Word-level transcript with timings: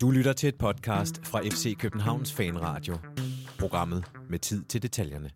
Du 0.00 0.10
lytter 0.10 0.32
til 0.32 0.48
et 0.48 0.54
podcast 0.54 1.26
fra 1.26 1.40
FC 1.40 1.76
Københavns 1.78 2.32
Fanradio. 2.32 2.96
Programmet 3.58 4.04
med 4.30 4.38
tid 4.38 4.64
til 4.64 4.82
detaljerne. 4.82 5.30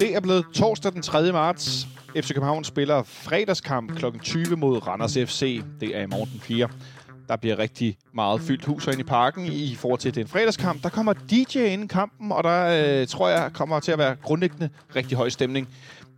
Det 0.00 0.14
er 0.16 0.20
blevet 0.20 0.44
torsdag 0.54 0.92
den 0.92 1.02
3. 1.02 1.32
marts. 1.32 1.86
FC 2.16 2.28
København 2.28 2.64
spiller 2.64 3.02
fredagskamp 3.02 3.96
kl. 3.96 4.04
20 4.22 4.56
mod 4.56 4.86
Randers 4.86 5.14
FC. 5.14 5.62
Det 5.80 5.96
er 5.96 6.02
i 6.02 6.06
morgen 6.06 6.30
den 6.32 6.40
4. 6.40 6.68
Der 7.28 7.36
bliver 7.36 7.58
rigtig 7.58 7.96
meget 8.14 8.40
fyldt 8.40 8.64
hus 8.64 8.84
herinde 8.84 9.00
i 9.00 9.04
parken 9.04 9.46
i 9.46 9.74
forhold 9.74 10.00
til, 10.00 10.14
den 10.14 10.28
fredagskamp. 10.28 10.82
Der 10.82 10.88
kommer 10.88 11.12
DJ 11.12 11.58
ind 11.58 11.84
i 11.84 11.86
kampen, 11.86 12.32
og 12.32 12.44
der 12.44 13.00
øh, 13.00 13.06
tror 13.06 13.28
jeg 13.28 13.50
kommer 13.52 13.80
til 13.80 13.92
at 13.92 13.98
være 13.98 14.16
grundlæggende 14.22 14.68
rigtig 14.96 15.16
høj 15.16 15.28
stemning. 15.28 15.68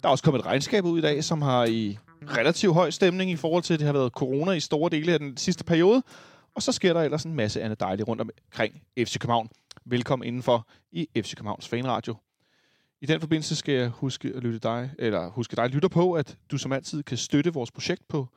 Der 0.03 0.09
er 0.09 0.11
også 0.11 0.25
kommet 0.25 0.41
et 0.41 0.47
regnskab 0.47 0.85
ud 0.85 0.99
i 0.99 1.03
dag, 1.03 1.25
som 1.25 1.43
har 1.43 1.65
i 1.65 1.99
relativt 2.37 2.75
høj 2.75 2.91
stemning 2.91 3.31
i 3.31 3.37
forhold 3.37 3.63
til, 3.63 3.75
at 3.75 3.81
det 3.81 3.87
har 3.87 3.93
været 3.93 4.13
corona 4.13 4.53
i 4.53 4.61
store 4.61 4.91
dele 4.91 5.13
af 5.13 5.19
den 5.19 5.37
sidste 5.37 5.65
periode. 5.65 6.03
Og 6.59 6.63
så 6.63 6.73
sker 6.73 6.93
der 6.93 7.03
ellers 7.03 7.25
en 7.25 7.35
masse 7.35 7.63
andet 7.63 7.81
dejligt 7.81 8.09
rundt 8.09 8.23
omkring 8.23 8.83
FC 8.99 9.19
København. 9.19 9.49
Velkommen 9.85 10.29
indenfor 10.29 10.69
i 10.93 11.09
FC 11.17 11.35
Københavns 11.35 11.69
Fanradio. 11.69 12.17
I 13.01 13.07
den 13.07 13.21
forbindelse 13.21 13.57
skal 13.57 13.75
jeg 13.75 13.89
huske 13.89 14.33
at 14.37 14.43
lytte 14.43 14.59
dig, 14.59 14.91
eller 14.99 15.31
huske 15.31 15.57
dig 15.57 15.69
lytter 15.69 15.89
på, 15.89 16.13
at 16.13 16.37
du 16.51 16.59
som 16.59 16.73
altid 16.73 17.03
kan 17.03 17.17
støtte 17.17 17.53
vores 17.53 17.71
projekt 17.71 18.09
på 18.09 18.29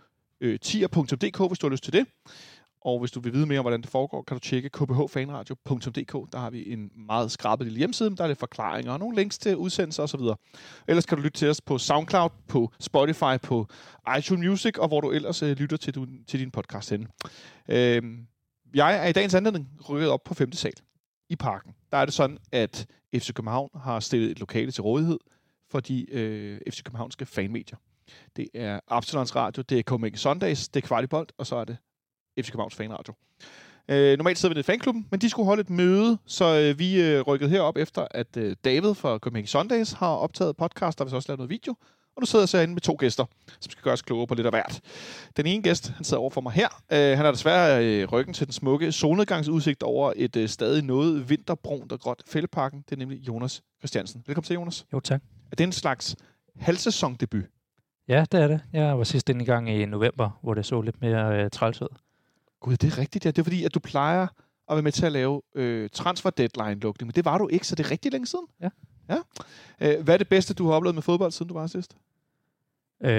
øh, 0.42 0.60
tier.dk, 0.60 1.48
hvis 1.48 1.60
du 1.60 1.68
har 1.68 1.70
lyst 1.70 1.84
til 1.84 1.94
det. 1.94 2.06
Og 2.82 3.00
hvis 3.00 3.12
du 3.12 3.20
vil 3.20 3.34
vide 3.34 3.46
mere 3.46 3.60
om, 3.60 3.64
hvordan 3.64 3.82
det 3.82 3.90
foregår, 3.90 4.22
kan 4.22 4.36
du 4.36 4.40
tjekke 4.40 4.70
kbhfanradio.dk. 4.70 6.32
Der 6.32 6.38
har 6.38 6.50
vi 6.50 6.74
en 6.74 6.92
meget 6.96 7.32
skrabet 7.32 7.68
lille 7.68 7.78
hjemmeside, 7.78 8.16
der 8.16 8.24
er 8.24 8.28
lidt 8.28 8.40
forklaringer 8.40 8.92
og 8.92 9.00
nogle 9.00 9.16
links 9.16 9.38
til 9.38 9.58
udsendelser 9.58 10.04
osv. 10.04 10.22
Ellers 10.88 11.06
kan 11.06 11.18
du 11.18 11.24
lytte 11.24 11.38
til 11.38 11.50
os 11.50 11.62
på 11.62 11.78
SoundCloud, 11.78 12.30
på 12.48 12.72
Spotify, 12.80 13.38
på 13.44 13.68
iTunes 14.18 14.50
Music, 14.50 14.78
og 14.78 14.88
hvor 14.88 15.02
du 15.02 15.12
ellers 15.12 15.44
øh, 15.44 15.58
lytter 15.58 15.78
til, 15.78 15.96
du, 15.96 16.08
til 16.28 16.40
din 16.40 16.52
podcast 16.52 16.90
henne. 16.90 17.08
Øh, 17.70 18.02
jeg 18.74 19.04
er 19.04 19.08
i 19.08 19.12
dagens 19.12 19.34
anledning 19.34 19.70
rykket 19.90 20.10
op 20.10 20.24
på 20.24 20.34
5. 20.34 20.52
sal 20.52 20.74
i 21.30 21.36
parken. 21.36 21.74
Der 21.92 21.98
er 21.98 22.06
det 22.06 22.14
sådan, 22.14 22.38
at 22.52 22.88
FC 23.16 23.34
København 23.34 23.70
har 23.76 24.00
stillet 24.00 24.32
et 24.32 24.40
lokale 24.40 24.72
til 24.72 24.84
rådighed 24.84 25.20
for 25.72 25.80
de 25.80 26.14
øh, 26.14 26.60
FC 26.70 26.84
Københavnske 26.84 27.26
fanmedier. 27.26 27.78
Det 28.36 28.48
er 28.54 28.80
Absalons 28.88 29.36
Radio, 29.36 29.64
det 29.70 29.80
er 29.80 29.84
Copenhagen 29.84 30.18
Sundays, 30.18 30.70
det 30.70 30.84
er 30.84 30.88
Kvartibolt, 30.88 31.32
og 31.38 31.48
så 31.48 31.56
er 31.56 31.66
det 31.66 31.78
FC 32.40 32.52
Københavns 32.52 32.76
Fanradio. 32.76 33.14
Øh, 33.90 34.18
normalt 34.18 34.38
sidder 34.38 34.56
vi 34.56 34.60
i 34.60 34.64
fanklubben, 34.64 35.08
men 35.12 35.22
de 35.22 35.30
skulle 35.30 35.46
holde 35.46 35.62
et 35.62 35.70
møde, 35.70 36.18
så 36.26 36.60
øh, 36.60 36.80
vi 36.80 37.02
øh, 37.02 37.22
rykkede 37.22 37.50
herop 37.50 37.78
efter, 37.78 38.08
at 38.12 38.38
øh, 38.38 38.56
David 38.66 38.94
fra 38.94 39.18
Copenhagen 39.18 39.48
Sundays 39.48 39.92
har 39.92 40.16
optaget 40.16 40.58
podcast, 40.58 40.98
der 40.98 41.06
vil 41.06 41.10
så 41.10 41.16
også 41.16 41.30
lavet 41.30 41.40
noget 41.40 41.50
video. 41.50 41.76
Og 42.16 42.22
nu 42.22 42.26
sidder 42.26 42.44
jeg 42.44 42.50
så 42.50 42.60
inde 42.60 42.74
med 42.74 42.82
to 42.82 42.96
gæster, 43.00 43.26
som 43.60 43.72
skal 43.72 43.84
gøre 43.84 43.94
os 43.94 44.02
klogere 44.02 44.28
på 44.28 44.36
lidt 44.36 44.48
af 44.48 44.52
hvert. 44.52 44.82
Den 45.38 45.46
ene 45.46 45.64
gæst, 45.64 45.90
han 45.90 46.04
sidder 46.04 46.22
over 46.22 46.30
for 46.30 46.42
mig 46.42 46.52
her. 46.52 46.68
Øh, 46.92 47.18
han 47.18 47.26
har 47.26 47.32
desværre 47.32 47.86
øh, 47.86 48.08
ryggen 48.12 48.34
til 48.34 48.48
den 48.48 48.54
smukke 48.54 48.92
solnedgangsudsigt 48.92 49.84
over 49.84 50.14
et 50.16 50.36
øh, 50.36 50.50
stadig 50.50 50.84
noget 50.84 51.30
vinterbrunt 51.30 51.92
og 51.92 52.00
gråt 52.00 52.24
fældeparken. 52.28 52.84
Det 52.90 52.96
er 52.96 53.00
nemlig 53.00 53.28
Jonas 53.28 53.62
Christiansen. 53.80 54.24
Velkommen 54.28 54.46
til, 54.46 54.54
Jonas. 54.54 54.86
Jo, 54.94 55.00
tak. 55.00 55.22
Er 55.52 55.56
det 55.56 55.64
en 55.64 55.72
slags 55.72 56.16
halvsæsondebut? 56.60 57.44
Ja, 58.08 58.26
det 58.32 58.42
er 58.42 58.48
det. 58.48 58.62
Jeg 58.74 58.98
var 58.98 59.04
sidst 59.04 59.30
inde 59.30 59.42
i 59.42 59.46
gang 59.46 59.70
i 59.70 59.86
november, 59.86 60.40
hvor 60.44 60.54
det 60.54 60.66
så 60.66 60.82
lidt 60.82 61.02
mere 61.02 61.44
øh, 61.44 61.50
træls 61.50 61.82
ud. 61.82 61.88
Gud, 62.62 62.78
det 62.78 62.94
er 62.94 62.98
rigtigt, 62.98 63.26
ja. 63.26 63.32
Det 63.32 63.40
er 63.40 63.44
fordi, 63.44 63.64
at 63.64 63.74
du 63.74 63.80
plejer 63.80 64.28
at 64.70 64.76
være 64.76 64.82
med 64.82 64.92
til 64.92 65.06
at 65.06 65.12
lave 65.12 65.42
øh, 65.56 65.90
transfer 65.90 66.30
deadline-lukning, 66.30 67.08
men 67.08 67.12
det 67.16 67.26
var 67.26 67.38
du 67.38 67.48
ikke, 67.48 67.68
så 67.68 67.76
det 67.76 67.86
er 67.86 67.92
rigtig 67.92 68.12
længe 68.12 68.28
siden. 68.28 68.46
Ja. 68.62 68.70
ja. 69.10 69.18
Øh, 69.80 70.04
hvad 70.04 70.14
er 70.14 70.18
det 70.18 70.30
bedste, 70.30 70.54
du 70.54 70.68
har 70.68 70.74
oplevet 70.74 70.96
med 70.96 71.04
fodbold, 71.04 71.32
siden 71.32 71.48
du 71.48 71.54
var 71.54 71.68
sidst? 71.68 71.98
Øh, 73.04 73.10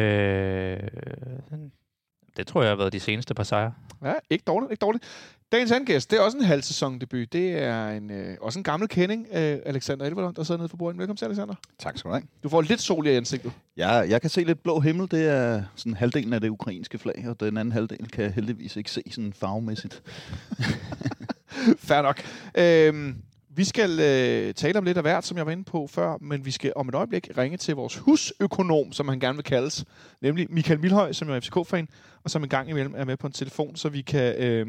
det 2.36 2.46
tror 2.46 2.62
jeg 2.62 2.70
har 2.70 2.76
været 2.76 2.92
de 2.92 3.00
seneste 3.00 3.34
par 3.34 3.42
sejre. 3.42 3.74
Ja, 4.02 4.14
ikke 4.30 4.44
dårligt, 4.46 4.70
ikke 4.72 4.80
dårligt. 4.80 5.04
Dagens 5.53 5.70
anden 5.72 5.86
gæst, 5.86 6.11
det 6.11 6.17
er 6.19 6.20
også 6.20 6.39
en 6.39 6.45
halvsæsondebut. 6.45 7.33
Det 7.33 7.62
er 7.62 7.89
en, 7.89 8.11
øh, 8.11 8.36
også 8.41 8.58
en 8.58 8.62
gammel 8.62 8.89
kending, 8.89 9.27
øh, 9.33 9.58
Alexander 9.67 10.06
Elverlund, 10.06 10.34
der 10.34 10.42
sidder 10.42 10.58
nede 10.58 10.68
for 10.68 10.77
bordet. 10.77 10.98
Velkommen 10.98 11.17
til, 11.17 11.24
Alexander. 11.24 11.55
Tak 11.79 11.98
skal 11.98 12.08
du 12.08 12.14
have. 12.14 12.24
Du 12.42 12.48
får 12.48 12.63
lidt 12.63 12.80
sol 12.80 13.07
i 13.07 13.11
ansigtet. 13.11 13.52
Ja, 13.77 13.89
jeg 13.89 14.20
kan 14.20 14.30
se 14.30 14.45
lidt 14.45 14.62
blå 14.62 14.80
himmel. 14.80 15.11
Det 15.11 15.29
er 15.29 15.62
sådan 15.77 15.95
halvdelen 15.95 16.33
af 16.33 16.41
det 16.41 16.48
ukrainske 16.48 16.98
flag, 16.98 17.24
og 17.29 17.41
den 17.41 17.57
anden 17.57 17.73
halvdel 17.73 18.11
kan 18.11 18.24
jeg 18.24 18.33
heldigvis 18.33 18.77
ikke 18.77 18.91
se 18.91 19.02
sådan 19.11 19.33
farvemæssigt. 19.33 20.02
Fair 21.89 22.02
nok. 22.02 22.23
Øhm, 22.55 23.17
vi 23.57 23.64
skal 23.64 23.90
øh, 24.01 24.55
tale 24.55 24.79
om 24.79 24.85
lidt 24.85 24.96
af 24.96 25.02
hvert, 25.02 25.24
som 25.24 25.36
jeg 25.36 25.46
var 25.46 25.52
inde 25.52 25.64
på 25.64 25.86
før, 25.86 26.17
men 26.20 26.45
vi 26.45 26.51
skal 26.51 26.73
om 26.77 26.89
et 26.89 26.95
øjeblik 26.95 27.29
ringe 27.39 27.57
til 27.57 27.74
vores 27.74 27.96
husøkonom, 27.96 28.92
som 28.92 29.08
han 29.08 29.20
gerne 29.20 29.36
vil 29.36 29.45
kaldes, 29.45 29.85
nemlig 30.20 30.46
Michael 30.51 30.80
Milhøj, 30.80 31.13
som 31.13 31.30
er 31.30 31.40
FCK-fan, 31.40 31.89
og 32.24 32.30
som 32.30 32.42
en 32.42 32.48
gang 32.48 32.70
imellem 32.70 32.95
er 32.96 33.05
med 33.05 33.17
på 33.17 33.27
en 33.27 33.33
telefon, 33.33 33.77
så 33.77 33.89
vi 33.89 34.02
kan 34.02 34.36
øh, 34.36 34.67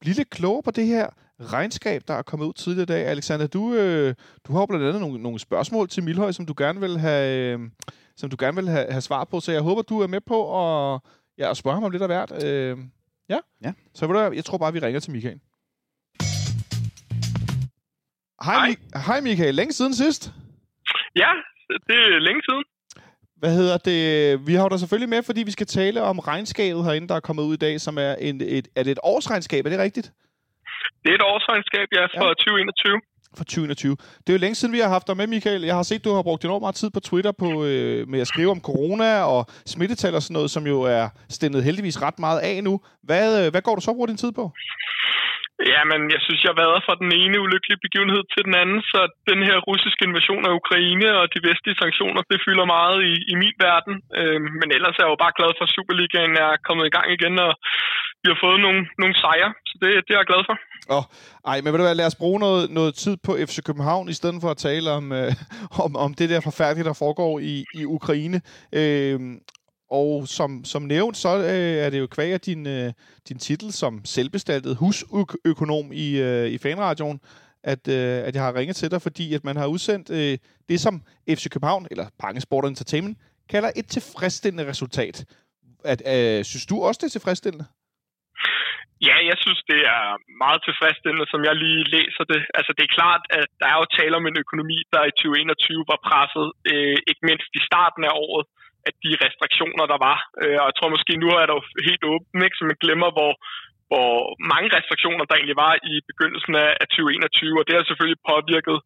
blive 0.00 0.14
lidt 0.14 0.30
klogere 0.30 0.62
på 0.62 0.70
det 0.70 0.86
her 0.86 1.06
regnskab, 1.40 2.02
der 2.08 2.14
er 2.14 2.22
kommet 2.22 2.46
ud 2.46 2.52
tidligere 2.52 2.82
i 2.82 2.86
dag. 2.86 3.06
Alexander, 3.06 3.46
du, 3.46 3.74
øh, 3.74 4.14
du 4.44 4.52
har 4.52 4.66
blandt 4.66 4.86
andet 4.86 5.00
nogle, 5.00 5.22
nogle 5.22 5.38
spørgsmål 5.38 5.88
til 5.88 6.02
Milhøj, 6.02 6.32
som 6.32 6.46
du 6.46 6.54
gerne 6.56 6.80
vil 6.80 6.98
have, 6.98 7.52
øh, 7.54 7.60
som 8.16 8.30
du 8.30 8.36
gerne 8.40 8.56
vil 8.56 8.68
have, 8.68 8.86
have 8.90 9.00
svar 9.00 9.24
på, 9.24 9.40
så 9.40 9.52
jeg 9.52 9.60
håber, 9.60 9.82
du 9.82 10.00
er 10.00 10.06
med 10.06 10.20
på 10.20 10.62
at, 10.62 11.00
ja, 11.38 11.50
at 11.50 11.56
spørge 11.56 11.74
ham 11.74 11.84
om 11.84 11.90
lidt 11.90 12.02
af 12.02 12.08
hvert. 12.08 12.44
Øh, 12.44 12.78
ja? 13.28 13.38
Ja. 13.64 13.72
Så 13.94 14.06
ved 14.06 14.14
du, 14.14 14.34
jeg 14.34 14.44
tror 14.44 14.58
bare, 14.58 14.72
vi 14.72 14.78
ringer 14.78 15.00
til 15.00 15.12
Michael. 15.12 15.40
Hej, 18.44 18.54
Hej. 18.54 18.68
Mi- 18.68 18.98
Hej 19.06 19.20
Michael. 19.20 19.54
Længe 19.54 19.72
siden 19.72 19.94
sidst. 19.94 20.30
Ja, 21.16 21.30
det 21.88 21.96
er 21.96 22.18
længe 22.18 22.42
siden. 22.48 22.64
Hvad 23.36 23.54
hedder 23.54 23.76
det? 23.76 24.46
Vi 24.46 24.54
har 24.54 24.68
dig 24.68 24.78
selvfølgelig 24.80 25.08
med, 25.08 25.22
fordi 25.22 25.42
vi 25.42 25.50
skal 25.50 25.66
tale 25.66 26.02
om 26.02 26.18
regnskabet 26.18 26.84
herinde, 26.84 27.08
der 27.08 27.14
er 27.14 27.20
kommet 27.20 27.42
ud 27.42 27.54
i 27.54 27.56
dag, 27.56 27.80
som 27.80 27.98
er, 27.98 28.14
en, 28.14 28.40
et, 28.40 28.68
er 28.76 28.82
det 28.82 28.90
et 28.90 28.98
årsregnskab, 29.02 29.66
er 29.66 29.70
det 29.70 29.78
rigtigt? 29.78 30.12
Det 31.02 31.10
er 31.10 31.14
et 31.14 31.22
årsregnskab, 31.22 31.86
ja, 31.92 32.04
for 32.20 32.26
ja. 32.26 32.34
2021. 32.34 33.00
For 33.36 33.44
2021. 33.44 33.96
Det 33.96 34.28
er 34.28 34.32
jo 34.32 34.38
længe 34.38 34.54
siden, 34.54 34.74
vi 34.74 34.78
har 34.78 34.88
haft 34.88 35.06
dig 35.06 35.16
med, 35.16 35.26
Michael. 35.26 35.62
Jeg 35.62 35.74
har 35.74 35.82
set, 35.82 36.04
du 36.04 36.12
har 36.14 36.22
brugt 36.22 36.44
enormt 36.44 36.62
meget 36.62 36.74
tid 36.74 36.90
på 36.90 37.00
Twitter 37.00 37.32
på, 37.32 37.64
øh, 37.64 38.08
med 38.08 38.20
at 38.20 38.26
skrive 38.26 38.50
om 38.50 38.60
corona 38.60 39.22
og 39.22 39.46
smittetal 39.66 40.14
og 40.14 40.22
sådan 40.22 40.34
noget, 40.34 40.50
som 40.50 40.66
jo 40.66 40.82
er 40.82 41.08
stændet 41.28 41.64
heldigvis 41.64 42.02
ret 42.02 42.18
meget 42.18 42.40
af 42.40 42.64
nu. 42.64 42.80
Hvad, 43.02 43.46
øh, 43.46 43.50
hvad 43.50 43.62
går 43.62 43.74
du 43.74 43.80
så 43.80 43.92
bruger 43.92 44.06
din 44.06 44.16
tid 44.16 44.32
på? 44.32 44.44
Ja, 45.72 45.80
men 45.90 46.00
jeg 46.14 46.20
synes, 46.26 46.40
jeg 46.42 46.52
har 46.52 46.62
været 46.64 46.84
fra 46.86 47.00
den 47.02 47.12
ene 47.22 47.42
ulykkelige 47.44 47.84
begivenhed 47.86 48.22
til 48.32 48.42
den 48.48 48.54
anden, 48.62 48.80
så 48.92 49.00
den 49.30 49.40
her 49.48 49.56
russiske 49.68 50.02
invasion 50.08 50.44
af 50.48 50.56
Ukraine 50.60 51.08
og 51.20 51.26
de 51.34 51.40
vestlige 51.48 51.80
sanktioner, 51.82 52.20
det 52.30 52.44
fylder 52.46 52.66
meget 52.76 52.98
i, 53.12 53.14
i 53.32 53.34
min 53.42 53.56
verden. 53.68 53.94
Øh, 54.18 54.40
men 54.60 54.68
ellers 54.76 54.96
er 54.96 55.04
jeg 55.04 55.12
jo 55.12 55.22
bare 55.24 55.36
glad 55.38 55.50
for, 55.56 55.64
at 55.66 55.74
Superligaen 55.76 56.34
er 56.46 56.52
kommet 56.66 56.84
i 56.86 56.94
gang 56.96 57.08
igen, 57.16 57.34
og 57.46 57.52
vi 58.22 58.26
har 58.32 58.38
fået 58.46 58.60
nogle, 58.66 58.80
nogle 59.02 59.14
sejre, 59.22 59.52
så 59.68 59.74
det, 59.80 59.88
det 60.06 60.12
er 60.12 60.20
jeg 60.20 60.30
glad 60.32 60.42
for. 60.48 60.56
Åh, 60.96 61.04
ej, 61.50 61.56
men 61.60 61.68
ved 61.70 61.78
du 61.78 61.86
hvad, 61.86 62.00
lad 62.00 62.10
os 62.12 62.22
bruge 62.22 62.40
noget, 62.46 62.64
noget 62.78 62.92
tid 62.94 63.14
på 63.26 63.32
FC 63.48 63.56
København, 63.68 64.06
i 64.08 64.18
stedet 64.20 64.38
for 64.44 64.50
at 64.54 64.62
tale 64.68 64.88
om, 64.98 65.04
øh, 65.20 65.30
om, 65.84 65.90
om 66.04 66.10
det 66.18 66.30
der 66.32 66.48
forfærdelige, 66.48 66.88
der 66.90 67.02
foregår 67.04 67.32
i, 67.52 67.54
i 67.80 67.82
Ukraine. 67.98 68.38
Øh, 68.80 69.18
og 69.90 70.28
som, 70.28 70.64
som 70.64 70.82
nævnt, 70.82 71.16
så 71.16 71.28
øh, 71.28 71.84
er 71.84 71.90
det 71.90 71.98
jo 71.98 72.06
kvæg 72.06 72.32
af 72.32 72.40
din, 72.40 72.66
øh, 72.66 72.92
din 73.28 73.38
titel 73.38 73.72
som 73.72 74.04
selvbestaltet 74.04 74.76
husøkonom 74.76 75.92
i, 75.92 76.20
øh, 76.20 76.46
i 76.46 76.58
fanradioen, 76.58 77.20
at, 77.64 77.88
øh, 77.88 78.26
at 78.26 78.34
jeg 78.34 78.42
har 78.42 78.54
ringet 78.54 78.76
til 78.76 78.90
dig, 78.90 79.02
fordi 79.02 79.34
at 79.34 79.44
man 79.44 79.56
har 79.56 79.66
udsendt 79.66 80.10
øh, 80.10 80.38
det, 80.68 80.80
som 80.80 81.02
FC 81.28 81.44
København, 81.50 81.86
eller 81.90 82.06
Pange 82.20 82.40
Sport 82.40 82.64
Entertainment, 82.64 83.18
kalder 83.48 83.70
et 83.76 83.86
tilfredsstillende 83.86 84.68
resultat. 84.70 85.24
At, 85.84 86.00
øh, 86.14 86.44
synes 86.44 86.66
du 86.66 86.76
også, 86.86 86.98
det 87.00 87.06
er 87.06 87.16
tilfredsstillende? 87.18 87.66
Ja, 89.08 89.16
jeg 89.30 89.38
synes, 89.44 89.60
det 89.72 89.80
er 89.96 90.06
meget 90.44 90.60
tilfredsstillende, 90.68 91.26
som 91.32 91.40
jeg 91.48 91.54
lige 91.64 91.84
læser 91.96 92.24
det. 92.32 92.40
Altså, 92.58 92.70
det 92.76 92.84
er 92.84 92.96
klart, 92.98 93.22
at 93.40 93.48
der 93.60 93.66
er 93.72 93.78
jo 93.80 93.86
tale 93.98 94.14
om 94.20 94.26
en 94.26 94.40
økonomi, 94.44 94.78
der 94.94 95.02
i 95.10 95.16
2021 95.16 95.84
var 95.92 96.00
presset, 96.08 96.46
øh, 96.72 96.96
ikke 97.10 97.22
mindst 97.28 97.50
i 97.58 97.62
starten 97.68 98.02
af 98.08 98.12
året, 98.26 98.44
at 98.88 98.94
de 99.04 99.12
restriktioner, 99.24 99.84
der 99.92 99.98
var. 100.08 100.18
Øh, 100.42 100.56
og 100.60 100.66
jeg 100.68 100.76
tror 100.76 100.94
måske, 100.94 101.12
nu 101.24 101.28
er 101.40 101.44
der 101.46 101.54
jo 101.58 101.62
helt 101.88 102.04
åbent, 102.12 102.44
ikke? 102.46 102.58
så 102.58 102.64
man 102.64 102.82
glemmer, 102.84 103.08
hvor, 103.16 103.32
hvor 103.90 104.12
mange 104.52 104.68
restriktioner 104.76 105.24
der 105.26 105.34
egentlig 105.36 105.60
var 105.66 105.74
i 105.92 105.94
begyndelsen 106.10 106.54
af, 106.64 106.70
2021, 106.90 107.60
og 107.60 107.64
det 107.66 107.74
har 107.76 107.84
selvfølgelig 107.86 108.20
påvirket 108.32 108.78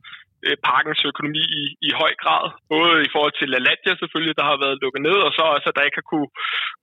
øh, 0.46 0.56
parkens 0.70 1.02
økonomi 1.10 1.42
i, 1.62 1.64
i 1.88 1.90
høj 2.00 2.12
grad. 2.22 2.44
Både 2.74 2.92
i 3.06 3.10
forhold 3.14 3.34
til 3.36 3.48
LaLandia 3.54 3.94
selvfølgelig, 3.96 4.36
der 4.40 4.46
har 4.50 4.58
været 4.64 4.80
lukket 4.82 5.02
ned, 5.08 5.18
og 5.26 5.30
så 5.36 5.42
også, 5.54 5.66
at 5.68 5.76
der 5.76 5.86
ikke 5.86 6.00
har 6.00 6.10
kunne 6.12 6.30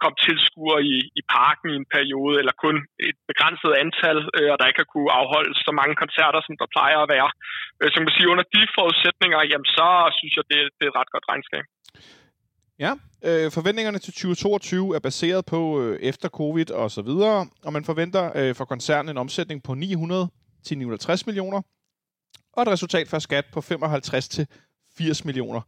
komme 0.01 0.17
tilskuere 0.27 0.79
i, 0.93 0.97
i 1.19 1.21
parken 1.37 1.67
i 1.71 1.79
en 1.81 1.91
periode, 1.95 2.33
eller 2.41 2.53
kun 2.65 2.75
et 3.09 3.17
begrænset 3.29 3.71
antal, 3.83 4.19
øh, 4.37 4.49
og 4.51 4.57
der 4.57 4.69
ikke 4.69 4.83
har 4.83 4.93
kunne 4.93 5.11
afholdes 5.19 5.57
så 5.67 5.71
mange 5.79 5.95
koncerter, 6.03 6.39
som 6.43 6.55
der 6.61 6.73
plejer 6.75 6.99
at 7.01 7.11
være. 7.15 7.29
Øh, 7.79 7.87
så 7.89 7.95
man 7.97 8.07
kan 8.07 8.17
sige, 8.17 8.33
under 8.33 8.47
de 8.55 8.61
forudsætninger, 8.77 9.39
jamen 9.51 9.69
så 9.77 9.87
synes 10.19 10.33
jeg, 10.37 10.45
det, 10.51 10.59
det 10.77 10.83
er 10.85 10.91
et 10.91 10.99
ret 10.99 11.13
godt 11.15 11.29
regnskab. 11.31 11.65
Ja, 12.79 12.93
øh, 13.21 13.51
forventningerne 13.51 13.99
til 13.99 14.13
2022 14.13 14.95
er 14.95 14.99
baseret 14.99 15.45
på 15.45 15.81
øh, 15.81 15.99
efter 15.99 16.29
covid 16.29 16.71
og 16.71 16.91
så 16.91 17.01
videre, 17.01 17.47
og 17.63 17.73
man 17.73 17.85
forventer 17.85 18.31
øh, 18.35 18.55
for 18.55 18.65
koncernen 18.65 19.09
en 19.09 19.17
omsætning 19.17 19.63
på 19.63 19.73
900 19.73 20.29
til 20.63 20.77
960 20.77 21.25
millioner, 21.25 21.61
og 22.53 22.63
et 22.63 22.69
resultat 22.69 23.07
før 23.07 23.19
skat 23.19 23.45
på 23.53 23.61
55 23.61 24.27
til 24.27 24.47
80 24.97 25.25
millioner. 25.25 25.61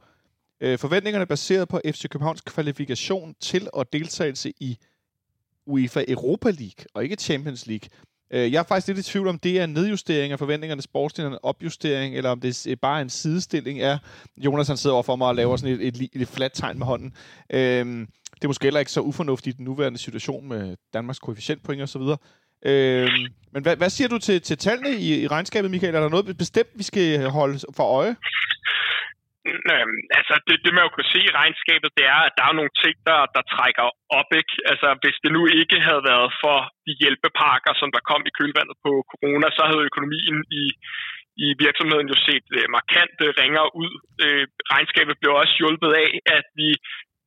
Øh, 0.62 0.78
forventningerne 0.80 1.22
er 1.22 1.26
baseret 1.26 1.68
på 1.68 1.82
FC 1.86 2.10
Københavns 2.10 2.42
kvalifikation 2.42 3.36
til 3.40 3.70
og 3.74 3.94
deltagelse 3.94 4.54
i 4.60 4.78
UEFA 5.66 6.04
Europa 6.08 6.50
League, 6.50 6.86
og 6.94 7.04
ikke 7.04 7.16
Champions 7.16 7.68
League. 7.68 7.90
Øh, 8.34 8.54
jeg 8.54 8.60
er 8.60 8.64
faktisk 8.64 8.88
lidt 8.88 9.08
i 9.08 9.12
tvivl 9.12 9.28
om, 9.28 9.40
det 9.40 9.60
er 9.60 9.64
en 9.64 9.74
nedjustering 9.74 10.34
af 10.34 10.40
forventningerne 10.40 10.82
sportslig 10.82 11.26
en 11.26 11.38
opjustering, 11.44 12.16
eller 12.16 12.30
om 12.30 12.40
det 12.40 12.68
er 12.68 12.76
bare 12.76 13.02
en 13.02 13.10
sidestilling 13.10 13.80
af, 13.80 13.98
Jonas 14.38 14.68
han 14.68 14.78
sidder 14.78 14.94
over 14.94 15.04
for 15.04 15.16
mig 15.16 15.28
og 15.28 15.36
laver 15.36 15.58
sådan 15.58 15.76
et, 15.76 15.88
et, 15.88 16.02
et, 16.02 16.10
flat 16.12 16.28
fladt 16.28 16.54
tegn 16.54 16.78
med 16.78 16.86
hånden. 16.86 17.14
Øh, 17.54 17.86
det 18.36 18.44
er 18.44 18.48
måske 18.48 18.64
heller 18.64 18.80
ikke 18.80 18.92
så 18.92 19.02
ufornuftigt 19.02 19.54
i 19.54 19.58
den 19.58 19.66
nuværende 19.66 20.00
situation 20.00 20.48
med 20.48 20.76
Danmarks 20.94 21.20
koefficientpoint 21.20 21.82
og 21.82 21.90
så 21.90 22.00
videre. 22.00 22.18
Øh, 22.66 23.10
men 23.54 23.64
hvad, 23.64 23.76
hvad 23.76 23.90
siger 23.90 24.08
du 24.08 24.18
til, 24.18 24.42
til 24.42 24.58
tallene 24.58 24.96
i, 24.96 25.22
i 25.22 25.28
regnskabet, 25.28 25.72
Michael? 25.72 25.96
Er 25.96 26.00
der 26.00 26.10
noget 26.10 26.38
bestemt, 26.38 26.70
vi 26.76 26.84
skal 26.84 27.30
holde 27.30 27.60
for 27.76 27.84
øje? 27.84 28.16
Øh, 29.74 29.88
altså, 30.20 30.34
det, 30.48 30.56
det 30.64 30.72
man 30.74 30.86
jo 30.86 30.92
kunne 30.94 31.14
se 31.14 31.22
i 31.26 31.36
regnskabet, 31.40 31.90
det 31.98 32.06
er, 32.16 32.22
at 32.28 32.36
der 32.38 32.46
er 32.48 32.58
nogle 32.60 32.74
ting, 32.84 32.96
der, 33.10 33.20
der 33.36 33.44
trækker 33.54 33.88
op. 34.20 34.30
Ikke? 34.40 34.54
Altså, 34.72 34.90
hvis 35.04 35.18
det 35.24 35.32
nu 35.38 35.42
ikke 35.62 35.78
havde 35.88 36.04
været 36.12 36.30
for 36.44 36.58
de 36.86 36.94
hjælpepakker, 37.02 37.72
som 37.82 37.90
der 37.96 38.08
kom 38.10 38.22
i 38.30 38.36
kølvandet 38.38 38.78
på 38.86 38.92
corona, 39.12 39.48
så 39.58 39.64
havde 39.70 39.88
økonomien 39.90 40.38
i, 40.62 40.66
i 41.46 41.48
virksomheden 41.66 42.08
jo 42.14 42.18
set 42.28 42.46
øh, 42.58 42.66
markant 42.78 43.16
øh, 43.26 43.30
ringere 43.42 43.70
ud. 43.84 43.94
Øh, 44.24 44.46
regnskabet 44.74 45.16
blev 45.22 45.32
også 45.42 45.54
hjulpet 45.62 45.92
af, 46.04 46.12
at 46.38 46.46
vi 46.60 46.70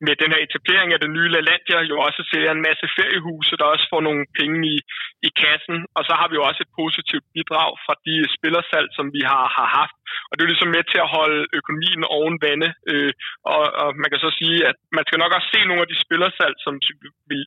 med 0.05 0.13
den 0.21 0.29
her 0.33 0.41
etablering 0.47 0.89
af 0.91 0.99
det 1.03 1.11
nye 1.17 1.29
LaLandia 1.35 1.79
jo 1.91 1.95
også 2.07 2.21
ser 2.31 2.47
en 2.51 2.65
masse 2.69 2.85
feriehuse, 2.97 3.53
der 3.59 3.67
også 3.73 3.85
får 3.91 4.01
nogle 4.07 4.23
penge 4.39 4.57
i, 4.73 4.77
i 5.27 5.29
kassen. 5.43 5.77
Og 5.97 6.01
så 6.07 6.13
har 6.19 6.27
vi 6.29 6.35
jo 6.39 6.43
også 6.49 6.61
et 6.65 6.75
positivt 6.81 7.25
bidrag 7.35 7.71
fra 7.85 7.93
de 8.07 8.15
spillersalg, 8.35 8.87
som 8.97 9.05
vi 9.15 9.21
har, 9.31 9.45
har 9.57 9.69
haft. 9.79 9.97
Og 10.27 10.33
det 10.33 10.41
er 10.41 10.47
jo 10.47 10.53
ligesom 10.53 10.73
med 10.77 10.83
til 10.91 10.99
at 11.05 11.13
holde 11.17 11.41
økonomien 11.59 12.01
oven 12.17 12.35
vande. 12.45 12.69
Øh, 12.91 13.11
og, 13.53 13.63
og 13.83 13.89
man 14.01 14.09
kan 14.09 14.19
så 14.25 14.31
sige, 14.39 14.57
at 14.69 14.77
man 14.97 15.05
skal 15.05 15.19
nok 15.23 15.35
også 15.37 15.49
se 15.55 15.61
nogle 15.65 15.83
af 15.85 15.89
de 15.91 16.03
spillersalg, 16.05 16.55
som 16.65 16.73
vi 17.31 17.39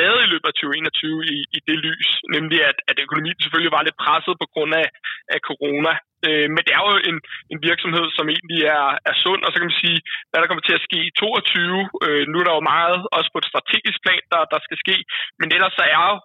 lavede 0.00 0.24
i 0.24 0.30
løbet 0.32 0.48
af 0.50 0.56
2021 0.56 1.24
i, 1.36 1.38
i 1.56 1.58
det 1.68 1.78
lys. 1.86 2.08
Nemlig 2.36 2.58
at, 2.70 2.78
at 2.90 2.96
økonomien 3.04 3.38
selvfølgelig 3.40 3.76
var 3.76 3.86
lidt 3.86 4.02
presset 4.04 4.34
på 4.42 4.46
grund 4.54 4.72
af, 4.82 4.88
af 5.34 5.40
corona. 5.48 5.94
Øh, 6.26 6.46
men 6.54 6.62
det 6.66 6.72
er 6.74 6.82
jo 6.86 6.92
en, 7.10 7.18
en 7.52 7.60
virksomhed, 7.68 8.06
som 8.16 8.26
egentlig 8.34 8.60
er, 8.78 8.88
er 9.10 9.14
sund, 9.24 9.40
og 9.44 9.50
så 9.50 9.56
kan 9.58 9.70
man 9.70 9.82
sige, 9.84 9.98
hvad 10.28 10.38
der 10.40 10.48
kommer 10.48 10.66
til 10.66 10.78
at 10.78 10.86
ske 10.88 10.98
i 11.08 11.16
22. 11.20 11.78
Øh, 12.06 12.22
nu 12.30 12.36
er 12.38 12.46
der 12.46 12.54
jo 12.58 12.70
meget 12.74 13.00
også 13.16 13.30
på 13.32 13.38
et 13.42 13.50
strategisk 13.52 13.98
plan, 14.04 14.24
der, 14.32 14.42
der 14.52 14.60
skal 14.66 14.78
ske, 14.84 14.96
men 15.40 15.48
ellers 15.54 15.74
så 15.78 15.84
er 15.94 16.02
jo 16.10 16.16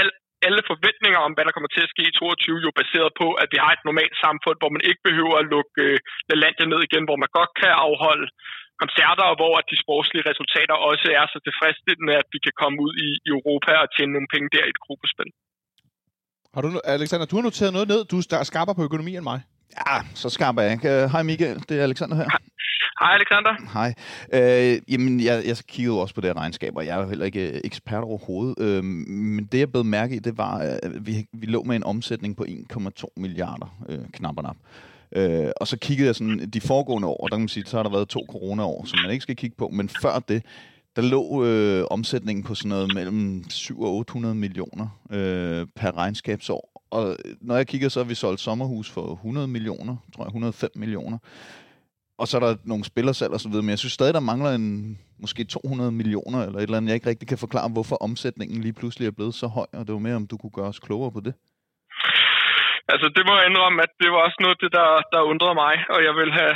al, 0.00 0.08
alle 0.46 0.62
forventninger 0.70 1.20
om, 1.26 1.32
hvad 1.34 1.44
der 1.44 1.54
kommer 1.54 1.72
til 1.72 1.84
at 1.86 1.92
ske 1.94 2.02
i 2.08 2.16
22, 2.18 2.66
jo 2.66 2.70
baseret 2.80 3.10
på, 3.20 3.26
at 3.42 3.48
vi 3.52 3.58
har 3.64 3.72
et 3.74 3.86
normalt 3.88 4.16
samfund, 4.24 4.56
hvor 4.60 4.74
man 4.74 4.86
ikke 4.88 5.02
behøver 5.08 5.36
at 5.38 5.50
lukke 5.54 5.82
øh, 5.86 5.96
landet 6.42 6.66
ned 6.72 6.80
igen, 6.88 7.04
hvor 7.08 7.18
man 7.22 7.34
godt 7.38 7.52
kan 7.60 7.72
afholde 7.86 8.26
koncerter, 8.82 9.24
og 9.30 9.36
hvor 9.40 9.54
at 9.60 9.70
de 9.72 9.82
sportslige 9.84 10.28
resultater 10.30 10.76
også 10.90 11.06
er 11.20 11.24
så 11.32 11.38
tilfredsstillende, 11.46 12.14
at 12.22 12.28
vi 12.34 12.38
kan 12.46 12.54
komme 12.60 12.76
ud 12.86 12.92
i, 13.06 13.10
i 13.26 13.28
Europa 13.36 13.72
og 13.82 13.88
tjene 13.94 14.14
nogle 14.14 14.32
penge 14.34 14.48
der 14.54 14.64
i 14.66 14.72
et 14.74 14.84
gruppespil. 14.86 15.30
Har 16.54 16.62
du, 16.62 16.80
Alexander, 16.84 17.26
du 17.26 17.36
har 17.36 17.42
noteret 17.42 17.72
noget 17.72 17.88
ned. 17.88 18.04
Du 18.04 18.18
er 18.18 18.42
skarpere 18.42 18.74
på 18.74 18.84
økonomi 18.84 19.16
end 19.16 19.22
mig. 19.22 19.40
Ja, 19.88 20.00
så 20.14 20.28
skarper 20.28 20.62
jeg 20.62 20.72
ikke. 20.72 21.08
Hej 21.08 21.22
Michael, 21.22 21.62
det 21.68 21.78
er 21.78 21.82
Alexander 21.82 22.16
her. 22.16 22.28
Hej 23.00 23.14
Alexander. 23.14 23.72
Hej. 23.72 23.94
Øh, 24.32 24.92
jamen, 24.92 25.20
jeg, 25.20 25.42
jeg 25.46 25.56
kiggede 25.68 26.00
også 26.00 26.14
på 26.14 26.20
det 26.20 26.28
her 26.28 26.36
regnskab, 26.36 26.76
og 26.76 26.86
jeg 26.86 26.96
er 26.96 27.02
jo 27.02 27.08
heller 27.08 27.24
ikke 27.24 27.50
øh, 27.50 27.60
ekspert 27.64 28.02
overhovedet. 28.04 28.54
Øh, 28.58 28.84
men 28.84 29.44
det, 29.52 29.58
jeg 29.58 29.72
blev 29.72 29.84
mærke 29.84 30.16
i, 30.16 30.18
det 30.18 30.38
var, 30.38 30.58
at 30.58 31.06
vi, 31.06 31.26
vi 31.32 31.46
lå 31.46 31.62
med 31.62 31.76
en 31.76 31.84
omsætning 31.84 32.36
på 32.36 32.44
1,2 32.48 33.04
milliarder, 33.16 33.76
øh, 33.88 33.98
knap 34.12 34.34
og 34.36 34.42
nap. 34.42 34.56
Øh, 35.16 35.50
og 35.60 35.68
så 35.68 35.78
kiggede 35.78 36.06
jeg 36.06 36.14
sådan 36.14 36.50
de 36.50 36.60
foregående 36.60 37.08
år, 37.08 37.22
og 37.22 37.30
der 37.30 37.36
kan 37.36 37.42
man 37.42 37.48
sige, 37.48 37.66
så 37.66 37.76
har 37.76 37.82
der 37.82 37.90
været 37.90 38.08
to 38.08 38.20
corona-år, 38.30 38.84
som 38.84 38.98
man 39.02 39.10
ikke 39.10 39.22
skal 39.22 39.36
kigge 39.36 39.56
på. 39.56 39.68
Men 39.68 39.88
før 40.02 40.18
det, 40.18 40.42
der 40.96 41.02
lå 41.02 41.44
øh, 41.44 41.84
omsætningen 41.90 42.44
på 42.44 42.54
sådan 42.54 42.68
noget 42.68 42.94
mellem 42.94 43.44
7 43.50 43.80
og 43.80 43.94
800 43.96 44.34
millioner 44.34 44.86
øh, 45.12 45.66
per 45.76 45.96
regnskabsår. 45.96 46.62
Og 46.90 47.10
øh, 47.10 47.34
når 47.40 47.56
jeg 47.56 47.66
kigger, 47.66 47.88
så 47.88 48.00
har 48.00 48.08
vi 48.08 48.14
solgt 48.14 48.40
sommerhus 48.40 48.90
for 48.90 49.12
100 49.12 49.48
millioner, 49.48 49.96
tror 50.14 50.24
jeg, 50.24 50.28
105 50.28 50.70
millioner. 50.74 51.18
Og 52.18 52.28
så 52.28 52.36
er 52.38 52.40
der 52.40 52.56
nogle 52.64 52.84
spillersalg 52.84 53.32
og 53.32 53.40
så 53.40 53.48
videre, 53.48 53.62
men 53.62 53.70
jeg 53.70 53.78
synes 53.78 53.92
stadig, 53.92 54.14
der 54.14 54.20
mangler 54.20 54.50
en 54.50 54.98
måske 55.18 55.44
200 55.44 55.92
millioner 55.92 56.40
eller 56.46 56.58
et 56.58 56.62
eller 56.62 56.76
andet. 56.76 56.88
Jeg 56.88 56.94
ikke 56.94 57.10
rigtig 57.10 57.28
kan 57.28 57.38
forklare, 57.38 57.68
hvorfor 57.76 57.96
omsætningen 57.96 58.60
lige 58.60 58.78
pludselig 58.80 59.06
er 59.06 59.16
blevet 59.18 59.34
så 59.34 59.46
høj, 59.46 59.66
og 59.78 59.82
det 59.86 59.92
var 59.92 60.04
mere, 60.06 60.20
om 60.22 60.26
du 60.26 60.36
kunne 60.36 60.56
gøre 60.58 60.72
os 60.72 60.84
klogere 60.86 61.12
på 61.12 61.20
det. 61.26 61.34
Altså, 62.92 63.06
det 63.16 63.22
må 63.26 63.32
jeg 63.38 63.46
indrømme, 63.50 63.82
at 63.86 63.92
det 64.00 64.08
var 64.14 64.20
også 64.26 64.38
noget, 64.44 64.58
det 64.64 64.72
der, 64.78 64.88
der 65.12 65.30
undrede 65.32 65.54
mig, 65.64 65.74
og 65.94 66.00
jeg 66.06 66.14
vil 66.20 66.32
have 66.40 66.54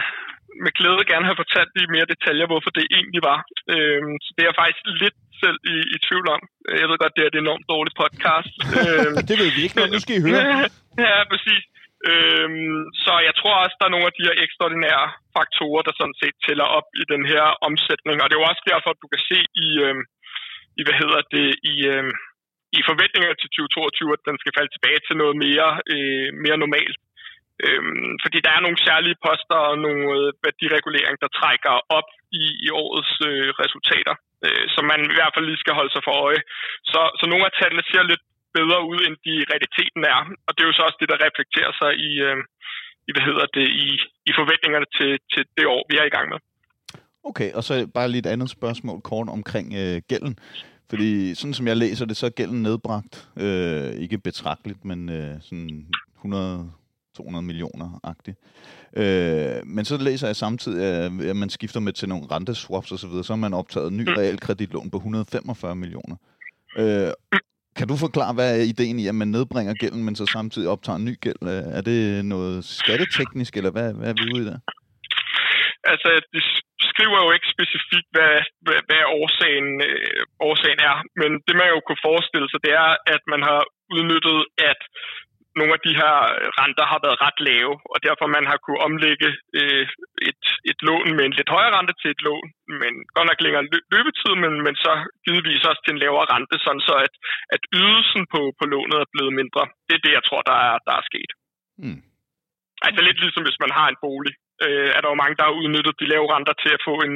med 0.64 0.72
glæde 0.78 1.04
gerne 1.12 1.28
have 1.28 1.42
fortalt 1.42 1.72
i 1.82 1.92
mere 1.94 2.10
detaljer, 2.14 2.46
hvorfor 2.50 2.70
det 2.78 2.84
egentlig 2.98 3.22
var. 3.30 3.40
Øhm, 3.74 4.14
så 4.24 4.30
det 4.34 4.40
er 4.42 4.50
jeg 4.50 4.60
faktisk 4.62 4.84
lidt 5.02 5.18
selv 5.42 5.58
i, 5.74 5.76
i 5.94 5.96
tvivl 6.06 6.26
om. 6.36 6.42
Jeg 6.80 6.86
ved 6.88 6.98
godt, 7.02 7.16
det 7.16 7.22
er 7.24 7.30
et 7.30 7.42
enormt 7.44 7.66
dårligt 7.72 7.98
podcast. 8.02 8.52
øhm, 8.80 9.16
det 9.28 9.36
ved 9.40 9.50
vi 9.56 9.60
ikke, 9.64 9.76
men 9.78 9.88
nu 9.94 9.98
skal 10.02 10.16
I 10.18 10.24
høre. 10.26 10.42
ja, 11.06 11.16
præcis. 11.32 11.62
Øhm, 12.10 12.80
så 13.04 13.12
jeg 13.28 13.34
tror 13.40 13.54
også, 13.62 13.76
der 13.78 13.86
er 13.86 13.94
nogle 13.94 14.10
af 14.10 14.14
de 14.16 14.26
her 14.26 14.36
ekstraordinære 14.44 15.06
faktorer, 15.36 15.82
der 15.86 15.94
sådan 16.00 16.18
set 16.22 16.36
tæller 16.46 16.66
op 16.78 16.88
i 17.02 17.04
den 17.12 17.22
her 17.32 17.44
omsætning. 17.68 18.16
Og 18.18 18.26
det 18.26 18.34
er 18.34 18.42
jo 18.42 18.50
også 18.52 18.64
derfor, 18.72 18.90
at 18.92 19.02
du 19.02 19.08
kan 19.14 19.22
se 19.30 19.38
i, 19.66 19.68
øhm, 19.84 20.02
i 20.78 20.82
hvad 20.86 20.96
hedder 21.02 21.20
det, 21.36 21.48
i, 21.72 21.74
øhm, 21.92 22.12
i 22.78 22.80
forventninger 22.90 23.30
til 23.40 23.48
2022, 23.50 24.16
at 24.16 24.26
den 24.28 24.36
skal 24.42 24.56
falde 24.56 24.72
tilbage 24.72 25.00
til 25.06 25.16
noget 25.22 25.36
mere, 25.44 25.70
øh, 25.94 26.28
mere 26.44 26.58
normalt. 26.64 26.98
Øhm, 27.64 28.10
fordi 28.24 28.38
der 28.46 28.52
er 28.54 28.64
nogle 28.64 28.84
særlige 28.86 29.20
poster 29.26 29.60
og 29.70 29.76
nogle 29.86 30.04
øh, 30.18 30.32
værdiregulering, 30.44 31.16
der 31.22 31.36
trækker 31.40 31.74
op 31.98 32.08
i, 32.42 32.44
i 32.66 32.68
årets 32.82 33.14
øh, 33.28 33.48
resultater, 33.62 34.14
øh, 34.46 34.64
som 34.74 34.84
man 34.92 35.00
i 35.12 35.16
hvert 35.16 35.34
fald 35.34 35.46
lige 35.48 35.62
skal 35.64 35.78
holde 35.78 35.92
sig 35.94 36.02
for 36.06 36.14
øje. 36.26 36.42
Så, 36.92 37.00
så 37.18 37.24
nogle 37.32 37.46
af 37.48 37.52
tallene 37.60 37.84
ser 37.90 38.02
lidt 38.12 38.24
bedre 38.58 38.78
ud, 38.92 39.00
end 39.06 39.16
de 39.26 39.34
realiteten 39.52 40.02
er. 40.14 40.20
Og 40.46 40.50
det 40.52 40.60
er 40.62 40.70
jo 40.70 40.78
så 40.78 40.82
også 40.88 40.98
det, 41.02 41.12
der 41.12 41.24
reflekterer 41.26 41.72
sig 41.80 41.90
i, 42.08 42.10
øh, 42.26 42.38
i 43.08 43.10
hvad 43.14 43.24
hedder 43.28 43.46
det, 43.56 43.66
i, 43.84 43.88
i 44.30 44.32
forventningerne 44.40 44.88
til, 44.96 45.10
til 45.32 45.42
det 45.56 45.66
år, 45.74 45.82
vi 45.90 45.94
er 46.00 46.06
i 46.08 46.14
gang 46.16 46.26
med. 46.32 46.38
Okay, 47.30 47.50
og 47.56 47.62
så 47.64 47.72
bare 47.94 48.08
lige 48.08 48.24
et 48.24 48.32
andet 48.34 48.50
spørgsmål 48.50 48.98
kort 49.10 49.28
omkring 49.38 49.66
øh, 49.82 49.98
gælden. 50.10 50.34
Fordi 50.90 51.34
sådan 51.34 51.54
som 51.54 51.66
jeg 51.66 51.76
læser 51.76 52.04
det, 52.06 52.16
så 52.16 52.26
er 52.26 52.38
gælden 52.40 52.62
nedbragt. 52.62 53.14
Øh, 53.44 53.90
ikke 54.04 54.18
betragteligt, 54.18 54.84
men 54.84 55.08
øh, 55.08 55.34
sådan 55.40 55.86
100 56.14 56.72
200 57.16 57.44
millioner-agtigt. 57.44 58.38
Øh, 58.96 59.66
men 59.76 59.84
så 59.84 59.96
læser 59.96 60.26
jeg 60.26 60.36
samtidig, 60.36 60.82
at 61.30 61.36
man 61.36 61.50
skifter 61.50 61.80
med 61.80 61.92
til 61.92 62.08
nogle 62.08 62.26
renteswaps 62.32 62.92
osv., 62.92 62.98
så, 62.98 63.06
videre, 63.08 63.24
så 63.24 63.32
har 63.32 63.44
man 63.46 63.54
optaget 63.54 63.92
ny 63.92 64.04
mm. 64.08 64.14
realkreditlån 64.18 64.90
på 64.90 64.96
145 64.96 65.76
millioner. 65.76 66.16
Øh, 66.78 67.12
kan 67.78 67.88
du 67.88 67.96
forklare, 68.06 68.32
hvad 68.34 68.48
er 68.52 68.64
ideen 68.72 68.98
i, 69.02 69.06
at 69.08 69.14
man 69.14 69.28
nedbringer 69.28 69.74
gælden, 69.82 70.04
men 70.04 70.16
så 70.16 70.26
samtidig 70.26 70.68
optager 70.74 70.98
ny 70.98 71.14
gæld? 71.24 71.42
Er 71.78 71.82
det 71.90 72.24
noget 72.34 72.64
skatteteknisk, 72.64 73.52
eller 73.56 73.72
hvad, 73.76 73.88
hvad 73.98 74.08
er 74.10 74.16
vi 74.18 74.24
ude 74.32 74.42
i 74.42 74.50
der? 74.50 74.58
Altså, 75.92 76.10
de 76.34 76.40
skriver 76.90 77.18
jo 77.24 77.30
ikke 77.36 77.48
specifikt, 77.56 78.08
hvad, 78.14 78.34
hvad, 78.64 78.78
hvad 78.88 79.02
årsagen, 79.20 79.68
øh, 79.88 80.22
årsagen 80.48 80.80
er, 80.90 80.96
men 81.20 81.30
det 81.46 81.54
man 81.60 81.68
jo 81.74 81.80
kunne 81.86 82.06
forestille 82.10 82.48
sig, 82.50 82.60
det 82.66 82.72
er, 82.84 82.90
at 83.14 83.22
man 83.32 83.42
har 83.48 83.60
udnyttet, 83.94 84.38
at 84.70 84.80
nogle 85.58 85.72
af 85.76 85.80
de 85.86 85.92
her 86.00 86.14
renter 86.60 86.86
har 86.92 87.00
været 87.06 87.22
ret 87.26 87.38
lave, 87.50 87.72
og 87.92 87.98
derfor 88.06 88.26
man 88.36 88.44
har 88.50 88.58
kunne 88.64 88.84
omlægge 88.88 89.28
øh, 89.58 89.84
et, 90.30 90.44
et 90.70 90.78
lån 90.88 91.10
med 91.16 91.24
en 91.26 91.36
lidt 91.38 91.50
højere 91.56 91.74
rente 91.76 91.94
til 92.00 92.10
et 92.14 92.22
lån, 92.26 92.48
men 92.82 92.92
godt 93.16 93.28
nok 93.28 93.40
længere 93.44 93.68
løbetid, 93.94 94.32
men, 94.42 94.52
men 94.66 94.74
så 94.84 94.92
givetvis 95.26 95.68
også 95.70 95.82
til 95.82 95.94
en 95.94 96.02
lavere 96.04 96.30
rente, 96.34 96.56
sådan 96.64 96.84
så 96.88 96.94
at, 97.06 97.14
at 97.54 97.62
ydelsen 97.80 98.22
på, 98.32 98.40
på 98.58 98.64
lånet 98.72 98.98
er 99.00 99.12
blevet 99.14 99.32
mindre. 99.40 99.62
Det 99.88 99.94
er 99.96 100.02
det, 100.04 100.12
jeg 100.18 100.24
tror, 100.28 100.42
der 100.50 100.56
er, 100.68 100.76
der 100.86 100.94
er 101.00 101.04
sket. 101.10 101.30
Mm. 101.84 102.00
Altså 102.86 103.00
lidt 103.02 103.18
ligesom 103.24 103.44
hvis 103.46 103.62
man 103.64 103.72
har 103.78 103.86
en 103.88 104.00
bolig, 104.04 104.34
øh, 104.64 104.88
er 104.96 105.00
der 105.00 105.08
jo 105.12 105.20
mange, 105.22 105.36
der 105.38 105.44
har 105.48 105.58
udnyttet 105.60 106.00
de 106.00 106.10
lave 106.12 106.26
renter 106.34 106.54
til 106.62 106.72
at 106.76 106.84
få 106.88 106.94
en, 107.06 107.14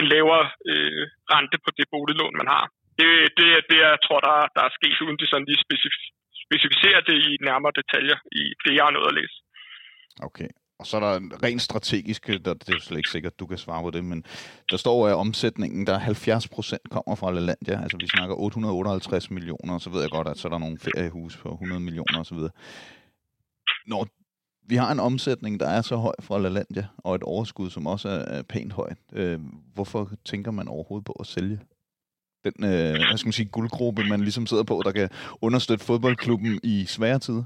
en 0.00 0.06
lavere 0.14 0.46
øh, 0.70 1.02
rente 1.32 1.56
på 1.64 1.70
det 1.78 1.86
boliglån, 1.92 2.36
man 2.40 2.48
har. 2.54 2.64
Det, 2.98 3.10
det 3.38 3.48
er 3.56 3.62
det, 3.70 3.78
jeg 3.88 3.98
tror, 4.06 4.20
der, 4.28 4.36
der 4.56 4.62
er 4.64 4.76
sket, 4.78 5.02
uden 5.04 5.18
de 5.20 5.26
sådan 5.30 5.48
lige 5.50 5.64
specifikt 5.66 6.12
specificere 6.46 7.00
det 7.08 7.16
i 7.30 7.32
nærmere 7.48 7.72
detaljer 7.80 8.18
i 8.40 8.42
det, 8.64 8.72
jeg 8.76 8.84
har 8.84 8.94
nået 8.96 9.10
at 9.12 9.16
læse. 9.20 9.36
Okay. 10.28 10.50
Og 10.82 10.86
så 10.86 10.96
er 10.96 11.00
der 11.00 11.42
rent 11.42 11.62
strategisk, 11.62 12.26
der, 12.26 12.54
det 12.54 12.68
er 12.68 12.80
slet 12.80 12.98
ikke 12.98 13.10
sikkert, 13.10 13.40
du 13.40 13.46
kan 13.46 13.58
svare 13.58 13.82
på 13.82 13.90
det, 13.90 14.04
men 14.04 14.24
der 14.70 14.76
står, 14.76 15.08
at 15.08 15.14
omsætningen, 15.14 15.86
der 15.86 15.98
70 15.98 16.48
procent 16.48 16.90
kommer 16.90 17.14
fra 17.16 17.32
LaLandia. 17.32 17.82
Altså 17.82 17.96
vi 18.00 18.06
snakker 18.06 18.34
858 18.34 19.30
millioner, 19.30 19.74
og 19.74 19.80
så 19.80 19.90
ved 19.90 20.00
jeg 20.00 20.10
godt, 20.10 20.28
at 20.28 20.38
så 20.38 20.48
er 20.48 20.52
der 20.52 20.58
nogle 20.58 20.78
feriehus 20.78 21.36
på 21.36 21.48
100 21.52 21.80
millioner 21.80 22.20
osv. 22.20 22.38
Når 23.86 24.06
vi 24.68 24.76
har 24.76 24.92
en 24.92 25.00
omsætning, 25.00 25.60
der 25.60 25.68
er 25.68 25.82
så 25.82 25.96
høj 25.96 26.14
fra 26.20 26.38
LaLandia, 26.38 26.86
og 26.98 27.14
et 27.14 27.22
overskud, 27.22 27.70
som 27.70 27.86
også 27.86 28.08
er 28.08 28.42
pænt 28.42 28.72
højt, 28.72 28.98
øh, 29.12 29.40
hvorfor 29.74 30.10
tænker 30.24 30.50
man 30.50 30.68
overhovedet 30.68 31.04
på 31.04 31.12
at 31.12 31.26
sælge 31.26 31.60
den 32.44 32.54
øh, 32.70 32.92
hvad 33.08 33.18
skal 33.18 33.30
man 33.30 33.38
sige, 33.40 33.54
guldgruppe, 33.56 34.02
man 34.12 34.20
ligesom 34.20 34.46
sidder 34.46 34.66
på, 34.70 34.76
der 34.84 34.92
kan 34.98 35.08
understøtte 35.46 35.84
fodboldklubben 35.84 36.60
i 36.62 36.76
svære 36.96 37.18
tider? 37.18 37.44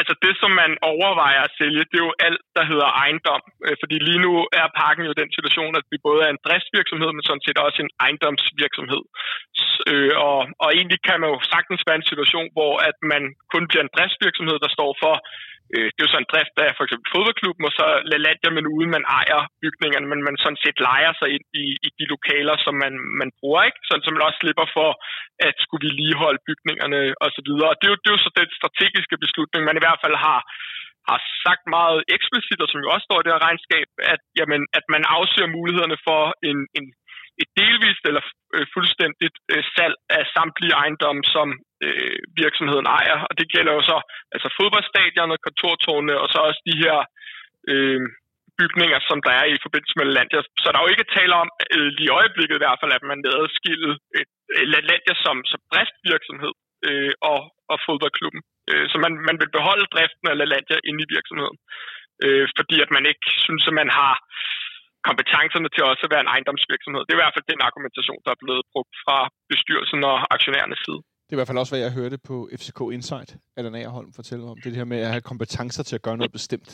Altså 0.00 0.14
det, 0.24 0.34
som 0.42 0.52
man 0.62 0.72
overvejer 0.92 1.42
at 1.44 1.54
sælge, 1.60 1.88
det 1.90 1.96
er 1.98 2.06
jo 2.08 2.20
alt, 2.26 2.42
der 2.58 2.64
hedder 2.70 2.88
ejendom. 3.02 3.42
Øh, 3.66 3.76
fordi 3.82 3.96
lige 4.08 4.24
nu 4.26 4.32
er 4.60 4.76
parken 4.82 5.04
jo 5.08 5.20
den 5.20 5.30
situation, 5.36 5.72
at 5.80 5.86
vi 5.92 5.98
både 6.08 6.20
er 6.26 6.30
en 6.32 6.44
driftsvirksomhed, 6.46 7.10
men 7.12 7.24
sådan 7.24 7.46
set 7.46 7.58
også 7.66 7.78
en 7.82 7.94
ejendomsvirksomhed. 8.04 9.02
Øh, 9.90 10.14
og, 10.28 10.38
og 10.62 10.68
egentlig 10.78 11.00
kan 11.08 11.18
man 11.20 11.30
jo 11.34 11.38
sagtens 11.54 11.82
være 11.88 11.98
en 12.00 12.10
situation, 12.10 12.46
hvor 12.56 12.74
at 12.88 12.96
man 13.12 13.22
kun 13.52 13.64
bliver 13.68 13.82
en 13.84 13.94
driftsvirksomhed, 13.96 14.56
der 14.64 14.70
står 14.76 14.90
for 15.02 15.14
øh, 15.74 15.88
det 15.92 15.98
er 15.98 16.06
jo 16.06 16.12
sådan 16.12 16.24
en 16.24 16.32
drift 16.32 16.56
af 16.64 16.70
for 16.76 16.84
eksempel 16.84 17.12
fodboldklubben, 17.14 17.64
og 17.68 17.74
så 17.78 17.86
LaLandia, 18.10 18.50
men 18.56 18.66
uden 18.76 18.90
man 18.96 19.04
ejer 19.20 19.40
bygningerne, 19.62 20.06
men 20.12 20.20
man 20.28 20.36
sådan 20.44 20.62
set 20.64 20.78
leger 20.88 21.12
sig 21.20 21.28
ind 21.36 21.46
i, 21.64 21.66
i 21.86 21.88
de 21.98 22.04
lokaler, 22.14 22.54
som 22.64 22.74
man, 22.84 22.94
man 23.20 23.30
bruger, 23.38 23.62
ikke? 23.68 23.80
Sådan, 23.86 24.04
så 24.04 24.10
man 24.10 24.26
også 24.28 24.40
slipper 24.42 24.66
for 24.76 24.90
at 25.48 25.54
skulle 25.64 25.84
vi 25.86 25.90
lige 26.00 26.20
holde 26.24 26.44
bygningerne 26.46 27.00
osv. 27.24 27.48
Og 27.70 27.74
det 27.78 27.86
er, 27.86 27.92
jo, 27.92 27.98
det 28.02 28.08
er 28.08 28.16
jo 28.16 28.24
så 28.24 28.30
den 28.40 28.50
strategiske 28.60 29.16
beslutning, 29.24 29.60
man 29.64 29.78
i 29.78 29.84
hvert 29.84 30.02
fald 30.04 30.16
har 30.26 30.40
har 31.10 31.20
sagt 31.44 31.64
meget 31.78 32.00
eksplicit, 32.16 32.60
og 32.62 32.68
som 32.70 32.82
jo 32.84 32.88
også 32.94 33.06
står 33.08 33.18
i 33.20 33.24
det 33.24 33.34
her 33.34 33.46
regnskab, 33.48 33.88
at, 34.14 34.22
jamen, 34.38 34.62
at 34.78 34.84
man 34.94 35.02
afsøger 35.16 35.54
mulighederne 35.56 35.98
for 36.08 36.22
en, 36.48 36.58
en 36.78 36.86
et 37.42 37.50
delvist 37.60 38.02
eller 38.08 38.24
øh, 38.56 38.66
fuldstændigt 38.74 39.36
øh, 39.52 39.62
salg 39.74 39.96
af 40.16 40.22
samtlige 40.36 40.78
ejendomme, 40.82 41.22
som 41.34 41.48
øh, 41.86 42.18
virksomheden 42.42 42.86
ejer. 42.98 43.18
Og 43.28 43.34
det 43.38 43.46
gælder 43.54 43.72
jo 43.78 43.82
så 43.90 43.98
altså 44.34 44.48
fodboldstadioner, 44.58 45.44
kontortårne 45.46 46.14
og 46.22 46.28
så 46.32 46.38
også 46.48 46.60
de 46.70 46.76
her 46.84 46.96
øh, 47.70 48.00
bygninger, 48.58 48.98
som 49.08 49.18
der 49.26 49.32
er 49.40 49.46
i 49.48 49.62
forbindelse 49.64 49.96
med 49.98 50.06
Landia. 50.16 50.40
Så 50.62 50.66
der 50.68 50.78
er 50.78 50.84
jo 50.84 50.94
ikke 50.94 51.14
tale 51.18 51.34
om, 51.42 51.48
øh, 51.74 51.88
lige 51.96 52.10
i 52.10 52.16
øjeblikket 52.18 52.56
i 52.56 52.62
hvert 52.62 52.80
fald, 52.80 52.92
at 52.98 53.04
man 53.10 53.18
adskille 53.40 53.90
øh, 54.16 54.26
Landia 54.74 55.14
som, 55.24 55.36
som 55.50 55.60
driftsvirksomhed 55.72 56.54
øh, 56.88 57.12
og, 57.32 57.40
og 57.72 57.76
fodboldklubben. 57.86 58.42
Øh, 58.70 58.84
så 58.90 58.96
man, 59.04 59.12
man 59.28 59.36
vil 59.40 59.50
beholde 59.56 59.92
driften 59.94 60.26
af 60.30 60.38
LaLandia 60.40 60.78
inde 60.88 61.00
i 61.04 61.12
virksomheden, 61.16 61.58
øh, 62.24 62.44
fordi 62.58 62.76
at 62.84 62.90
man 62.96 63.04
ikke 63.10 63.26
synes, 63.46 63.64
at 63.70 63.74
man 63.80 63.90
har 63.98 64.14
kompetencerne 65.08 65.68
til 65.74 65.82
også 65.90 66.02
at 66.06 66.12
være 66.14 66.24
en 66.26 66.32
ejendomsvirksomhed. 66.34 67.02
Det 67.04 67.12
er 67.12 67.18
i 67.18 67.22
hvert 67.24 67.36
fald 67.36 67.46
den 67.54 67.60
argumentation, 67.68 68.20
der 68.24 68.30
er 68.36 68.40
blevet 68.44 68.62
brugt 68.72 68.94
fra 69.04 69.18
bestyrelsen 69.52 70.00
og 70.10 70.16
aktionærernes 70.34 70.80
side. 70.86 71.00
Det 71.24 71.32
er 71.32 71.36
i 71.36 71.40
hvert 71.40 71.50
fald 71.50 71.62
også, 71.62 71.72
hvad 71.74 71.82
jeg 71.86 71.92
hørte 72.00 72.18
på 72.30 72.36
FCK 72.60 72.80
Insight, 72.96 73.30
at 73.56 73.62
den 73.66 73.74
Agerholm 73.80 74.10
fortæller 74.20 74.46
om. 74.52 74.58
Det 74.64 74.76
her 74.80 74.88
med 74.92 75.00
at 75.06 75.10
have 75.14 75.24
kompetencer 75.32 75.82
til 75.88 75.94
at 75.98 76.02
gøre 76.06 76.16
noget 76.16 76.32
bestemt. 76.38 76.70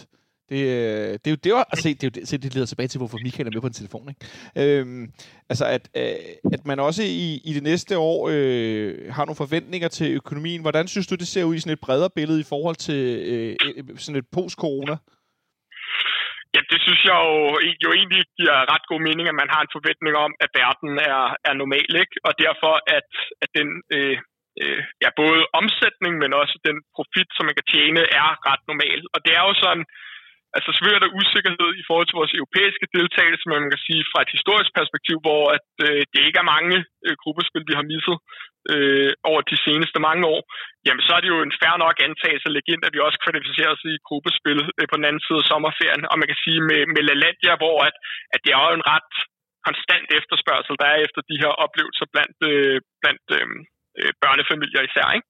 Det, 0.48 0.56
øh, 0.56 1.12
det 1.12 1.26
er 1.26 1.30
jo 1.30 1.36
det, 1.44 1.52
var, 1.52 1.64
altså, 1.72 1.88
det, 1.88 2.04
er 2.04 2.10
jo 2.14 2.20
det, 2.20 2.42
det 2.42 2.54
leder 2.54 2.66
tilbage 2.66 2.88
til, 2.88 2.98
hvorfor 2.98 3.18
Michael 3.22 3.46
er 3.46 3.50
med 3.50 3.60
på 3.60 3.66
en 3.66 3.72
telefon. 3.72 4.08
Ikke? 4.08 4.80
Øhm, 4.80 5.12
altså, 5.48 5.64
at, 5.64 5.88
øh, 5.96 6.52
at 6.52 6.66
man 6.66 6.80
også 6.80 7.02
i, 7.02 7.40
i 7.44 7.52
det 7.52 7.62
næste 7.62 7.98
år 7.98 8.28
øh, 8.32 9.12
har 9.12 9.24
nogle 9.24 9.36
forventninger 9.36 9.88
til 9.88 10.12
økonomien. 10.12 10.60
Hvordan 10.60 10.88
synes 10.88 11.06
du, 11.06 11.14
det 11.14 11.28
ser 11.28 11.44
ud 11.44 11.54
i 11.54 11.58
sådan 11.58 11.72
et 11.72 11.80
bredere 11.80 12.10
billede 12.10 12.40
i 12.40 12.48
forhold 12.48 12.76
til 12.76 13.18
øh, 13.26 13.56
sådan 13.96 14.18
et 14.18 14.26
post-corona? 14.32 14.96
Ja, 16.54 16.60
det 16.72 16.78
synes 16.84 17.02
jeg 17.08 17.16
jo, 17.26 17.36
jo 17.84 17.90
egentlig 17.98 18.22
giver 18.38 18.56
ret 18.72 18.84
god 18.90 19.00
mening, 19.08 19.26
at 19.28 19.40
man 19.42 19.52
har 19.54 19.62
en 19.62 19.74
forventning 19.76 20.14
om, 20.26 20.32
at 20.44 20.50
verden 20.62 20.92
er, 21.12 21.22
er 21.48 21.54
normal, 21.62 21.90
ikke? 22.02 22.16
Og 22.28 22.32
derfor, 22.44 22.74
at, 22.96 23.10
at 23.42 23.50
den 23.58 23.68
øh, 23.96 24.16
øh, 24.62 24.82
ja, 25.04 25.08
både 25.22 25.40
omsætning, 25.60 26.12
men 26.22 26.30
også 26.42 26.56
den 26.68 26.76
profit, 26.96 27.28
som 27.36 27.44
man 27.46 27.56
kan 27.58 27.70
tjene, 27.74 28.02
er 28.20 28.28
ret 28.50 28.64
normal. 28.70 29.00
Og 29.14 29.18
det 29.24 29.32
er 29.38 29.44
jo 29.48 29.54
sådan, 29.64 29.84
altså 30.56 30.68
selvfølgelig 30.70 30.98
er 30.98 31.06
der 31.06 31.18
usikkerhed 31.20 31.70
i 31.80 31.84
forhold 31.88 32.06
til 32.08 32.20
vores 32.20 32.36
europæiske 32.40 32.86
deltagelse, 32.96 33.44
men 33.46 33.58
man 33.64 33.72
kan 33.74 33.86
sige 33.88 34.02
fra 34.10 34.20
et 34.22 34.34
historisk 34.36 34.70
perspektiv, 34.78 35.16
hvor 35.26 35.44
at, 35.56 35.68
øh, 35.86 36.02
det 36.12 36.20
ikke 36.28 36.40
er 36.42 36.52
mange 36.56 36.76
øh, 37.06 37.14
gruppespil, 37.22 37.68
vi 37.70 37.78
har 37.78 37.90
misset 37.92 38.16
øh, 38.72 39.12
over 39.30 39.40
de 39.50 39.58
seneste 39.66 39.98
mange 40.08 40.24
år, 40.34 40.40
jamen 40.86 41.02
så 41.06 41.12
er 41.16 41.20
det 41.22 41.30
jo 41.34 41.40
en 41.42 41.58
færre 41.62 41.78
nok 41.84 41.96
antagelse 42.08 42.46
at 42.48 42.54
lægge 42.56 42.72
ind, 42.74 42.82
at 42.84 42.94
vi 42.94 43.00
også 43.06 43.18
kvalificerer 43.24 43.70
os 43.76 43.84
i 43.92 43.94
gruppespil 44.08 44.58
øh, 44.78 44.86
på 44.90 44.94
den 44.98 45.08
anden 45.08 45.24
side 45.26 45.40
af 45.42 45.48
sommerferien. 45.50 46.02
Og 46.10 46.16
man 46.20 46.28
kan 46.30 46.42
sige 46.44 46.60
med, 46.70 46.80
med 46.94 47.02
LaLandia, 47.08 47.54
hvor 47.62 47.76
at, 47.88 47.96
at 48.34 48.40
det 48.44 48.50
er 48.52 48.62
jo 48.68 48.74
en 48.78 48.88
ret 48.94 49.12
konstant 49.68 50.08
efterspørgsel, 50.18 50.74
der 50.82 50.88
er 50.94 50.98
efter 51.06 51.20
de 51.30 51.40
her 51.42 51.52
oplevelser 51.64 52.06
blandt, 52.12 52.38
øh, 52.50 52.76
blandt 53.02 53.26
øh, 53.38 53.48
øh, 54.00 54.12
børnefamilier 54.22 54.82
især. 54.88 55.06
Ikke? 55.18 55.28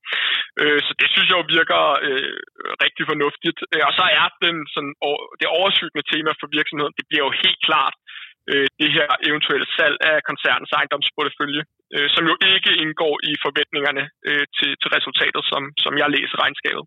Øh, 0.62 0.80
så 0.86 0.92
det 1.00 1.08
synes 1.10 1.28
jeg 1.28 1.38
jo 1.40 1.54
virker 1.56 1.82
øh, 2.06 2.36
rigtig 2.84 3.04
fornuftigt. 3.12 3.58
Øh, 3.74 3.82
og 3.88 3.92
så 3.98 4.04
er 4.20 4.26
den, 4.44 4.56
sådan, 4.74 4.94
det 5.40 5.56
overskyggende 5.58 6.08
tema 6.12 6.30
for 6.40 6.48
virksomheden, 6.56 6.96
det 6.98 7.08
bliver 7.08 7.24
jo 7.26 7.32
helt 7.42 7.60
klart 7.68 7.96
øh, 8.50 8.66
det 8.80 8.90
her 8.96 9.08
eventuelle 9.28 9.68
salg 9.76 9.96
af 10.10 10.16
koncernens 10.28 10.72
ejendomsportefølje, 10.78 11.62
øh, 11.94 12.08
som 12.14 12.24
jo 12.30 12.34
ikke 12.52 12.70
indgår 12.82 13.14
i 13.30 13.32
forventningerne 13.44 14.04
øh, 14.28 14.44
til, 14.56 14.70
til 14.80 14.88
resultatet, 14.96 15.42
som, 15.50 15.62
som 15.84 15.92
jeg 16.00 16.08
læser 16.16 16.36
regnskabet 16.44 16.84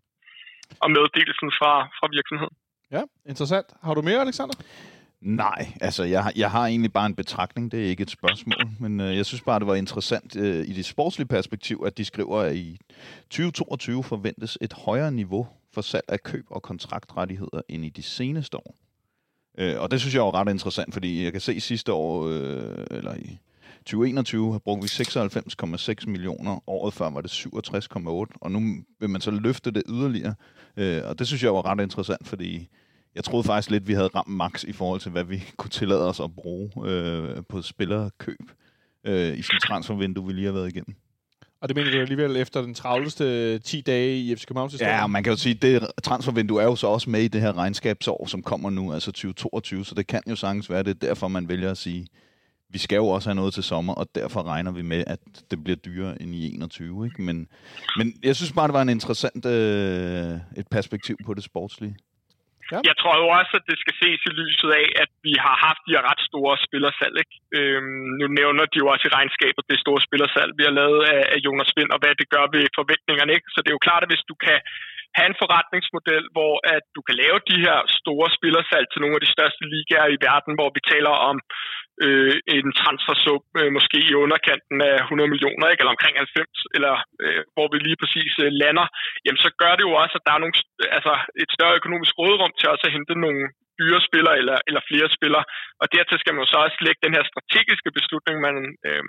og 0.84 0.88
meddelelsen 0.96 1.50
fra, 1.58 1.72
fra 1.98 2.06
virksomheden. 2.16 2.56
Ja, 2.96 3.02
interessant. 3.32 3.68
Har 3.86 3.94
du 3.94 4.02
mere, 4.02 4.20
Alexander? 4.26 4.56
Nej, 5.20 5.72
altså 5.80 6.04
jeg, 6.04 6.32
jeg 6.36 6.50
har 6.50 6.66
egentlig 6.66 6.92
bare 6.92 7.06
en 7.06 7.14
betragtning, 7.14 7.72
det 7.72 7.84
er 7.84 7.88
ikke 7.88 8.02
et 8.02 8.10
spørgsmål, 8.10 8.66
men 8.80 9.00
øh, 9.00 9.16
jeg 9.16 9.26
synes 9.26 9.42
bare, 9.42 9.58
det 9.58 9.66
var 9.66 9.74
interessant 9.74 10.36
øh, 10.36 10.68
i 10.68 10.72
det 10.72 10.84
sportslige 10.84 11.28
perspektiv, 11.28 11.82
at 11.86 11.98
de 11.98 12.04
skriver, 12.04 12.38
at 12.38 12.54
i 12.54 12.78
2022 13.30 14.04
forventes 14.04 14.58
et 14.60 14.72
højere 14.72 15.12
niveau 15.12 15.48
for 15.74 15.80
salg 15.80 16.04
af 16.08 16.22
køb 16.22 16.46
og 16.50 16.62
kontraktrettigheder 16.62 17.60
end 17.68 17.84
i 17.84 17.88
de 17.88 18.02
seneste 18.02 18.56
år. 18.56 18.74
Øh, 19.58 19.80
og 19.80 19.90
det 19.90 20.00
synes 20.00 20.14
jeg 20.14 20.20
er 20.20 20.34
ret 20.34 20.48
interessant, 20.48 20.92
fordi 20.92 21.24
jeg 21.24 21.32
kan 21.32 21.40
se 21.40 21.60
sidste 21.60 21.92
år, 21.92 22.28
øh, 22.28 22.86
eller 22.90 23.14
i 23.14 23.38
2021, 23.84 24.52
har 24.52 24.58
brugt 24.58 24.82
vi 24.82 24.86
96,6 24.86 26.06
millioner. 26.06 26.68
Året 26.70 26.94
før 26.94 27.10
var 27.10 27.20
det 27.20 27.30
67,8, 27.30 28.38
og 28.40 28.52
nu 28.52 28.60
vil 29.00 29.10
man 29.10 29.20
så 29.20 29.30
løfte 29.30 29.70
det 29.70 29.82
yderligere. 29.88 30.34
Øh, 30.76 31.02
og 31.04 31.18
det 31.18 31.26
synes 31.26 31.42
jeg 31.42 31.54
var 31.54 31.66
ret 31.66 31.80
interessant, 31.80 32.28
fordi 32.28 32.68
jeg 33.14 33.24
troede 33.24 33.44
faktisk 33.44 33.70
lidt, 33.70 33.88
vi 33.88 33.92
havde 33.92 34.08
ramt 34.14 34.28
max 34.28 34.64
i 34.64 34.72
forhold 34.72 35.00
til, 35.00 35.10
hvad 35.10 35.24
vi 35.24 35.42
kunne 35.58 35.70
tillade 35.70 36.08
os 36.08 36.20
at 36.20 36.34
bruge 36.34 36.70
øh, 36.86 37.42
på 37.48 37.62
spillerkøb 37.62 38.50
øh, 39.06 39.38
i 39.38 39.42
sådan 39.42 39.60
transfervindue, 39.60 40.26
vi 40.26 40.32
lige 40.32 40.46
har 40.46 40.52
været 40.52 40.68
igennem. 40.68 40.96
Og 41.62 41.68
det 41.68 41.76
mener 41.76 41.90
du 41.90 41.98
alligevel 41.98 42.36
efter 42.36 42.62
den 42.62 42.74
travleste 42.74 43.58
10 43.58 43.80
dage 43.80 44.18
i 44.18 44.36
FC 44.36 44.46
Københavns 44.46 44.72
historie? 44.72 44.92
Ja, 44.92 45.06
man 45.06 45.22
kan 45.22 45.32
jo 45.32 45.36
sige, 45.36 45.54
at 45.54 45.62
det 45.62 45.86
transfervindue 46.02 46.62
er 46.62 46.64
jo 46.64 46.76
så 46.76 46.86
også 46.86 47.10
med 47.10 47.22
i 47.22 47.28
det 47.28 47.40
her 47.40 47.58
regnskabsår, 47.58 48.26
som 48.26 48.42
kommer 48.42 48.70
nu, 48.70 48.92
altså 48.92 49.12
2022, 49.12 49.84
så 49.84 49.94
det 49.94 50.06
kan 50.06 50.22
jo 50.28 50.36
sagtens 50.36 50.70
være, 50.70 50.82
det 50.82 50.90
er 50.90 51.06
derfor, 51.08 51.28
man 51.28 51.48
vælger 51.48 51.70
at 51.70 51.78
sige, 51.78 52.06
vi 52.72 52.78
skal 52.78 52.96
jo 52.96 53.06
også 53.14 53.28
have 53.30 53.40
noget 53.42 53.54
til 53.54 53.64
sommer, 53.72 53.94
og 54.00 54.06
derfor 54.14 54.40
regner 54.52 54.72
vi 54.72 54.82
med, 54.82 55.02
at 55.06 55.22
det 55.50 55.58
bliver 55.64 55.76
dyrere 55.76 56.22
end 56.22 56.34
i 56.34 56.54
21. 56.54 57.06
Ikke? 57.08 57.22
Men, 57.22 57.36
men 57.98 58.06
jeg 58.28 58.36
synes 58.36 58.52
bare, 58.52 58.66
det 58.68 58.74
var 58.78 58.82
en 58.82 58.96
interessant 58.98 59.42
øh, 59.46 60.60
et 60.60 60.68
perspektiv 60.76 61.16
på 61.26 61.34
det 61.34 61.44
sportslige. 61.44 61.96
Ja. 62.72 62.78
Jeg 62.90 62.96
tror 63.00 63.14
jo 63.22 63.26
også, 63.38 63.52
at 63.58 63.64
det 63.70 63.78
skal 63.82 63.94
ses 64.02 64.20
i 64.28 64.32
lyset 64.40 64.70
af, 64.80 64.86
at 65.02 65.10
vi 65.26 65.34
har 65.44 65.56
haft 65.66 65.82
de 65.86 65.94
her 65.94 66.04
ret 66.10 66.22
store 66.30 66.54
spillersalg. 66.66 67.14
Ikke? 67.22 67.36
Øhm, 67.58 68.06
nu 68.20 68.26
nævner 68.38 68.64
de 68.72 68.80
jo 68.82 68.86
også 68.92 69.04
i 69.06 69.14
regnskabet 69.18 69.70
det 69.72 69.78
store 69.84 70.00
spillersalg, 70.06 70.50
vi 70.58 70.64
har 70.68 70.74
lavet 70.80 71.00
af, 71.14 71.22
af 71.34 71.38
Jonas 71.46 71.72
Vind, 71.76 71.90
og 71.94 72.00
hvad 72.02 72.14
det 72.20 72.28
gør 72.34 72.44
ved 72.54 72.64
forventningerne. 72.78 73.32
Ikke? 73.36 73.48
Så 73.54 73.58
det 73.60 73.70
er 73.70 73.78
jo 73.78 73.86
klart, 73.88 74.02
at 74.04 74.10
hvis 74.12 74.28
du 74.30 74.36
kan 74.46 74.58
have 75.16 75.28
en 75.30 75.40
forretningsmodel, 75.42 76.24
hvor 76.36 76.54
at 76.76 76.84
du 76.96 77.00
kan 77.06 77.16
lave 77.22 77.38
de 77.50 77.58
her 77.66 77.78
store 78.00 78.28
spillersalg 78.36 78.86
til 78.88 79.00
nogle 79.02 79.16
af 79.18 79.22
de 79.24 79.34
største 79.36 79.64
ligaer 79.74 80.08
i 80.16 80.22
verden, 80.28 80.52
hvor 80.58 80.70
vi 80.76 80.80
taler 80.92 81.14
om 81.30 81.36
øh, 82.04 82.34
en 82.56 82.68
transfersum 82.80 83.42
øh, 83.60 83.70
måske 83.76 83.98
i 84.10 84.12
underkanten 84.24 84.76
af 84.90 84.96
100 85.02 85.32
millioner, 85.32 85.66
ikke? 85.68 85.80
eller 85.82 85.96
omkring 85.96 86.14
90, 86.16 86.76
eller 86.76 86.94
øh, 87.22 87.40
hvor 87.54 87.66
vi 87.72 87.76
lige 87.78 88.00
præcis 88.02 88.32
øh, 88.44 88.50
lander, 88.62 88.86
jamen 89.24 89.40
så 89.44 89.50
gør 89.62 89.72
det 89.76 89.84
jo 89.88 89.94
også, 90.02 90.14
at 90.18 90.24
der 90.26 90.32
er 90.34 90.42
nogle, 90.42 90.56
altså 90.96 91.12
et 91.42 91.50
større 91.56 91.78
økonomisk 91.80 92.12
råderum 92.20 92.52
til 92.54 92.72
også 92.72 92.84
at 92.86 92.94
hente 92.96 93.14
nogle 93.24 93.42
dyre 93.80 94.00
spillere 94.08 94.36
eller, 94.40 94.58
eller 94.68 94.82
flere 94.90 95.08
spillere. 95.16 95.44
Og 95.82 95.86
dertil 95.94 96.20
skal 96.20 96.32
man 96.32 96.42
jo 96.44 96.48
så 96.50 96.58
også 96.66 96.78
lægge 96.86 97.04
den 97.06 97.16
her 97.16 97.24
strategiske 97.30 97.90
beslutning, 97.98 98.36
man 98.46 98.56
øh, 98.88 99.04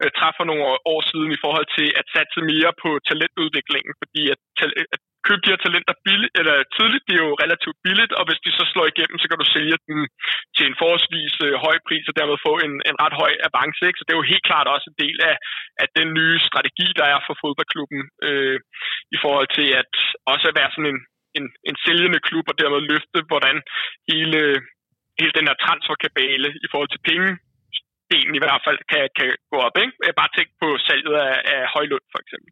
øh, 0.00 0.10
træffer 0.18 0.44
nogle 0.50 0.64
år 0.92 1.00
siden 1.10 1.30
i 1.36 1.42
forhold 1.44 1.68
til 1.78 1.88
at 2.00 2.06
satse 2.14 2.40
mere 2.52 2.72
på 2.82 2.90
talentudviklingen, 3.08 3.92
fordi 4.00 4.22
at, 4.34 4.40
at 4.94 5.00
købe 5.26 5.42
de 5.44 5.52
her 5.52 5.60
talenter 5.64 5.94
billigt, 6.06 6.34
eller 6.40 6.56
tidligt, 6.76 7.06
det 7.08 7.14
er 7.14 7.24
jo 7.26 7.40
relativt 7.44 7.78
billigt, 7.86 8.12
og 8.18 8.22
hvis 8.26 8.42
de 8.44 8.50
så 8.58 8.64
slår 8.72 8.86
igennem, 8.92 9.18
så 9.18 9.26
kan 9.28 9.40
du 9.40 9.46
sælge 9.54 9.76
dem 9.88 9.98
til 10.56 10.64
en 10.66 10.78
forholdsvis 10.80 11.34
øh, 11.46 11.54
høj 11.66 11.76
pris, 11.88 12.04
og 12.10 12.14
dermed 12.18 12.44
få 12.48 12.52
en, 12.66 12.74
en 12.90 12.96
ret 13.04 13.16
høj 13.22 13.32
avance. 13.48 13.82
Ikke? 13.88 13.98
Så 13.98 14.04
det 14.04 14.12
er 14.12 14.20
jo 14.20 14.32
helt 14.32 14.48
klart 14.50 14.72
også 14.74 14.86
en 14.88 15.00
del 15.04 15.16
af, 15.30 15.36
af 15.82 15.88
den 15.98 16.08
nye 16.18 16.36
strategi, 16.48 16.86
der 16.98 17.06
er 17.14 17.18
for 17.26 17.34
fodboldklubben, 17.42 18.02
øh, 18.26 18.58
i 19.14 19.16
forhold 19.24 19.48
til 19.58 19.68
at 19.80 19.92
også 20.32 20.46
være 20.58 20.70
sådan 20.74 20.90
en, 20.94 21.00
en, 21.38 21.46
en 21.68 21.76
sælgende 21.84 22.20
klub, 22.28 22.46
og 22.50 22.56
dermed 22.60 22.80
løfte, 22.92 23.18
hvordan 23.30 23.56
hele, 24.10 24.40
hele 25.20 25.32
den 25.38 25.48
her 25.48 25.56
transferkabale 25.64 26.48
i 26.64 26.66
forhold 26.72 26.90
til 26.92 27.06
penge, 27.10 27.30
delen 28.12 28.34
i 28.34 28.42
hvert 28.42 28.62
fald 28.66 28.78
kan, 28.92 29.04
kan 29.18 29.28
gå 29.52 29.56
op. 29.66 29.76
Ikke? 29.82 29.94
Bare 30.20 30.34
tænk 30.36 30.48
på 30.62 30.68
salget 30.86 31.14
af, 31.28 31.34
af 31.54 31.60
Højlund, 31.74 32.06
for 32.12 32.20
eksempel. 32.24 32.50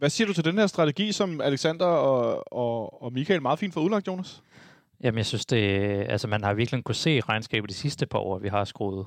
Hvad 0.00 0.10
siger 0.10 0.26
du 0.26 0.32
til 0.32 0.44
den 0.44 0.58
her 0.58 0.66
strategi, 0.66 1.12
som 1.12 1.40
Alexander 1.40 1.86
og, 1.86 2.52
og, 2.52 3.02
og 3.02 3.12
Michael 3.12 3.42
meget 3.42 3.58
fint 3.58 3.74
får 3.74 3.80
udlagt, 3.80 4.06
Jonas? 4.06 4.42
Jamen, 5.02 5.18
jeg 5.18 5.26
synes, 5.26 5.46
det, 5.46 5.58
altså, 6.08 6.28
man 6.28 6.44
har 6.44 6.54
virkelig 6.54 6.84
kunne 6.84 6.94
se 6.94 7.20
regnskabet 7.20 7.70
de 7.70 7.74
sidste 7.74 8.06
par 8.06 8.18
år, 8.18 8.38
vi 8.38 8.48
har 8.48 8.64
skruet 8.64 9.06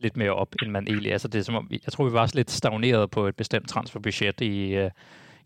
lidt 0.00 0.16
mere 0.16 0.30
op, 0.30 0.54
end 0.62 0.70
man 0.70 0.86
egentlig... 0.88 1.12
Altså, 1.12 1.28
det 1.28 1.38
er 1.38 1.42
som 1.42 1.54
om, 1.54 1.68
jeg 1.70 1.92
tror, 1.92 2.04
vi 2.04 2.12
var 2.12 2.30
lidt 2.34 2.50
stagneret 2.50 3.10
på 3.10 3.26
et 3.26 3.36
bestemt 3.36 3.68
transferbudget 3.68 4.40
i, 4.40 4.74
øh, 4.74 4.90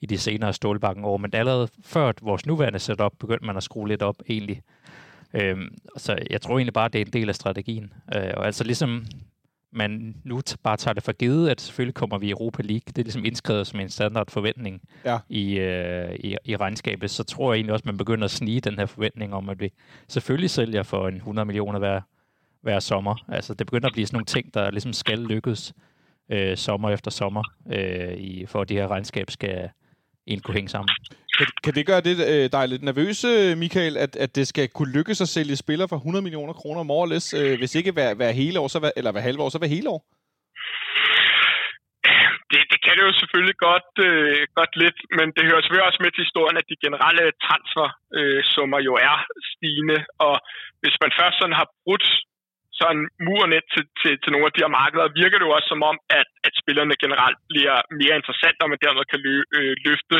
i 0.00 0.06
de 0.06 0.18
senere 0.18 0.52
Stålbakken 0.52 1.04
år, 1.04 1.16
men 1.16 1.34
allerede 1.34 1.68
før 1.84 2.12
vores 2.22 2.46
nuværende 2.46 2.78
setup 2.78 3.12
begyndte 3.20 3.46
man 3.46 3.56
at 3.56 3.62
skrue 3.62 3.88
lidt 3.88 4.02
op 4.02 4.16
egentlig. 4.28 4.62
Øhm, 5.34 5.74
så 5.96 6.18
jeg 6.30 6.40
tror 6.40 6.58
egentlig 6.58 6.74
bare, 6.74 6.88
det 6.88 7.00
er 7.00 7.04
en 7.04 7.12
del 7.12 7.28
af 7.28 7.34
strategien. 7.34 7.92
Øh, 8.14 8.30
og 8.36 8.46
altså 8.46 8.64
ligesom 8.64 9.04
man 9.72 10.16
nu 10.24 10.40
bare 10.62 10.76
tager 10.76 10.92
det 10.94 11.02
for 11.02 11.12
givet, 11.12 11.48
at 11.48 11.60
selvfølgelig 11.60 11.94
kommer 11.94 12.18
vi 12.18 12.26
i 12.26 12.30
Europa 12.30 12.62
League. 12.62 12.82
Det 12.86 12.98
er 12.98 13.02
ligesom 13.02 13.24
indskrevet 13.24 13.66
som 13.66 13.80
en 13.80 13.88
standard 13.88 14.30
forventning 14.30 14.80
Ja. 15.04 15.18
i, 15.28 15.58
øh, 15.58 16.14
i, 16.14 16.36
i 16.44 16.56
regnskabet. 16.56 17.10
Så 17.10 17.22
tror 17.24 17.52
jeg 17.52 17.58
egentlig 17.58 17.72
også, 17.72 17.82
at 17.82 17.86
man 17.86 17.96
begynder 17.96 18.24
at 18.24 18.30
snige 18.30 18.60
den 18.60 18.78
her 18.78 18.86
forventning 18.86 19.34
om, 19.34 19.48
at 19.48 19.60
vi 19.60 19.72
selvfølgelig 20.08 20.50
sælger 20.50 20.82
for 20.82 21.08
en 21.08 21.16
100 21.16 21.46
millioner 21.46 21.78
hver, 21.78 22.00
hver 22.62 22.78
sommer. 22.78 23.24
Altså 23.28 23.54
det 23.54 23.66
begynder 23.66 23.86
at 23.86 23.92
blive 23.92 24.06
sådan 24.06 24.16
nogle 24.16 24.26
ting, 24.26 24.54
der 24.54 24.70
ligesom 24.70 24.92
skal 24.92 25.18
lykkes 25.18 25.72
øh, 26.30 26.56
sommer 26.56 26.90
efter 26.90 27.10
sommer, 27.10 27.42
øh, 27.72 28.14
i, 28.14 28.46
for 28.46 28.60
at 28.60 28.68
det 28.68 28.76
her 28.76 28.88
regnskab 28.88 29.30
skal 29.30 29.70
egentlig 30.26 30.44
kunne 30.44 30.54
hænge 30.54 30.68
sammen. 30.68 30.88
Kan, 31.40 31.48
kan 31.64 31.74
det 31.74 31.86
gøre 31.90 32.00
det, 32.08 32.14
øh, 32.32 32.46
dig 32.56 32.64
lidt 32.68 32.82
nervøs, 32.82 33.18
Michael, 33.62 33.94
at, 34.04 34.12
at 34.24 34.30
det 34.36 34.46
skal 34.48 34.68
kunne 34.68 34.92
lykkes 34.98 35.20
at 35.20 35.28
sælge 35.28 35.56
spillere 35.56 35.88
for 35.88 35.96
100 35.96 36.22
millioner 36.22 36.52
kroner 36.52 36.80
om 36.80 36.90
året, 36.90 37.34
øh, 37.38 37.58
hvis 37.58 37.74
ikke 37.74 37.92
hver, 37.92 38.14
hver 38.14 38.30
hele 38.30 38.60
år, 38.60 38.68
så 38.68 38.78
hver, 38.78 38.90
eller 38.96 39.12
hver 39.12 39.20
halve 39.28 39.42
år, 39.42 39.48
så 39.48 39.58
hver 39.58 39.76
hele 39.76 39.88
år? 39.94 40.00
det, 42.50 42.60
det 42.72 42.78
kan 42.84 42.94
det 42.96 43.04
jo 43.08 43.12
selvfølgelig 43.20 43.56
godt, 43.68 43.92
øh, 44.08 44.40
godt 44.58 44.74
lidt, 44.82 44.98
men 45.18 45.26
det 45.34 45.42
hører 45.48 45.60
selvfølgelig 45.60 45.88
også 45.90 46.02
med 46.04 46.12
til 46.12 46.26
historien, 46.26 46.60
at 46.60 46.70
de 46.70 46.82
generelle 46.84 47.26
transfersummer 47.46 48.78
øh, 48.80 48.86
jo 48.88 48.92
er 49.10 49.16
stigende, 49.50 49.98
og 50.26 50.34
hvis 50.82 50.96
man 51.02 51.12
først 51.20 51.36
sådan 51.38 51.60
har 51.60 51.68
brudt 51.84 52.06
sådan 52.80 53.04
muren 53.26 53.52
til, 53.72 53.84
til, 54.00 54.12
til 54.22 54.30
nogle 54.32 54.48
af 54.48 54.52
de 54.54 54.62
her 54.64 54.76
markeder, 54.80 55.16
virker 55.22 55.36
det 55.38 55.46
jo 55.46 55.56
også 55.56 55.68
som 55.72 55.82
om, 55.90 55.96
at, 56.20 56.28
at 56.46 56.54
spillerne 56.62 56.94
generelt 57.04 57.40
bliver 57.50 57.76
mere 58.00 58.18
interessante, 58.20 58.62
og 58.62 58.70
man 58.72 58.84
dermed 58.86 59.04
kan 59.12 59.20
lø, 59.26 59.34
øh, 59.58 59.74
løfte 59.86 60.18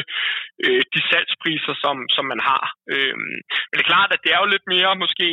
øh, 0.64 0.82
de 0.94 1.00
salgspriser, 1.10 1.74
som, 1.84 1.96
som 2.16 2.24
man 2.32 2.40
har. 2.50 2.64
Øh, 2.92 3.14
men 3.66 3.74
det 3.76 3.82
er 3.84 3.92
klart, 3.94 4.10
at 4.12 4.22
det 4.24 4.30
er 4.32 4.40
jo 4.42 4.48
lidt 4.54 4.66
mere 4.74 4.92
måske 5.02 5.28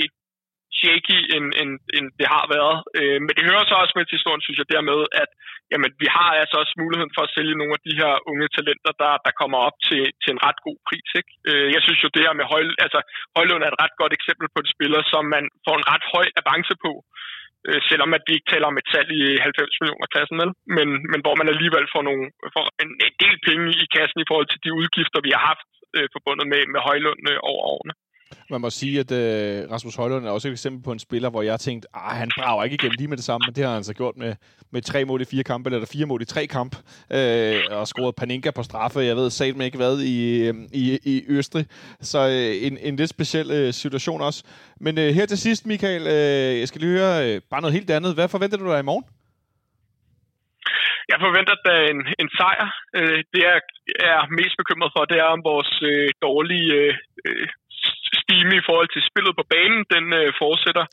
shaky, 0.80 1.20
end, 1.36 1.48
end, 1.62 1.72
end 1.98 2.06
det 2.20 2.28
har 2.36 2.46
været. 2.56 2.78
Øh, 3.00 3.20
men 3.26 3.34
det 3.38 3.48
hører 3.50 3.64
så 3.66 3.76
også 3.84 3.94
med 3.96 4.06
til 4.06 4.18
historien, 4.20 4.44
synes 4.44 4.60
jeg, 4.60 4.70
dermed, 4.76 5.00
at 5.24 5.30
jamen, 5.72 5.92
vi 6.02 6.08
har 6.18 6.30
altså 6.42 6.56
også 6.62 6.74
muligheden 6.84 7.16
for 7.16 7.24
at 7.26 7.34
sælge 7.36 7.60
nogle 7.60 7.76
af 7.78 7.82
de 7.88 7.94
her 8.02 8.14
unge 8.32 8.48
talenter, 8.58 8.92
der, 9.04 9.14
der 9.26 9.38
kommer 9.42 9.60
op 9.68 9.78
til, 9.88 10.02
til 10.22 10.32
en 10.34 10.44
ret 10.48 10.60
god 10.68 10.78
pris. 10.88 11.10
Ikke? 11.20 11.32
Øh, 11.50 11.68
jeg 11.76 11.82
synes 11.86 12.00
jo, 12.04 12.10
det 12.16 12.26
her 12.26 12.36
med 12.40 12.46
Høj, 12.52 12.64
altså, 12.86 13.00
Højlund 13.38 13.64
er 13.64 13.72
et 13.72 13.82
ret 13.84 13.96
godt 14.02 14.14
eksempel 14.20 14.48
på 14.54 14.60
en 14.62 14.74
spiller, 14.76 15.02
som 15.14 15.24
man 15.36 15.46
får 15.66 15.76
en 15.78 15.90
ret 15.92 16.06
høj 16.14 16.28
avance 16.42 16.74
på, 16.86 16.92
øh, 17.68 17.80
selvom 17.90 18.12
at 18.18 18.24
vi 18.28 18.32
ikke 18.36 18.52
taler 18.54 18.68
om 18.72 18.80
et 18.82 18.92
salg 18.94 19.10
i 19.22 19.24
90 19.46 19.80
millioner 19.82 20.08
klassen, 20.14 20.38
vel? 20.42 20.52
Men, 20.78 20.88
men 21.12 21.20
hvor 21.24 21.36
man 21.40 21.52
alligevel 21.54 21.86
får, 21.94 22.04
nogle, 22.10 22.26
får 22.56 22.66
en, 22.84 22.90
en 23.08 23.16
del 23.24 23.36
penge 23.48 23.68
i 23.84 23.86
kassen 23.96 24.20
i 24.22 24.28
forhold 24.30 24.50
til 24.50 24.64
de 24.66 24.72
udgifter, 24.80 25.20
vi 25.28 25.32
har 25.36 25.44
haft 25.52 25.68
øh, 25.98 26.08
forbundet 26.16 26.46
med, 26.54 26.62
med 26.74 26.80
Højlund 26.88 27.22
øh, 27.32 27.40
over 27.52 27.64
årene. 27.76 27.94
Man 28.50 28.62
må 28.62 28.70
sige, 28.70 29.00
at 29.00 29.12
øh, 29.12 29.72
Rasmus 29.72 29.96
Højlund 29.96 30.26
er 30.26 30.32
også 30.32 30.48
et 30.48 30.52
eksempel 30.52 30.84
på 30.84 30.92
en 30.92 31.00
spiller, 31.00 31.30
hvor 31.30 31.42
jeg 31.42 31.60
tænkte, 31.60 31.88
at 31.96 32.16
han 32.16 32.32
brager 32.38 32.64
ikke 32.64 32.74
igennem 32.74 32.96
lige 32.98 33.08
med 33.08 33.18
det 33.18 33.26
samme, 33.26 33.46
men 33.48 33.56
det 33.56 33.64
har 33.64 33.72
han 33.72 33.78
altså 33.78 33.94
gjort 33.94 34.18
med, 34.18 34.36
med 34.72 34.82
tre 34.82 35.06
mål 35.06 35.22
i 35.22 35.26
fire 35.26 35.44
kampe, 35.44 35.70
eller 35.70 35.88
fire 35.94 36.06
mål 36.06 36.22
i 36.22 36.26
tre 36.26 36.48
kamp, 36.48 36.76
øh, 37.12 37.62
og 37.72 37.88
scoret 37.88 38.16
Paninka 38.16 38.52
på 38.52 38.64
straffe. 38.64 39.00
Jeg 39.00 39.16
ved 39.16 39.30
satme 39.30 39.66
ikke 39.66 39.78
hvad 39.78 40.00
i, 40.00 40.48
øhm, 40.48 40.68
i, 40.74 41.00
i 41.04 41.24
Østrig, 41.28 41.66
så 42.02 42.20
øh, 42.20 42.68
en, 42.68 42.78
en 42.78 42.96
lidt 42.96 43.10
speciel 43.10 43.52
øh, 43.52 43.74
situation 43.74 44.22
også. 44.22 44.44
Men 44.80 44.98
øh, 44.98 45.08
her 45.08 45.26
til 45.26 45.38
sidst, 45.38 45.66
Michael, 45.66 46.02
øh, 46.02 46.60
jeg 46.60 46.68
skal 46.68 46.82
lige 46.82 46.98
høre 46.98 47.16
øh, 47.26 47.42
bare 47.52 47.62
noget 47.62 47.74
helt 47.74 47.90
andet. 47.90 48.14
Hvad 48.14 48.28
forventer 48.28 48.58
du 48.58 48.72
dig 48.72 48.80
i 48.80 48.90
morgen? 48.92 49.06
Jeg 51.12 51.20
forventer 51.26 51.56
da 51.68 51.74
en, 51.92 52.00
en 52.22 52.30
sejr. 52.38 52.68
Øh, 52.98 53.20
det 53.34 53.42
jeg 53.48 53.60
er 54.12 54.22
mest 54.40 54.56
bekymret 54.62 54.92
for, 54.96 55.06
det 55.06 55.18
er 55.18 55.30
om 55.36 55.42
vores 55.52 55.72
øh, 55.92 56.10
dårlige 56.22 56.74
øh, 56.74 56.94
øh 57.26 57.48
stime 58.28 58.54
i 58.58 58.66
forhold 58.70 58.90
til 58.92 59.08
spillet 59.10 59.34
på 59.40 59.44
banen, 59.54 59.82
den 59.96 60.06
øh, 60.20 60.30
fortsætter. 60.42 60.86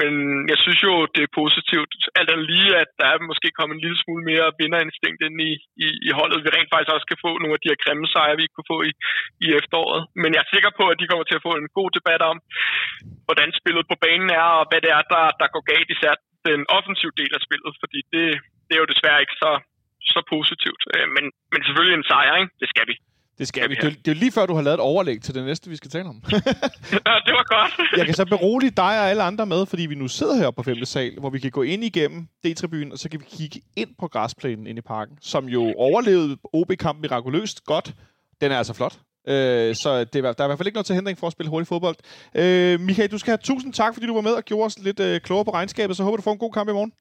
Men 0.00 0.12
jeg 0.50 0.58
synes 0.64 0.80
jo, 0.86 0.92
det 1.14 1.22
er 1.24 1.36
positivt. 1.42 1.92
Alt 2.18 2.30
andet 2.32 2.50
lige, 2.52 2.70
at 2.82 2.90
der 3.00 3.06
er 3.08 3.28
måske 3.30 3.48
kommet 3.58 3.74
en 3.74 3.84
lille 3.84 3.98
smule 4.02 4.22
mere 4.30 4.46
vinderinstinkt 4.60 5.20
ind 5.26 5.36
i, 5.50 5.52
i, 5.84 5.88
i 6.08 6.10
holdet. 6.18 6.44
Vi 6.44 6.50
rent 6.52 6.72
faktisk 6.72 6.94
også 6.94 7.08
kan 7.10 7.24
få 7.26 7.30
nogle 7.38 7.56
af 7.56 7.62
de 7.62 7.70
her 7.70 7.82
grimme 7.84 8.06
sejre, 8.12 8.36
vi 8.36 8.44
ikke 8.44 8.56
kunne 8.56 8.72
få 8.74 8.80
i, 8.90 8.92
i 9.44 9.48
efteråret. 9.60 10.02
Men 10.22 10.30
jeg 10.34 10.42
er 10.42 10.52
sikker 10.54 10.72
på, 10.78 10.84
at 10.92 10.98
de 11.00 11.08
kommer 11.10 11.26
til 11.26 11.38
at 11.38 11.46
få 11.48 11.52
en 11.56 11.68
god 11.78 11.90
debat 11.98 12.22
om, 12.30 12.36
hvordan 13.26 13.50
spillet 13.60 13.84
på 13.90 13.96
banen 14.04 14.30
er, 14.40 14.48
og 14.60 14.64
hvad 14.68 14.80
det 14.84 14.90
er, 14.98 15.02
der, 15.14 15.24
der 15.40 15.48
går 15.54 15.62
galt, 15.72 15.88
især 15.94 16.14
den 16.48 16.60
offensive 16.78 17.14
del 17.20 17.32
af 17.38 17.42
spillet. 17.46 17.72
Fordi 17.82 18.00
det, 18.12 18.26
det 18.66 18.72
er 18.74 18.82
jo 18.82 18.92
desværre 18.92 19.22
ikke 19.24 19.36
så, 19.44 19.52
så 20.12 20.20
positivt. 20.34 20.82
Øh, 20.94 21.08
men, 21.14 21.24
men 21.52 21.60
selvfølgelig 21.66 21.96
en 21.96 22.10
sejr, 22.10 22.34
ikke? 22.40 22.54
Det 22.62 22.68
skal 22.72 22.86
vi. 22.90 22.96
Det 23.38 23.48
skal 23.48 23.68
vi. 23.68 23.74
Det, 23.74 23.84
er- 23.84 24.02
det 24.04 24.10
er 24.10 24.14
lige 24.14 24.32
før, 24.32 24.46
du 24.46 24.54
har 24.54 24.62
lavet 24.62 24.74
et 24.74 24.80
overlæg 24.80 25.22
til 25.22 25.34
det 25.34 25.44
næste, 25.44 25.70
vi 25.70 25.76
skal 25.76 25.90
tale 25.90 26.08
om. 26.08 26.22
Ja, 27.08 27.14
det 27.26 27.32
var 27.38 27.46
godt. 27.56 27.72
Jeg 27.98 28.06
kan 28.06 28.14
så 28.14 28.24
berolige 28.26 28.70
dig 28.70 28.84
og 29.00 29.10
alle 29.10 29.22
andre 29.22 29.46
med, 29.46 29.66
fordi 29.66 29.86
vi 29.86 29.94
nu 29.94 30.08
sidder 30.08 30.36
her 30.36 30.50
på 30.50 30.62
5. 30.62 30.84
sal, 30.84 31.12
hvor 31.20 31.30
vi 31.30 31.38
kan 31.38 31.50
gå 31.50 31.62
ind 31.62 31.84
igennem 31.84 32.28
D-tribunen, 32.46 32.92
og 32.92 32.98
så 32.98 33.08
kan 33.10 33.20
vi 33.20 33.24
kigge 33.30 33.60
ind 33.76 33.88
på 34.00 34.08
græsplænen 34.08 34.66
inde 34.66 34.78
i 34.78 34.82
parken, 34.82 35.18
som 35.20 35.44
jo 35.48 35.74
overlevede 35.76 36.36
OB-kampen 36.52 37.00
mirakuløst 37.02 37.64
godt. 37.64 37.92
Den 38.40 38.52
er 38.52 38.58
altså 38.58 38.74
flot. 38.74 38.94
Øh, 39.28 39.74
så 39.74 40.04
det 40.04 40.24
er, 40.24 40.32
der 40.32 40.42
er 40.42 40.44
i 40.44 40.50
hvert 40.50 40.58
fald 40.58 40.66
ikke 40.66 40.76
noget 40.76 40.86
til 40.86 40.94
hindring 40.94 41.18
for 41.18 41.26
at 41.26 41.32
spille 41.32 41.50
hurtig 41.50 41.66
fodbold. 41.66 41.96
Øh, 42.34 42.80
Michael, 42.80 43.10
du 43.10 43.18
skal 43.18 43.30
have 43.30 43.38
tusind 43.50 43.72
tak, 43.72 43.94
fordi 43.94 44.06
du 44.06 44.14
var 44.14 44.20
med 44.20 44.32
og 44.32 44.42
gjorde 44.42 44.66
os 44.66 44.78
lidt 44.78 45.00
øh, 45.00 45.20
klogere 45.20 45.44
på 45.44 45.50
regnskabet. 45.50 45.96
Så 45.96 46.02
håber 46.04 46.16
du 46.16 46.22
får 46.22 46.32
en 46.32 46.38
god 46.38 46.52
kamp 46.52 46.68
i 46.70 46.72
morgen. 46.72 46.92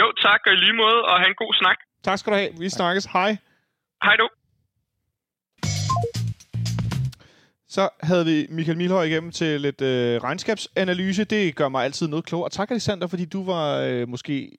Jo, 0.00 0.06
tak 0.26 0.40
og 0.46 0.52
i 0.52 0.56
lige 0.56 0.72
måde, 0.72 0.98
og 1.10 1.14
have 1.20 1.28
en 1.28 1.34
god 1.44 1.52
snak. 1.60 1.76
Tak 2.04 2.18
skal 2.18 2.32
du 2.32 2.36
have. 2.38 2.50
Vi 2.58 2.68
snakkes. 2.68 3.04
Hej. 3.04 3.36
Hej 4.04 4.16
du. 4.16 4.28
Så 7.74 7.88
havde 8.00 8.24
vi 8.24 8.46
Michael 8.50 8.76
Milhøj 8.76 9.04
igennem 9.04 9.32
til 9.32 9.60
lidt 9.60 9.80
øh, 9.80 10.22
regnskabsanalyse. 10.22 11.24
Det 11.24 11.56
gør 11.56 11.68
mig 11.68 11.84
altid 11.84 12.08
noget 12.08 12.24
klogere. 12.24 12.46
Og 12.46 12.52
tak, 12.52 12.70
Alexander, 12.70 13.06
fordi 13.06 13.24
du 13.24 13.44
var 13.44 13.78
øh, 13.78 14.08
måske 14.08 14.56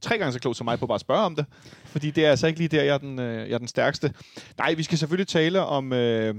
tre 0.00 0.18
gange 0.18 0.32
så 0.32 0.38
klog 0.38 0.56
som 0.56 0.64
mig 0.64 0.78
på 0.78 0.86
bare 0.86 0.94
at 0.94 1.00
spørge 1.00 1.20
om 1.20 1.36
det. 1.36 1.46
Fordi 1.84 2.10
det 2.10 2.26
er 2.26 2.30
altså 2.30 2.46
ikke 2.46 2.58
lige 2.58 2.68
der, 2.68 2.82
jeg 2.82 2.94
er 2.94 2.98
den, 2.98 3.18
øh, 3.18 3.48
jeg 3.48 3.54
er 3.54 3.58
den 3.58 3.68
stærkeste. 3.68 4.14
Nej, 4.58 4.74
vi 4.74 4.82
skal 4.82 4.98
selvfølgelig 4.98 5.28
tale 5.28 5.60
om, 5.60 5.92
øh, 5.92 6.34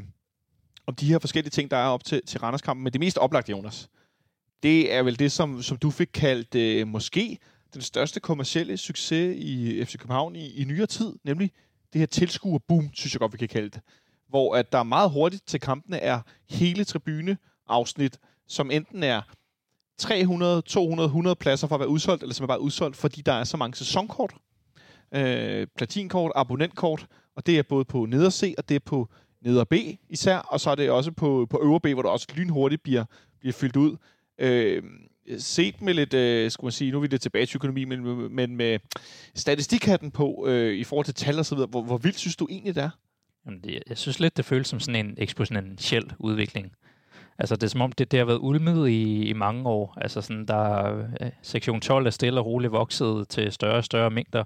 om 0.88 0.96
de 0.96 1.06
her 1.06 1.20
forskellige 1.20 1.52
ting, 1.52 1.72
der 1.72 1.78
er 1.78 1.88
op 1.88 2.04
til, 2.04 2.22
til 2.26 2.40
Randerskampen. 2.40 2.84
Men 2.84 2.94
det 2.94 3.00
mest 3.00 3.18
oplagte, 3.18 3.52
Jonas, 3.52 3.90
det 4.64 4.94
er 4.94 5.04
vel 5.04 5.20
det, 5.20 5.32
som, 5.32 5.62
som 5.62 5.78
du 5.78 5.92
fik 5.92 6.10
kaldt 6.14 6.56
øh, 6.56 6.88
måske 6.88 7.38
den 7.74 7.82
største 7.82 8.20
kommercielle 8.20 8.78
succes 8.78 9.36
i 9.38 9.86
FC 9.86 9.98
København 9.98 10.36
i, 10.36 10.62
i 10.62 10.64
nyere 10.64 10.88
tid. 10.88 11.14
Nemlig 11.24 11.52
det 11.94 12.00
her 12.00 12.06
tilskuerboom, 12.06 12.90
synes 12.94 13.14
jeg 13.14 13.20
godt, 13.20 13.34
vi 13.34 13.38
kan 13.38 13.48
kalde 13.48 13.70
det 13.70 13.82
hvor 14.30 14.56
at 14.56 14.72
der 14.72 14.84
meget 14.84 15.12
hurtigt 15.12 15.48
til 15.48 15.60
kampene 15.60 15.98
er 15.98 16.20
hele 16.50 16.84
tribuneafsnit, 16.84 18.20
som 18.48 18.72
enten 18.72 19.04
er 19.04 19.22
300, 19.98 20.62
200, 20.62 21.08
100 21.08 21.36
pladser 21.36 21.68
for 21.68 21.76
at 21.76 21.80
være 21.80 21.90
udsolgt, 21.90 22.24
eller 22.24 22.34
som 22.34 22.44
er 22.44 22.48
bare 22.48 22.62
udsolgt, 22.62 22.98
fordi 22.98 23.22
der 23.22 23.34
er 23.34 23.44
så 23.44 23.58
mange 23.58 23.76
sæsonkort, 23.76 24.34
øh, 25.12 25.68
platinkort, 25.78 26.32
abonnentkort, 26.36 27.08
og 27.36 27.46
det 27.46 27.60
er 27.60 27.64
både 27.64 27.86
på 27.86 28.06
neder 28.06 28.30
C, 28.30 28.54
og 28.58 28.70
det 28.70 28.76
er 28.76 28.80
på 28.86 29.10
neder 29.42 29.64
B 29.64 29.74
især, 30.10 30.38
og 30.38 30.60
så 30.60 30.70
er 30.70 30.76
det 30.76 30.90
også 30.90 31.12
på, 31.12 31.48
på 31.50 31.60
øver 31.64 31.80
B, 31.80 31.88
hvor 31.88 32.02
der 32.02 32.10
også 32.10 32.28
lynhurtigt 32.36 32.84
bliver, 32.84 33.06
bliver 33.40 33.54
fyldt 33.54 33.76
ud. 33.76 33.98
Øh, 34.40 34.84
set 35.38 35.82
med 35.82 35.94
lidt, 35.94 36.14
øh, 36.14 36.52
skulle 36.52 36.66
man 36.66 36.72
sige, 36.72 36.92
nu 36.92 36.98
er 36.98 37.02
vi 37.02 37.08
lidt 37.08 37.22
tilbage 37.22 37.46
til 37.46 37.58
økonomi, 37.58 37.84
men, 37.84 38.36
men 38.36 38.56
med 38.56 38.80
statistikhatten 39.36 40.12
på, 40.12 40.46
øh, 40.48 40.76
i 40.76 40.84
forhold 40.84 41.06
til 41.06 41.14
tal 41.14 41.40
og 41.40 41.46
så 41.46 41.56
videre, 41.56 41.70
hvor, 41.70 41.84
hvor 41.84 41.98
vildt 41.98 42.20
synes 42.20 42.36
du 42.36 42.48
egentlig 42.50 42.76
det 42.76 42.84
er? 42.84 42.90
Jamen, 43.46 43.60
det, 43.64 43.80
jeg 43.90 43.98
synes 43.98 44.20
lidt, 44.20 44.38
det 44.38 44.46
føles 44.46 44.68
som 44.68 44.80
sådan 44.80 45.06
en 45.06 45.16
eksponentiel 45.18 46.12
udvikling. 46.20 46.72
Altså, 47.40 47.56
det 47.56 47.64
er 47.64 47.68
som 47.68 47.82
om, 47.82 47.92
det, 47.92 48.12
det 48.12 48.20
har 48.20 48.26
været 48.26 48.40
ulmet 48.42 48.90
i, 48.90 49.24
i 49.24 49.34
mange 49.34 49.70
år. 49.70 49.98
Altså, 50.02 50.22
sådan, 50.22 50.46
der 50.46 50.96
øh, 51.22 51.30
sektion 51.42 51.82
12 51.82 52.06
er 52.06 52.10
stille 52.10 52.40
og 52.40 52.46
roligt 52.46 52.72
vokset 52.74 53.28
til 53.30 53.52
større 53.52 53.76
og 53.78 53.84
større 53.84 54.10
mængder. 54.12 54.44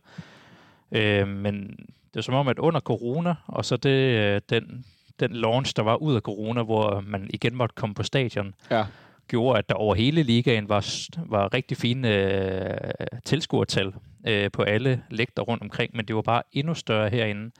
Øh, 0.92 1.28
men 1.28 1.76
det 2.14 2.20
er 2.20 2.22
som 2.22 2.34
om, 2.36 2.48
at 2.48 2.60
under 2.60 2.80
corona, 2.80 3.36
og 3.48 3.66
så 3.66 3.78
det, 3.78 3.90
øh, 3.90 4.42
den, 4.50 4.86
den 5.20 5.32
launch, 5.32 5.74
der 5.76 5.82
var 5.84 5.96
ud 5.96 6.16
af 6.16 6.22
corona, 6.22 6.64
hvor 6.64 7.04
man 7.08 7.30
igen 7.34 7.56
måtte 7.56 7.76
komme 7.76 7.96
på 7.96 8.04
stadion, 8.04 8.54
Ja. 8.72 8.86
gjorde, 9.28 9.60
at 9.60 9.70
der 9.70 9.76
over 9.76 9.96
hele 9.96 10.24
ligaen 10.24 10.70
var, 10.70 10.86
var 11.26 11.54
rigtig 11.54 11.78
fine 11.78 12.16
øh, 12.16 12.78
tilskuertal 13.26 13.94
øh, 14.28 14.52
på 14.52 14.62
alle 14.64 15.04
lægter 15.10 15.44
rundt 15.44 15.64
omkring, 15.64 15.96
men 15.96 16.06
det 16.06 16.16
var 16.16 16.22
bare 16.22 16.42
endnu 16.52 16.74
større 16.74 17.10
herinde. 17.10 17.52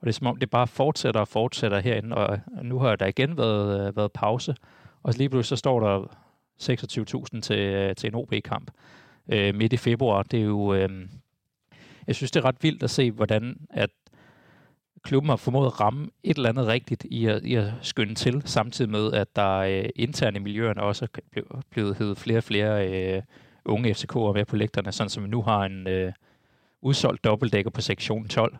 Og 0.00 0.06
det 0.06 0.08
er 0.08 0.18
som 0.18 0.26
om, 0.26 0.36
det 0.36 0.50
bare 0.50 0.66
fortsætter 0.66 1.20
og 1.20 1.28
fortsætter 1.28 1.80
herinde, 1.80 2.16
og 2.16 2.38
nu 2.62 2.78
har 2.78 2.96
der 2.96 3.06
igen 3.06 3.36
været, 3.36 3.88
øh, 3.88 3.96
været 3.96 4.12
pause, 4.12 4.54
og 5.02 5.14
lige 5.16 5.28
pludselig 5.28 5.48
så 5.48 5.56
står 5.56 5.80
der 5.80 6.16
26.000 6.62 7.40
til, 7.40 7.58
øh, 7.58 7.94
til 7.94 8.08
en 8.08 8.14
OB-kamp 8.14 8.70
øh, 9.28 9.54
midt 9.54 9.72
i 9.72 9.76
februar. 9.76 10.22
Det 10.22 10.40
er 10.40 10.44
jo, 10.44 10.74
øh, 10.74 11.08
jeg 12.06 12.16
synes, 12.16 12.30
det 12.30 12.40
er 12.40 12.44
ret 12.44 12.62
vildt 12.62 12.82
at 12.82 12.90
se, 12.90 13.10
hvordan 13.10 13.56
at 13.70 13.90
klubben 15.02 15.28
har 15.28 15.36
formået 15.36 15.66
at 15.66 15.80
ramme 15.80 16.10
et 16.22 16.36
eller 16.36 16.48
andet 16.48 16.66
rigtigt 16.66 17.04
i 17.04 17.26
at, 17.26 17.42
i 17.44 17.54
at 17.54 17.72
skynde 17.82 18.14
til, 18.14 18.42
samtidig 18.44 18.90
med, 18.90 19.12
at 19.12 19.36
der 19.36 19.56
øh, 19.56 19.88
interne 19.96 20.36
i 20.36 20.42
miljøerne 20.42 20.82
også 20.82 21.04
er 21.04 21.20
blevet, 21.30 21.64
blevet 21.70 21.96
hævet 21.98 22.18
flere 22.18 22.38
og 22.38 22.44
flere 22.44 22.88
øh, 22.88 23.22
unge 23.64 23.90
FCK'er 23.90 24.32
med 24.32 24.44
på 24.44 24.56
lægterne, 24.56 24.92
sådan 24.92 25.10
som 25.10 25.24
vi 25.24 25.28
nu 25.28 25.42
har 25.42 25.64
en 25.64 25.86
øh, 25.86 26.12
udsolgt 26.82 27.24
dobbeltdækker 27.24 27.70
på 27.70 27.80
sektion 27.80 28.28
12 28.28 28.56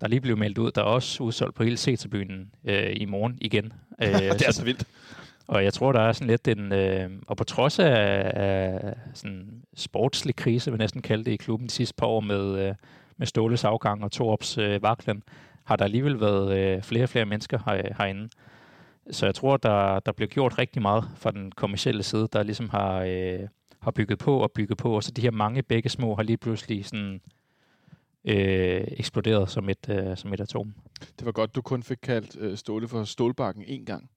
der 0.00 0.08
lige 0.08 0.20
blev 0.20 0.38
meldt 0.38 0.58
ud, 0.58 0.70
der 0.70 0.80
er 0.80 0.86
også 0.86 1.22
udsolgt 1.22 1.54
på 1.54 1.62
hele 1.62 1.76
C-tribunen 1.76 2.50
øh, 2.64 2.92
i 2.96 3.04
morgen 3.04 3.38
igen. 3.40 3.72
Øh, 4.02 4.08
det 4.12 4.46
er 4.46 4.52
så 4.52 4.64
vildt. 4.64 4.84
Og 5.46 5.64
jeg 5.64 5.72
tror, 5.72 5.92
der 5.92 6.00
er 6.00 6.12
sådan 6.12 6.26
lidt 6.26 6.48
en... 6.48 6.72
Øh, 6.72 7.10
og 7.26 7.36
på 7.36 7.44
trods 7.44 7.78
af, 7.78 8.30
af 8.34 8.94
sådan 9.14 9.62
sportslig 9.74 10.36
krise, 10.36 10.70
vil 10.70 10.78
næsten 10.78 11.02
kalde 11.02 11.24
det, 11.24 11.32
i 11.32 11.36
klubben 11.36 11.68
de 11.68 11.72
sidste 11.72 11.94
par 11.94 12.06
år 12.06 12.20
med, 12.20 12.58
øh, 12.58 12.74
med 13.16 13.26
Ståles 13.26 13.64
afgang 13.64 14.04
og 14.04 14.12
Torps 14.12 14.58
øh, 14.58 14.82
vaklen, 14.82 15.22
har 15.64 15.76
der 15.76 15.84
alligevel 15.84 16.20
været 16.20 16.58
øh, 16.58 16.82
flere 16.82 17.02
og 17.02 17.08
flere 17.08 17.24
mennesker 17.24 17.58
her, 17.66 17.94
herinde. 17.98 18.28
Så 19.10 19.26
jeg 19.26 19.34
tror, 19.34 19.56
der, 19.56 20.00
der 20.00 20.12
blev 20.12 20.28
gjort 20.28 20.58
rigtig 20.58 20.82
meget 20.82 21.04
fra 21.16 21.30
den 21.30 21.52
kommercielle 21.52 22.02
side, 22.02 22.28
der 22.32 22.42
ligesom 22.42 22.68
har, 22.68 23.00
øh, 23.00 23.40
har 23.82 23.90
bygget 23.90 24.18
på 24.18 24.38
og 24.38 24.52
bygget 24.52 24.78
på. 24.78 24.96
Og 24.96 25.02
så 25.02 25.10
de 25.10 25.22
her 25.22 25.30
mange 25.30 25.62
begge 25.62 25.88
små 25.88 26.14
har 26.14 26.22
lige 26.22 26.36
pludselig 26.36 26.84
sådan 26.84 27.20
øh, 28.26 28.84
eksploderet 28.90 29.50
som 29.50 29.68
et, 29.68 29.88
øh, 29.88 30.16
som 30.16 30.32
et 30.32 30.40
atom. 30.40 30.74
Det 31.18 31.26
var 31.26 31.32
godt, 31.32 31.54
du 31.54 31.62
kun 31.62 31.82
fik 31.82 31.98
kaldt 32.02 32.36
øh, 32.40 32.56
Ståle 32.56 32.88
for 32.88 33.04
Stålbakken 33.04 33.64
en 33.66 33.84
gang. 33.84 34.10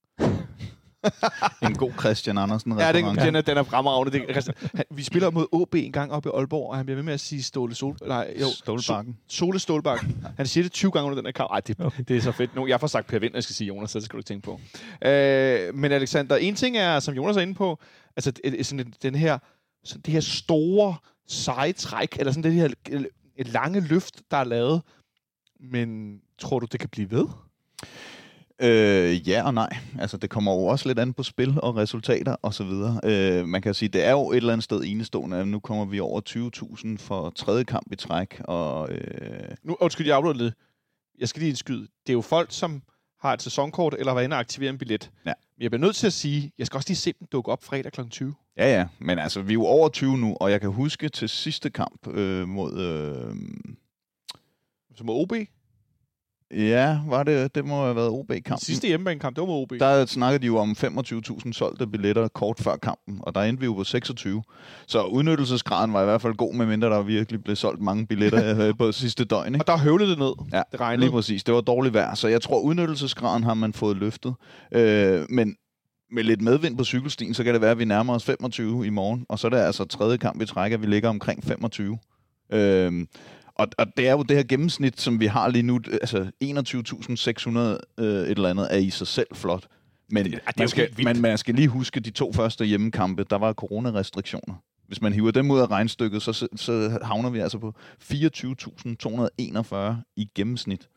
en 1.64 1.76
god 1.76 1.92
Christian 2.00 2.38
Andersen 2.38 2.80
Ja, 2.80 2.92
den, 2.92 3.06
den, 3.06 3.36
er, 3.36 3.42
den 3.42 3.58
er 3.58 3.64
fremragende. 3.64 4.12
Det, 4.12 4.26
Christian, 4.32 4.56
han, 4.76 4.86
vi 4.92 5.04
spiller 5.04 5.32
mod 5.32 5.48
OB 5.52 5.76
en 5.76 5.92
gang 5.92 6.12
op 6.12 6.26
i 6.26 6.30
Aalborg, 6.34 6.70
og 6.70 6.78
han 6.78 6.86
bliver 6.86 6.96
ved 6.96 7.04
med 7.04 7.14
at 7.14 7.20
sige 7.20 7.44
Ståle 7.44 7.76
Sol... 7.76 7.98
Nej, 8.08 8.34
jo, 8.42 8.46
Stålbakken. 8.48 9.18
So, 9.28 9.36
Sole 9.38 9.60
Stålbakken. 9.60 10.26
Han 10.38 10.48
siger 10.48 10.64
det 10.64 10.72
20 10.72 10.92
gange 10.92 11.06
under 11.06 11.16
den 11.16 11.26
her 11.26 11.32
kamp. 11.32 11.50
Ej, 11.52 11.60
det, 11.60 12.08
det 12.08 12.18
er 12.18 12.22
så 12.22 12.32
fedt. 12.32 12.56
Nu, 12.56 12.68
jeg 12.68 12.80
får 12.80 12.88
sagt 12.88 13.08
Per 13.08 13.20
Vind, 13.20 13.34
jeg 13.34 13.44
skal 13.44 13.56
sige 13.56 13.68
Jonas, 13.68 13.92
så 13.92 14.00
det 14.00 14.06
skal 14.06 14.18
du 14.18 14.24
tænke 14.24 14.46
på. 14.46 14.60
Øh, 15.08 15.76
men 15.76 15.92
Alexander, 15.92 16.36
en 16.36 16.56
ting 16.56 16.78
er, 16.78 17.00
som 17.00 17.14
Jonas 17.16 17.38
er 17.38 17.42
inde 17.42 17.54
på, 17.54 17.80
altså 18.16 18.32
sådan 18.62 18.94
den 19.02 19.16
her, 19.16 19.38
sådan 19.84 20.02
det 20.02 20.14
her 20.14 20.22
store 20.22 20.96
seje 21.28 21.74
træk, 21.74 22.18
eller 22.20 22.32
sådan 22.32 22.44
det 22.44 22.54
her 22.54 22.70
lange 23.48 23.80
løft, 23.80 24.22
der 24.32 24.38
er 24.38 24.44
lavet. 24.44 24.82
Men 25.60 26.20
tror 26.38 26.60
du, 26.60 26.66
det 26.72 26.80
kan 26.80 26.90
blive 26.90 27.12
ved? 27.12 27.28
Øh, 28.62 29.30
ja 29.30 29.44
og 29.46 29.54
nej. 29.54 29.78
Altså, 30.00 30.18
det 30.18 30.30
kommer 30.30 30.54
jo 30.54 30.66
også 30.66 30.88
lidt 30.88 31.00
an 31.00 31.14
på 31.14 31.24
spil 31.24 31.60
og 31.62 31.76
resultater 31.76 32.36
og 32.42 32.54
så 32.54 32.64
videre. 32.64 33.00
Øh, 33.04 33.48
man 33.48 33.62
kan 33.62 33.74
sige, 33.74 33.90
det 33.90 34.06
er 34.06 34.12
jo 34.12 34.32
et 34.32 34.38
eller 34.38 34.54
andet 34.54 34.64
sted 34.64 34.82
enestående. 34.86 35.46
Nu 35.46 35.60
kommer 35.60 35.86
vi 35.86 36.00
over 36.00 36.22
20.000 36.98 36.98
for 36.98 37.30
tredje 37.30 37.64
kamp 37.64 37.92
i 37.92 37.96
træk. 37.96 38.42
Og, 38.44 38.92
øh... 38.92 39.56
Nu, 39.64 39.78
undskyld, 39.80 40.08
jeg 40.08 40.16
afbryder 40.16 40.36
lidt. 40.36 40.54
Jeg 41.20 41.30
skal 41.30 41.40
lige 41.40 41.50
indskyde. 41.50 41.82
Det 41.82 42.10
er 42.10 42.14
jo 42.14 42.22
folk, 42.22 42.52
som 42.52 42.82
har 43.22 43.34
et 43.34 43.42
sæsonkort, 43.42 43.96
eller 44.00 44.12
var 44.12 44.22
inde 44.22 44.34
og 44.34 44.40
aktivere 44.40 44.70
en 44.70 44.78
billet. 44.78 45.12
Ja. 45.26 45.34
Men 45.58 45.64
jeg 45.64 45.72
bliver 45.72 45.82
nødt 45.82 45.96
til 45.96 46.08
at 46.08 46.14
sige, 46.14 46.52
jeg 46.58 46.68
skal 46.68 46.78
også 46.78 46.90
lige 46.90 46.98
se 46.98 47.14
dem 47.20 47.28
dukke 47.32 47.52
op 47.52 47.64
fredag 47.64 47.92
kl. 47.92 48.02
20. 48.10 48.36
Ja, 48.60 48.78
ja. 48.78 48.86
Men 49.00 49.20
altså, 49.20 49.42
vi 49.42 49.52
er 49.52 49.54
jo 49.54 49.66
over 49.66 49.90
20 49.90 50.18
nu, 50.18 50.38
og 50.40 50.52
jeg 50.52 50.62
kan 50.62 50.70
huske 50.70 51.10
til 51.10 51.30
sidste 51.30 51.70
kamp 51.70 52.08
øh, 52.08 52.48
mod... 52.48 52.80
Øh... 52.80 53.36
Mod 55.04 55.22
OB? 55.22 55.34
Ja, 56.52 57.00
var 57.08 57.24
det, 57.24 57.56
det 57.56 57.66
må 57.66 57.84
have 57.84 57.96
været 57.96 58.10
OB-kampen. 58.10 58.58
Sidste 58.58 58.88
hjemmebanekamp, 58.88 59.36
det 59.36 59.42
var 59.42 59.48
mod 59.48 59.62
OB. 59.62 59.74
Der 59.80 60.06
snakkede 60.06 60.42
de 60.42 60.46
jo 60.46 60.58
om 60.58 60.72
25.000 60.72 61.54
solgte 61.54 61.88
billetter 61.88 62.28
kort 62.28 62.60
før 62.60 62.76
kampen, 62.76 63.20
og 63.22 63.36
der 63.36 63.42
endte 63.42 63.60
vi 63.60 63.66
jo 63.66 63.74
på 63.74 63.84
26. 63.84 64.44
Så 64.88 65.04
udnyttelsesgraden 65.04 65.94
var 65.94 66.02
i 66.02 66.06
hvert 66.06 66.22
fald 66.22 66.34
god, 66.34 66.54
medmindre 66.54 66.90
der 66.90 67.02
virkelig 67.02 67.44
blev 67.44 67.56
solgt 67.56 67.82
mange 67.82 68.08
billetter 68.08 68.60
øh, 68.68 68.78
på 68.78 68.92
sidste 68.92 69.26
døgn. 69.26 69.56
Ikke? 69.56 69.64
Og 69.64 69.68
der 69.68 69.78
høvlede 69.78 70.10
det 70.10 70.20
ned. 70.20 70.34
Ja, 70.54 70.62
det 70.72 70.80
regnede. 70.80 71.06
lige 71.06 71.12
præcis. 71.12 71.44
Det 71.44 71.54
var 71.54 71.62
dårligt 71.62 71.94
vejr, 71.94 72.16
så 72.16 72.28
jeg 72.28 72.42
tror, 72.42 72.60
udnyttelsesgraden 72.60 73.44
har 73.44 73.54
man 73.54 73.74
fået 73.74 73.98
løftet. 73.98 74.34
Øh, 74.72 75.26
men 75.30 75.56
med 76.12 76.24
lidt 76.24 76.42
medvind 76.42 76.78
på 76.78 76.84
cykelstien, 76.84 77.34
så 77.34 77.44
kan 77.44 77.54
det 77.54 77.62
være, 77.62 77.72
at 77.72 77.80
vi 77.80 77.86
nærmer 77.86 78.14
os 78.14 78.26
25 78.26 78.86
i 78.86 78.90
morgen, 78.90 79.26
og 79.30 79.40
så 79.40 79.48
er 79.48 79.50
det 79.50 79.58
altså 79.58 79.86
tredje 79.86 80.18
kamp 80.18 80.42
i 80.42 80.46
træk, 80.46 80.72
at 80.72 80.82
vi 80.82 80.88
ligger 80.88 81.10
omkring 81.10 81.44
25. 81.44 81.98
Øh, 82.52 83.06
og, 83.56 83.68
og 83.78 83.88
det 83.98 84.08
er 84.08 84.12
jo 84.12 84.24
det 84.24 84.38
her 84.38 84.44
gennemsnit, 84.44 85.02
som 85.02 85.20
vi 85.20 85.26
har 85.26 85.50
lige 85.50 85.64
nu, 85.64 85.80
altså 86.02 86.32
21.600 86.44 88.04
øh, 88.04 88.06
et 88.06 88.30
eller 88.30 88.50
andet, 88.50 88.68
er 88.72 88.78
i 88.78 88.90
sig 88.90 89.08
selv 89.08 89.28
flot. 89.34 89.68
Men 90.12 90.26
det, 90.26 90.34
det 90.34 90.42
man, 90.58 90.68
skal, 90.68 90.90
man, 91.04 91.22
man 91.22 91.38
skal 91.38 91.56
lige 91.56 91.68
huske 91.68 92.00
de 92.00 92.10
to 92.12 92.34
første 92.34 92.66
hjemmekampe, 92.66 93.24
der 93.30 93.38
var 93.38 93.54
coronarestriktioner. 93.54 94.56
Hvis 94.88 95.02
man 95.02 95.14
hiver 95.14 95.32
dem 95.32 95.52
ud 95.52 95.60
af 95.60 95.72
regnstykket, 95.72 96.22
så, 96.22 96.48
så 96.56 97.00
havner 97.04 97.30
vi 97.30 97.40
altså 97.40 97.58
på 97.58 97.74
24.241 98.04 99.76
i 100.16 100.30
gennemsnit. 100.36 100.88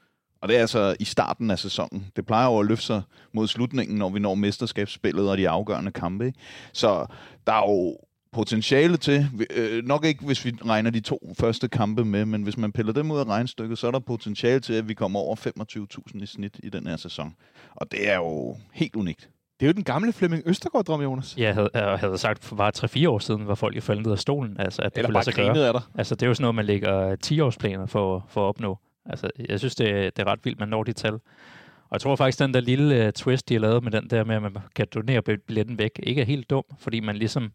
Og 0.43 0.49
det 0.49 0.57
er 0.57 0.61
altså 0.61 0.97
i 1.01 1.05
starten 1.05 1.51
af 1.51 1.59
sæsonen. 1.59 2.07
Det 2.17 2.27
plejer 2.27 2.47
jo 2.47 2.59
at 2.59 2.67
løfte 2.67 2.87
sig 2.87 3.03
mod 3.33 3.49
slutningen, 3.49 3.99
når 3.99 4.09
vi 4.09 4.21
når 4.21 4.35
mesterskabsspillet 4.35 5.31
og 5.31 5.39
de 5.39 5.49
afgørende 5.49 5.91
kampe. 5.91 6.27
Ikke? 6.27 6.39
Så 6.73 7.07
der 7.47 7.53
er 7.53 7.71
jo 7.71 7.97
potentiale 8.33 8.97
til, 8.97 9.29
øh, 9.57 9.85
nok 9.85 10.05
ikke 10.05 10.25
hvis 10.25 10.45
vi 10.45 10.53
regner 10.67 10.91
de 10.91 11.01
to 11.01 11.35
første 11.39 11.69
kampe 11.69 12.05
med, 12.05 12.25
men 12.25 12.43
hvis 12.43 12.57
man 12.57 12.73
piller 12.73 12.93
dem 12.93 13.11
ud 13.11 13.19
af 13.19 13.25
regnstykket, 13.25 13.79
så 13.79 13.87
er 13.87 13.91
der 13.91 13.99
potentiale 13.99 14.61
til, 14.61 14.73
at 14.73 14.89
vi 14.89 14.95
kommer 14.95 15.21
over 15.21 15.37
25.000 15.37 16.23
i 16.23 16.27
snit 16.27 16.61
i 16.63 16.69
den 16.69 16.87
her 16.87 16.97
sæson. 16.97 17.35
Og 17.75 17.93
det 17.93 18.11
er 18.11 18.17
jo 18.17 18.57
helt 18.73 18.97
unikt. 18.97 19.29
Det 19.61 19.67
er 19.67 19.71
jo 19.71 19.73
den 19.73 19.85
gamle 19.85 20.13
Flemming 20.13 20.43
Østergaard-drøm, 20.47 21.03
Jonas. 21.03 21.35
Ja, 21.39 21.45
jeg 21.45 21.55
havde, 21.55 21.71
jeg 21.75 21.99
havde 21.99 22.19
sagt 22.19 22.45
for 22.45 22.57
bare 22.57 22.73
3-4 22.77 23.09
år 23.09 23.19
siden, 23.19 23.47
var 23.47 23.55
folk 23.55 23.77
jo 23.77 23.81
faldet 23.81 24.05
ned 24.07 24.13
af 24.13 24.19
stolen. 24.19 24.57
Altså, 24.59 24.83
at 24.83 24.97
det 24.97 25.05
Eller 25.05 25.13
bare 25.13 25.33
grinet 25.33 25.63
af 25.63 25.73
dig. 25.73 25.83
Altså, 25.95 26.15
det 26.15 26.23
er 26.23 26.27
jo 26.27 26.35
sådan 26.35 26.43
noget, 26.43 26.55
man 26.55 26.65
lægger 26.65 27.17
10-årsplaner 27.27 27.87
for, 27.87 28.27
for 28.29 28.45
at 28.45 28.49
opnå. 28.49 28.79
Altså, 29.07 29.31
jeg 29.49 29.59
synes, 29.59 29.75
det, 29.75 30.17
det 30.17 30.23
er 30.23 30.27
ret 30.27 30.45
vildt, 30.45 30.61
man 30.61 30.69
når 30.69 30.85
de 30.85 30.93
tal. 30.93 31.15
Og 31.15 31.93
jeg 31.93 32.01
tror 32.01 32.17
faktisk, 32.17 32.39
den 32.39 32.55
der 32.55 32.61
lille 32.61 33.07
uh, 33.07 33.13
twist, 33.13 33.49
de 33.49 33.55
har 33.55 33.61
lavet 33.61 33.85
med 33.85 33.93
den 33.93 34.11
der 34.11 34.25
med, 34.25 34.37
at 34.37 34.43
man 34.43 34.57
kan 34.75 34.87
donere 34.95 35.23
billetten 35.23 35.79
væk, 35.79 36.01
ikke 36.03 36.21
er 36.21 36.25
helt 36.27 36.51
dum, 36.51 36.65
fordi 36.79 37.01
man 37.01 37.17
ligesom 37.17 37.53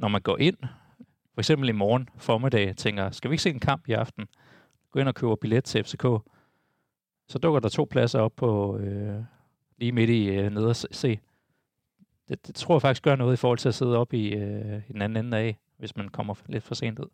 når 0.00 0.08
man 0.08 0.20
går 0.20 0.38
ind, 0.38 0.56
for 1.34 1.40
eksempel 1.40 1.68
i 1.68 1.72
morgen 1.72 2.08
formiddag, 2.16 2.76
tænker, 2.76 3.10
skal 3.10 3.30
vi 3.30 3.34
ikke 3.34 3.42
se 3.42 3.50
en 3.50 3.60
kamp 3.60 3.88
i 3.88 3.92
aften? 3.92 4.26
Gå 4.90 5.00
ind 5.00 5.08
og 5.08 5.14
købe 5.14 5.36
billet 5.40 5.64
til 5.64 5.84
FCK. 5.84 6.04
Så 7.28 7.38
dukker 7.38 7.60
der 7.60 7.68
to 7.68 7.86
pladser 7.90 8.20
op 8.20 8.36
på 8.36 8.78
øh, 8.78 9.24
lige 9.78 9.92
midt 9.92 10.10
i 10.10 10.26
øh, 10.26 10.52
nede 10.52 10.68
og 10.68 10.76
se. 10.76 11.20
Det, 12.28 12.46
det 12.46 12.54
tror 12.54 12.74
jeg 12.74 12.82
faktisk 12.82 13.02
gør 13.02 13.16
noget 13.16 13.32
i 13.32 13.36
forhold 13.36 13.58
til 13.58 13.68
at 13.68 13.74
sidde 13.74 13.96
op 13.96 14.12
i, 14.12 14.34
øh, 14.34 14.82
i 14.88 14.92
den 14.92 15.02
anden 15.02 15.24
ende 15.24 15.36
af, 15.36 15.58
hvis 15.78 15.96
man 15.96 16.08
kommer 16.08 16.34
lidt 16.46 16.64
for 16.64 16.74
sent 16.74 16.98
ud. 16.98 17.08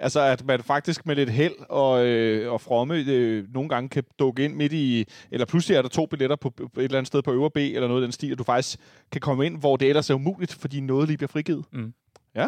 Altså, 0.00 0.20
at 0.20 0.44
man 0.44 0.62
faktisk 0.62 1.06
med 1.06 1.16
lidt 1.16 1.30
held 1.30 1.54
og, 1.68 2.06
øh, 2.06 2.52
og 2.52 2.60
fromme 2.60 2.94
øh, 2.94 3.44
nogle 3.54 3.68
gange 3.68 3.88
kan 3.88 4.04
dukke 4.18 4.44
ind 4.44 4.54
midt 4.54 4.72
i, 4.72 5.04
eller 5.30 5.46
pludselig 5.46 5.76
er 5.76 5.82
der 5.82 5.88
to 5.88 6.06
billetter 6.06 6.36
på, 6.36 6.52
et 6.58 6.84
eller 6.84 6.98
andet 6.98 7.06
sted 7.06 7.22
på 7.22 7.32
øvre 7.32 7.50
B, 7.50 7.56
eller 7.56 7.88
noget 7.88 8.02
af 8.02 8.06
den 8.06 8.12
stil, 8.12 8.32
at 8.32 8.38
du 8.38 8.44
faktisk 8.44 8.78
kan 9.12 9.20
komme 9.20 9.46
ind, 9.46 9.58
hvor 9.58 9.76
det 9.76 9.88
ellers 9.88 10.10
er 10.10 10.14
umuligt, 10.14 10.54
fordi 10.54 10.80
noget 10.80 11.08
lige 11.08 11.16
bliver 11.16 11.28
frigivet. 11.28 11.64
Mm. 11.72 11.92
Ja. 12.34 12.46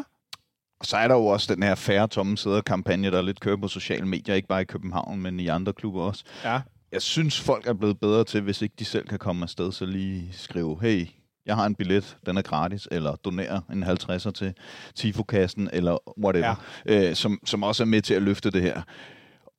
Og 0.80 0.86
så 0.86 0.96
er 0.96 1.08
der 1.08 1.14
jo 1.14 1.26
også 1.26 1.54
den 1.54 1.62
her 1.62 1.74
færre 1.74 2.08
tomme 2.08 2.38
sæder 2.38 2.60
kampagne, 2.60 3.10
der 3.10 3.22
lidt 3.22 3.40
kører 3.40 3.56
på 3.56 3.68
sociale 3.68 4.06
medier, 4.06 4.34
ikke 4.34 4.48
bare 4.48 4.60
i 4.60 4.64
København, 4.64 5.22
men 5.22 5.40
i 5.40 5.46
andre 5.46 5.72
klubber 5.72 6.02
også. 6.02 6.24
Ja. 6.44 6.60
Jeg 6.92 7.02
synes, 7.02 7.40
folk 7.40 7.66
er 7.66 7.72
blevet 7.72 8.00
bedre 8.00 8.24
til, 8.24 8.40
hvis 8.40 8.62
ikke 8.62 8.74
de 8.78 8.84
selv 8.84 9.06
kan 9.06 9.18
komme 9.18 9.42
afsted, 9.42 9.72
så 9.72 9.86
lige 9.86 10.28
skrive, 10.32 10.78
hey, 10.82 11.06
jeg 11.50 11.56
har 11.56 11.66
en 11.66 11.74
billet, 11.74 12.16
den 12.26 12.36
er 12.36 12.42
gratis, 12.42 12.88
eller 12.90 13.16
donere 13.16 13.62
en 13.72 13.84
50'er 13.84 14.30
til 14.30 14.54
Tifokassen, 14.94 15.70
eller 15.72 15.98
whatever, 16.24 16.54
ja. 16.86 17.08
øh, 17.08 17.14
som, 17.14 17.40
som 17.44 17.62
også 17.62 17.82
er 17.82 17.86
med 17.86 18.02
til 18.02 18.14
at 18.14 18.22
løfte 18.22 18.50
det 18.50 18.62
her. 18.62 18.82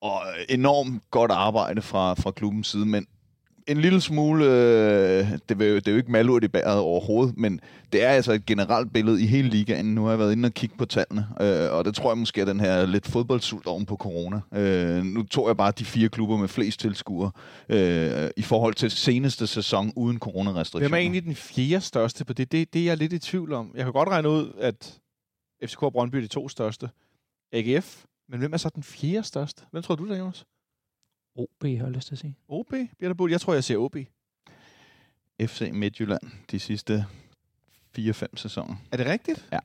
Og 0.02 0.22
enormt 0.50 1.04
godt 1.12 1.32
arbejde 1.32 1.82
fra, 1.82 2.14
fra 2.14 2.32
klubbens 2.32 2.68
side, 2.68 2.86
men 2.86 3.08
en 3.68 3.78
lille 3.78 4.02
smule, 4.02 4.46
øh, 4.46 5.28
det, 5.50 5.60
vil, 5.60 5.76
det 5.76 5.88
er 5.88 5.92
jo 5.92 5.98
ikke 5.98 6.12
malurt 6.12 6.44
i 6.44 6.48
bæret 6.48 6.80
overhovedet, 6.80 7.38
men 7.38 7.60
det 7.94 8.04
er 8.04 8.10
altså 8.10 8.32
et 8.32 8.46
generelt 8.46 8.94
billede 8.94 9.24
i 9.24 9.26
hele 9.26 9.50
ligaen. 9.50 9.86
Nu 9.86 10.04
har 10.04 10.10
jeg 10.10 10.20
været 10.20 10.32
inde 10.32 10.48
og 10.48 10.54
kigge 10.54 10.78
på 10.78 10.86
tallene, 10.86 11.28
øh, 11.42 11.72
og 11.72 11.86
det 11.86 11.96
tror 11.96 12.12
jeg 12.12 12.18
måske 12.18 12.42
er 12.42 12.46
den 12.46 12.60
her 12.60 12.86
lidt 12.86 13.08
fodboldsult 13.08 13.68
oven 13.68 13.86
på 13.86 13.96
corona. 13.96 14.42
Øh, 14.54 15.04
nu 15.04 15.24
tog 15.24 15.48
jeg 15.48 15.58
bare 15.58 15.72
de 15.72 15.86
fire 15.86 16.10
klubber 16.10 16.38
med 16.38 16.48
flest 16.48 16.80
tilskuere 16.80 17.32
øh, 17.70 18.30
i 18.38 18.42
forhold 18.42 18.74
til 18.74 18.92
seneste 18.92 19.48
sæson 19.48 19.94
uden 19.96 20.20
coronarestriktioner. 20.20 20.88
Hvem 20.88 20.94
er 20.94 21.02
egentlig 21.02 21.24
den 21.24 21.36
fjerde 21.36 21.82
største 21.82 22.26
på 22.26 22.34
det? 22.34 22.52
det? 22.52 22.74
Det 22.74 22.82
er 22.82 22.86
jeg 22.86 22.98
lidt 22.98 23.14
i 23.14 23.20
tvivl 23.20 23.54
om. 23.54 23.72
Jeg 23.76 23.84
kan 23.84 23.94
godt 23.94 24.10
regne 24.10 24.30
ud, 24.30 24.52
at 24.60 25.00
FCK 25.66 25.84
og 25.84 25.94
Brøndby 25.94 26.16
er 26.16 26.22
de 26.22 26.28
to 26.28 26.50
største. 26.50 26.90
AGF, 27.54 28.04
men 28.30 28.40
hvem 28.40 28.54
er 28.54 28.58
så 28.58 28.70
den 28.76 28.84
fjerde 28.84 29.24
største? 29.24 29.64
Hvem 29.72 29.84
tror 29.84 29.96
du, 29.96 30.06
det 30.06 30.14
er, 30.14 30.20
Jonas? 30.20 30.46
OB, 31.36 31.64
har 31.64 31.70
jeg 31.70 31.92
lyst 31.92 32.08
til 32.08 32.16
at 32.16 32.20
sige. 32.20 32.36
OB? 32.48 32.74
Bliver 32.98 33.14
der 33.14 33.28
Jeg 33.28 33.42
tror, 33.42 33.54
jeg 33.54 33.64
siger 33.64 33.78
OB. 33.78 33.96
FC 35.42 35.70
Midtjylland 35.74 36.22
de 36.52 36.60
sidste 36.60 37.06
4-5 37.98 38.26
sæsoner. 38.36 38.76
Er 38.92 38.98
det 38.98 39.06
rigtigt? 39.06 39.48
Ja. 39.52 39.60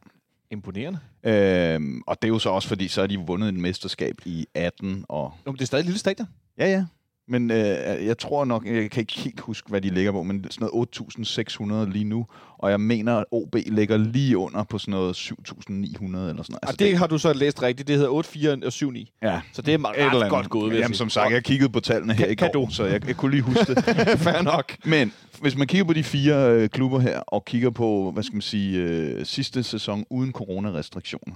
Imponerende. 0.50 0.98
Øhm, 1.22 2.02
og 2.06 2.22
det 2.22 2.28
er 2.28 2.32
jo 2.32 2.38
så 2.38 2.50
også, 2.50 2.68
fordi 2.68 2.88
så 2.88 3.00
har 3.00 3.06
de 3.06 3.18
vundet 3.18 3.48
en 3.48 3.60
mesterskab 3.60 4.14
i 4.24 4.46
18 4.54 5.04
og... 5.08 5.32
Nå, 5.44 5.52
men 5.52 5.56
det 5.56 5.62
er 5.62 5.66
stadig 5.66 5.80
et 5.82 5.86
lille 5.86 5.98
stadion. 5.98 6.28
Ja, 6.58 6.66
ja. 6.66 6.86
Men 7.28 7.50
øh, 7.50 8.06
jeg 8.06 8.18
tror 8.18 8.44
nok, 8.44 8.66
jeg 8.66 8.90
kan 8.90 9.00
ikke 9.00 9.18
helt 9.18 9.40
huske, 9.40 9.68
hvad 9.68 9.80
de 9.80 9.90
ligger 9.90 10.12
på, 10.12 10.22
men 10.22 10.46
sådan 10.50 10.68
noget 10.72 11.84
8.600 11.88 11.92
lige 11.92 12.04
nu. 12.04 12.26
Og 12.58 12.70
jeg 12.70 12.80
mener, 12.80 13.16
at 13.16 13.24
OB 13.30 13.56
ligger 13.66 13.96
lige 13.96 14.38
under 14.38 14.64
på 14.64 14.78
sådan 14.78 14.92
noget 14.92 15.16
7.900 15.16 15.32
eller 15.70 16.02
sådan 16.02 16.22
noget. 16.22 16.38
Altså, 16.38 16.56
og 16.62 16.72
det, 16.72 16.78
det 16.78 16.98
har 16.98 17.06
du 17.06 17.18
så 17.18 17.32
læst 17.32 17.62
rigtigt. 17.62 17.88
Det 17.88 17.96
hedder 17.96 18.10
8, 18.10 18.30
4 18.30 18.52
og 18.52 18.92
9. 18.92 19.12
Ja. 19.22 19.40
Så 19.52 19.62
det 19.62 19.74
er 19.74 19.78
meget 19.78 19.96
ret 19.98 20.30
godt 20.30 20.48
gået, 20.48 20.78
Jamen, 20.78 20.94
som 20.94 21.10
sagt, 21.10 21.32
jeg 21.32 21.44
kiggede 21.44 21.72
på 21.72 21.80
tallene 21.80 22.14
her 22.14 22.24
kan, 22.24 22.32
i 22.32 22.52
går, 22.52 22.66
du? 22.66 22.68
så 22.70 22.84
jeg, 22.84 23.06
jeg 23.06 23.16
kunne 23.16 23.30
lige 23.30 23.42
huske 23.42 23.74
det. 23.74 23.84
Fair 24.26 24.42
nok. 24.42 24.76
Men 24.84 25.12
hvis 25.40 25.56
man 25.56 25.66
kigger 25.66 25.84
på 25.84 25.92
de 25.92 26.04
fire 26.04 26.50
øh, 26.50 26.68
klubber 26.68 26.98
her, 26.98 27.20
og 27.20 27.44
kigger 27.44 27.70
på, 27.70 28.10
hvad 28.10 28.22
skal 28.22 28.34
man 28.34 28.42
sige, 28.42 28.78
øh, 28.78 29.26
sidste 29.26 29.62
sæson 29.62 30.04
uden 30.10 30.32
coronarestriktioner, 30.32 31.34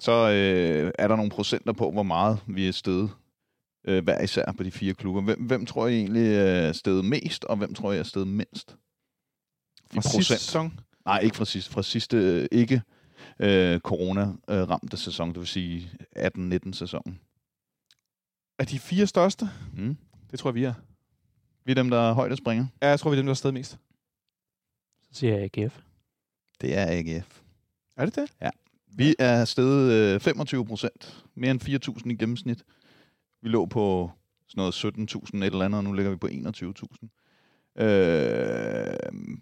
så 0.00 0.12
øh, 0.12 0.90
er 0.98 1.08
der 1.08 1.16
nogle 1.16 1.30
procenter 1.30 1.72
på, 1.72 1.90
hvor 1.90 2.02
meget 2.02 2.38
vi 2.46 2.68
er 2.68 2.72
stedet 2.72 3.10
øh, 3.84 4.04
hver 4.04 4.20
især 4.22 4.52
på 4.56 4.62
de 4.62 4.70
fire 4.70 4.94
klubber. 4.94 5.22
Hvem, 5.22 5.42
hvem 5.42 5.66
tror 5.66 5.86
I 5.86 5.96
egentlig 5.96 6.34
er 6.34 6.72
stedet 6.72 7.04
mest, 7.04 7.44
og 7.44 7.56
hvem 7.56 7.74
tror 7.74 7.92
I 7.92 7.98
er 7.98 8.02
stedet 8.02 8.28
mindst? 8.28 8.76
I 9.92 9.94
Fra 9.94 10.02
sidste 10.02 10.34
sæson. 10.38 10.80
Nej, 11.04 11.18
ikke 11.18 11.36
fra 11.36 11.44
sidste. 11.44 11.70
Fra 11.72 11.82
sidste 11.82 12.16
øh, 12.16 12.48
ikke 12.52 12.82
øh, 13.38 13.80
corona-ramte 13.80 14.96
sæson, 14.96 15.28
det 15.28 15.38
vil 15.38 15.46
sige 15.46 15.90
18-19 16.18 16.72
sæsonen. 16.72 17.20
Er 18.58 18.64
de 18.64 18.78
fire 18.78 19.06
største? 19.06 19.50
Mm. 19.76 19.96
Det 20.30 20.38
tror 20.38 20.50
jeg, 20.50 20.54
vi 20.54 20.64
er. 20.64 20.74
Vi 21.64 21.72
er 21.72 21.74
dem, 21.74 21.90
der 21.90 21.98
er 21.98 22.12
højdespringer. 22.12 22.66
Ja, 22.82 22.88
jeg 22.88 23.00
tror, 23.00 23.10
vi 23.10 23.14
er 23.16 23.18
dem, 23.18 23.26
der 23.26 23.30
er 23.30 23.34
sted 23.34 23.52
mest. 23.52 23.70
Så 25.02 25.08
siger 25.12 25.38
jeg 25.38 25.50
AGF. 25.58 25.78
Det 26.60 26.78
er 26.78 26.86
AGF. 26.88 27.40
Er 27.96 28.04
det 28.04 28.14
det? 28.14 28.32
Vi 28.96 29.14
er 29.18 29.44
stedet 29.44 30.14
øh, 30.14 30.20
25 30.20 30.66
procent. 30.66 31.24
Mere 31.34 31.50
end 31.50 31.62
4.000 31.62 32.10
i 32.10 32.14
gennemsnit. 32.14 32.62
Vi 33.42 33.48
lå 33.48 33.66
på 33.66 34.10
sådan 34.48 34.60
noget 34.60 34.74
17.000 35.14 35.36
et 35.36 35.44
eller 35.44 35.64
andet, 35.64 35.78
og 35.78 35.84
nu 35.84 35.92
ligger 35.92 36.10
vi 36.10 36.16
på 36.16 36.26
21.000. 36.26 37.82
Øh, 37.84 38.96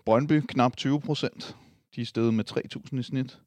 Brøndby 0.05 0.41
knap 0.49 0.77
20 0.77 1.01
procent. 1.01 1.57
De 1.97 2.01
er 2.01 2.05
stedet 2.05 2.35
med 2.35 2.45
3.000 2.51 2.99
i 2.99 3.03
snit. 3.03 3.39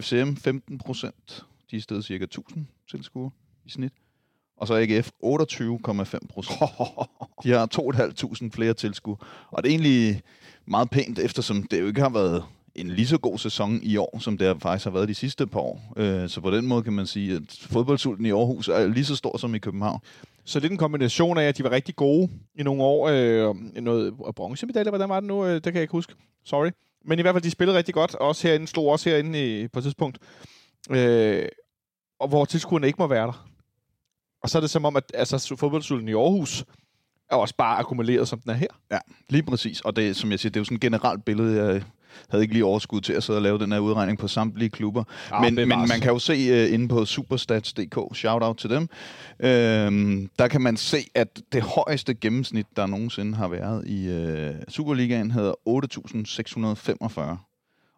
FCM 0.00 0.34
15 0.34 0.78
procent. 0.78 1.44
De 1.70 1.76
er 1.76 1.80
stedet 1.80 2.04
cirka 2.04 2.26
1.000 2.38 2.60
tilskuere 2.90 3.30
i 3.64 3.70
snit. 3.70 3.92
Og 4.56 4.66
så 4.66 4.74
AGF 4.74 5.10
28,5 5.24 6.26
procent. 6.28 6.60
De 7.42 7.50
har 7.50 7.68
2.500 8.44 8.50
flere 8.50 8.74
tilskuere. 8.74 9.18
Og 9.50 9.62
det 9.62 9.68
er 9.68 9.72
egentlig 9.72 10.22
meget 10.66 10.90
pænt, 10.90 11.18
eftersom 11.18 11.62
det 11.62 11.80
jo 11.80 11.86
ikke 11.86 12.00
har 12.00 12.08
været 12.08 12.44
en 12.78 12.90
lige 12.90 13.06
så 13.06 13.18
god 13.18 13.38
sæson 13.38 13.80
i 13.82 13.96
år, 13.96 14.18
som 14.20 14.38
det 14.38 14.62
faktisk 14.62 14.84
har 14.84 14.90
været 14.90 15.08
de 15.08 15.14
sidste 15.14 15.46
par 15.46 15.60
år. 15.60 15.92
Øh, 15.96 16.28
Så 16.28 16.40
på 16.40 16.50
den 16.50 16.66
måde 16.66 16.82
kan 16.82 16.92
man 16.92 17.06
sige, 17.06 17.34
at 17.34 17.42
fodboldsulten 17.60 18.26
i 18.26 18.30
Aarhus 18.30 18.68
er 18.68 18.86
lige 18.86 19.04
så 19.04 19.16
stor 19.16 19.36
som 19.36 19.54
i 19.54 19.58
København. 19.58 20.00
Så 20.44 20.60
det 20.60 20.66
er 20.66 20.70
en 20.70 20.76
kombination 20.76 21.38
af, 21.38 21.42
at 21.44 21.58
de 21.58 21.64
var 21.64 21.70
rigtig 21.70 21.96
gode 21.96 22.28
i 22.54 22.62
nogle 22.62 22.82
år. 22.82 23.08
Øh, 23.08 23.54
noget 23.82 24.14
bronzemedalje, 24.36 24.90
hvordan 24.90 25.08
var 25.08 25.20
det 25.20 25.26
nu? 25.26 25.44
Øh, 25.46 25.54
det 25.54 25.62
kan 25.62 25.74
jeg 25.74 25.82
ikke 25.82 25.92
huske. 25.92 26.14
Sorry. 26.44 26.70
Men 27.04 27.18
i 27.18 27.22
hvert 27.22 27.34
fald, 27.34 27.44
de 27.44 27.50
spillede 27.50 27.78
rigtig 27.78 27.94
godt. 27.94 28.14
Også 28.14 28.48
herinde, 28.48 28.66
stod 28.66 28.88
også 28.90 29.10
herinde 29.10 29.62
i, 29.62 29.68
på 29.68 29.78
et 29.78 29.82
tidspunkt. 29.82 30.18
Øh, 30.90 31.48
og 32.20 32.28
hvor 32.28 32.44
tilskuerne 32.44 32.86
ikke 32.86 32.96
må 32.98 33.06
være 33.06 33.26
der. 33.26 33.48
Og 34.42 34.50
så 34.50 34.58
er 34.58 34.60
det 34.60 34.70
som 34.70 34.84
om, 34.84 34.96
at 34.96 35.04
altså, 35.14 35.56
fodboldsulten 35.58 36.08
i 36.08 36.12
Aarhus 36.12 36.64
er 37.30 37.36
også 37.36 37.54
bare 37.56 37.78
akkumuleret, 37.78 38.28
som 38.28 38.40
den 38.40 38.50
er 38.50 38.54
her. 38.54 38.66
Lige 39.28 39.42
præcis. 39.42 39.80
Og 39.80 39.96
det, 39.96 40.16
som 40.16 40.30
jeg 40.30 40.40
siger, 40.40 40.50
det 40.50 40.56
er 40.56 40.60
jo 40.60 40.64
sådan 40.64 40.74
et 40.74 40.80
generelt 40.80 41.24
billede. 41.24 41.64
Jeg 41.64 41.82
havde 42.28 42.44
ikke 42.44 42.54
lige 42.54 42.64
overskud 42.64 43.00
til 43.00 43.12
at 43.12 43.22
sidde 43.22 43.38
og 43.38 43.42
lave 43.42 43.58
den 43.58 43.72
her 43.72 43.78
udregning 43.78 44.18
på 44.18 44.28
samtlige 44.28 44.70
klubber. 44.70 45.04
Ah, 45.32 45.42
men, 45.42 45.54
men 45.54 45.68
man 45.68 46.00
kan 46.02 46.12
jo 46.12 46.18
se 46.18 46.64
uh, 46.64 46.72
inde 46.72 46.88
på 46.88 47.04
superstats.dk, 47.04 48.16
shout 48.16 48.42
out 48.42 48.56
til 48.56 48.70
dem, 48.70 48.88
øhm, 49.40 50.30
der 50.38 50.48
kan 50.48 50.60
man 50.60 50.76
se, 50.76 50.98
at 51.14 51.40
det 51.52 51.62
højeste 51.62 52.14
gennemsnit, 52.14 52.66
der 52.76 52.86
nogensinde 52.86 53.34
har 53.34 53.48
været 53.48 53.86
i 53.86 54.08
uh, 54.08 54.54
Superligaen, 54.68 55.30
hedder 55.30 55.52
8.645. 55.68 57.45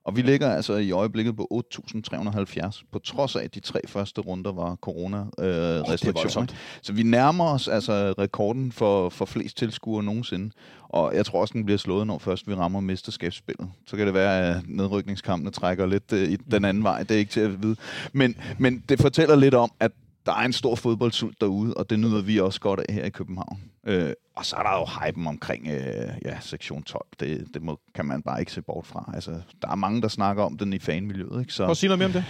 Og 0.09 0.17
vi 0.17 0.23
ligger 0.23 0.51
altså 0.51 0.77
i 0.77 0.91
øjeblikket 0.91 1.37
på 1.37 1.65
8.370, 1.75 2.83
på 2.93 2.99
trods 2.99 3.37
af, 3.37 3.45
at 3.45 3.55
de 3.55 3.61
tre 3.61 3.81
første 3.87 4.21
runder 4.21 4.53
var 4.53 4.75
corona-restriktioner. 4.75 6.21
voldsomt. 6.21 6.57
så 6.83 6.93
vi 6.93 7.03
nærmer 7.03 7.45
os 7.45 7.69
altså 7.69 8.15
rekorden 8.19 8.73
for, 8.73 9.09
for 9.09 9.25
flest 9.25 9.57
tilskuere 9.57 10.03
nogensinde. 10.03 10.51
Og 10.83 11.15
jeg 11.15 11.27
tror 11.27 11.41
også, 11.41 11.53
den 11.53 11.65
bliver 11.65 11.79
slået, 11.79 12.07
når 12.07 12.19
først 12.19 12.49
vi 12.49 12.55
rammer 12.55 12.81
mesterskabsspillet. 12.81 13.69
Så 13.87 13.97
kan 13.97 14.07
det 14.07 14.15
være, 14.15 14.57
at 14.57 14.63
nedrykningskampene 14.69 15.51
trækker 15.51 15.87
lidt 15.87 16.13
øh, 16.13 16.29
i 16.29 16.37
den 16.37 16.65
anden 16.65 16.83
vej. 16.83 17.03
Det 17.03 17.11
er 17.11 17.19
ikke 17.19 17.33
til 17.33 17.41
at 17.41 17.63
vide. 17.63 17.77
Men, 18.13 18.37
men 18.59 18.85
det 18.89 19.01
fortæller 19.01 19.37
lidt 19.37 19.55
om, 19.55 19.71
at 19.81 19.93
der 20.29 20.35
er 20.35 20.45
en 20.45 20.53
stor 20.53 20.75
fodboldsult 20.75 21.41
derude, 21.41 21.75
og 21.75 21.91
det 21.91 21.99
nyder 21.99 22.23
vi 22.23 22.41
også 22.41 22.61
godt 22.61 22.81
af 22.81 22.95
her 22.95 23.05
i 23.05 23.11
København. 23.11 23.61
Øh, 23.87 24.13
og 24.37 24.47
så 24.47 24.57
er 24.57 24.63
der 24.63 24.79
jo 24.79 24.87
hypen 24.87 25.27
omkring 25.27 25.67
øh, 25.67 26.09
ja, 26.25 26.41
sektion 26.41 26.83
12. 26.83 27.07
Det, 27.21 27.47
det 27.55 27.63
må, 27.63 27.81
kan 27.95 28.05
man 28.07 28.23
bare 28.23 28.41
ikke 28.41 28.53
se 28.53 28.63
bort 28.63 28.87
fra. 28.87 29.11
Altså, 29.15 29.31
der 29.63 29.69
er 29.69 29.75
mange, 29.75 30.03
der 30.03 30.09
snakker 30.09 30.43
om 30.43 30.59
den 30.59 30.73
i 30.73 30.79
fanmiljøet. 30.79 31.41
Ikke? 31.41 31.53
Så, 31.53 31.63
Prøv 31.63 31.71
at 31.71 31.77
sige 31.77 31.89
noget 31.89 31.99
mere 31.99 32.07
om 32.07 32.13
det. 32.13 32.25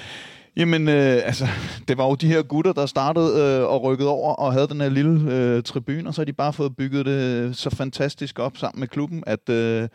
Jamen, 0.56 0.88
øh, 0.88 1.20
altså, 1.24 1.46
det 1.88 1.98
var 1.98 2.06
jo 2.06 2.14
de 2.14 2.26
her 2.26 2.42
gutter, 2.42 2.72
der 2.72 2.86
startede 2.86 3.42
øh, 3.42 3.68
og 3.68 3.82
rykkede 3.82 4.08
over 4.08 4.34
og 4.34 4.52
havde 4.52 4.68
den 4.68 4.80
her 4.80 4.88
lille 4.88 5.32
øh, 5.32 5.62
tribune, 5.62 6.08
og 6.08 6.14
så 6.14 6.20
har 6.20 6.24
de 6.24 6.32
bare 6.32 6.52
fået 6.52 6.76
bygget 6.76 7.06
det 7.06 7.56
så 7.56 7.70
fantastisk 7.70 8.38
op 8.38 8.56
sammen 8.56 8.80
med 8.80 8.88
klubben, 8.88 9.24
at 9.26 9.48
øh, 9.48 9.88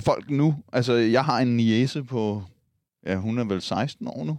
folk 0.00 0.30
nu, 0.30 0.54
altså 0.72 0.92
jeg 0.92 1.24
har 1.24 1.38
en 1.38 1.56
niece 1.56 2.02
på, 2.02 2.42
ja, 3.06 3.16
hun 3.16 3.38
er 3.38 3.44
vel 3.44 3.60
16 3.60 4.06
år 4.06 4.24
nu, 4.24 4.38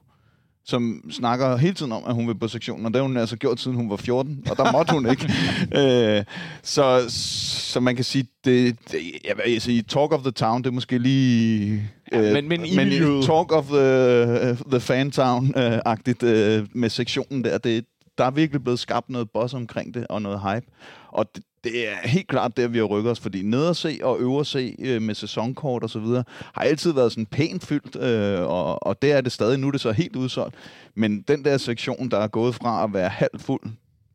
som 0.66 1.02
snakker 1.12 1.58
hele 1.58 1.74
tiden 1.74 1.92
om, 1.92 2.04
at 2.08 2.14
hun 2.14 2.28
vil 2.28 2.36
på 2.36 2.48
sektionen, 2.48 2.86
og 2.86 2.94
det 2.94 3.02
har 3.02 3.08
hun 3.08 3.18
altså 3.18 3.38
gjort, 3.38 3.60
siden 3.60 3.78
hun 3.78 3.90
var 3.90 3.96
14, 3.96 4.44
og 4.50 4.58
der 4.58 4.72
måtte 4.72 4.94
hun 4.94 5.10
ikke. 5.10 5.30
øh, 6.20 6.24
så, 6.64 7.06
så 7.10 7.80
man 7.80 7.96
kan 7.96 8.06
sige, 8.06 8.26
det, 8.46 8.76
det 8.92 9.00
jeg 9.28 9.36
vil 9.46 9.62
sige, 9.62 9.82
talk 9.82 10.12
of 10.14 10.22
the 10.22 10.32
town, 10.32 10.62
det 10.64 10.68
er 10.70 10.74
måske 10.74 10.98
lige... 10.98 11.90
Ja, 12.12 12.34
men- 12.34 12.48
men 12.50 12.66
i 12.66 12.76
men 12.76 12.88
miljøet. 12.90 13.26
talk 13.26 13.52
of 13.52 13.66
the, 13.66 14.58
the 14.72 14.80
fan 14.80 15.12
town-agtigt 15.12 16.24
øh, 16.24 16.68
med 16.74 16.90
sektionen 16.90 17.44
der, 17.44 17.58
det, 17.58 17.86
der 18.18 18.24
er 18.24 18.32
virkelig 18.32 18.64
blevet 18.64 18.80
skabt 18.80 19.10
noget 19.10 19.28
boss 19.34 19.54
omkring 19.54 19.94
det, 19.94 20.08
og 20.08 20.22
noget 20.22 20.42
hype. 20.42 20.66
Og 21.12 21.26
det, 21.36 21.44
det 21.64 21.90
er 21.90 22.08
helt 22.08 22.28
klart 22.28 22.58
der, 22.58 22.68
vi 22.68 22.78
har 22.78 22.86
rykket 22.86 23.12
os, 23.12 23.20
fordi 23.20 23.42
ned 23.42 23.68
at 23.68 23.78
se 23.78 24.00
og 24.04 24.20
øve 24.20 24.40
at 24.40 24.48
se 24.48 24.76
øh, 24.80 25.02
med 25.02 25.16
sæsonkort 25.16 25.84
og 25.84 25.90
så 25.90 26.00
videre, 26.00 26.24
har 26.54 26.62
altid 26.62 26.94
været 26.94 27.12
sådan 27.12 27.26
pænt 27.26 27.66
fyldt, 27.66 27.96
øh, 27.96 28.42
og, 28.42 28.88
og 28.88 29.02
det 29.02 29.12
er 29.12 29.22
det 29.22 29.32
stadig. 29.32 29.60
Nu 29.60 29.68
er 29.68 29.72
det 29.72 29.82
så 29.82 29.92
helt 29.92 30.16
udsolgt. 30.16 30.56
Men 30.96 31.22
den 31.22 31.46
der 31.46 31.58
sektion, 31.58 32.10
der 32.10 32.18
er 32.18 32.28
gået 32.28 32.56
fra 32.56 32.84
at 32.84 32.94
være 32.94 33.10
halvt 33.10 33.42
fuld 33.42 33.62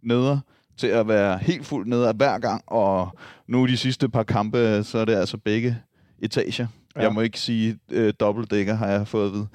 neder, 0.03 0.39
til 0.77 0.87
at 0.87 1.09
være 1.09 1.39
helt 1.39 1.67
fuld 1.67 1.87
neder 1.87 2.13
hver 2.13 2.39
gang, 2.39 2.63
og 2.67 3.19
nu 3.47 3.67
de 3.67 3.77
sidste 3.77 4.09
par 4.09 4.23
kampe, 4.23 4.85
så 4.85 4.99
er 4.99 5.05
det 5.05 5.15
altså 5.15 5.37
begge 5.37 5.77
etager. 6.23 6.67
Ja. 6.97 7.01
Jeg 7.03 7.13
må 7.15 7.21
ikke 7.21 7.41
sige 7.41 7.79
øh, 7.91 8.13
dobbeltdækker, 8.21 8.75
har 8.75 8.87
jeg 8.87 9.09
fået 9.09 9.27
at 9.27 9.33
vide. 9.33 9.47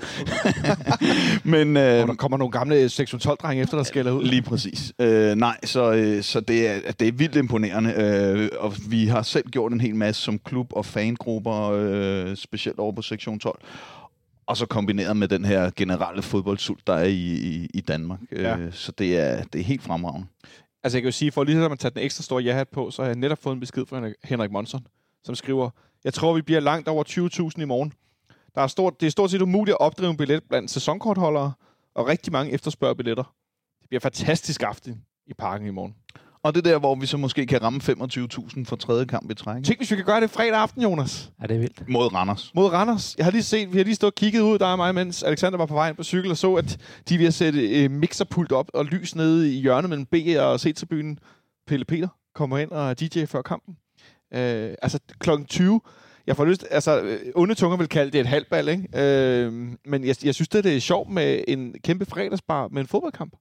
Men, 1.53 1.77
øh, 1.77 2.01
Og 2.01 2.07
der 2.07 2.13
kommer 2.13 2.37
nogle 2.37 2.51
gamle 2.51 2.89
sektion 2.89 3.21
12-drenge 3.25 3.63
efter, 3.63 3.77
der 3.77 3.83
skælder 3.83 4.11
ud. 4.11 4.23
Lige 4.23 4.41
præcis. 4.41 4.93
Øh, 4.99 5.35
nej, 5.35 5.57
så, 5.63 5.91
øh, 5.93 6.23
så 6.23 6.39
det, 6.39 6.67
er, 6.67 6.91
det 6.91 7.07
er 7.07 7.11
vildt 7.11 7.35
imponerende, 7.35 7.93
øh, 7.97 8.49
og 8.59 8.73
vi 8.89 9.05
har 9.05 9.21
selv 9.21 9.49
gjort 9.49 9.71
en 9.73 9.81
hel 9.81 9.95
masse 9.95 10.21
som 10.21 10.39
klub 10.39 10.67
og 10.73 10.85
fangrupper, 10.85 11.71
øh, 11.75 12.35
specielt 12.35 12.79
over 12.79 12.91
på 12.91 13.01
sektion 13.01 13.39
12. 13.39 13.59
Og 14.47 14.57
så 14.57 14.65
kombineret 14.65 15.17
med 15.17 15.27
den 15.27 15.45
her 15.45 15.69
generelle 15.75 16.21
fodboldsult, 16.21 16.87
der 16.87 16.93
er 16.93 17.03
i, 17.05 17.13
i, 17.33 17.67
i 17.73 17.81
Danmark. 17.81 18.19
Ja. 18.31 18.57
Øh, 18.57 18.73
så 18.73 18.91
det 18.91 19.19
er, 19.19 19.43
det 19.43 19.61
er 19.61 19.65
helt 19.65 19.83
fremragende. 19.83 20.27
Altså, 20.83 20.97
jeg 20.97 21.01
kan 21.01 21.07
jo 21.07 21.11
sige, 21.11 21.31
for 21.31 21.43
lige 21.43 21.63
at 21.63 21.71
man 21.71 21.77
tager 21.77 21.89
den 21.93 22.03
ekstra 22.03 22.23
store 22.23 22.43
ja-hat 22.43 22.67
på, 22.69 22.91
så 22.91 23.01
har 23.01 23.09
jeg 23.09 23.17
netop 23.17 23.37
fået 23.43 23.53
en 23.53 23.59
besked 23.59 23.85
fra 23.89 23.97
Henrik- 23.99 24.19
Henrik 24.23 24.51
Monson, 24.51 24.81
som 25.25 25.35
skriver, 25.35 25.69
jeg 26.03 26.13
tror, 26.13 26.33
vi 26.33 26.41
bliver 26.41 26.59
langt 26.59 26.87
over 26.87 27.03
20.000 27.57 27.61
i 27.61 27.65
morgen. 27.65 27.93
Der 28.55 28.61
er 28.61 28.67
stort, 28.67 28.99
det 28.99 29.07
er 29.07 29.11
stort 29.11 29.31
set 29.31 29.41
umuligt 29.41 29.73
at 29.73 29.79
opdrive 29.79 30.09
en 30.09 30.17
billet 30.17 30.43
blandt 30.49 30.71
sæsonkortholdere, 30.71 31.53
og 31.95 32.07
rigtig 32.07 32.31
mange 32.33 32.51
efterspørger 32.51 32.93
billetter. 32.93 33.23
Det 33.81 33.89
bliver 33.89 33.99
fantastisk 33.99 34.63
aften 34.63 35.01
i 35.27 35.33
parken 35.33 35.67
i 35.67 35.71
morgen. 35.71 35.95
Og 36.43 36.55
det 36.55 36.67
er 36.67 36.71
der, 36.71 36.79
hvor 36.79 36.95
vi 36.95 37.05
så 37.05 37.17
måske 37.17 37.45
kan 37.45 37.61
ramme 37.61 37.79
25.000 37.83 38.65
for 38.65 38.75
tredje 38.75 39.05
kamp 39.05 39.31
i 39.31 39.33
træk. 39.33 39.63
Tænk, 39.63 39.79
hvis 39.79 39.91
vi 39.91 39.95
kan 39.95 40.05
gøre 40.05 40.21
det 40.21 40.29
fredag 40.29 40.55
aften, 40.55 40.81
Jonas. 40.81 41.31
Er 41.41 41.47
det 41.47 41.59
vildt? 41.59 41.89
Mod 41.89 42.13
Randers. 42.13 42.51
Mod 42.55 42.73
Randers. 42.73 43.15
Jeg 43.17 43.25
har 43.25 43.31
lige 43.31 43.43
set, 43.43 43.73
vi 43.73 43.77
har 43.77 43.83
lige 43.83 43.95
stået 43.95 44.11
og 44.11 44.15
kigget 44.15 44.41
ud, 44.41 44.59
der 44.59 44.67
er 44.67 44.75
mig, 44.75 44.95
mens 44.95 45.23
Alexander 45.23 45.57
var 45.57 45.65
på 45.65 45.73
vej 45.73 45.89
ind 45.89 45.97
på 45.97 46.03
cykel, 46.03 46.31
og 46.31 46.37
så, 46.37 46.53
at 46.53 46.77
de 47.09 47.23
er 47.23 47.27
at 47.27 47.33
sætte 47.33 47.83
øh, 47.83 47.91
mixerpult 47.91 48.51
op 48.51 48.69
og 48.73 48.85
lys 48.85 49.15
nede 49.15 49.53
i 49.57 49.61
hjørnet 49.61 49.89
mellem 49.89 50.05
B 50.05 50.15
og 50.39 50.59
C-tribunen. 50.59 51.19
Pelle 51.67 51.85
Peter 51.85 52.07
kommer 52.35 52.57
ind 52.57 52.71
og 52.71 52.89
er 52.89 52.93
DJ 52.93 53.25
før 53.25 53.41
kampen. 53.41 53.77
Øh, 54.33 54.75
altså 54.81 54.99
klokken 55.19 55.47
20. 55.47 55.81
Jeg 56.27 56.35
får 56.35 56.45
lyst, 56.45 56.65
altså 56.71 57.01
øh, 57.01 57.19
onde 57.35 57.55
tunger 57.55 57.77
vil 57.77 57.87
kalde 57.87 58.11
det 58.11 58.19
et 58.19 58.27
halvbal, 58.27 58.67
ikke? 58.67 58.87
Øh, 58.95 59.53
men 59.85 60.03
jeg, 60.05 60.15
jeg 60.25 60.35
synes, 60.35 60.47
det, 60.47 60.63
det 60.63 60.75
er 60.75 60.79
sjovt 60.79 61.09
med 61.09 61.43
en 61.47 61.75
kæmpe 61.83 62.05
fredagsbar 62.05 62.67
med 62.67 62.81
en 62.81 62.87
fodboldkamp. 62.87 63.33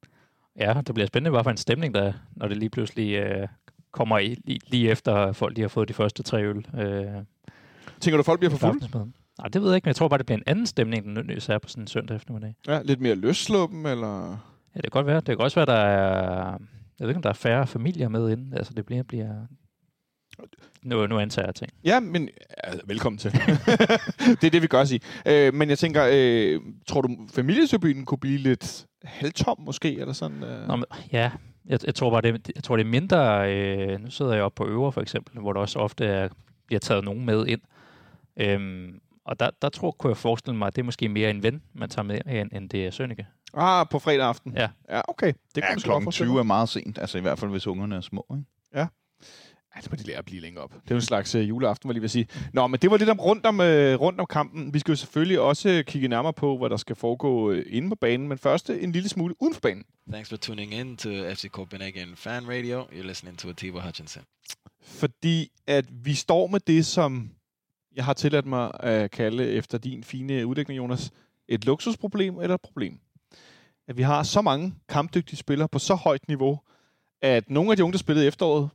Ja, 0.61 0.75
det 0.87 0.95
bliver 0.95 1.07
spændende, 1.07 1.31
hvad 1.31 1.45
for 1.45 1.51
en 1.51 1.57
stemning 1.57 1.95
der 1.95 2.03
er, 2.03 2.13
når 2.37 2.49
det 2.49 2.57
lige 2.57 2.71
pludselig 2.71 3.15
øh, 3.15 3.49
kommer 3.93 4.19
i, 4.19 4.37
lige, 4.45 4.61
lige 4.67 4.91
efter 4.91 5.33
folk 5.33 5.57
de 5.57 5.61
har 5.61 5.69
fået 5.69 5.89
de 5.89 5.95
første 5.95 6.23
tre 6.23 6.45
øl. 6.45 6.67
Øh, 6.81 7.07
Tænker 8.01 8.17
du, 8.17 8.23
folk 8.23 8.41
bliver 8.41 8.51
for 8.51 8.59
på 8.59 8.79
fulde? 8.91 9.13
Nej, 9.39 9.49
det 9.49 9.63
ved 9.63 9.69
jeg 9.69 9.77
ikke, 9.77 9.87
men 9.87 9.89
jeg 9.89 9.97
tror 9.97 10.09
bare, 10.09 10.19
det 10.19 10.27
bliver 10.27 10.39
en 10.39 10.45
anden 10.47 10.67
stemning, 10.67 11.05
end 11.05 11.13
nødvendigvis 11.13 11.49
er 11.49 11.59
på 11.59 11.69
sådan 11.69 11.83
en 11.83 11.87
søndag 11.87 12.17
eftermiddag. 12.17 12.55
Ja, 12.69 12.83
lidt 12.83 13.01
mere 13.01 13.15
løsslåben, 13.15 13.87
eller... 13.87 14.29
Ja, 14.75 14.81
det 14.81 14.83
kan 14.83 14.91
godt 14.91 15.07
være. 15.07 15.17
Det 15.17 15.27
kan 15.27 15.39
også 15.39 15.55
være, 15.55 15.67
der 15.67 15.83
er... 15.83 16.59
Jeg 16.99 17.07
ved 17.07 17.09
ikke, 17.09 17.17
om 17.19 17.23
der 17.23 17.31
er 17.31 17.35
færre 17.35 17.67
familier 17.67 18.09
med 18.09 18.31
inden. 18.31 18.53
Altså, 18.53 18.73
det 18.75 18.87
bliver... 18.87 19.03
bliver 19.03 19.35
nu, 20.83 21.07
nu 21.07 21.19
antager 21.19 21.47
jeg 21.47 21.55
ting. 21.55 21.71
Ja, 21.85 22.01
men 22.01 22.29
altså, 22.57 22.83
velkommen 22.87 23.19
til. 23.19 23.33
det 24.41 24.45
er 24.45 24.51
det, 24.51 24.63
vi 24.63 24.67
gør 24.67 24.85
sige. 24.85 25.01
Øh, 25.27 25.55
men 25.55 25.69
jeg 25.69 25.79
tænker, 25.79 26.09
øh, 26.13 26.61
tror 26.87 27.01
du, 27.01 27.17
familietribunen 27.35 28.05
kunne 28.05 28.19
blive 28.19 28.39
lidt 28.39 28.87
halvtom 29.05 29.61
måske, 29.61 30.01
eller 30.01 30.13
sådan? 30.13 30.43
Øh? 30.43 30.69
Nå, 30.69 30.77
men, 30.77 30.85
ja, 31.13 31.31
jeg, 31.67 31.87
jeg, 31.87 31.95
tror 31.95 32.11
bare, 32.11 32.21
det, 32.21 32.51
jeg 32.55 32.63
tror, 32.65 32.77
det 32.77 32.85
er 32.85 32.91
mindre... 32.91 33.53
Øh, 33.55 34.01
nu 34.01 34.11
sidder 34.11 34.35
jeg 34.35 34.43
oppe 34.43 34.57
på 34.57 34.67
øver, 34.67 34.91
for 34.91 35.01
eksempel, 35.01 35.41
hvor 35.41 35.53
der 35.53 35.61
også 35.61 35.79
ofte 35.79 36.07
er, 36.07 36.29
bliver 36.67 36.81
taget 36.81 37.05
nogen 37.05 37.27
med 37.27 37.47
ind. 37.47 37.61
Øhm, 38.37 39.01
og 39.25 39.41
der, 39.41 39.51
der 39.63 39.69
tror, 39.69 39.91
kunne 39.91 40.11
jeg 40.11 40.17
forestille 40.17 40.59
mig, 40.59 40.67
at 40.67 40.77
det 40.77 40.83
er 40.83 40.85
måske 40.85 41.09
mere 41.09 41.31
en 41.31 41.43
ven, 41.43 41.63
man 41.75 41.89
tager 41.89 42.05
med, 42.05 42.19
end, 42.27 42.51
end 42.53 42.71
det 42.71 42.87
er 42.87 42.91
Sønneke. 42.91 43.27
Ah, 43.55 43.87
på 43.91 43.99
fredag 43.99 44.27
aften. 44.27 44.55
Ja. 44.57 44.69
Ja, 44.91 45.01
okay. 45.09 45.33
Det 45.55 45.63
kunne 45.63 45.65
ja, 45.65 45.79
klokken 45.79 46.05
forestille 46.05 46.29
20 46.29 46.33
mig. 46.35 46.39
er 46.41 46.45
meget 46.45 46.69
sent, 46.69 46.99
altså 46.99 47.19
i 47.19 47.21
hvert 47.21 47.39
fald 47.39 47.51
hvis 47.51 47.67
ungerne 47.67 47.97
er 47.97 48.01
små. 48.01 48.27
Ikke? 48.31 48.45
Ja, 48.75 48.87
det 49.81 49.91
må 49.91 49.97
de 49.97 50.03
lære 50.03 50.19
at 50.19 50.25
blive 50.25 50.41
længere 50.41 50.65
op. 50.65 50.71
Det 50.71 50.77
er 50.77 50.83
jo 50.91 50.97
en 50.97 51.03
slags 51.03 51.35
uh, 51.35 51.49
juleaften, 51.49 51.89
var 51.89 51.93
lige 51.93 52.05
at 52.05 52.11
sige. 52.11 52.27
Nå, 52.53 52.67
men 52.67 52.81
det 52.81 52.91
var 52.91 52.97
lidt 52.97 53.11
om 53.11 53.21
rundt 53.21 53.47
om, 53.47 53.61
uh, 53.61 53.67
rundt 53.67 54.21
om 54.21 54.27
kampen. 54.27 54.75
Vi 54.75 54.79
skal 54.79 54.93
jo 54.93 54.97
selvfølgelig 54.97 55.41
også 55.41 55.83
kigge 55.87 56.09
nærmere 56.09 56.33
på, 56.33 56.59
hvad 56.59 56.71
der 56.71 56.77
skal 56.77 56.97
foregå 56.97 57.51
uh, 57.51 57.59
inde 57.67 57.89
på 57.89 57.95
banen, 57.95 58.29
men 58.29 58.39
først 58.39 58.71
en 58.71 58.93
lille 58.93 59.09
smule 59.09 59.35
uden 59.43 59.55
for 59.55 59.61
banen. 59.61 59.85
Thanks 60.13 60.29
for 60.29 60.37
tuning 60.37 60.75
in 60.75 60.97
to 60.97 61.09
FC 61.09 61.49
Copenhagen 61.49 62.17
Fan 62.17 62.49
Radio. 62.49 62.83
You're 62.83 63.07
listening 63.07 63.39
to 63.39 63.49
Atiba 63.49 63.81
Hutchinson. 63.81 64.23
Fordi 64.83 65.51
at 65.67 65.85
vi 66.05 66.15
står 66.15 66.47
med 66.47 66.61
det, 66.61 66.87
som 66.87 67.31
jeg 67.97 68.05
har 68.05 68.13
tilladt 68.13 68.47
mig 68.47 68.71
at 68.81 69.11
kalde 69.11 69.47
efter 69.47 69.79
din 69.79 70.05
fine 70.05 70.47
udlægning, 70.47 70.79
Jonas, 70.79 71.11
et 71.49 71.65
luksusproblem 71.65 72.39
eller 72.41 72.55
et 72.55 72.61
problem. 72.61 72.99
At 73.89 73.97
vi 73.97 74.03
har 74.03 74.23
så 74.23 74.43
mange 74.43 74.75
kampdygtige 74.89 75.37
spillere 75.37 75.69
på 75.69 75.79
så 75.79 75.95
højt 75.95 76.29
niveau, 76.29 76.61
at 77.23 77.51
nogle 77.51 77.71
af 77.71 77.77
de 77.77 77.85
unge, 77.85 77.93
der 77.93 77.99
spillede 77.99 78.27
efteråret, 78.27 78.71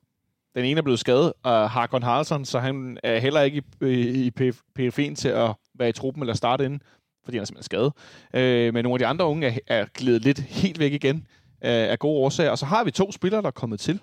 den 0.58 0.66
ene 0.66 0.78
er 0.78 0.82
blevet 0.82 1.00
skadet 1.00 1.34
af 1.44 1.70
Harkon 1.70 2.04
Haraldsson, 2.04 2.46
så 2.46 2.60
han 2.60 2.98
er 3.04 3.20
heller 3.20 3.42
ikke 3.42 3.64
i, 3.82 4.26
i 4.26 4.32
PF, 4.32 4.60
PF'en 4.80 5.16
til 5.16 5.28
at 5.28 5.54
være 5.80 5.90
i 5.90 5.92
truppen 5.92 6.24
eller 6.24 6.34
starte 6.34 6.66
inden, 6.66 6.82
fordi 7.24 7.38
han 7.38 7.42
er 7.42 7.46
simpelthen 7.46 7.64
skadet. 7.64 7.94
Øh, 8.34 8.74
men 8.74 8.84
nogle 8.84 8.96
af 8.96 9.00
de 9.00 9.06
andre 9.06 9.26
unge 9.26 9.48
er, 9.48 9.58
er 9.68 9.86
glidet 9.94 10.22
lidt 10.22 10.40
helt 10.40 10.80
væk 10.80 10.94
igen 10.94 11.16
øh, 11.64 11.72
af 11.92 12.00
gode 12.00 12.18
årsager. 12.18 12.52
Og 12.52 12.58
så 12.58 12.66
har 12.66 12.84
vi 12.84 12.92
to 12.92 13.12
spillere, 13.12 13.42
der 13.42 13.48
er 13.48 13.52
kommet 13.52 13.80
til. 13.80 14.00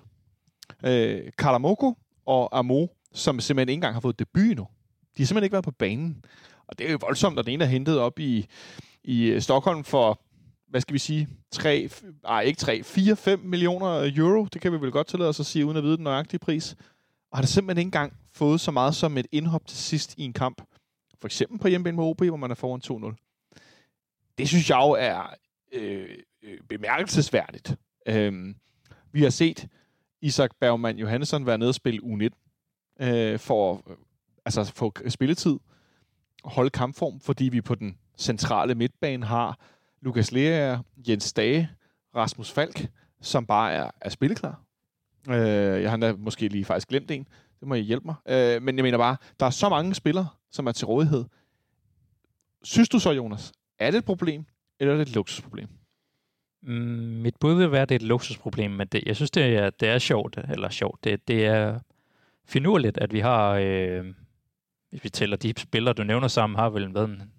Øh, 0.85 1.21
Kalamoko 1.37 1.93
og 2.25 2.59
Amo, 2.59 2.87
som 3.13 3.39
simpelthen 3.39 3.69
ikke 3.69 3.77
engang 3.77 3.93
har 3.93 4.01
fået 4.01 4.19
debut 4.19 4.43
endnu. 4.43 4.67
De 5.17 5.23
har 5.23 5.25
simpelthen 5.25 5.43
ikke 5.43 5.53
været 5.53 5.65
på 5.65 5.71
banen. 5.71 6.25
Og 6.67 6.79
det 6.79 6.87
er 6.87 6.91
jo 6.91 6.97
voldsomt, 7.01 7.39
at 7.39 7.45
den 7.45 7.53
ene 7.53 7.63
er 7.63 7.67
hentet 7.67 7.99
op 7.99 8.19
i, 8.19 8.45
i 9.03 9.39
Stockholm 9.39 9.83
for, 9.83 10.21
hvad 10.67 10.81
skal 10.81 10.93
vi 10.93 10.99
sige, 10.99 11.27
3, 11.51 11.89
nej 12.23 12.41
ikke 12.41 12.59
3, 12.59 12.83
4-5 12.85 13.35
millioner 13.35 14.11
euro. 14.15 14.45
Det 14.45 14.61
kan 14.61 14.71
vi 14.71 14.81
vel 14.81 14.91
godt 14.91 15.07
tillade 15.07 15.29
os 15.29 15.39
at 15.39 15.45
sige, 15.45 15.65
uden 15.65 15.77
at 15.77 15.83
vide 15.83 15.97
den 15.97 16.03
nøjagtige 16.03 16.39
pris. 16.39 16.75
Og 17.31 17.37
har 17.37 17.41
det 17.41 17.49
simpelthen 17.49 17.79
ikke 17.79 17.87
engang 17.87 18.13
fået 18.33 18.61
så 18.61 18.71
meget 18.71 18.95
som 18.95 19.17
et 19.17 19.27
indhop 19.31 19.67
til 19.67 19.77
sidst 19.77 20.15
i 20.17 20.23
en 20.23 20.33
kamp. 20.33 20.61
For 21.21 21.27
eksempel 21.27 21.59
på 21.59 21.67
hjemmebane 21.67 21.97
med 21.97 22.03
OB, 22.03 22.23
hvor 22.23 22.35
man 22.35 22.51
er 22.51 22.55
foran 22.55 23.15
2-0. 23.15 24.35
Det 24.37 24.47
synes 24.47 24.69
jeg 24.69 24.77
jo 24.77 24.91
er 24.91 25.33
øh, 25.71 26.09
øh, 26.43 26.57
bemærkelsesværdigt. 26.69 27.75
Øh, 28.07 28.55
vi 29.11 29.23
har 29.23 29.29
set 29.29 29.67
Isak 30.21 30.51
Bergman 30.59 30.97
Johansson 30.97 31.45
være 31.45 31.57
nede 31.57 31.69
og 31.69 31.75
spille 31.75 32.01
U19 32.03 33.05
øh, 33.05 33.39
for 33.39 33.73
at 33.73 33.95
altså 34.45 34.73
få 34.75 34.93
spilletid 35.07 35.59
og 36.43 36.51
holde 36.51 36.69
kampform, 36.69 37.19
fordi 37.19 37.49
vi 37.49 37.61
på 37.61 37.75
den 37.75 37.97
centrale 38.17 38.75
midtbane 38.75 39.25
har 39.25 39.59
Lukas 40.05 40.31
Lea, 40.31 40.77
Jens 41.07 41.33
Dage, 41.33 41.69
Rasmus 42.15 42.51
Falk, 42.51 42.87
som 43.21 43.45
bare 43.45 43.71
er, 43.73 43.91
er 44.01 44.09
spilleklar. 44.09 44.61
Øh, 45.29 45.81
jeg 45.81 45.89
har 45.89 45.97
da 45.97 46.13
måske 46.13 46.47
lige 46.47 46.65
faktisk 46.65 46.87
glemt 46.87 47.11
en. 47.11 47.27
Det 47.59 47.67
må 47.67 47.75
I 47.75 47.81
hjælpe 47.81 48.05
mig. 48.05 48.15
Øh, 48.27 48.61
men 48.61 48.75
jeg 48.75 48.83
mener 48.83 48.97
bare, 48.97 49.17
der 49.39 49.45
er 49.45 49.49
så 49.49 49.69
mange 49.69 49.95
spillere, 49.95 50.27
som 50.51 50.67
er 50.67 50.71
til 50.71 50.87
rådighed. 50.87 51.25
Synes 52.63 52.89
du 52.89 52.99
så, 52.99 53.11
Jonas, 53.11 53.53
er 53.79 53.91
det 53.91 53.97
et 53.97 54.05
problem, 54.05 54.45
eller 54.79 54.93
er 54.93 54.97
det 54.97 55.07
et 55.07 55.15
luksusproblem? 55.15 55.67
Mm, 56.63 56.73
mit 57.23 57.35
bud 57.39 57.53
vil 57.53 57.71
være, 57.71 57.81
at 57.81 57.89
det 57.89 57.95
er 57.95 57.99
et 57.99 58.07
luksusproblem, 58.07 58.71
men 58.71 58.87
det, 58.87 59.03
jeg 59.05 59.15
synes, 59.15 59.31
det 59.31 59.43
er, 59.43 59.69
det 59.69 59.89
er 59.89 59.99
sjovt, 59.99 60.37
eller 60.49 60.69
sjovt, 60.69 61.03
det, 61.03 61.27
det 61.27 61.45
er 61.45 61.79
finurligt, 62.45 62.97
at 62.97 63.13
vi 63.13 63.19
har, 63.19 63.53
øh, 63.53 64.05
hvis 64.89 65.03
vi 65.03 65.09
tæller 65.09 65.37
de 65.37 65.53
spillere, 65.57 65.93
du 65.93 66.03
nævner 66.03 66.27
sammen, 66.27 66.59
har 66.59 66.69
vel 66.69 66.93
været 66.93 67.09
en 67.09 67.31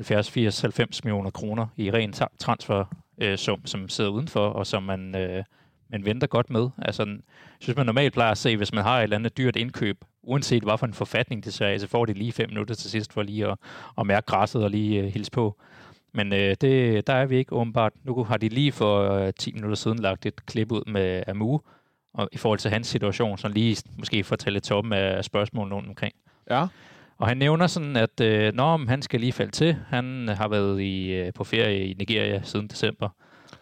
70, 0.00 0.30
80, 0.30 0.60
90 0.60 1.04
millioner 1.04 1.30
kroner 1.30 1.66
i 1.76 1.90
ren 1.90 2.12
transfersum, 2.12 2.36
transfer 2.38 2.84
øh, 3.20 3.38
sum, 3.38 3.66
som 3.66 3.88
sidder 3.88 4.10
udenfor, 4.10 4.46
og 4.46 4.66
som 4.66 4.82
man, 4.82 5.16
øh, 5.16 5.44
man 5.90 6.04
venter 6.04 6.26
godt 6.26 6.50
med. 6.50 6.68
Altså, 6.78 7.02
jeg 7.02 7.18
synes, 7.60 7.76
man 7.76 7.86
normalt 7.86 8.12
plejer 8.12 8.30
at 8.30 8.38
se, 8.38 8.56
hvis 8.56 8.72
man 8.72 8.84
har 8.84 8.98
et 8.98 9.02
eller 9.02 9.16
andet 9.16 9.36
dyrt 9.38 9.56
indkøb, 9.56 10.04
uanset 10.22 10.62
hvad 10.62 10.78
for 10.78 10.86
en 10.86 10.94
forfatning 10.94 11.44
det 11.44 11.54
ser 11.54 11.78
så 11.78 11.86
får 11.86 12.04
de 12.04 12.12
lige 12.12 12.32
fem 12.32 12.48
minutter 12.48 12.74
til 12.74 12.90
sidst 12.90 13.12
for 13.12 13.22
lige 13.22 13.46
at, 13.46 13.58
at 13.98 14.06
mærke 14.06 14.26
græsset 14.26 14.64
og 14.64 14.70
lige 14.70 15.02
øh, 15.02 15.06
hilse 15.06 15.30
på. 15.30 15.60
Men 16.14 16.32
øh, 16.32 16.56
det, 16.60 17.06
der 17.06 17.12
er 17.12 17.26
vi 17.26 17.36
ikke 17.36 17.52
åbenbart. 17.52 17.92
Nu 18.04 18.24
har 18.24 18.36
de 18.36 18.48
lige 18.48 18.72
for 18.72 19.12
øh, 19.12 19.32
10 19.38 19.52
minutter 19.52 19.76
siden 19.76 19.98
lagt 19.98 20.26
et 20.26 20.46
klip 20.46 20.72
ud 20.72 20.90
med 20.90 21.22
Amu, 21.26 21.60
og 22.14 22.28
i 22.32 22.36
forhold 22.36 22.58
til 22.58 22.70
hans 22.70 22.86
situation, 22.86 23.38
så 23.38 23.48
lige 23.48 23.76
måske 23.98 24.24
fortælle 24.24 24.60
toppen 24.60 24.92
af 24.92 25.24
spørgsmål 25.24 25.72
rundt 25.72 25.88
omkring. 25.88 26.14
Ja. 26.50 26.66
Og 27.20 27.28
han 27.28 27.36
nævner 27.36 27.66
sådan, 27.66 27.96
at 27.96 28.20
øh, 28.20 28.54
når 28.54 28.88
han 28.88 29.02
skal 29.02 29.20
lige 29.20 29.32
falde 29.32 29.52
til. 29.52 29.76
Han 29.88 30.28
har 30.28 30.48
været 30.48 30.80
i, 30.80 31.12
øh, 31.12 31.32
på 31.32 31.44
ferie 31.44 31.86
i 31.86 31.94
Nigeria 31.94 32.40
siden 32.42 32.68
december, 32.68 33.08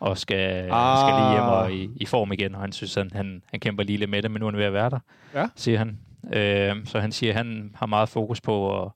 og 0.01 0.19
skal, 0.19 0.69
ah. 0.71 0.99
skal 0.99 1.15
lige 1.15 1.31
hjem 1.33 1.43
og 1.43 1.73
i, 1.73 1.91
i 1.97 2.07
form 2.07 2.33
igen, 2.33 2.55
og 2.55 2.61
han 2.61 2.73
synes, 2.73 2.97
at 2.97 3.13
han, 3.13 3.43
han 3.51 3.61
kæmper 3.61 3.83
lige 3.83 3.97
lidt 3.99 4.11
med 4.11 4.23
det, 4.23 4.31
men 4.31 4.41
nu 4.41 4.47
er 4.47 4.51
han 4.51 4.59
ved 4.59 4.67
at 4.67 4.73
være 4.73 4.91
der, 4.91 4.99
Ja. 5.35 5.47
siger 5.57 5.79
han. 5.79 5.99
Øh, 6.33 6.87
så 6.87 7.01
han 7.01 7.13
siger, 7.13 7.33
at 7.33 7.37
han 7.37 7.71
har 7.75 7.87
meget 7.87 8.09
fokus 8.09 8.41
på 8.41 8.83
at 8.83 8.91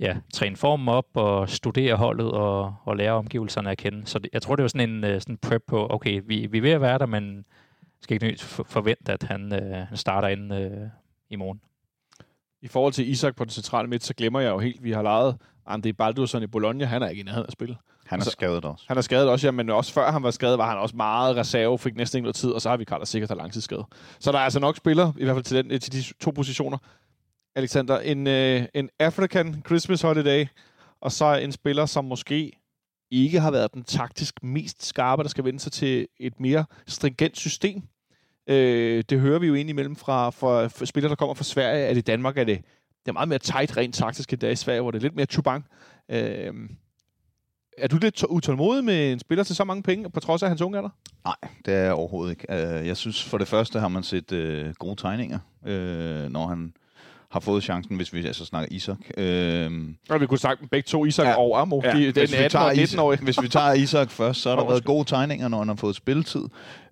ja, 0.00 0.16
træne 0.34 0.56
formen 0.56 0.88
op 0.88 1.06
og 1.14 1.48
studere 1.48 1.94
holdet 1.96 2.30
og, 2.32 2.74
og 2.84 2.96
lære 2.96 3.12
omgivelserne 3.12 3.70
at 3.70 3.78
kende. 3.78 4.06
Så 4.06 4.18
det, 4.18 4.30
jeg 4.32 4.42
tror, 4.42 4.56
det 4.56 4.62
var 4.62 4.68
sådan 4.68 4.90
en 4.90 5.04
øh, 5.04 5.20
sådan 5.20 5.36
prep 5.36 5.62
på, 5.66 5.86
okay, 5.90 6.22
vi, 6.26 6.46
vi 6.50 6.58
er 6.58 6.62
ved 6.62 6.70
at 6.70 6.80
være 6.80 6.98
der, 6.98 7.06
men 7.06 7.44
skal 8.00 8.22
ikke 8.24 8.44
forvente, 8.66 9.12
at 9.12 9.22
han, 9.22 9.52
øh, 9.54 9.86
han 9.88 9.96
starter 9.96 10.28
ind 10.28 10.54
øh, 10.54 10.70
i 11.30 11.36
morgen. 11.36 11.60
I 12.62 12.68
forhold 12.68 12.92
til 12.92 13.08
Isak 13.10 13.36
på 13.36 13.44
den 13.44 13.50
centrale 13.50 13.88
midt, 13.88 14.04
så 14.04 14.14
glemmer 14.14 14.40
jeg 14.40 14.50
jo 14.50 14.58
helt, 14.58 14.84
vi 14.84 14.92
har 14.92 15.02
lejet 15.02 15.36
André 15.68 15.90
Baldursson 15.92 16.42
i 16.42 16.46
Bologna. 16.46 16.84
Han 16.84 17.02
er 17.02 17.08
ikke 17.08 17.20
i 17.20 17.24
nærheden 17.24 17.46
af 17.46 17.52
spil. 17.52 17.76
Han 18.06 18.18
er 18.18 18.20
Altså- 18.20 18.30
skadet 18.30 18.64
også. 18.64 18.84
Han 18.88 18.96
er 18.96 19.00
skadet 19.00 19.28
også, 19.28 19.46
ja, 19.46 19.50
men 19.50 19.70
også 19.70 19.92
før 19.92 20.10
han 20.10 20.22
var 20.22 20.30
skadet, 20.30 20.58
var 20.58 20.68
han 20.68 20.78
også 20.78 20.96
meget 20.96 21.36
reserve, 21.36 21.78
fik 21.78 21.96
næsten 21.96 22.16
ikke 22.18 22.24
noget 22.24 22.36
tid, 22.36 22.50
og 22.50 22.60
så 22.60 22.68
har 22.70 22.76
vi 22.76 22.84
Carlos 22.84 23.08
sikkert 23.08 23.28
der 23.28 23.34
langtidsskade. 23.36 23.84
Så 24.20 24.32
der 24.32 24.38
er 24.38 24.42
altså 24.42 24.60
nok 24.60 24.76
spillere, 24.76 25.12
i 25.18 25.24
hvert 25.24 25.36
fald 25.36 25.44
til, 25.44 25.56
den, 25.70 25.80
til 25.80 25.92
de 25.92 26.02
to 26.20 26.30
positioner. 26.30 26.78
Alexander, 27.56 27.98
en, 27.98 28.26
øh, 28.26 28.62
en 28.74 28.88
African 28.98 29.62
Christmas 29.66 30.02
Holiday, 30.02 30.46
og 31.00 31.12
så 31.12 31.34
en 31.34 31.52
spiller, 31.52 31.86
som 31.86 32.04
måske 32.04 32.52
ikke 33.10 33.40
har 33.40 33.50
været 33.50 33.74
den 33.74 33.84
taktisk 33.84 34.42
mest 34.42 34.86
skarpe, 34.86 35.22
der 35.22 35.28
skal 35.28 35.44
vende 35.44 35.60
sig 35.60 35.72
til 35.72 36.06
et 36.20 36.40
mere 36.40 36.64
stringent 36.86 37.36
system. 37.36 37.82
Øh, 38.46 39.04
det 39.10 39.20
hører 39.20 39.38
vi 39.38 39.46
jo 39.46 39.54
indimellem 39.54 39.96
fra, 39.96 40.30
fra, 40.30 40.66
fra 40.66 40.86
spillere, 40.86 41.10
der 41.10 41.16
kommer 41.16 41.34
fra 41.34 41.44
Sverige, 41.44 41.86
at 41.86 41.96
i 41.96 42.00
Danmark 42.00 42.38
er 42.38 42.44
det, 42.44 42.56
det 43.04 43.08
er 43.08 43.12
meget 43.12 43.28
mere 43.28 43.38
tight 43.38 43.76
rent 43.76 43.94
taktisk, 43.94 44.32
end 44.32 44.40
det 44.40 44.46
er 44.46 44.50
i 44.50 44.56
Sverige, 44.56 44.80
hvor 44.80 44.90
det 44.90 44.98
er 44.98 45.02
lidt 45.02 45.16
mere 45.16 45.26
tubang. 45.26 45.64
Øh, 46.10 46.54
er 47.78 47.88
du 47.88 47.96
lidt 47.96 48.24
utålmodig 48.24 48.84
med 48.84 49.12
en 49.12 49.18
spiller 49.18 49.44
til 49.44 49.56
så 49.56 49.64
mange 49.64 49.82
penge, 49.82 50.10
på 50.10 50.20
trods 50.20 50.42
af 50.42 50.48
hans 50.48 50.60
unge 50.60 50.78
alder? 50.78 50.90
Nej, 51.24 51.50
det 51.64 51.74
er 51.74 51.78
jeg 51.78 51.92
overhovedet 51.92 52.30
ikke. 52.30 52.78
Øh, 52.78 52.86
jeg 52.86 52.96
synes 52.96 53.24
for 53.24 53.38
det 53.38 53.48
første 53.48 53.80
har 53.80 53.88
man 53.88 54.02
set 54.02 54.32
øh, 54.32 54.74
gode 54.78 54.96
tegninger, 54.96 55.38
øh, 55.66 56.28
når 56.28 56.46
han 56.46 56.72
har 57.30 57.40
fået 57.40 57.62
chancen, 57.62 57.96
hvis 57.96 58.12
vi 58.12 58.26
altså 58.26 58.44
snakker 58.44 58.76
Isak. 58.76 58.98
Øh, 59.16 59.70
Og 60.10 60.20
vi 60.20 60.26
kunne 60.26 60.38
snakke 60.38 60.66
begge 60.70 60.86
to, 60.86 61.04
Isak 61.04 61.24
Ja. 61.26 61.30
ja. 61.30 61.36
og 61.38 61.60
Amo. 61.60 61.80
Ja, 61.84 61.88
Ja. 61.88 61.98
De, 61.98 62.04
den 62.04 62.12
hvis, 62.12 62.32
vi 62.32 62.36
18 62.36 62.50
tager 62.50 62.64
og 62.64 62.70
19 62.70 62.82
Isak, 62.84 63.00
år. 63.00 63.14
hvis 63.16 63.42
vi 63.42 63.48
tager 63.48 63.72
Isak 63.72 64.10
først, 64.20 64.40
så 64.40 64.48
har 64.48 64.56
der 64.56 64.66
været 64.68 64.84
gode 64.84 65.04
tegninger, 65.04 65.48
når 65.48 65.58
han 65.58 65.68
har 65.68 65.74
fået 65.74 65.96
spilletid. 65.96 66.42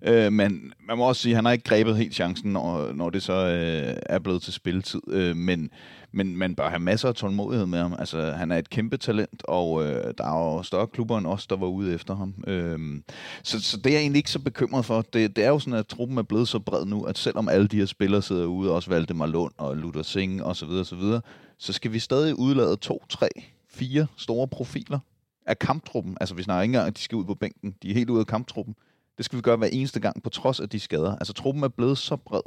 Øh, 0.05 0.33
men 0.33 0.73
man 0.87 0.97
må 0.97 1.03
også 1.07 1.21
sige, 1.21 1.31
at 1.33 1.35
han 1.37 1.45
har 1.45 1.51
ikke 1.51 1.63
grebet 1.63 1.97
helt 1.97 2.13
chancen, 2.15 2.53
når, 2.53 2.91
når 2.93 3.09
det 3.09 3.23
så 3.23 3.33
øh, 3.33 3.95
er 4.05 4.19
blevet 4.19 4.41
til 4.41 4.53
spilletid. 4.53 5.01
Øh, 5.11 5.35
men, 5.35 5.69
men 6.11 6.37
man 6.37 6.55
bør 6.55 6.69
have 6.69 6.79
masser 6.79 7.07
af 7.07 7.15
tålmodighed 7.15 7.65
med 7.65 7.79
ham. 7.79 7.95
Altså, 7.99 8.31
han 8.31 8.51
er 8.51 8.57
et 8.57 8.69
kæmpe 8.69 8.97
talent, 8.97 9.43
og 9.43 9.83
øh, 9.83 10.13
der 10.17 10.23
er 10.23 10.55
jo 10.55 10.63
større 10.63 10.87
klubber 10.87 11.17
end 11.17 11.27
os, 11.27 11.47
der 11.47 11.57
var 11.57 11.67
ude 11.67 11.93
efter 11.93 12.15
ham. 12.15 12.33
Øh, 12.47 13.01
så, 13.43 13.61
så 13.61 13.77
det 13.77 13.85
er 13.85 13.93
jeg 13.93 14.01
egentlig 14.01 14.19
ikke 14.19 14.31
så 14.31 14.39
bekymret 14.39 14.85
for. 14.85 15.01
Det, 15.01 15.35
det 15.35 15.43
er 15.43 15.49
jo 15.49 15.59
sådan, 15.59 15.79
at 15.79 15.87
truppen 15.87 16.17
er 16.17 16.23
blevet 16.23 16.47
så 16.47 16.59
bred 16.59 16.85
nu, 16.85 17.03
at 17.03 17.17
selvom 17.17 17.49
alle 17.49 17.67
de 17.67 17.77
her 17.77 17.85
spillere 17.85 18.21
sidder 18.21 18.45
ude, 18.45 18.71
også 18.71 18.89
Valdemar 18.89 19.25
Lund 19.25 19.53
og 19.57 19.77
Luther 19.77 20.03
Singh 20.03 20.45
osv., 20.45 20.69
osv., 20.69 20.97
videre, 20.97 21.21
så 21.57 21.73
skal 21.73 21.93
vi 21.93 21.99
stadig 21.99 22.39
udlade 22.39 22.75
to, 22.75 23.05
tre, 23.09 23.27
fire 23.69 24.07
store 24.17 24.47
profiler 24.47 24.99
af 25.45 25.59
kamptruppen. 25.59 26.17
Altså, 26.21 26.35
vi 26.35 26.43
snakker 26.43 26.61
ikke 26.61 26.69
engang, 26.71 26.87
at 26.87 26.97
de 26.97 27.01
skal 27.01 27.15
ud 27.15 27.25
på 27.25 27.35
bænken. 27.35 27.75
De 27.83 27.89
er 27.89 27.93
helt 27.93 28.09
ude 28.09 28.19
af 28.19 28.27
kamptruppen. 28.27 28.75
Det 29.17 29.25
skal 29.25 29.37
vi 29.37 29.41
gøre 29.41 29.57
hver 29.57 29.67
eneste 29.67 29.99
gang, 29.99 30.23
på 30.23 30.29
trods 30.29 30.59
af 30.59 30.69
de 30.69 30.79
skader. 30.79 31.15
Altså, 31.15 31.33
truppen 31.33 31.63
er 31.63 31.67
blevet 31.67 31.97
så 31.97 32.15
bred. 32.15 32.41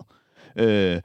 Øh, 0.57 1.01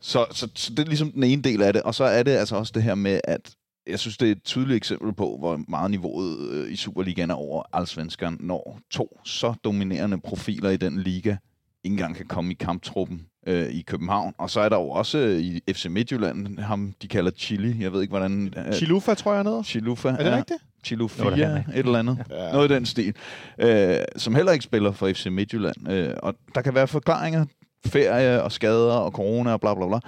så, 0.00 0.26
så, 0.30 0.48
så 0.54 0.70
det 0.70 0.78
er 0.78 0.86
ligesom 0.86 1.12
den 1.12 1.22
ene 1.22 1.42
del 1.42 1.62
af 1.62 1.72
det. 1.72 1.82
Og 1.82 1.94
så 1.94 2.04
er 2.04 2.22
det 2.22 2.30
altså 2.30 2.56
også 2.56 2.72
det 2.74 2.82
her 2.82 2.94
med, 2.94 3.20
at 3.24 3.50
jeg 3.86 3.98
synes, 3.98 4.18
det 4.18 4.28
er 4.28 4.32
et 4.32 4.42
tydeligt 4.42 4.76
eksempel 4.76 5.12
på, 5.12 5.36
hvor 5.38 5.60
meget 5.68 5.90
niveauet 5.90 6.50
øh, 6.50 6.72
i 6.72 6.76
Superligaen 6.76 7.30
er 7.30 7.34
over 7.34 7.62
Allsvenskan, 7.72 8.36
når 8.40 8.80
to 8.90 9.20
så 9.24 9.54
dominerende 9.64 10.20
profiler 10.20 10.70
i 10.70 10.76
den 10.76 11.02
liga 11.02 11.36
ikke 11.84 11.94
engang 11.94 12.16
kan 12.16 12.26
komme 12.26 12.50
i 12.50 12.54
kamptruppen 12.54 13.26
øh, 13.46 13.66
i 13.66 13.82
København. 13.82 14.34
Og 14.38 14.50
så 14.50 14.60
er 14.60 14.68
der 14.68 14.76
jo 14.76 14.90
også 14.90 15.18
øh, 15.18 15.38
i 15.38 15.60
FC 15.72 15.86
Midtjylland, 15.86 16.58
ham 16.58 16.94
de 17.02 17.08
kalder 17.08 17.30
Chili. 17.30 17.82
Jeg 17.82 17.92
ved 17.92 18.02
ikke, 18.02 18.12
hvordan... 18.12 18.54
Øh, 18.56 18.72
Chilufa, 18.72 19.14
tror 19.14 19.34
jeg, 19.34 19.44
nede. 19.44 19.64
Chilufa. 19.64 20.08
Er 20.08 20.16
det 20.16 20.32
rigtigt? 20.32 20.62
Chilo 20.84 21.08
Nå, 21.18 21.24
det 21.24 21.32
er 21.32 21.36
4, 21.36 21.46
han 21.46 21.64
et 21.74 21.78
eller 21.78 21.98
andet. 21.98 22.24
Ja. 22.30 22.52
Noget 22.52 22.70
i 22.70 22.74
den 22.74 22.86
stil. 22.86 23.14
Øh, 23.58 23.96
som 24.16 24.34
heller 24.34 24.52
ikke 24.52 24.62
spiller 24.62 24.92
for 24.92 25.12
FC 25.12 25.26
Midtjylland. 25.26 25.92
Øh, 25.92 26.14
og 26.22 26.34
der 26.54 26.62
kan 26.62 26.74
være 26.74 26.88
forklaringer. 26.88 27.44
Ferie 27.86 28.42
og 28.42 28.52
skader 28.52 28.94
og 28.94 29.12
corona 29.12 29.52
og 29.52 29.60
bla 29.60 29.74
bla 29.74 29.88
bla. 29.88 29.98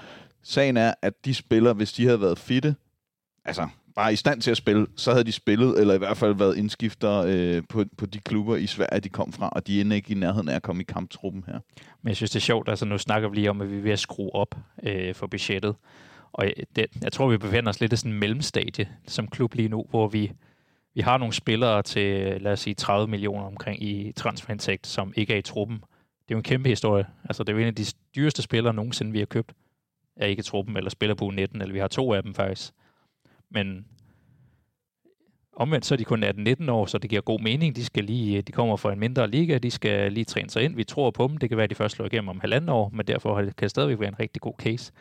Sagen 0.43 0.77
er, 0.77 0.95
at 1.03 1.25
de 1.25 1.35
spiller, 1.35 1.73
hvis 1.73 1.93
de 1.93 2.05
havde 2.05 2.21
været 2.21 2.39
fitte, 2.39 2.75
altså 3.45 3.69
bare 3.95 4.13
i 4.13 4.17
stand 4.17 4.41
til 4.41 4.51
at 4.51 4.57
spille, 4.57 4.87
så 4.97 5.11
havde 5.11 5.25
de 5.25 5.33
spillet, 5.33 5.81
eller 5.81 5.95
i 5.95 5.99
hvert 5.99 6.17
fald 6.17 6.35
været 6.35 6.57
indskifter 6.57 7.25
øh, 7.27 7.63
på, 7.69 7.85
på 7.97 8.07
de 8.07 8.19
klubber 8.19 8.57
i 8.57 8.67
Sverige, 8.67 9.01
de 9.01 9.09
kom 9.09 9.33
fra, 9.33 9.49
og 9.49 9.67
de 9.67 9.81
er 9.81 9.95
ikke 9.95 10.13
i 10.13 10.15
nærheden 10.15 10.49
af 10.49 10.57
at 10.57 10.63
komme 10.63 10.83
i 10.83 10.85
kamptruppen 10.85 11.45
her. 11.47 11.59
Men 12.03 12.09
jeg 12.09 12.17
synes, 12.17 12.31
det 12.31 12.37
er 12.37 12.41
sjovt, 12.41 12.69
altså 12.69 12.85
nu 12.85 12.99
snakker 12.99 13.29
vi 13.29 13.35
lige 13.35 13.51
om, 13.51 13.61
at 13.61 13.71
vi 13.71 13.79
er 13.79 13.83
ved 13.83 13.93
at 13.93 13.99
skrue 13.99 14.35
op 14.35 14.55
øh, 14.83 15.15
for 15.15 15.27
budgettet. 15.27 15.75
Og 16.33 16.47
øh, 16.47 16.53
det, 16.77 16.87
jeg 17.03 17.13
tror, 17.13 17.29
vi 17.29 17.39
befinder 17.39 17.71
os 17.71 17.81
lidt 17.81 17.93
i 17.93 17.97
sådan 17.97 18.13
en 18.13 18.19
mellemstadie 18.19 18.89
som 19.07 19.29
klub 19.29 19.55
lige 19.55 19.69
nu, 19.69 19.87
hvor 19.91 20.09
vi, 20.09 20.33
vi 20.95 21.01
har 21.01 21.19
nogle 21.19 21.35
spillere 21.35 21.83
til, 21.83 22.41
lad 22.43 22.53
os 22.53 22.61
sige, 22.61 22.75
30 22.75 23.09
millioner 23.09 23.45
omkring 23.45 23.83
i 23.83 24.13
transferindtægt, 24.17 24.87
som 24.87 25.13
ikke 25.17 25.35
er 25.35 25.39
i 25.39 25.43
truppen. 25.43 25.83
Det 26.33 26.37
er 26.37 26.39
jo 26.39 26.41
en 26.41 26.43
kæmpe 26.43 26.69
historie. 26.69 27.07
Altså, 27.25 27.43
det 27.43 27.49
er 27.49 27.53
jo 27.53 27.59
en 27.59 27.67
af 27.67 27.75
de 27.75 27.85
dyreste 28.17 28.43
spillere 28.43 28.75
nogensinde, 28.75 29.13
vi 29.13 29.19
har 29.19 29.27
købt. 29.27 29.53
Er 30.17 30.27
ikke 30.27 30.41
i 30.41 30.43
truppen, 30.43 30.77
eller 30.77 30.91
spiller 30.91 31.15
på 31.15 31.31
19 31.31 31.61
eller 31.61 31.73
vi 31.73 31.79
har 31.79 31.89
to 31.89 32.13
af 32.13 32.23
dem 32.23 32.35
faktisk. 32.35 32.73
Men 33.51 33.87
omvendt 35.57 35.87
så 35.87 35.95
er 35.95 35.97
de 35.97 36.05
kun 36.05 36.25
18-19 36.25 36.71
år, 36.71 36.87
så 36.87 36.99
det 36.99 37.11
giver 37.11 37.23
god 37.23 37.41
mening. 37.41 37.77
De, 37.77 37.85
skal 37.85 38.05
lige, 38.05 38.43
de 38.43 38.53
kommer 38.53 38.77
fra 38.77 38.93
en 38.93 38.99
mindre 38.99 39.31
liga, 39.31 39.59
de 39.59 39.71
skal 39.71 40.13
lige 40.13 40.25
træne 40.25 40.51
sig 40.51 40.63
ind. 40.63 40.77
Vi 40.77 40.85
tror 40.85 41.11
på 41.11 41.29
dem. 41.29 41.37
Det 41.37 41.49
kan 41.49 41.57
være, 41.57 41.65
at 41.65 41.71
de 41.71 41.75
først 41.75 41.97
slår 41.97 42.07
igennem 42.07 42.29
om 42.29 42.41
halvanden 42.41 42.69
år, 42.69 42.91
men 42.95 43.07
derfor 43.07 43.43
kan 43.43 43.53
det 43.61 43.71
stadigvæk 43.71 44.01
være 44.01 44.09
en 44.09 44.21
rigtig 44.21 44.43
god 44.43 44.55
case. 44.59 44.93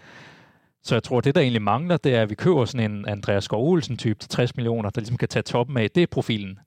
Så 0.83 0.95
jeg 0.95 1.03
tror, 1.03 1.21
det 1.21 1.35
der 1.35 1.41
egentlig 1.41 1.61
mangler, 1.61 1.97
det 1.97 2.15
er, 2.15 2.21
at 2.21 2.29
vi 2.29 2.35
køber 2.35 2.65
sådan 2.65 2.91
en 2.91 3.07
Andreas 3.07 3.43
Skov 3.43 3.71
Olsen 3.71 3.97
type 3.97 4.19
til 4.19 4.29
60 4.29 4.55
millioner, 4.55 4.89
der 4.89 5.01
ligesom 5.01 5.17
kan 5.17 5.27
tage 5.27 5.43
toppen 5.43 5.77
af. 5.77 5.91
Det 5.91 6.03
er 6.03 6.07
profilen. 6.07 6.59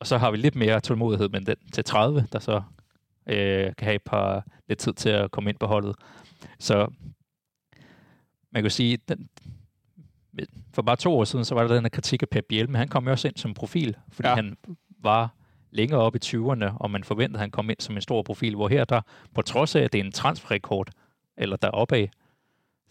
Og 0.00 0.06
så 0.06 0.18
har 0.18 0.30
vi 0.30 0.36
lidt 0.36 0.56
mere 0.56 0.80
tålmodighed 0.80 1.28
med 1.28 1.40
den 1.40 1.56
til 1.72 1.84
30, 1.84 2.26
der 2.32 2.38
så 2.38 2.62
øh, 3.26 3.74
kan 3.78 3.84
have 3.84 3.94
et 3.94 4.02
par 4.02 4.46
lidt 4.68 4.78
tid 4.78 4.92
til 4.92 5.08
at 5.08 5.30
komme 5.30 5.50
ind 5.50 5.58
på 5.58 5.66
holdet. 5.66 5.96
Så 6.58 6.86
man 8.52 8.62
kan 8.62 8.70
sige, 8.70 8.98
den, 9.08 9.28
for 10.72 10.82
bare 10.82 10.96
to 10.96 11.18
år 11.18 11.24
siden, 11.24 11.44
så 11.44 11.54
var 11.54 11.66
der 11.66 11.74
den 11.74 11.84
her 11.84 11.88
kritik 11.88 12.22
af 12.22 12.28
Pep 12.28 12.44
Biel, 12.48 12.68
men 12.68 12.76
han 12.76 12.88
kom 12.88 13.04
jo 13.04 13.10
også 13.10 13.28
ind 13.28 13.36
som 13.36 13.54
profil, 13.54 13.96
fordi 14.12 14.28
ja. 14.28 14.34
han 14.34 14.56
var 15.02 15.34
længere 15.70 16.00
op 16.00 16.16
i 16.16 16.18
20'erne, 16.24 16.76
og 16.76 16.90
man 16.90 17.04
forventede, 17.04 17.36
at 17.36 17.40
han 17.40 17.50
kom 17.50 17.70
ind 17.70 17.80
som 17.80 17.94
en 17.94 18.02
stor 18.02 18.22
profil, 18.22 18.54
hvor 18.54 18.68
her 18.68 18.84
der, 18.84 19.00
på 19.34 19.42
trods 19.42 19.76
af, 19.76 19.80
at 19.80 19.92
det 19.92 20.00
er 20.00 20.04
en 20.04 20.12
transferrekord, 20.12 20.90
eller 21.36 21.56
der 21.56 21.68
opad, 21.68 22.06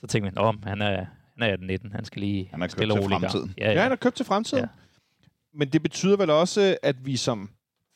så 0.02 0.08
tænkte 0.08 0.32
man, 0.32 0.38
om 0.38 0.64
han 0.64 0.82
er, 0.82 1.06
han 1.40 1.52
er 1.52 1.58
19, 1.58 1.92
han 1.92 2.06
skal 2.06 2.20
lige 2.20 2.50
han 2.52 2.62
er 2.62 2.68
stille 2.68 2.94
til 2.94 3.04
fremtiden. 3.10 3.54
Ja, 3.58 3.66
ja. 3.66 3.74
ja, 3.74 3.82
han 3.82 3.92
er 3.92 3.96
købt 3.96 4.16
til 4.16 4.26
fremtiden. 4.26 4.64
Ja. 4.64 4.70
Men 5.54 5.70
det 5.70 5.82
betyder 5.82 6.18
vel 6.18 6.30
også, 6.30 6.78
at 6.84 7.06
vi 7.06 7.18
som 7.18 7.50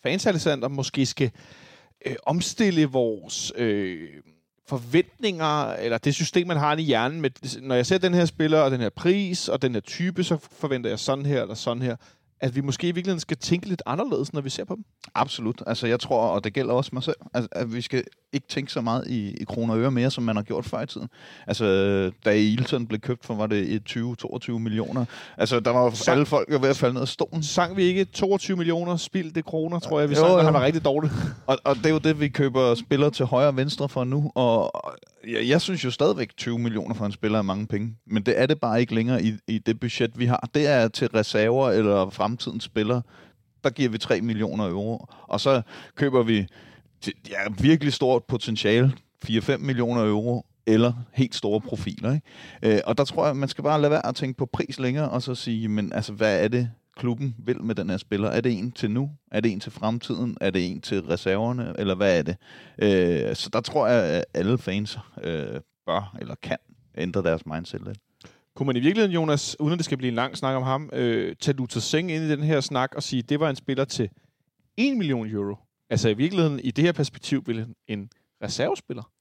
fans 0.03 0.25
Alexander 0.25 0.67
måske 0.67 1.05
skal 1.05 1.31
øh, 2.05 2.15
omstille 2.25 2.85
vores 2.85 3.53
øh, 3.55 4.09
forventninger, 4.67 5.73
eller 5.73 5.97
det 5.97 6.15
system, 6.15 6.47
man 6.47 6.57
har 6.57 6.77
i 6.77 6.81
hjernen. 6.81 7.21
Med, 7.21 7.61
når 7.61 7.75
jeg 7.75 7.85
ser 7.85 7.97
den 7.97 8.13
her 8.13 8.25
spiller, 8.25 8.59
og 8.59 8.71
den 8.71 8.81
her 8.81 8.89
pris, 8.89 9.49
og 9.49 9.61
den 9.61 9.73
her 9.73 9.81
type, 9.81 10.23
så 10.23 10.37
forventer 10.51 10.89
jeg 10.89 10.99
sådan 10.99 11.25
her, 11.25 11.41
eller 11.41 11.55
sådan 11.55 11.81
her 11.81 11.95
at 12.39 12.55
vi 12.55 12.61
måske 12.61 12.87
i 12.87 12.91
virkeligheden 12.91 13.19
skal 13.19 13.37
tænke 13.37 13.67
lidt 13.67 13.81
anderledes, 13.85 14.33
når 14.33 14.41
vi 14.41 14.49
ser 14.49 14.65
på 14.65 14.75
dem? 14.75 14.85
Absolut. 15.15 15.63
Altså, 15.67 15.87
jeg 15.87 15.99
tror, 15.99 16.21
og 16.21 16.43
det 16.43 16.53
gælder 16.53 16.73
også 16.73 16.89
mig 16.93 17.03
selv, 17.03 17.15
at, 17.33 17.47
at 17.51 17.73
vi 17.73 17.81
skal 17.81 18.03
ikke 18.33 18.47
tænke 18.47 18.71
så 18.71 18.81
meget 18.81 19.07
i, 19.07 19.37
i 19.41 19.43
kroner 19.43 19.73
og 19.73 19.79
øre 19.79 19.91
mere, 19.91 20.11
som 20.11 20.23
man 20.23 20.35
har 20.35 20.43
gjort 20.43 20.65
før 20.65 20.81
i 20.81 20.85
tiden. 20.85 21.07
Altså, 21.47 21.65
da 22.25 22.31
Ilton 22.31 22.87
blev 22.87 22.99
købt 22.99 23.25
for, 23.25 23.35
var 23.35 23.47
det 23.47 23.81
20-22 23.89 24.51
millioner. 24.51 25.05
Altså, 25.37 25.59
der 25.59 25.71
var 25.71 25.89
sang, 25.89 26.15
alle 26.15 26.25
folk 26.25 26.61
ved 26.61 26.69
at 26.69 26.77
falde 26.77 26.93
ned 26.93 27.01
af 27.01 27.07
stolen. 27.07 27.43
Sang 27.43 27.77
vi 27.77 27.83
ikke 27.83 28.05
22 28.05 28.57
millioner 28.57 28.97
spildte 28.97 29.41
kroner, 29.41 29.79
tror 29.79 29.99
jeg, 29.99 30.09
vi 30.09 30.15
jo, 30.15 30.19
sang, 30.19 30.33
jo. 30.33 30.39
han 30.39 30.53
var 30.53 30.65
rigtig 30.65 30.85
dårligt. 30.85 31.13
og, 31.47 31.57
og 31.63 31.75
det 31.75 31.85
er 31.85 31.89
jo 31.89 31.97
det, 31.97 32.19
vi 32.19 32.27
køber 32.27 32.75
spillere 32.75 33.11
til 33.11 33.25
højre 33.25 33.47
og 33.47 33.57
venstre 33.57 33.89
for 33.89 34.03
nu, 34.03 34.31
og 34.35 34.71
jeg, 35.27 35.47
jeg 35.47 35.61
synes 35.61 35.85
jo 35.85 35.91
stadigvæk, 35.91 36.37
20 36.37 36.59
millioner 36.59 36.95
for 36.95 37.05
en 37.05 37.11
spiller 37.11 37.37
er 37.37 37.41
mange 37.41 37.67
penge, 37.67 37.95
men 38.07 38.23
det 38.23 38.41
er 38.41 38.45
det 38.45 38.59
bare 38.59 38.79
ikke 38.79 38.95
længere 38.95 39.23
i, 39.23 39.33
i 39.47 39.57
det 39.57 39.79
budget, 39.79 40.19
vi 40.19 40.25
har. 40.25 40.49
Det 40.53 40.67
er 40.67 40.87
til 40.87 41.07
reserver 41.07 41.69
eller 41.69 42.09
fremtidens 42.27 42.63
spillere. 42.63 43.01
Der 43.63 43.69
giver 43.69 43.89
vi 43.89 43.97
3 43.97 44.21
millioner 44.21 44.69
euro, 44.69 45.05
og 45.21 45.39
så 45.39 45.61
køber 45.95 46.23
vi 46.23 46.47
ja, 47.29 47.37
virkelig 47.59 47.93
stort 47.93 48.23
potentiale, 48.23 48.93
4-5 49.25 49.57
millioner 49.57 50.05
euro, 50.05 50.45
eller 50.67 50.93
helt 51.13 51.35
store 51.35 51.61
profiler. 51.61 52.13
Ikke? 52.13 52.75
Øh, 52.75 52.81
og 52.85 52.97
der 52.97 53.03
tror 53.03 53.25
jeg, 53.25 53.35
man 53.35 53.49
skal 53.49 53.63
bare 53.63 53.81
lade 53.81 53.91
være 53.91 54.05
at 54.05 54.15
tænke 54.15 54.37
på 54.37 54.45
pris 54.45 54.79
længere, 54.79 55.09
og 55.09 55.21
så 55.21 55.35
sige, 55.35 55.67
men 55.67 55.93
altså, 55.93 56.13
hvad 56.13 56.43
er 56.43 56.47
det, 56.47 56.69
klubben 56.97 57.35
vil 57.37 57.63
med 57.63 57.75
den 57.75 57.89
her 57.89 57.97
spiller? 57.97 58.29
Er 58.29 58.41
det 58.41 58.59
en 58.59 58.71
til 58.71 58.91
nu? 58.91 59.11
Er 59.31 59.39
det 59.39 59.51
en 59.51 59.59
til 59.59 59.71
fremtiden? 59.71 60.37
Er 60.41 60.49
det 60.49 60.71
en 60.71 60.81
til 60.81 61.01
reserverne? 61.01 61.73
Eller 61.79 61.95
hvad 61.95 62.19
er 62.19 62.23
det? 62.23 62.37
Øh, 62.79 63.35
så 63.35 63.49
der 63.53 63.61
tror 63.61 63.87
jeg, 63.87 64.03
at 64.03 64.25
alle 64.33 64.57
fans 64.57 64.99
øh, 65.23 65.61
bør 65.85 66.15
eller 66.19 66.35
kan 66.43 66.57
ændre 66.97 67.23
deres 67.23 67.45
mindset 67.45 67.81
lidt. 67.85 67.97
Kunne 68.57 68.67
man 68.67 68.75
i 68.75 68.79
virkeligheden, 68.79 69.13
Jonas, 69.13 69.59
uden 69.59 69.73
at 69.73 69.77
det 69.77 69.85
skal 69.85 69.97
blive 69.97 70.09
en 70.09 70.15
lang 70.15 70.37
snak 70.37 70.55
om 70.55 70.63
ham, 70.63 70.89
øh, 70.93 71.35
tage 71.39 71.57
Luther 71.57 71.81
Seng 71.81 72.11
ind 72.11 72.23
i 72.23 72.29
den 72.29 72.43
her 72.43 72.61
snak 72.61 72.95
og 72.95 73.03
sige, 73.03 73.19
at 73.19 73.29
det 73.29 73.39
var 73.39 73.49
en 73.49 73.55
spiller 73.55 73.85
til 73.85 74.09
1 74.77 74.97
million 74.97 75.29
euro? 75.29 75.57
Altså 75.89 76.09
i 76.09 76.13
virkeligheden, 76.13 76.59
i 76.59 76.71
det 76.71 76.83
her 76.83 76.91
perspektiv, 76.91 77.43
ville 77.45 77.67
en 77.87 78.09
reservespiller? 78.43 79.11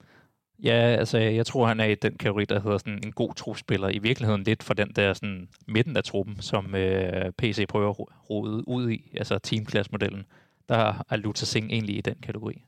Ja, 0.62 0.72
altså 0.72 1.18
jeg 1.18 1.47
tror, 1.47 1.66
han 1.66 1.80
er 1.80 1.84
i 1.84 1.95
den 1.95 2.16
kategori, 2.18 2.45
der 2.45 2.61
hedder 2.61 2.78
sådan 2.78 3.01
en 3.05 3.12
god 3.12 3.34
trupspiller. 3.34 3.89
I 3.89 3.99
virkeligheden 3.99 4.43
lidt 4.43 4.62
for 4.62 4.74
den 4.74 4.93
der 4.97 5.14
sådan, 5.14 5.49
midten 5.68 5.97
af 5.97 6.05
truppen, 6.05 6.43
som 6.43 6.74
øh, 6.74 7.32
PC 7.39 7.66
prøver 7.68 7.91
at 7.91 7.97
rode 8.30 8.68
ud 8.68 8.91
i, 8.91 9.12
altså 9.16 9.39
teamklassmodellen. 9.39 10.24
Der 10.68 11.03
er 11.11 11.16
Luther 11.16 11.47
Singh 11.47 11.72
egentlig 11.72 11.97
i 11.97 12.01
den 12.01 12.16
kategori. 12.22 12.62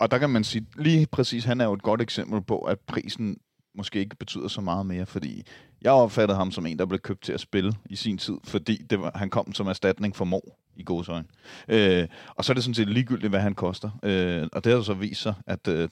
Og 0.00 0.10
der 0.10 0.18
kan 0.18 0.30
man 0.30 0.44
sige, 0.44 0.66
lige 0.76 1.06
præcis, 1.06 1.44
han 1.44 1.60
er 1.60 1.64
jo 1.64 1.72
et 1.72 1.82
godt 1.82 2.02
eksempel 2.02 2.42
på, 2.42 2.58
at 2.58 2.78
prisen 2.80 3.36
måske 3.78 3.98
ikke 3.98 4.16
betyder 4.16 4.48
så 4.48 4.60
meget 4.60 4.86
mere, 4.86 5.06
fordi 5.06 5.42
jeg 5.82 5.92
opfattede 5.92 6.38
ham 6.38 6.50
som 6.50 6.66
en, 6.66 6.78
der 6.78 6.86
blev 6.86 7.00
købt 7.00 7.22
til 7.22 7.32
at 7.32 7.40
spille 7.40 7.72
i 7.90 7.96
sin 7.96 8.18
tid, 8.18 8.36
fordi 8.44 8.76
det 8.90 9.00
var, 9.00 9.12
han 9.14 9.30
kom 9.30 9.54
som 9.54 9.66
erstatning 9.66 10.16
for 10.16 10.24
Mo 10.24 10.40
i 10.76 10.82
godsøjne. 10.82 11.26
Øh, 11.68 12.08
og 12.28 12.44
så 12.44 12.52
er 12.52 12.54
det 12.54 12.64
sådan 12.64 12.74
set 12.74 12.88
ligegyldigt, 12.88 13.30
hvad 13.30 13.40
han 13.40 13.54
koster. 13.54 13.90
Øh, 14.02 14.46
og 14.52 14.64
det 14.64 14.72
har 14.72 14.82
så 14.82 14.94
vist 14.94 15.22
sig, 15.22 15.34
at 15.46 15.68
øh, 15.68 15.88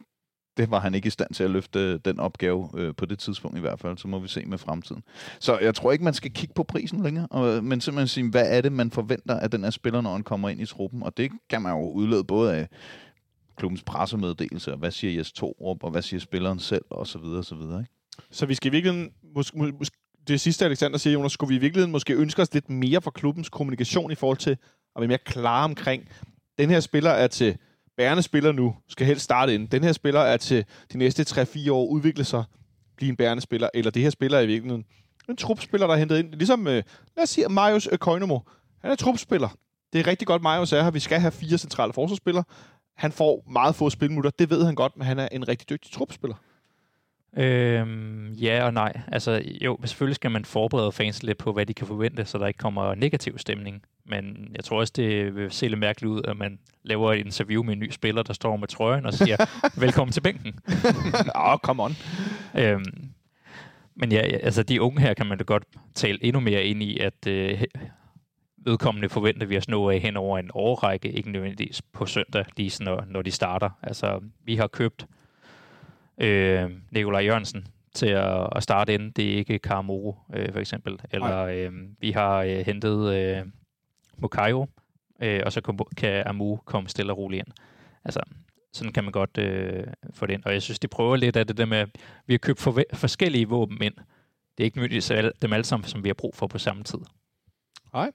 det 0.57 0.70
var 0.70 0.80
han 0.80 0.95
ikke 0.95 1.07
i 1.07 1.11
stand 1.11 1.34
til 1.34 1.45
at 1.45 1.51
løfte 1.51 1.78
øh, 1.78 2.01
den 2.05 2.20
opgave 2.20 2.70
øh, 2.76 2.95
på 2.95 3.07
det 3.07 3.18
tidspunkt 3.18 3.59
i 3.59 3.61
hvert 3.61 3.80
fald. 3.80 3.99
Så 3.99 4.09
må 4.09 4.18
vi 4.18 4.28
se 4.28 4.45
med 4.47 4.59
fremtiden. 4.59 5.03
Så 5.41 5.59
jeg 5.59 5.74
tror 5.74 5.93
ikke, 5.93 6.05
man 6.05 6.14
skal 6.14 6.32
kigge 6.32 6.55
på 6.55 6.62
prisen 6.62 7.03
længere, 7.03 7.26
og, 7.30 7.57
øh, 7.57 7.64
men 7.64 7.80
simpelthen 7.80 8.09
sige, 8.09 8.30
hvad 8.30 8.57
er 8.57 8.61
det, 8.61 8.72
man 8.72 8.91
forventer 8.91 9.41
af 9.41 9.51
den 9.51 9.64
her 9.64 9.70
spiller, 9.70 10.01
når 10.01 10.12
han 10.12 10.22
kommer 10.22 10.49
ind 10.49 10.61
i 10.61 10.66
truppen? 10.66 11.03
Og 11.03 11.16
det 11.16 11.30
kan 11.51 11.62
man 11.62 11.72
jo 11.72 11.91
udlede 11.91 12.24
både 12.24 12.55
af 12.55 12.68
klubbens 13.57 13.82
pressemeddelelse, 13.82 14.72
og 14.72 14.78
hvad 14.78 14.90
siger 14.90 15.12
Jes 15.12 15.32
Torup, 15.32 15.84
og 15.84 15.90
hvad 15.90 16.02
siger 16.02 16.20
spilleren 16.20 16.59
selv, 16.59 16.84
og 16.90 17.07
så 17.07 17.18
videre, 17.18 17.38
og 17.38 17.44
så 17.44 17.54
videre. 17.54 17.80
Ikke? 17.80 17.92
Så 18.30 18.46
vi 18.46 18.54
skal 18.54 18.68
i 18.68 18.72
virkeligheden, 18.72 19.11
måske, 19.34 19.57
måske, 19.57 19.96
det 20.28 20.40
sidste 20.40 20.64
Alexander 20.64 20.98
siger, 20.98 21.14
Jonas, 21.14 21.32
skulle 21.32 21.48
vi 21.48 21.54
i 21.54 21.59
virkeligheden 21.59 21.92
måske 21.92 22.14
ønske 22.14 22.42
os 22.42 22.54
lidt 22.54 22.70
mere 22.70 23.02
fra 23.02 23.11
klubbens 23.11 23.48
kommunikation 23.48 24.11
i 24.12 24.14
forhold 24.14 24.38
til 24.38 24.50
at 24.50 25.00
være 25.00 25.09
mere 25.09 25.18
klar 25.18 25.64
omkring, 25.64 26.09
den 26.59 26.70
her 26.70 26.80
spiller 26.80 27.11
er 27.11 27.26
til 27.26 27.57
bærende 27.96 28.22
spiller 28.22 28.52
nu, 28.52 28.76
skal 28.88 29.07
helst 29.07 29.24
starte 29.24 29.54
ind. 29.54 29.68
Den 29.68 29.84
her 29.84 29.92
spiller 29.92 30.20
er 30.20 30.36
til 30.36 30.64
de 30.92 30.98
næste 30.98 31.22
3-4 31.22 31.72
år 31.72 31.86
udvikle 31.86 32.24
sig, 32.24 32.44
blive 32.96 33.09
en 33.09 33.16
bærende 33.16 33.40
spiller, 33.40 33.68
eller 33.74 33.90
det 33.90 34.02
her 34.02 34.11
spiller 34.11 34.38
er 34.38 34.42
i 34.42 34.46
virkeligheden 34.46 34.84
en 35.28 35.36
trupspiller, 35.36 35.86
der 35.86 35.94
er 35.94 35.98
hentet 35.98 36.18
ind. 36.18 36.32
Ligesom, 36.32 36.66
øh, 36.66 36.82
lad 37.16 37.22
os 37.22 37.28
sige, 37.28 37.48
Marius 37.48 37.88
Koinomo. 38.00 38.38
Han 38.82 38.90
er 38.90 38.94
trupspiller. 38.94 39.48
Det 39.92 40.00
er 40.00 40.07
rigtig 40.07 40.26
godt, 40.26 40.42
Marius 40.42 40.72
er 40.72 40.82
her. 40.82 40.90
Vi 40.90 41.00
skal 41.00 41.20
have 41.20 41.32
fire 41.32 41.59
centrale 41.59 41.92
forsvarsspillere. 41.92 42.44
Han 42.97 43.12
får 43.12 43.44
meget 43.51 43.74
få 43.74 43.90
spilmutter. 43.90 44.30
Det 44.30 44.51
ved 44.51 44.64
han 44.64 44.74
godt, 44.74 44.97
men 44.97 45.07
han 45.07 45.18
er 45.18 45.28
en 45.32 45.49
rigtig 45.49 45.70
dygtig 45.70 45.92
trupspiller. 45.92 46.36
Øhm, 47.36 48.32
ja 48.32 48.64
og 48.64 48.74
nej. 48.74 49.01
Altså, 49.12 49.42
jo, 49.62 49.78
selvfølgelig 49.84 50.16
skal 50.16 50.30
man 50.30 50.44
forberede 50.44 50.92
fans 50.92 51.22
lidt 51.22 51.38
på, 51.38 51.53
hvad 51.53 51.66
de 51.66 51.74
kan 51.74 51.86
forvente, 51.86 52.24
så 52.24 52.38
der 52.38 52.47
ikke 52.47 52.59
kommer 52.59 52.94
negativ 52.94 53.38
stemning. 53.38 53.82
Men 54.05 54.51
jeg 54.55 54.64
tror 54.64 54.80
også, 54.80 54.92
det 54.97 55.36
vil 55.36 55.51
se 55.51 55.68
lidt 55.68 55.80
mærkeligt 55.80 56.11
ud, 56.11 56.22
at 56.24 56.36
man 56.36 56.59
laver 56.82 57.12
et 57.12 57.18
interview 57.18 57.62
med 57.62 57.72
en 57.72 57.78
ny 57.78 57.90
spiller, 57.90 58.22
der 58.22 58.32
står 58.32 58.57
med 58.57 58.68
trøjen 58.68 59.07
og 59.07 59.14
siger, 59.14 59.36
velkommen 59.80 60.12
til 60.12 60.20
bænken. 60.20 60.59
Åh, 61.34 61.53
oh, 61.53 61.59
come 61.59 61.82
on. 61.82 61.97
Øhm, 62.55 63.11
men 63.94 64.12
ja, 64.12 64.18
altså 64.18 64.62
de 64.62 64.82
unge 64.82 65.01
her 65.01 65.14
kan 65.14 65.26
man 65.26 65.38
da 65.38 65.44
godt 65.44 65.64
tale 65.94 66.24
endnu 66.24 66.40
mere 66.40 66.64
ind 66.64 66.82
i, 66.82 66.99
at 66.99 67.26
øh, 67.26 67.62
vedkommende 68.66 69.08
forventer 69.08 69.46
vi 69.46 69.56
os 69.56 69.68
nå 69.68 69.90
af 69.90 70.00
hen 70.00 70.16
over 70.16 70.38
en 70.38 70.50
årrække, 70.54 71.12
ikke 71.12 71.30
nødvendigvis 71.30 71.82
på 71.82 72.06
søndag, 72.06 72.44
lige 72.56 72.84
når, 72.84 73.04
når 73.08 73.22
de 73.22 73.30
starter. 73.30 73.70
Altså, 73.82 74.20
vi 74.44 74.56
har 74.56 74.66
købt 74.66 75.06
øh, 76.20 76.70
Nikolaj 76.90 77.24
Jørgensen 77.24 77.66
til 77.94 78.06
at, 78.06 78.48
at 78.56 78.62
starte 78.62 78.94
ind. 78.94 79.14
Det 79.14 79.32
er 79.32 79.36
ikke 79.36 79.58
Karamoro, 79.58 80.16
øh, 80.34 80.52
for 80.52 80.60
eksempel. 80.60 81.00
Eller 81.10 81.38
øh, 81.38 81.72
vi 82.00 82.10
har 82.10 82.42
øh, 82.42 82.58
hentet 82.66 83.14
øh, 83.14 83.46
Mukayo, 84.18 84.66
øh, 85.22 85.42
og 85.44 85.52
så 85.52 85.60
kan, 85.60 85.78
kan 85.96 86.26
Amu 86.26 86.56
komme 86.56 86.88
stille 86.88 87.12
og 87.12 87.18
roligt 87.18 87.38
ind. 87.46 87.54
Altså, 88.04 88.20
sådan 88.72 88.92
kan 88.92 89.04
man 89.04 89.12
godt 89.12 89.38
øh, 89.38 89.86
få 90.14 90.26
det 90.26 90.34
ind. 90.34 90.44
Og 90.44 90.52
jeg 90.52 90.62
synes, 90.62 90.78
de 90.78 90.88
prøver 90.88 91.16
lidt 91.16 91.36
af 91.36 91.46
det 91.46 91.56
der 91.56 91.66
med, 91.66 91.78
at 91.78 91.88
vi 92.26 92.32
har 92.32 92.38
købt 92.38 92.60
for, 92.60 92.80
forskellige 92.94 93.48
våben 93.48 93.82
ind. 93.82 93.94
Det 94.58 94.62
er 94.62 94.64
ikke 94.64 94.76
nødvendigvis 94.76 95.12
dem 95.42 95.52
alle 95.52 95.64
sammen, 95.64 95.88
som 95.88 96.04
vi 96.04 96.08
har 96.08 96.14
brug 96.14 96.34
for 96.34 96.46
på 96.46 96.58
samme 96.58 96.84
tid. 96.84 96.98
Nej. 97.92 98.12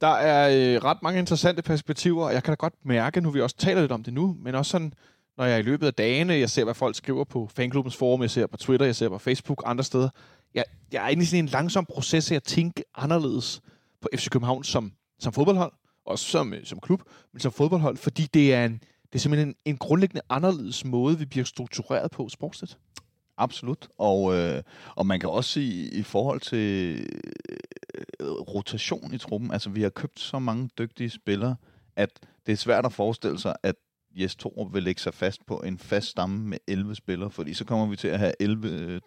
Der 0.00 0.06
er 0.06 0.48
øh, 0.48 0.84
ret 0.84 1.02
mange 1.02 1.18
interessante 1.18 1.62
perspektiver, 1.62 2.24
og 2.24 2.32
jeg 2.32 2.42
kan 2.42 2.52
da 2.52 2.54
godt 2.54 2.74
mærke, 2.84 3.20
nu 3.20 3.30
vi 3.30 3.40
også 3.40 3.56
taler 3.56 3.80
lidt 3.80 3.92
om 3.92 4.02
det 4.02 4.14
nu, 4.14 4.36
men 4.40 4.54
også 4.54 4.70
sådan, 4.70 4.92
når 5.36 5.44
jeg 5.44 5.58
i 5.58 5.62
løbet 5.62 5.86
af 5.86 5.94
dagene, 5.94 6.34
jeg 6.34 6.50
ser, 6.50 6.64
hvad 6.64 6.74
folk 6.74 6.96
skriver 6.96 7.24
på 7.24 7.50
fanklubbens 7.54 7.96
forum, 7.96 8.22
jeg 8.22 8.30
ser 8.30 8.46
på 8.46 8.56
Twitter, 8.56 8.86
jeg 8.86 8.96
ser 8.96 9.08
på 9.08 9.18
Facebook, 9.18 9.62
andre 9.66 9.84
steder, 9.84 10.08
jeg, 10.54 10.64
jeg 10.92 11.04
er 11.04 11.08
inde 11.08 11.22
i 11.22 11.26
sådan 11.26 11.44
en 11.44 11.48
langsom 11.48 11.86
proces 11.86 12.30
af 12.32 12.36
at 12.36 12.42
tænke 12.42 12.84
anderledes 12.94 13.60
på 14.00 14.08
FC 14.16 14.28
København 14.28 14.64
som, 14.64 14.92
som 15.18 15.32
fodboldhold, 15.32 15.72
også 16.06 16.24
som, 16.24 16.54
øh, 16.54 16.64
som 16.64 16.80
klub, 16.80 17.02
men 17.32 17.40
som 17.40 17.52
fodboldhold, 17.52 17.96
fordi 17.96 18.28
det 18.34 18.54
er, 18.54 18.64
en, 18.64 18.72
det 19.12 19.14
er 19.14 19.18
simpelthen 19.18 19.48
en, 19.48 19.54
en 19.64 19.76
grundlæggende 19.76 20.22
anderledes 20.30 20.84
måde, 20.84 21.18
vi 21.18 21.24
bliver 21.24 21.44
struktureret 21.44 22.10
på 22.10 22.28
sportsligt. 22.28 22.78
Absolut. 23.36 23.88
Og, 23.98 24.34
øh, 24.34 24.62
og 24.94 25.06
man 25.06 25.20
kan 25.20 25.28
også 25.28 25.50
sige, 25.50 25.90
i 25.90 26.02
forhold 26.02 26.40
til 26.40 27.06
Øh, 27.94 28.04
øh, 28.20 28.32
rotation 28.32 29.14
i 29.14 29.18
truppen, 29.18 29.52
altså 29.52 29.70
vi 29.70 29.82
har 29.82 29.90
købt 29.90 30.20
så 30.20 30.38
mange 30.38 30.70
dygtige 30.78 31.10
spillere, 31.10 31.56
at 31.96 32.10
det 32.46 32.52
er 32.52 32.56
svært 32.56 32.86
at 32.86 32.92
forestille 32.92 33.38
sig, 33.38 33.56
at 33.62 33.74
Jes 34.16 34.36
Torup 34.36 34.74
vil 34.74 34.82
lægge 34.82 35.00
sig 35.00 35.14
fast 35.14 35.46
på 35.46 35.56
en 35.56 35.78
fast 35.78 36.06
stamme 36.06 36.48
med 36.48 36.58
11 36.68 36.94
spillere, 36.94 37.30
fordi 37.30 37.54
så 37.54 37.64
kommer 37.64 37.86
vi 37.86 37.96
til 37.96 38.08
at 38.08 38.18
have 38.18 38.32
11 38.40 38.68
øh, 38.68 39.00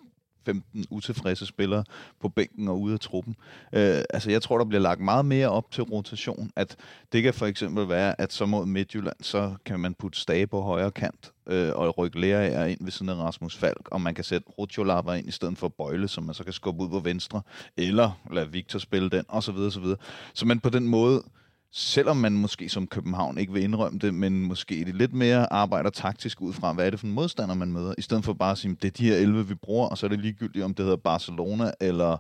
15 0.48 0.86
utilfredse 0.90 1.46
spillere 1.46 1.84
på 2.22 2.30
bænken 2.30 2.68
og 2.68 2.82
ude 2.82 2.94
af 2.94 3.00
truppen. 3.00 3.36
Øh, 3.74 4.02
altså, 4.10 4.32
jeg 4.32 4.42
tror, 4.42 4.58
der 4.58 4.66
bliver 4.66 4.82
lagt 4.82 5.00
meget 5.02 5.26
mere 5.26 5.50
op 5.50 5.72
til 5.72 5.84
rotation. 5.84 6.52
At 6.56 6.76
det 7.12 7.24
kan 7.24 7.34
for 7.34 7.46
eksempel 7.46 7.90
være, 7.90 8.22
at 8.22 8.34
så 8.34 8.46
mod 8.46 8.66
Midtjylland, 8.66 9.16
så 9.22 9.54
kan 9.66 9.80
man 9.80 9.94
putte 9.94 10.20
Stage 10.20 10.48
på 10.48 10.62
højre 10.62 10.92
kant 10.92 11.32
øh, 11.48 11.72
og 11.76 11.98
rykke 11.98 12.20
Lerager 12.20 12.66
ind 12.66 12.80
ved 12.82 12.92
siden 12.92 13.10
af 13.10 13.16
Rasmus 13.16 13.58
Falk, 13.58 13.88
og 13.92 14.02
man 14.02 14.16
kan 14.16 14.24
sætte 14.24 14.48
Rutjolava 14.50 15.14
ind 15.14 15.28
i 15.28 15.32
stedet 15.32 15.58
for 15.58 15.68
Bøjle, 15.68 16.08
som 16.08 16.24
man 16.24 16.36
så 16.36 16.44
kan 16.44 16.54
skubbe 16.54 16.84
ud 16.84 16.90
på 16.90 17.00
venstre, 17.00 17.42
eller 17.78 18.12
lade 18.32 18.52
Victor 18.52 18.80
spille 18.80 19.10
den, 19.10 19.26
osv. 19.28 19.56
osv. 19.56 19.86
Så 20.34 20.46
man 20.46 20.60
på 20.60 20.70
den 20.70 20.88
måde 20.88 21.24
selvom 21.72 22.18
man 22.18 22.34
måske 22.34 22.70
som 22.70 22.88
København 22.88 23.38
ikke 23.38 23.54
vil 23.54 23.64
indrømme 23.64 24.00
det, 24.00 24.14
men 24.14 24.46
måske 24.46 24.84
lidt 24.84 25.14
mere 25.14 25.54
arbejder 25.54 25.90
taktisk 25.90 26.42
ud 26.42 26.54
fra, 26.54 26.74
hvad 26.74 26.86
er 26.86 26.90
det 26.90 27.00
for 27.00 27.08
en 27.08 27.14
modstander, 27.14 27.56
man 27.56 27.72
møder, 27.72 27.94
i 27.98 28.02
stedet 28.02 28.26
for 28.26 28.34
bare 28.34 28.52
at 28.52 28.58
sige, 28.58 28.78
det 28.82 28.88
er 28.88 28.92
de 28.92 29.10
her 29.10 29.16
11, 29.16 29.48
vi 29.48 29.56
bruger, 29.56 29.88
og 29.88 29.98
så 29.98 30.06
er 30.06 30.10
det 30.10 30.20
ligegyldigt, 30.20 30.66
om 30.66 30.74
det 30.74 30.86
hedder 30.86 30.98
Barcelona 30.98 31.72
eller 31.80 32.18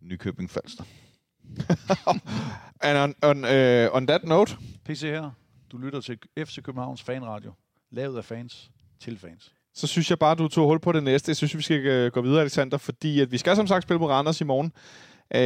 Nykøbing 0.00 0.50
Falster. 0.50 0.84
And 2.80 2.98
on, 2.98 3.14
on, 3.22 3.44
uh, 3.44 3.96
on 3.96 4.06
that 4.06 4.24
note, 4.24 4.56
PC 4.84 5.00
her. 5.00 5.30
Du 5.72 5.78
lytter 5.78 6.00
til 6.00 6.18
FC 6.38 6.62
Københavns 6.62 7.02
fanradio. 7.02 7.52
Lavet 7.90 8.16
af 8.16 8.24
fans 8.24 8.70
til 9.00 9.18
fans. 9.18 9.52
så 9.74 9.86
synes 9.86 10.10
jeg 10.10 10.18
bare, 10.18 10.34
du 10.34 10.48
tog 10.48 10.66
hul 10.66 10.80
på 10.80 10.92
det 10.92 11.02
næste. 11.02 11.30
Jeg 11.30 11.36
synes, 11.36 11.56
vi 11.56 11.62
skal 11.62 11.86
øh, 11.86 12.12
gå 12.12 12.20
videre, 12.20 12.40
Alexander, 12.40 12.78
fordi 12.78 13.20
at 13.20 13.32
vi 13.32 13.38
skal 13.38 13.56
som 13.56 13.66
sagt 13.66 13.82
spille 13.82 13.98
mod 13.98 14.08
Randers 14.08 14.40
i 14.40 14.44
morgen. 14.44 14.72
Øh, 15.34 15.40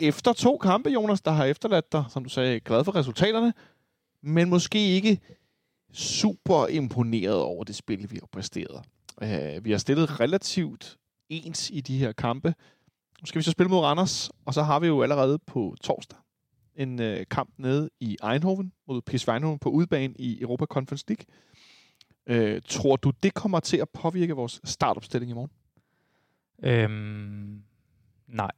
efter 0.00 0.32
to 0.32 0.56
kampe, 0.56 0.90
Jonas, 0.90 1.20
der 1.20 1.30
har 1.30 1.44
efterladt 1.44 1.92
dig, 1.92 2.04
som 2.08 2.24
du 2.24 2.30
sagde, 2.30 2.60
glad 2.60 2.84
for 2.84 2.94
resultaterne, 2.94 3.52
men 4.22 4.50
måske 4.50 4.88
ikke 4.88 5.20
super 5.92 6.66
imponeret 6.66 7.42
over 7.42 7.64
det 7.64 7.76
spil, 7.76 8.10
vi 8.10 8.16
har 8.16 8.28
præsteret. 8.32 8.84
Øh, 9.22 9.64
vi 9.64 9.70
har 9.70 9.78
stillet 9.78 10.20
relativt 10.20 10.96
ens 11.28 11.70
i 11.70 11.80
de 11.80 11.98
her 11.98 12.12
kampe. 12.12 12.54
Nu 13.20 13.26
skal 13.26 13.38
vi 13.38 13.42
så 13.42 13.50
spille 13.50 13.70
mod 13.70 13.80
Randers, 13.80 14.30
og 14.44 14.54
så 14.54 14.62
har 14.62 14.78
vi 14.78 14.86
jo 14.86 15.02
allerede 15.02 15.38
på 15.38 15.76
torsdag 15.82 16.18
en 16.78 17.00
øh, 17.02 17.26
kamp 17.30 17.50
nede 17.56 17.90
i 18.00 18.16
Eindhoven 18.32 18.72
mod 18.88 19.02
PSV 19.02 19.28
Eindhoven 19.28 19.58
på 19.58 19.70
udebane 19.70 20.14
i 20.18 20.40
Europa 20.40 20.66
Conference 20.66 21.04
League. 21.08 21.24
Øh, 22.26 22.62
tror 22.68 22.96
du, 22.96 23.12
det 23.22 23.34
kommer 23.34 23.60
til 23.60 23.76
at 23.76 23.88
påvirke 23.88 24.32
vores 24.32 24.60
startopstilling 24.64 25.30
i 25.30 25.34
morgen? 25.34 25.50
Øhm, 26.62 27.62
nej. 28.26 28.50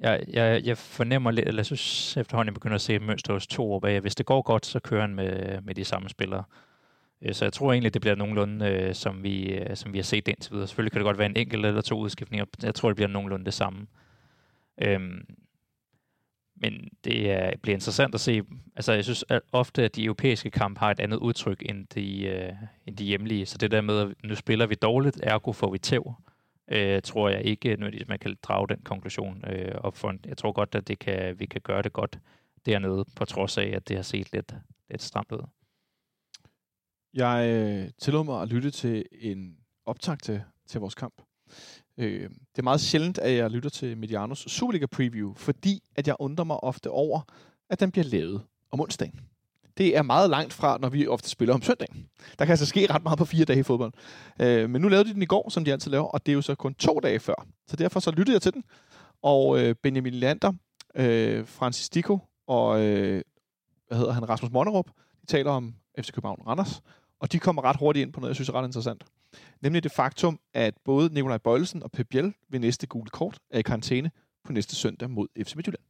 Jeg, 0.00 0.24
jeg, 0.28 0.62
jeg 0.64 0.78
fornemmer 0.78 1.30
lidt, 1.30 1.48
eller 1.48 1.60
jeg 1.60 1.66
synes 1.66 2.16
efterhånden, 2.16 2.48
jeg 2.48 2.54
begynder 2.54 2.74
at 2.74 2.80
se 2.80 2.94
et 2.94 3.02
mønster 3.02 3.32
hos 3.32 3.46
to 3.46 3.72
år 3.72 3.80
bag. 3.80 4.00
Hvis 4.00 4.14
det 4.14 4.26
går 4.26 4.42
godt, 4.42 4.66
så 4.66 4.80
kører 4.80 5.00
han 5.00 5.14
med, 5.14 5.60
med 5.60 5.74
de 5.74 5.84
samme 5.84 6.08
spillere. 6.08 6.44
Øh, 7.22 7.34
så 7.34 7.44
jeg 7.44 7.52
tror 7.52 7.72
egentlig, 7.72 7.94
det 7.94 8.00
bliver 8.00 8.14
nogenlunde, 8.14 8.66
øh, 8.66 8.94
som, 8.94 9.22
vi, 9.22 9.52
øh, 9.52 9.76
som 9.76 9.92
vi 9.92 9.98
har 9.98 10.02
set 10.02 10.28
indtil 10.28 10.52
videre. 10.52 10.66
Selvfølgelig 10.66 10.92
kan 10.92 10.98
det 10.98 11.04
godt 11.06 11.18
være 11.18 11.30
en 11.30 11.36
enkelt 11.36 11.66
eller 11.66 11.80
to 11.80 11.98
udskiftninger. 11.98 12.46
Jeg 12.62 12.74
tror, 12.74 12.88
det 12.88 12.96
bliver 12.96 13.08
nogenlunde 13.08 13.44
det 13.44 13.54
samme. 13.54 13.86
Øhm, 14.82 15.26
men 16.56 16.88
det 17.04 17.30
er, 17.30 17.50
bliver 17.62 17.76
interessant 17.76 18.14
at 18.14 18.20
se. 18.20 18.42
Altså, 18.76 18.92
jeg 18.92 19.04
synes 19.04 19.24
at 19.28 19.40
ofte, 19.52 19.84
at 19.84 19.96
de 19.96 20.04
europæiske 20.04 20.50
kampe 20.50 20.80
har 20.80 20.90
et 20.90 21.00
andet 21.00 21.16
udtryk 21.16 21.62
end 21.66 21.86
de, 21.86 22.24
øh, 22.24 22.52
end 22.86 22.96
de 22.96 23.04
hjemlige. 23.04 23.46
Så 23.46 23.58
det 23.58 23.70
der 23.70 23.80
med, 23.80 23.98
at 23.98 24.08
nu 24.24 24.34
spiller 24.34 24.66
vi 24.66 24.74
dårligt, 24.74 25.20
ergo 25.22 25.52
får 25.52 25.70
vi 25.70 25.78
tæv, 25.78 26.14
øh, 26.68 27.02
tror 27.02 27.28
jeg 27.28 27.44
ikke, 27.44 27.68
nødvendigvis, 27.68 28.08
man 28.08 28.18
kan 28.18 28.36
drage 28.42 28.68
den 28.68 28.82
konklusion 28.84 29.44
øh, 29.50 29.74
op 29.74 29.96
for. 29.96 30.14
Jeg 30.26 30.36
tror 30.36 30.52
godt, 30.52 30.74
at 30.74 30.88
det 30.88 30.98
kan, 30.98 31.38
vi 31.38 31.46
kan 31.46 31.60
gøre 31.60 31.82
det 31.82 31.92
godt 31.92 32.18
dernede, 32.66 33.04
på 33.16 33.24
trods 33.24 33.58
af, 33.58 33.66
at 33.66 33.88
det 33.88 33.96
har 33.96 34.02
set 34.02 34.32
lidt, 34.32 34.54
lidt 34.90 35.02
stramt 35.02 35.32
ud. 35.32 35.46
Jeg 37.14 37.48
øh, 37.48 37.90
tillod 37.98 38.24
mig 38.24 38.42
at 38.42 38.48
lytte 38.48 38.70
til 38.70 39.04
en 39.12 39.56
optag 39.86 40.18
til, 40.18 40.42
til 40.66 40.80
vores 40.80 40.94
kamp. 40.94 41.22
Øh, 41.98 42.30
det 42.30 42.58
er 42.58 42.62
meget 42.62 42.80
sjældent, 42.80 43.18
at 43.18 43.36
jeg 43.36 43.50
lytter 43.50 43.70
til 43.70 43.98
Medianos 43.98 44.38
Superliga 44.38 44.86
Preview, 44.86 45.34
fordi 45.34 45.82
at 45.94 46.06
jeg 46.06 46.16
undrer 46.18 46.44
mig 46.44 46.64
ofte 46.64 46.90
over, 46.90 47.20
at 47.70 47.80
den 47.80 47.90
bliver 47.90 48.04
lavet 48.04 48.42
om 48.70 48.80
onsdagen. 48.80 49.20
Det 49.78 49.96
er 49.96 50.02
meget 50.02 50.30
langt 50.30 50.52
fra, 50.52 50.78
når 50.80 50.88
vi 50.88 51.06
ofte 51.06 51.30
spiller 51.30 51.54
om 51.54 51.62
søndagen. 51.62 52.08
Der 52.38 52.44
kan 52.44 52.52
altså 52.52 52.66
ske 52.66 52.86
ret 52.90 53.02
meget 53.02 53.18
på 53.18 53.24
fire 53.24 53.44
dage 53.44 53.58
i 53.58 53.62
fodbold. 53.62 53.92
Øh, 54.40 54.70
men 54.70 54.82
nu 54.82 54.88
lavede 54.88 55.08
de 55.08 55.14
den 55.14 55.22
i 55.22 55.26
går, 55.26 55.50
som 55.50 55.64
de 55.64 55.72
altid 55.72 55.90
laver, 55.90 56.06
og 56.06 56.26
det 56.26 56.32
er 56.32 56.34
jo 56.34 56.42
så 56.42 56.54
kun 56.54 56.74
to 56.74 57.00
dage 57.02 57.20
før. 57.20 57.46
Så 57.66 57.76
derfor 57.76 58.00
så 58.00 58.10
lyttede 58.10 58.34
jeg 58.34 58.42
til 58.42 58.54
den, 58.54 58.64
og 59.22 59.60
øh, 59.60 59.74
Benjamin 59.82 60.14
Lander, 60.14 60.52
øh, 60.94 61.46
Francis 61.46 61.88
Dico 61.88 62.18
og 62.46 62.80
øh, 62.84 63.22
hvad 63.88 63.98
hedder 63.98 64.12
han, 64.12 64.28
Rasmus 64.28 64.50
Monnerup, 64.52 64.86
de 65.20 65.26
taler 65.26 65.50
om 65.50 65.74
FC 66.00 66.12
København 66.12 66.42
Randers, 66.46 66.82
og 67.20 67.32
de 67.32 67.38
kommer 67.38 67.64
ret 67.64 67.76
hurtigt 67.76 68.02
ind 68.02 68.12
på 68.12 68.20
noget, 68.20 68.30
jeg 68.30 68.36
synes 68.36 68.48
er 68.48 68.52
ret 68.52 68.66
interessant. 68.66 69.04
Nemlig 69.62 69.82
det 69.82 69.92
faktum, 69.92 70.38
at 70.54 70.74
både 70.84 71.14
Nikolaj 71.14 71.38
Bøjlesen 71.38 71.82
og 71.82 71.90
Pep 71.90 72.08
Biel 72.08 72.34
ved 72.50 72.60
næste 72.60 72.86
gule 72.86 73.10
kort 73.10 73.38
er 73.50 73.58
i 73.58 73.62
karantæne 73.62 74.10
på 74.44 74.52
næste 74.52 74.76
søndag 74.76 75.10
mod 75.10 75.28
FC 75.46 75.54
Midtjylland. 75.54 75.84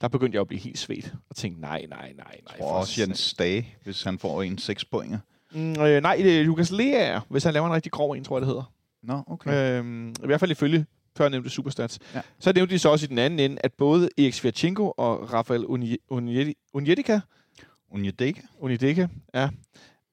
Der 0.00 0.08
begyndte 0.08 0.36
jeg 0.36 0.40
at 0.40 0.48
blive 0.48 0.60
helt 0.60 0.78
svedt 0.78 1.14
og 1.30 1.36
tænke, 1.36 1.60
nej, 1.60 1.86
nej, 1.88 1.98
nej, 1.98 2.14
nej. 2.16 2.36
Jeg 2.50 2.58
tror 2.58 2.72
også 2.72 3.00
Jens 3.00 3.18
Stage, 3.18 3.76
hvis 3.84 4.02
han 4.02 4.18
får 4.18 4.42
en 4.42 4.58
6 4.58 4.84
pointer. 4.84 5.18
Mm, 5.52 5.70
øh, 5.70 6.02
nej, 6.02 6.16
det 6.16 6.40
er 6.40 6.44
Lukas 6.44 6.70
Lea, 6.70 7.20
hvis 7.28 7.44
han 7.44 7.54
laver 7.54 7.66
en 7.66 7.72
rigtig 7.72 7.92
grov 7.92 8.12
en, 8.12 8.24
tror 8.24 8.36
jeg, 8.36 8.40
det 8.40 8.48
hedder. 8.48 8.72
Nå, 9.02 9.22
okay. 9.26 9.78
Øhm, 9.78 10.08
I 10.08 10.26
hvert 10.26 10.40
fald 10.40 10.50
ifølge 10.50 10.86
før 11.16 11.28
nævnte 11.28 11.50
Superstats. 11.50 11.98
Ja. 12.14 12.20
Så 12.38 12.52
nævnte 12.52 12.74
de 12.74 12.78
så 12.78 12.88
også 12.88 13.06
i 13.06 13.08
den 13.08 13.18
anden 13.18 13.38
ende, 13.38 13.56
at 13.60 13.72
både 13.72 14.08
Erik 14.18 14.34
Svirchenko 14.34 14.92
og 14.96 15.32
Rafael 15.32 15.66
Unjedika, 15.66 17.20
Unjedeka? 17.90 18.32
Unideka, 18.58 19.06
ja, 19.34 19.48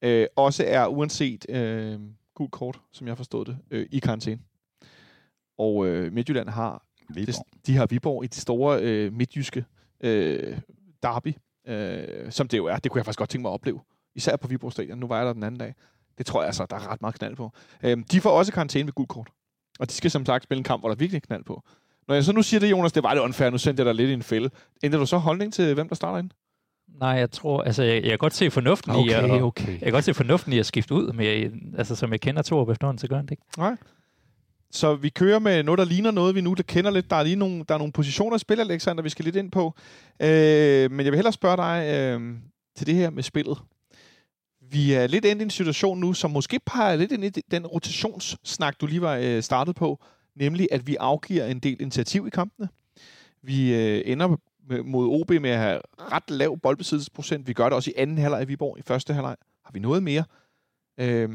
øh, 0.02 0.28
også 0.36 0.64
er 0.68 0.88
uanset 0.88 1.46
øh, 1.50 2.00
gul 2.36 2.50
kort, 2.50 2.80
som 2.92 3.08
jeg 3.08 3.18
forstod 3.18 3.46
det, 3.46 3.58
øh, 3.72 3.88
i 3.92 4.00
karantæne. 4.00 4.40
Og 5.58 5.88
øh, 5.88 6.14
Midtjylland 6.14 6.50
har 6.50 6.84
Viborg. 7.16 7.46
det, 7.56 7.68
de 7.68 7.76
har 7.76 7.86
Viborg 7.86 8.24
i 8.24 8.28
det 8.28 8.38
store 8.38 8.80
øh, 8.82 9.14
midtjyske 9.14 9.66
øh, 10.04 10.58
derby, 11.04 11.34
øh, 11.68 12.32
som 12.32 12.48
det 12.48 12.58
jo 12.58 12.66
er. 12.66 12.78
Det 12.78 12.92
kunne 12.92 13.00
jeg 13.00 13.06
faktisk 13.06 13.20
godt 13.20 13.30
tænke 13.30 13.42
mig 13.42 13.50
at 13.50 13.54
opleve. 13.54 13.80
Især 14.16 14.36
på 14.36 14.48
Viborg 14.48 14.72
Stadion. 14.72 14.98
Nu 14.98 15.08
var 15.08 15.18
jeg 15.18 15.26
der 15.26 15.34
den 15.34 15.44
anden 15.44 15.60
dag. 15.60 15.76
Det 16.18 16.26
tror 16.26 16.42
jeg 16.42 16.48
altså, 16.48 16.66
der 16.70 16.76
er 16.76 16.92
ret 16.92 17.02
meget 17.02 17.16
knald 17.16 17.36
på. 17.36 17.52
Øh, 17.84 17.98
de 18.12 18.22
får 18.22 18.30
også 18.30 18.52
karantæne 18.52 18.86
ved 18.86 18.94
gul 18.94 19.08
kort. 19.08 19.30
Og 19.80 19.90
de 19.90 19.94
skal 19.94 20.12
som 20.12 20.26
sagt 20.26 20.44
spille 20.44 20.60
en 20.60 20.64
kamp, 20.64 20.82
hvor 20.82 20.90
der 20.90 20.96
virkelig 20.96 21.18
er 21.18 21.28
knald 21.28 21.44
på. 21.44 21.64
Når 22.08 22.16
jeg 22.16 22.24
så 22.24 22.34
nu 22.34 22.42
siger 22.42 22.60
det, 22.60 22.72
Jonas, 22.72 22.92
det 22.92 23.04
var 23.04 23.14
det 23.14 23.22
unfair. 23.22 23.50
Nu 23.50 23.58
sendte 23.58 23.82
jeg 23.82 23.86
dig 23.86 23.96
lidt 23.96 24.10
i 24.10 24.14
en 24.14 24.24
fælde. 24.24 24.50
Ændrer 24.84 25.00
du 25.00 25.06
så 25.06 25.18
holdning 25.18 25.54
til, 25.54 25.74
hvem 25.74 25.88
der 25.88 25.96
starter 25.96 26.20
ind? 26.20 26.30
Nej, 27.00 27.10
jeg 27.10 27.32
tror, 27.32 27.64
altså 27.64 27.84
jeg, 27.84 27.94
jeg 27.94 28.10
kan 28.10 28.18
godt 28.18 28.34
se 28.34 28.52
fornuften 28.52 28.96
i 29.06 29.10
at, 29.10 29.32
okay. 29.42 29.72
jeg 29.72 29.80
kan 29.80 29.92
godt 29.92 30.06
se 30.06 30.14
fornuften 30.14 30.54
i 30.54 30.60
at 30.60 30.66
skifte 30.66 30.94
ud, 30.94 31.14
men 31.14 31.26
jeg, 31.26 31.52
altså 31.78 31.96
som 31.96 32.12
jeg 32.12 32.22
kender 32.22 32.42
to 32.42 32.72
efterhånden, 32.72 33.00
så 33.00 33.08
gør 33.08 33.16
han 33.16 33.26
det 33.26 33.32
ikke. 33.32 33.44
Nej. 33.58 33.76
Så 34.72 34.96
vi 34.96 35.10
kører 35.10 35.40
med 35.40 35.64
noget, 35.64 35.78
der 35.78 35.86
ligner 35.86 36.12
noget, 36.12 36.36
vi 36.36 36.42
nu 36.42 36.54
der 36.54 36.64
kender 36.64 36.92
lidt. 36.92 37.10
Der 37.10 37.16
er 37.16 37.24
lige 37.24 37.36
nogle, 37.36 37.66
der 37.68 37.74
er 37.74 37.78
nogle 37.78 37.94
positioner 37.94 38.36
i 38.36 38.40
spil, 38.40 38.60
Alexander, 38.60 39.04
vi 39.04 39.10
skal 39.10 39.26
lidt 39.26 39.36
ind 39.36 39.52
på. 39.52 39.74
Øh, 40.22 40.92
men 40.92 41.00
jeg 41.00 41.12
vil 41.12 41.16
hellere 41.16 41.34
spørge 41.34 41.58
dig 41.58 41.94
øh, 41.94 42.38
til 42.76 42.88
det 42.88 42.96
her 42.96 43.10
med 43.10 43.24
spillet. 43.24 43.58
Vi 44.62 44.94
er 44.94 45.08
lidt 45.08 45.26
endt 45.26 45.42
i 45.42 45.44
en 45.44 45.50
situation 45.50 46.00
nu, 46.00 46.14
som 46.14 46.32
måske 46.32 46.60
peger 46.66 46.96
lidt 46.96 47.12
ind 47.12 47.24
i 47.24 47.30
den 47.30 47.68
rotationssnak, 47.68 48.82
du 48.82 48.86
lige 48.86 49.02
var 49.02 49.16
øh, 49.16 49.44
startet 49.44 49.76
på. 49.76 50.04
Nemlig, 50.36 50.68
at 50.72 50.88
vi 50.88 50.96
afgiver 50.96 51.46
en 51.46 51.60
del 51.60 51.82
initiativ 51.82 52.28
i 52.28 52.30
kampene. 52.30 52.70
Vi 53.42 53.76
øh, 53.76 54.02
ender 54.06 54.38
med, 54.68 54.84
mod 54.84 55.08
OB 55.22 55.30
med 55.30 55.50
at 55.50 55.60
have 55.60 55.82
ret 56.00 56.30
lav 56.30 56.60
boldbesiddelsesprocent. 56.60 57.48
Vi 57.48 57.54
gør 57.54 57.64
det 57.64 57.74
også 57.74 57.92
i 57.92 57.94
anden 57.98 58.18
halvleg 58.18 58.44
i 58.44 58.46
Viborg. 58.46 58.80
I 58.80 58.82
første 58.82 59.14
halvleg 59.14 59.36
har 59.66 59.72
vi 59.72 59.80
noget 59.80 60.04
mere. 60.04 60.24
Øh, 60.98 61.30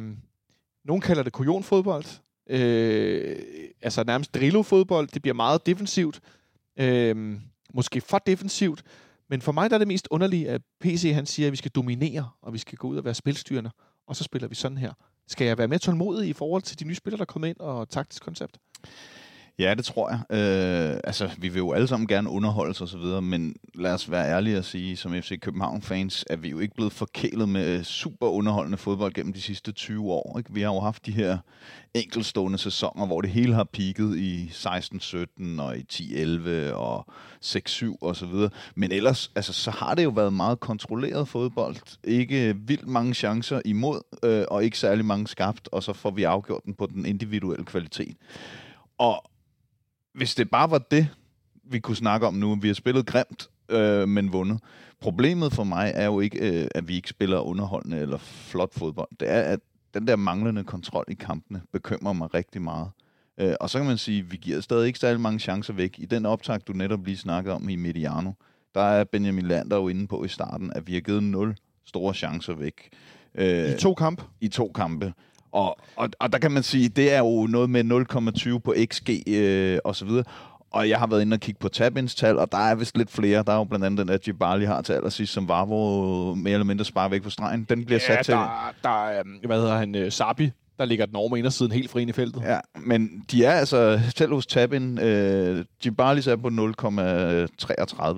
nogen 0.85 1.01
kalder 1.01 1.23
det 1.23 1.33
kujonfodbold. 1.33 2.05
Øh, 2.51 3.37
altså 3.83 4.05
nærmest 4.05 4.35
Drillo-fodbold. 4.35 5.09
Det 5.09 5.23
bliver 5.23 5.35
meget 5.35 5.67
defensivt. 5.67 6.21
Øh, 6.79 7.39
måske 7.75 8.01
for 8.01 8.19
defensivt. 8.19 8.83
Men 9.29 9.41
for 9.43 9.53
mig 9.53 9.71
der 9.71 9.77
er 9.77 9.79
det 9.79 9.89
mest 9.89 10.09
underlige, 10.11 10.49
at 10.49 10.63
PC 10.81 11.13
han 11.15 11.27
siger, 11.27 11.47
at 11.47 11.53
vi 11.53 11.57
skal 11.57 11.71
dominere, 11.71 12.31
og 12.43 12.53
vi 12.53 12.59
skal 12.59 12.79
gå 12.79 12.89
ud 12.89 12.97
og 12.97 13.05
være 13.05 13.15
spilstyrende. 13.15 13.71
Og 14.07 14.17
så 14.17 14.25
spiller 14.25 14.49
vi 14.49 14.55
sådan 14.55 14.79
her. 14.79 14.93
Skal 15.29 15.47
jeg 15.47 15.59
være 15.59 15.69
mere 15.69 15.79
tålmodig 15.79 16.29
i 16.29 16.33
forhold 16.33 16.63
til 16.63 16.79
de 16.79 16.85
nye 16.85 16.95
spillere, 16.95 17.19
der 17.19 17.25
kommer 17.25 17.49
ind, 17.49 17.61
og 17.61 17.89
taktisk 17.89 18.23
koncept? 18.23 18.59
Ja, 19.59 19.75
det 19.75 19.85
tror 19.85 20.11
jeg. 20.11 20.21
Øh, 20.31 21.01
altså, 21.05 21.31
vi 21.39 21.49
vil 21.49 21.59
jo 21.59 21.73
alle 21.73 21.89
sammen 21.89 22.07
gerne 22.07 22.31
underholde 22.31 22.75
og 22.81 22.89
så 22.89 22.99
videre, 22.99 23.23
men 23.23 23.57
lad 23.75 23.93
os 23.93 24.11
være 24.11 24.29
ærlige 24.29 24.59
og 24.59 24.65
sige, 24.65 24.97
som 24.97 25.13
FC 25.13 25.41
København-fans, 25.41 26.25
at 26.31 26.43
vi 26.43 26.49
jo 26.49 26.59
ikke 26.59 26.75
blevet 26.75 26.93
forkælet 26.93 27.49
med 27.49 27.85
super 27.85 28.27
underholdende 28.27 28.79
fodbold 28.79 29.13
gennem 29.13 29.33
de 29.33 29.41
sidste 29.41 29.73
20 29.73 30.13
år. 30.13 30.39
Ikke? 30.39 30.53
Vi 30.53 30.61
har 30.61 30.75
jo 30.75 30.81
haft 30.81 31.07
de 31.07 31.13
her 31.13 31.39
enkelstående 31.95 32.59
sæsoner, 32.59 33.07
hvor 33.07 33.21
det 33.21 33.31
hele 33.31 33.55
har 33.55 33.65
peaked 33.65 34.15
i 34.17 34.47
16-17 34.47 35.61
og 35.63 35.79
i 35.79 35.85
10-11 35.93 36.73
og 36.73 37.07
6-7 37.45 37.97
og 38.01 38.17
så 38.17 38.27
videre. 38.27 38.51
Men 38.75 38.93
ellers, 38.93 39.31
altså, 39.37 39.53
så 39.53 39.71
har 39.71 39.95
det 39.95 40.05
jo 40.05 40.11
været 40.11 40.33
meget 40.33 40.61
kontrolleret 40.61 41.29
fodbold. 41.29 41.77
Ikke 42.05 42.57
vildt 42.57 42.89
mange 42.89 43.15
chancer 43.15 43.61
imod, 43.65 44.01
øh, 44.23 44.45
og 44.49 44.65
ikke 44.65 44.79
særlig 44.79 45.05
mange 45.05 45.27
skabt, 45.27 45.69
og 45.73 45.83
så 45.83 45.93
får 45.93 46.11
vi 46.11 46.23
afgjort 46.23 46.65
den 46.65 46.75
på 46.75 46.87
den 46.87 47.07
individuelle 47.07 47.65
kvalitet. 47.65 48.17
Og 48.99 49.31
hvis 50.17 50.35
det 50.35 50.51
bare 50.51 50.71
var 50.71 50.79
det, 50.79 51.09
vi 51.65 51.79
kunne 51.79 51.97
snakke 51.97 52.27
om 52.27 52.35
nu, 52.35 52.55
vi 52.55 52.69
har 52.69 52.75
spillet 52.75 53.07
grimt, 53.07 53.51
øh, 53.69 54.09
men 54.09 54.33
vundet. 54.33 54.61
Problemet 55.01 55.53
for 55.53 55.65
mig 55.65 55.93
er 55.95 56.07
jo 56.07 56.21
ikke, 56.21 56.63
øh, 56.63 56.69
at 56.75 56.89
vi 56.89 56.95
ikke 56.95 57.09
spiller 57.09 57.39
underholdende 57.39 57.99
eller 57.99 58.19
flot 58.19 58.75
fodbold. 58.75 59.09
Det 59.21 59.31
er, 59.31 59.41
at 59.41 59.61
den 59.95 60.07
der 60.07 60.17
manglende 60.17 60.65
kontrol 60.65 61.05
i 61.09 61.15
kampene 61.15 61.63
bekymrer 61.73 62.13
mig 62.13 62.35
rigtig 62.35 62.63
meget. 62.63 62.89
Øh, 63.41 63.55
og 63.61 63.71
så 63.71 63.79
kan 63.79 63.87
man 63.87 63.99
sige, 63.99 64.19
at 64.19 64.33
vi 64.33 64.37
giver 64.37 64.61
stadig 64.61 64.87
ikke 64.87 64.99
særlig 64.99 65.21
mange 65.21 65.39
chancer 65.39 65.73
væk. 65.73 65.99
I 65.99 66.07
den 66.07 66.27
optag, 66.27 66.61
du 66.67 66.73
netop 66.73 67.05
lige 67.05 67.17
snakkede 67.17 67.55
om 67.55 67.69
i 67.69 67.77
Mediano, 67.77 68.33
der 68.75 68.83
er 68.83 69.05
Benjamin 69.05 69.47
Lander 69.47 69.77
jo 69.77 69.89
inde 69.89 70.07
på 70.07 70.25
i 70.25 70.29
starten, 70.29 70.73
at 70.73 70.87
vi 70.87 70.95
har 70.95 71.01
givet 71.01 71.23
nul 71.23 71.57
store 71.85 72.15
chancer 72.15 72.55
væk. 72.55 72.89
Øh, 73.35 73.71
I 73.71 73.79
to 73.79 73.95
kampe? 73.95 74.25
I 74.41 74.49
to 74.49 74.73
kampe. 74.75 75.13
Og, 75.57 75.79
og, 75.97 76.09
og 76.19 76.33
der 76.33 76.39
kan 76.39 76.53
man 76.53 76.63
sige, 76.63 76.89
det 76.89 77.13
er 77.13 77.19
jo 77.19 77.47
noget 77.47 77.71
med 77.71 77.85
0,20 78.55 78.59
på 78.59 78.75
XG 78.93 79.11
øh, 79.29 79.79
og 79.85 79.97
så 79.97 80.05
videre. 80.05 80.25
Og 80.71 80.89
jeg 80.89 80.99
har 80.99 81.07
været 81.07 81.23
inde 81.23 81.35
og 81.35 81.41
kigge 81.41 81.61
på 81.61 81.69
tabins 81.69 82.15
tal, 82.15 82.39
og 82.39 82.53
der 82.53 82.59
er 82.59 82.75
vist 82.75 82.97
lidt 82.97 83.11
flere. 83.11 83.43
Der 83.43 83.53
er 83.53 83.57
jo 83.57 83.65
blandt 83.65 83.85
andet 83.87 84.07
den, 84.07 84.15
at 84.15 84.29
Jibali 84.29 84.65
har 84.65 84.83
til 84.83 84.93
allersidst, 84.93 85.33
som 85.33 85.49
var 85.49 85.65
hvor 85.65 86.35
mere 86.35 86.53
eller 86.53 86.65
mindre 86.65 86.85
sparer 86.85 87.09
væk 87.09 87.23
på 87.23 87.31
stregen. 87.31 87.67
Den 87.69 87.85
bliver 87.85 88.01
ja, 88.09 88.17
sat 88.17 88.25
til... 88.25 88.35
Der, 88.35 88.75
der 88.83 89.09
er, 89.09 89.23
hvad 89.47 89.61
hedder 89.61 89.77
han, 89.77 89.95
uh, 89.95 90.09
Sabi, 90.09 90.51
der 90.79 90.85
ligger 90.85 91.07
den 91.07 91.17
over 91.17 91.29
med 91.29 91.39
indersiden 91.39 91.73
helt 91.73 91.91
fri 91.91 92.01
ind 92.01 92.11
i 92.11 92.13
feltet. 92.13 92.43
Ja, 92.43 92.59
men 92.75 93.25
de 93.31 93.45
er 93.45 93.53
altså, 93.53 94.01
selv 94.17 94.35
hos 94.35 94.47
Tabin, 94.47 94.99
øh, 94.99 95.65
Jibalis 95.85 96.27
er 96.27 96.37
på 96.37 96.49
0,33 96.49 96.53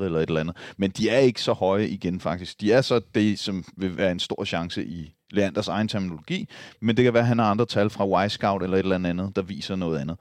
eller 0.05 0.19
et 0.19 0.29
eller 0.29 0.41
andet, 0.41 0.57
men 0.77 0.91
de 0.91 1.09
er 1.09 1.19
ikke 1.19 1.43
så 1.43 1.53
høje 1.53 1.87
igen 1.87 2.21
faktisk. 2.21 2.61
De 2.61 2.73
er 2.73 2.81
så 2.81 3.01
det, 3.15 3.39
som 3.39 3.65
vil 3.77 3.97
være 3.97 4.13
en 4.13 4.21
stor 4.21 4.45
chance 4.45 4.85
i 4.85 5.15
Leanders 5.31 5.69
egen 5.69 5.89
terminologi, 5.89 6.49
men 6.81 6.97
det 6.97 7.05
kan 7.05 7.15
være, 7.15 7.23
at 7.23 7.29
han 7.29 7.39
har 7.39 7.51
andre 7.51 7.67
tal 7.67 7.91
fra 7.91 8.25
Y-Scout 8.27 8.63
eller 8.63 8.77
et 8.77 8.83
eller 8.83 9.09
andet, 9.09 9.37
der 9.37 9.43
viser 9.43 9.77
noget 9.77 9.99
andet. 9.99 10.17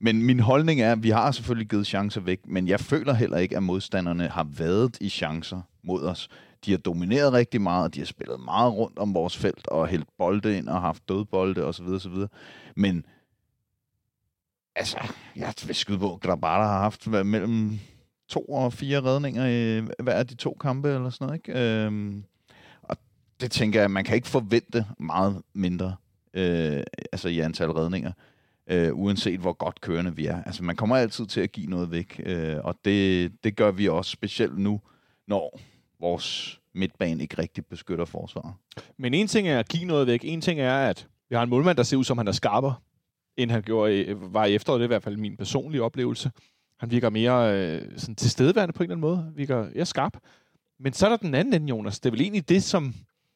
Men 0.00 0.22
min 0.22 0.40
holdning 0.40 0.80
er, 0.80 0.92
at 0.92 1.02
vi 1.02 1.10
har 1.10 1.32
selvfølgelig 1.32 1.68
givet 1.68 1.86
chancer 1.86 2.20
væk, 2.20 2.40
men 2.46 2.68
jeg 2.68 2.80
føler 2.80 3.12
heller 3.12 3.36
ikke, 3.36 3.56
at 3.56 3.62
modstanderne 3.62 4.28
har 4.28 4.46
været 4.50 4.98
i 5.00 5.08
chancer 5.08 5.60
mod 5.82 6.02
os. 6.02 6.28
De 6.64 6.70
har 6.70 6.78
domineret 6.78 7.32
rigtig 7.32 7.60
meget, 7.60 7.94
de 7.94 8.00
har 8.00 8.06
spillet 8.06 8.40
meget 8.40 8.72
rundt 8.72 8.98
om 8.98 9.14
vores 9.14 9.36
felt 9.36 9.68
og 9.68 9.88
hældt 9.88 10.08
bolde 10.18 10.58
ind 10.58 10.68
og 10.68 10.80
haft 10.80 11.08
dødbolde 11.08 11.64
osv. 11.64 11.86
osv. 11.86 12.14
Men 12.76 13.04
altså, 14.76 14.98
jeg 15.36 15.54
vil 15.66 15.74
skyde 15.74 15.98
på, 15.98 16.18
Grabata 16.22 16.62
har 16.62 16.78
haft 16.78 17.06
mellem 17.06 17.78
to 18.28 18.44
og 18.44 18.72
fire 18.72 19.00
redninger 19.00 19.46
i 19.46 19.86
hver 20.02 20.12
af 20.12 20.26
de 20.26 20.34
to 20.34 20.56
kampe 20.60 20.88
eller 20.88 21.10
sådan 21.10 21.26
noget. 21.26 21.48
Ikke? 21.48 21.84
Øhm, 21.84 22.24
det 23.40 23.50
tænker 23.50 23.80
jeg, 23.80 23.90
man 23.90 24.04
kan 24.04 24.14
ikke 24.14 24.28
forvente 24.28 24.86
meget 24.98 25.42
mindre 25.54 25.96
øh, 26.34 26.82
altså 27.12 27.28
i 27.28 27.38
antal 27.38 27.70
redninger 27.70 28.12
øh, 28.68 28.94
uanset 28.94 29.40
hvor 29.40 29.52
godt 29.52 29.80
kørende 29.80 30.16
vi 30.16 30.26
er. 30.26 30.42
Altså, 30.42 30.64
man 30.64 30.76
kommer 30.76 30.96
altid 30.96 31.26
til 31.26 31.40
at 31.40 31.52
give 31.52 31.66
noget 31.66 31.90
væk, 31.90 32.20
øh, 32.26 32.56
og 32.64 32.74
det, 32.84 33.32
det 33.44 33.56
gør 33.56 33.70
vi 33.70 33.88
også 33.88 34.10
specielt 34.10 34.58
nu, 34.58 34.80
når 35.26 35.60
vores 36.00 36.60
midtbane 36.74 37.22
ikke 37.22 37.38
rigtig 37.38 37.66
beskytter 37.66 38.04
forsvaret. 38.04 38.54
Men 38.96 39.14
en 39.14 39.26
ting 39.26 39.48
er 39.48 39.58
at 39.58 39.68
give 39.68 39.84
noget 39.84 40.06
væk. 40.06 40.20
En 40.24 40.40
ting 40.40 40.60
er, 40.60 40.76
at 40.76 41.08
vi 41.28 41.36
har 41.36 41.42
en 41.42 41.50
målmand, 41.50 41.76
der 41.76 41.82
ser 41.82 41.96
ud 41.96 42.04
som 42.04 42.18
han 42.18 42.28
er 42.28 42.32
skarper, 42.32 42.82
end 43.36 43.50
han 43.50 43.62
gjorde, 43.62 44.16
var 44.32 44.44
i 44.44 44.54
efteråret. 44.54 44.80
Det 44.80 44.84
er 44.84 44.88
i 44.88 44.94
hvert 44.94 45.02
fald 45.02 45.16
min 45.16 45.36
personlige 45.36 45.82
oplevelse. 45.82 46.30
Han 46.80 46.90
virker 46.90 47.10
mere 47.10 47.54
øh, 47.54 47.82
sådan 47.96 48.14
tilstedeværende 48.14 48.72
på 48.72 48.82
en 48.82 48.90
eller 48.90 49.06
anden 49.06 49.22
måde. 49.22 49.32
Virker 49.36 49.68
ja, 49.74 49.84
skarp. 49.84 50.16
Men 50.80 50.92
så 50.92 51.06
er 51.06 51.10
der 51.10 51.16
den 51.16 51.34
anden 51.34 51.54
ende, 51.54 51.68
Jonas. 51.68 52.00
Det 52.00 52.06
er 52.06 52.10
vel 52.10 52.20
egentlig 52.20 52.48
det, 52.48 52.62
som, 52.62 52.94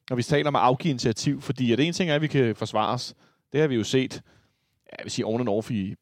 når 0.09 0.15
vi 0.15 0.23
taler 0.23 0.47
om 0.47 0.55
at 0.55 0.61
afgive 0.61 0.89
initiativ, 0.89 1.41
fordi 1.41 1.71
at 1.71 1.79
en 1.79 1.93
ting 1.93 2.09
er, 2.09 2.15
at 2.15 2.21
vi 2.21 2.27
kan 2.27 2.55
forsvare 2.55 2.93
os. 2.93 3.13
Det 3.53 3.61
har 3.61 3.67
vi 3.67 3.75
jo 3.75 3.83
set 3.83 4.21
jeg 4.99 5.03
vil 5.03 5.11
sige 5.11 5.25
on 5.25 5.39
and 5.39 5.49
off 5.49 5.71
i 5.71 5.95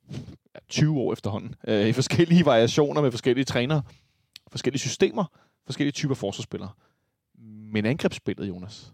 20 0.69 0.99
år 0.99 1.13
efterhånden, 1.13 1.55
øh, 1.67 1.87
i 1.87 1.93
forskellige 1.93 2.45
variationer 2.45 3.01
med 3.01 3.11
forskellige 3.11 3.45
trænere, 3.45 3.83
forskellige 4.51 4.79
systemer, 4.79 5.25
forskellige 5.65 5.91
typer 5.91 6.15
forsvarsspillere. 6.15 6.71
Men 7.73 7.85
angrebsspillet, 7.85 8.47
Jonas, 8.47 8.93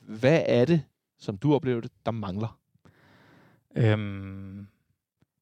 hvad 0.00 0.42
er 0.46 0.64
det, 0.64 0.82
som 1.18 1.38
du 1.38 1.54
oplever 1.54 1.80
det, 1.80 1.92
der 2.06 2.12
mangler? 2.12 2.58
Øhm, 3.76 4.66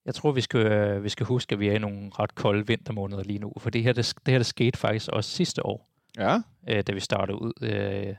jeg 0.05 0.15
tror, 0.15 0.33
vi 0.33 0.41
skal, 0.41 0.67
øh, 0.67 1.05
vi 1.05 1.09
skal 1.09 1.27
huske, 1.27 1.53
at 1.53 1.61
vi 1.61 1.69
er 1.69 1.73
i 1.73 1.79
nogle 1.79 2.11
ret 2.19 2.35
kolde 2.35 2.67
vintermåneder 2.67 3.23
lige 3.23 3.39
nu, 3.39 3.53
for 3.59 3.71
det 3.71 3.83
her, 3.83 3.93
det, 3.93 4.15
det 4.27 4.33
her 4.33 4.39
det 4.39 4.47
skete 4.47 4.79
faktisk 4.79 5.09
også 5.09 5.31
sidste 5.31 5.67
år, 5.67 5.91
ja. 6.19 6.41
øh, 6.69 6.83
da 6.83 6.93
vi 6.93 7.01
startede 7.01 7.43
ud 7.43 7.53
øh, 7.63 8.15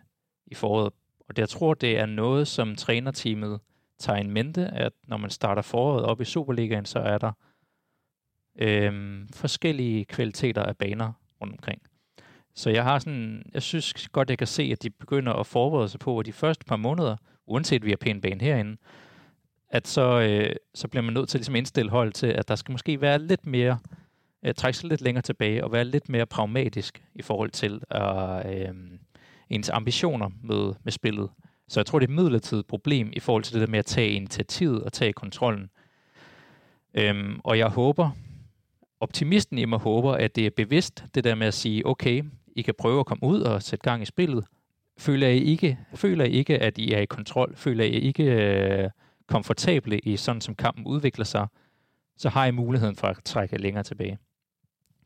i 0.47 0.55
foråret. 0.55 0.93
Og 1.29 1.35
jeg 1.37 1.49
tror, 1.49 1.73
det 1.73 1.99
er 1.99 2.05
noget, 2.05 2.47
som 2.47 2.75
trænerteamet 2.75 3.59
tager 3.99 4.19
en 4.19 4.31
mente, 4.31 4.67
at 4.67 4.93
når 5.07 5.17
man 5.17 5.29
starter 5.29 5.61
foråret 5.61 6.05
op 6.05 6.21
i 6.21 6.25
Superligaen, 6.25 6.85
så 6.85 6.99
er 6.99 7.17
der 7.17 7.31
øhm, 8.59 9.27
forskellige 9.33 10.05
kvaliteter 10.05 10.63
af 10.63 10.77
baner 10.77 11.13
rundt 11.41 11.53
omkring. 11.53 11.81
Så 12.55 12.69
jeg 12.69 12.83
har 12.83 12.99
sådan, 12.99 13.43
jeg 13.53 13.61
synes 13.61 14.09
godt, 14.11 14.29
jeg 14.29 14.37
kan 14.37 14.47
se, 14.47 14.63
at 14.63 14.83
de 14.83 14.89
begynder 14.89 15.33
at 15.33 15.47
forberede 15.47 15.89
sig 15.89 15.99
på, 15.99 16.19
at 16.19 16.25
de 16.25 16.33
første 16.33 16.65
par 16.65 16.75
måneder, 16.75 17.17
uanset 17.45 17.85
vi 17.85 17.89
har 17.89 17.97
pæn 17.97 18.21
bane 18.21 18.41
herinde, 18.41 18.77
at 19.69 19.87
så, 19.87 20.21
øh, 20.21 20.55
så 20.73 20.87
bliver 20.87 21.03
man 21.03 21.13
nødt 21.13 21.29
til 21.29 21.37
ligesom 21.37 21.55
at 21.55 21.59
indstille 21.59 21.91
hold 21.91 22.13
til, 22.13 22.27
at 22.27 22.47
der 22.47 22.55
skal 22.55 22.71
måske 22.71 23.01
være 23.01 23.19
lidt 23.19 23.45
mere, 23.45 23.79
øh, 24.45 24.53
trække 24.53 24.77
sig 24.77 24.89
lidt 24.89 25.01
længere 25.01 25.21
tilbage 25.21 25.63
og 25.63 25.71
være 25.71 25.85
lidt 25.85 26.09
mere 26.09 26.25
pragmatisk 26.25 27.03
i 27.15 27.21
forhold 27.21 27.49
til 27.49 27.81
at 27.89 28.55
øh, 28.55 28.73
ens 29.49 29.69
ambitioner 29.69 30.29
med, 30.43 30.73
med 30.83 30.91
spillet. 30.91 31.29
Så 31.67 31.79
jeg 31.79 31.85
tror, 31.85 31.99
det 31.99 32.07
er 32.07 32.11
et 32.11 32.15
midlertidigt 32.15 32.67
problem 32.67 33.09
i 33.13 33.19
forhold 33.19 33.43
til 33.43 33.53
det 33.53 33.61
der 33.61 33.71
med 33.71 33.79
at 33.79 33.85
tage 33.85 34.09
initiativet 34.09 34.83
og 34.83 34.93
tage 34.93 35.13
kontrollen. 35.13 35.69
Øhm, 36.93 37.39
og 37.43 37.57
jeg 37.57 37.67
håber, 37.67 38.09
optimisten 38.99 39.57
i 39.57 39.65
mig 39.65 39.79
håber, 39.79 40.13
at 40.13 40.35
det 40.35 40.45
er 40.45 40.49
bevidst, 40.49 41.05
det 41.15 41.23
der 41.23 41.35
med 41.35 41.47
at 41.47 41.53
sige, 41.53 41.85
okay, 41.85 42.23
I 42.55 42.61
kan 42.61 42.73
prøve 42.77 42.99
at 42.99 43.05
komme 43.05 43.23
ud 43.23 43.41
og 43.41 43.63
sætte 43.63 43.83
gang 43.83 44.01
i 44.01 44.05
spillet. 44.05 44.45
Føler 44.97 45.27
I 45.27 45.39
ikke, 45.39 45.79
føler 45.95 46.25
I 46.25 46.31
ikke 46.31 46.59
at 46.59 46.77
I 46.77 46.91
er 46.91 46.99
i 46.99 47.05
kontrol? 47.05 47.55
Føler 47.55 47.83
I 47.83 47.89
ikke 47.89 48.23
øh, 48.23 48.89
komfortable 49.27 49.99
i 49.99 50.17
sådan, 50.17 50.41
som 50.41 50.55
kampen 50.55 50.85
udvikler 50.85 51.25
sig? 51.25 51.47
Så 52.17 52.29
har 52.29 52.45
I 52.45 52.51
muligheden 52.51 52.95
for 52.95 53.07
at 53.07 53.17
trække 53.25 53.57
længere 53.57 53.83
tilbage. 53.83 54.17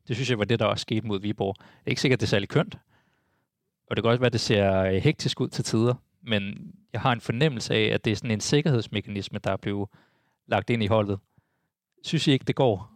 Det 0.08 0.16
synes 0.16 0.30
jeg 0.30 0.40
var 0.40 0.46
det, 0.46 0.60
der 0.60 0.66
også 0.66 0.82
skete 0.82 1.08
mod 1.08 1.22
Viborg. 1.22 1.56
Det 1.60 1.86
er 1.86 1.90
ikke 1.90 2.02
sikkert, 2.02 2.20
det 2.20 2.26
er 2.26 2.30
særlig 2.30 2.50
kønt. 2.50 2.78
Og 3.90 3.96
det 3.96 4.04
kan 4.04 4.10
også 4.10 4.20
være, 4.20 4.26
at 4.26 4.34
det 4.34 4.42
ser 4.42 4.82
øh, 4.82 4.94
hektisk 4.94 5.42
ud 5.42 5.48
til 5.48 5.64
tider 5.64 5.94
men 6.24 6.74
jeg 6.94 7.02
har 7.02 7.12
en 7.12 7.22
fornemmelse 7.22 7.74
af, 7.74 7.84
at 7.94 8.06
det 8.06 8.12
er 8.12 8.16
sådan 8.16 8.32
en 8.32 8.40
sikkerhedsmekanisme, 8.40 9.40
der 9.44 9.52
er 9.52 9.58
blevet 9.58 9.90
lagt 10.48 10.70
ind 10.70 10.84
i 10.84 10.88
holdet. 10.88 11.20
Synes 12.04 12.28
I 12.28 12.32
ikke, 12.32 12.46
det 12.46 12.56
går, 12.56 12.92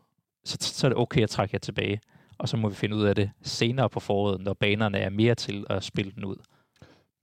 så, 0.46 0.58
så 0.62 0.88
er 0.88 0.90
det 0.90 0.98
okay 0.98 1.22
at 1.22 1.30
trække 1.30 1.56
jer 1.56 1.60
tilbage. 1.60 2.02
Og 2.38 2.50
så 2.50 2.58
må 2.58 2.70
vi 2.70 2.76
finde 2.76 2.96
ud 2.96 3.04
af 3.04 3.16
det 3.16 3.32
senere 3.42 3.90
på 3.90 4.00
foråret, 4.00 4.42
når 4.42 4.54
banerne 4.54 4.98
er 4.98 5.10
mere 5.10 5.36
til 5.36 5.66
at 5.70 5.84
spille 5.84 6.12
den 6.12 6.26
ud. 6.26 6.36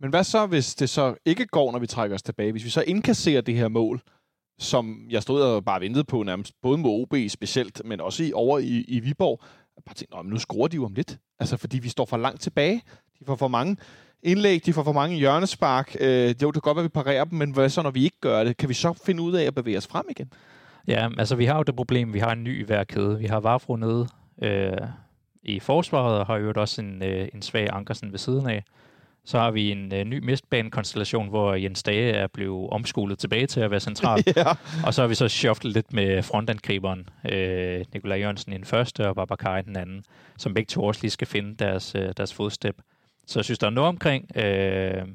Men 0.00 0.10
hvad 0.10 0.24
så, 0.24 0.46
hvis 0.46 0.74
det 0.74 0.90
så 0.90 1.14
ikke 1.24 1.46
går, 1.46 1.72
når 1.72 1.78
vi 1.78 1.86
trækker 1.86 2.14
os 2.14 2.22
tilbage? 2.22 2.52
Hvis 2.52 2.64
vi 2.64 2.70
så 2.70 2.82
indkasserer 2.82 3.40
det 3.40 3.56
her 3.56 3.68
mål, 3.68 4.02
som 4.58 5.06
jeg 5.10 5.22
stod 5.22 5.42
og 5.42 5.64
bare 5.64 5.80
ventede 5.80 6.04
på 6.04 6.22
nærmest, 6.22 6.52
både 6.62 6.78
med 6.78 6.90
OB 6.90 7.14
specielt, 7.28 7.82
men 7.84 8.00
også 8.00 8.24
i, 8.24 8.32
over 8.32 8.58
i, 8.58 8.84
i 8.88 9.00
Viborg, 9.00 9.40
jeg 9.76 9.84
bare 9.84 9.94
tænkte, 9.94 10.30
nu 10.30 10.38
scorer 10.38 10.68
de 10.68 10.76
jo 10.76 10.84
om 10.84 10.94
lidt. 10.94 11.18
Altså, 11.38 11.56
fordi 11.56 11.78
vi 11.78 11.88
står 11.88 12.04
for 12.04 12.16
langt 12.16 12.40
tilbage. 12.40 12.82
De 13.20 13.24
får 13.26 13.36
for 13.36 13.48
mange 13.48 13.76
indlæg, 14.22 14.66
de 14.66 14.72
får 14.72 14.82
for 14.82 14.92
mange 14.92 15.16
hjørnespark. 15.16 15.96
Øh, 16.00 16.34
jo, 16.42 16.50
det 16.50 16.52
kan 16.52 16.60
godt 16.60 16.76
være, 16.76 16.84
at 16.84 16.90
vi 16.90 16.94
parerer 16.94 17.24
dem, 17.24 17.38
men 17.38 17.50
hvad 17.50 17.68
så, 17.68 17.82
når 17.82 17.90
vi 17.90 18.04
ikke 18.04 18.20
gør 18.20 18.44
det? 18.44 18.56
Kan 18.56 18.68
vi 18.68 18.74
så 18.74 18.92
finde 19.04 19.22
ud 19.22 19.32
af 19.32 19.44
at 19.44 19.54
bevæge 19.54 19.76
os 19.78 19.86
frem 19.86 20.04
igen? 20.10 20.32
Ja, 20.88 21.08
altså 21.18 21.36
vi 21.36 21.44
har 21.44 21.56
jo 21.56 21.62
det 21.62 21.76
problem, 21.76 22.14
vi 22.14 22.18
har 22.18 22.32
en 22.32 22.44
ny 22.44 22.68
værkæde. 22.68 23.18
Vi 23.18 23.26
har 23.26 23.40
Vafro 23.40 23.76
nede 23.76 24.08
øh, 24.42 24.72
i 25.42 25.60
forsvaret, 25.60 26.18
og 26.18 26.26
har 26.26 26.36
jo 26.36 26.52
også 26.56 26.82
en, 26.82 27.02
øh, 27.02 27.28
en 27.34 27.42
svag 27.42 27.68
Ankersen 27.72 28.12
ved 28.12 28.18
siden 28.18 28.46
af. 28.46 28.64
Så 29.24 29.38
har 29.38 29.50
vi 29.50 29.70
en 29.70 29.94
øh, 29.94 30.04
ny 30.04 30.18
mistbanekonstellation, 30.18 31.28
hvor 31.28 31.54
Jens 31.54 31.82
Dage 31.82 32.12
er 32.12 32.26
blevet 32.26 32.70
omskolet 32.70 33.18
tilbage 33.18 33.46
til 33.46 33.60
at 33.60 33.70
være 33.70 33.80
central. 33.80 34.24
ja. 34.36 34.44
Og 34.86 34.94
så 34.94 35.00
har 35.00 35.08
vi 35.08 35.14
så 35.14 35.28
shufflet 35.28 35.72
lidt 35.72 35.92
med 35.92 36.22
frontangriberen, 36.22 37.08
øh, 37.30 37.84
Nikolaj 37.94 38.18
Jørgensen 38.18 38.52
i 38.52 38.56
den 38.56 38.64
første, 38.64 39.08
og 39.08 39.14
Babacar 39.14 39.58
i 39.58 39.62
den 39.62 39.76
anden, 39.76 40.04
som 40.38 40.54
begge 40.54 40.68
to 40.68 40.84
også 40.84 41.02
lige 41.02 41.10
skal 41.10 41.26
finde 41.26 41.56
deres, 41.56 41.94
øh, 41.94 42.12
deres 42.16 42.34
fodstep. 42.34 42.80
Så 43.31 43.39
jeg 43.39 43.45
synes, 43.45 43.59
der 43.59 43.66
er 43.66 43.70
noget 43.70 43.89
omkring... 43.89 44.37
Øh, 44.37 45.07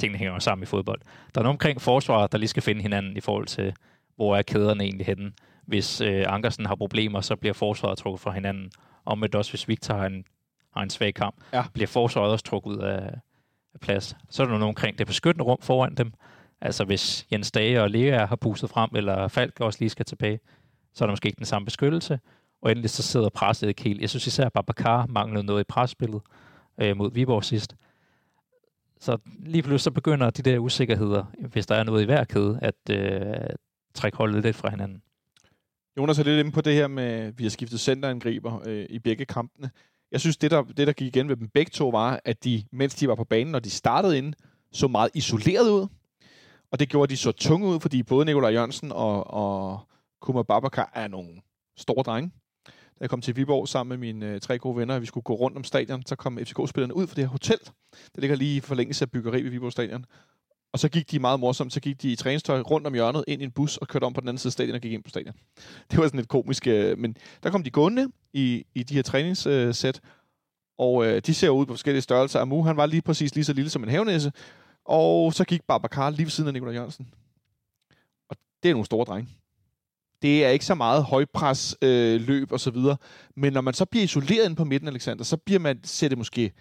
tingene 0.00 0.18
hænger 0.18 0.34
jo 0.34 0.40
sammen 0.40 0.62
i 0.62 0.66
fodbold. 0.66 1.00
Der 1.34 1.40
er 1.40 1.42
noget 1.42 1.54
omkring 1.54 1.80
forsvaret, 1.80 2.32
der 2.32 2.38
lige 2.38 2.48
skal 2.48 2.62
finde 2.62 2.82
hinanden 2.82 3.16
i 3.16 3.20
forhold 3.20 3.46
til, 3.46 3.74
hvor 4.16 4.36
er 4.36 4.42
kæderne 4.42 4.84
egentlig 4.84 5.06
henne. 5.06 5.32
hvis 5.66 6.00
øh, 6.00 6.24
Ankersen 6.28 6.66
har 6.66 6.74
problemer, 6.74 7.20
så 7.20 7.36
bliver 7.36 7.52
forsvaret 7.52 7.98
trukket 7.98 8.20
fra 8.20 8.30
hinanden. 8.30 8.70
Og 9.04 9.18
med 9.18 9.34
også, 9.34 9.52
hvis 9.52 9.68
Victor 9.68 9.94
har 9.94 10.06
en, 10.06 10.24
har 10.76 10.82
en 10.82 10.90
svag 10.90 11.14
kamp, 11.14 11.36
Ja. 11.52 11.64
bliver 11.74 11.86
forsvaret 11.86 12.32
også 12.32 12.44
trukket 12.44 12.70
ud 12.70 12.78
af, 12.78 13.10
af 13.74 13.80
plads. 13.80 14.16
Så 14.30 14.42
er 14.42 14.46
der 14.46 14.50
nogen 14.52 14.62
omkring 14.68 14.98
det 14.98 15.06
beskyttende 15.06 15.44
rum 15.44 15.58
foran 15.62 15.94
dem. 15.94 16.12
Altså 16.60 16.84
hvis 16.84 17.26
Jens 17.32 17.50
Dage 17.50 17.82
og 17.82 17.90
Lea 17.90 18.26
har 18.26 18.36
pustet 18.36 18.70
frem, 18.70 18.90
eller 18.96 19.28
Falk 19.28 19.60
også 19.60 19.78
lige 19.80 19.90
skal 19.90 20.04
tilbage, 20.06 20.40
så 20.94 21.04
er 21.04 21.06
der 21.06 21.12
måske 21.12 21.26
ikke 21.26 21.38
den 21.38 21.46
samme 21.46 21.66
beskyttelse. 21.66 22.20
Og 22.62 22.70
endelig 22.70 22.90
så 22.90 23.02
sidder 23.02 23.28
presset 23.28 23.68
ikke 23.68 23.82
helt. 23.82 24.00
Jeg 24.00 24.10
synes 24.10 24.26
især, 24.26 24.46
at 24.46 24.52
Babacar 24.52 25.06
manglede 25.06 25.44
noget 25.44 25.60
i 25.60 25.64
presspillet 25.64 26.20
øh, 26.80 26.96
mod 26.96 27.12
Viborg 27.12 27.44
sidst. 27.44 27.74
Så 29.00 29.18
lige 29.38 29.62
pludselig 29.62 29.80
så 29.80 29.90
begynder 29.90 30.30
de 30.30 30.42
der 30.42 30.58
usikkerheder, 30.58 31.24
hvis 31.52 31.66
der 31.66 31.74
er 31.74 31.82
noget 31.82 32.02
i 32.02 32.04
hver 32.04 32.24
kæde, 32.24 32.58
at 32.62 32.74
øh, 32.90 33.50
trække 33.94 34.18
holdet 34.18 34.42
lidt 34.42 34.56
fra 34.56 34.70
hinanden. 34.70 35.02
Jonas 35.96 36.18
er 36.18 36.24
lidt 36.24 36.40
inde 36.40 36.52
på 36.52 36.60
det 36.60 36.74
her 36.74 36.86
med, 36.86 37.04
at 37.04 37.38
vi 37.38 37.44
har 37.44 37.50
skiftet 37.50 37.80
centerangriber 37.80 38.60
øh, 38.66 38.86
i 38.90 38.98
begge 38.98 39.24
kampene. 39.24 39.70
Jeg 40.12 40.20
synes, 40.20 40.36
det 40.36 40.50
der, 40.50 40.62
det 40.62 40.86
der 40.86 40.92
gik 40.92 41.06
igen 41.06 41.28
ved 41.28 41.36
dem 41.36 41.48
begge 41.48 41.70
to, 41.70 41.88
var, 41.88 42.20
at 42.24 42.44
de, 42.44 42.64
mens 42.72 42.94
de 42.94 43.08
var 43.08 43.14
på 43.14 43.24
banen, 43.24 43.52
når 43.52 43.58
de 43.58 43.70
startede 43.70 44.18
ind, 44.18 44.34
så 44.72 44.88
meget 44.88 45.10
isoleret 45.14 45.70
ud. 45.70 45.86
Og 46.70 46.80
det 46.80 46.88
gjorde, 46.88 47.02
at 47.02 47.10
de 47.10 47.16
så 47.16 47.32
tunge 47.32 47.66
ud, 47.66 47.80
fordi 47.80 48.02
både 48.02 48.24
Nikolaj 48.24 48.50
Jørgensen 48.50 48.92
og, 48.92 49.26
og 49.26 49.80
Kuma 50.20 50.42
Babakar 50.42 50.90
er 50.94 51.08
nogle 51.08 51.40
store 51.76 52.02
drenge. 52.02 52.30
Da 52.98 53.02
jeg 53.02 53.10
kom 53.10 53.20
til 53.20 53.36
Viborg 53.36 53.68
sammen 53.68 53.88
med 53.88 54.12
mine 54.12 54.26
øh, 54.26 54.40
tre 54.40 54.58
gode 54.58 54.76
venner, 54.76 54.94
og 54.94 55.00
vi 55.00 55.06
skulle 55.06 55.24
gå 55.24 55.34
rundt 55.34 55.56
om 55.56 55.64
stadion, 55.64 56.06
så 56.06 56.16
kom 56.16 56.38
FCK-spillerne 56.38 56.96
ud 56.96 57.06
for 57.06 57.14
det 57.14 57.24
her 57.24 57.28
hotel. 57.28 57.58
Det 57.92 58.18
ligger 58.18 58.36
lige 58.36 58.56
i 58.56 58.60
forlængelse 58.60 59.04
af 59.04 59.10
byggeri 59.10 59.42
ved 59.42 59.50
Viborg 59.50 59.72
Stadion. 59.72 60.04
Og 60.72 60.78
så 60.78 60.88
gik 60.88 61.10
de 61.10 61.18
meget 61.18 61.40
morsomt, 61.40 61.72
så 61.72 61.80
gik 61.80 62.02
de 62.02 62.12
i 62.12 62.16
træningstøj 62.16 62.60
rundt 62.60 62.86
om 62.86 62.94
hjørnet 62.94 63.24
ind 63.28 63.42
i 63.42 63.44
en 63.44 63.50
bus 63.50 63.76
og 63.76 63.88
kørte 63.88 64.04
om 64.04 64.12
på 64.12 64.20
den 64.20 64.28
anden 64.28 64.38
side 64.38 64.48
af 64.48 64.52
stadion 64.52 64.74
og 64.74 64.80
gik 64.80 64.92
ind 64.92 65.02
på 65.02 65.10
stadion. 65.10 65.34
Det 65.90 65.98
var 65.98 66.04
sådan 66.04 66.18
lidt 66.18 66.28
komisk, 66.28 66.66
øh, 66.66 66.98
men 66.98 67.16
der 67.42 67.50
kom 67.50 67.62
de 67.62 67.70
gående 67.70 68.08
i, 68.32 68.64
i 68.74 68.82
de 68.82 68.94
her 68.94 69.02
træningssæt, 69.02 70.00
og 70.78 71.06
øh, 71.06 71.22
de 71.26 71.34
ser 71.34 71.48
ud 71.48 71.66
på 71.66 71.72
forskellige 71.72 72.02
størrelser. 72.02 72.40
Amu, 72.40 72.62
han 72.62 72.76
var 72.76 72.86
lige 72.86 73.02
præcis 73.02 73.34
lige 73.34 73.44
så 73.44 73.52
lille 73.52 73.70
som 73.70 73.82
en 73.82 73.88
havnæse, 73.88 74.32
og 74.84 75.34
så 75.34 75.44
gik 75.44 75.62
Babacar 75.62 76.10
lige 76.10 76.24
ved 76.24 76.30
siden 76.30 76.48
af 76.48 76.52
Nikolaj 76.52 76.74
Jørgensen. 76.74 77.08
Og 78.28 78.36
det 78.62 78.68
er 78.68 78.72
nogle 78.72 78.86
store 78.86 79.04
drenge. 79.04 79.28
Det 80.22 80.44
er 80.44 80.48
ikke 80.48 80.64
så 80.64 80.74
meget 80.74 81.04
højpres, 81.04 81.76
øh, 81.82 82.20
løb 82.20 82.52
og 82.52 82.60
så 82.60 82.70
videre, 82.70 82.96
men 83.36 83.52
når 83.52 83.60
man 83.60 83.74
så 83.74 83.84
bliver 83.84 84.04
isoleret 84.04 84.44
inde 84.44 84.56
på 84.56 84.64
midten, 84.64 84.88
Alexander, 84.88 85.24
så 85.24 85.36
bliver 85.36 85.60
man, 85.60 85.80
ser 85.84 86.08
det 86.08 86.18
måske 86.18 86.52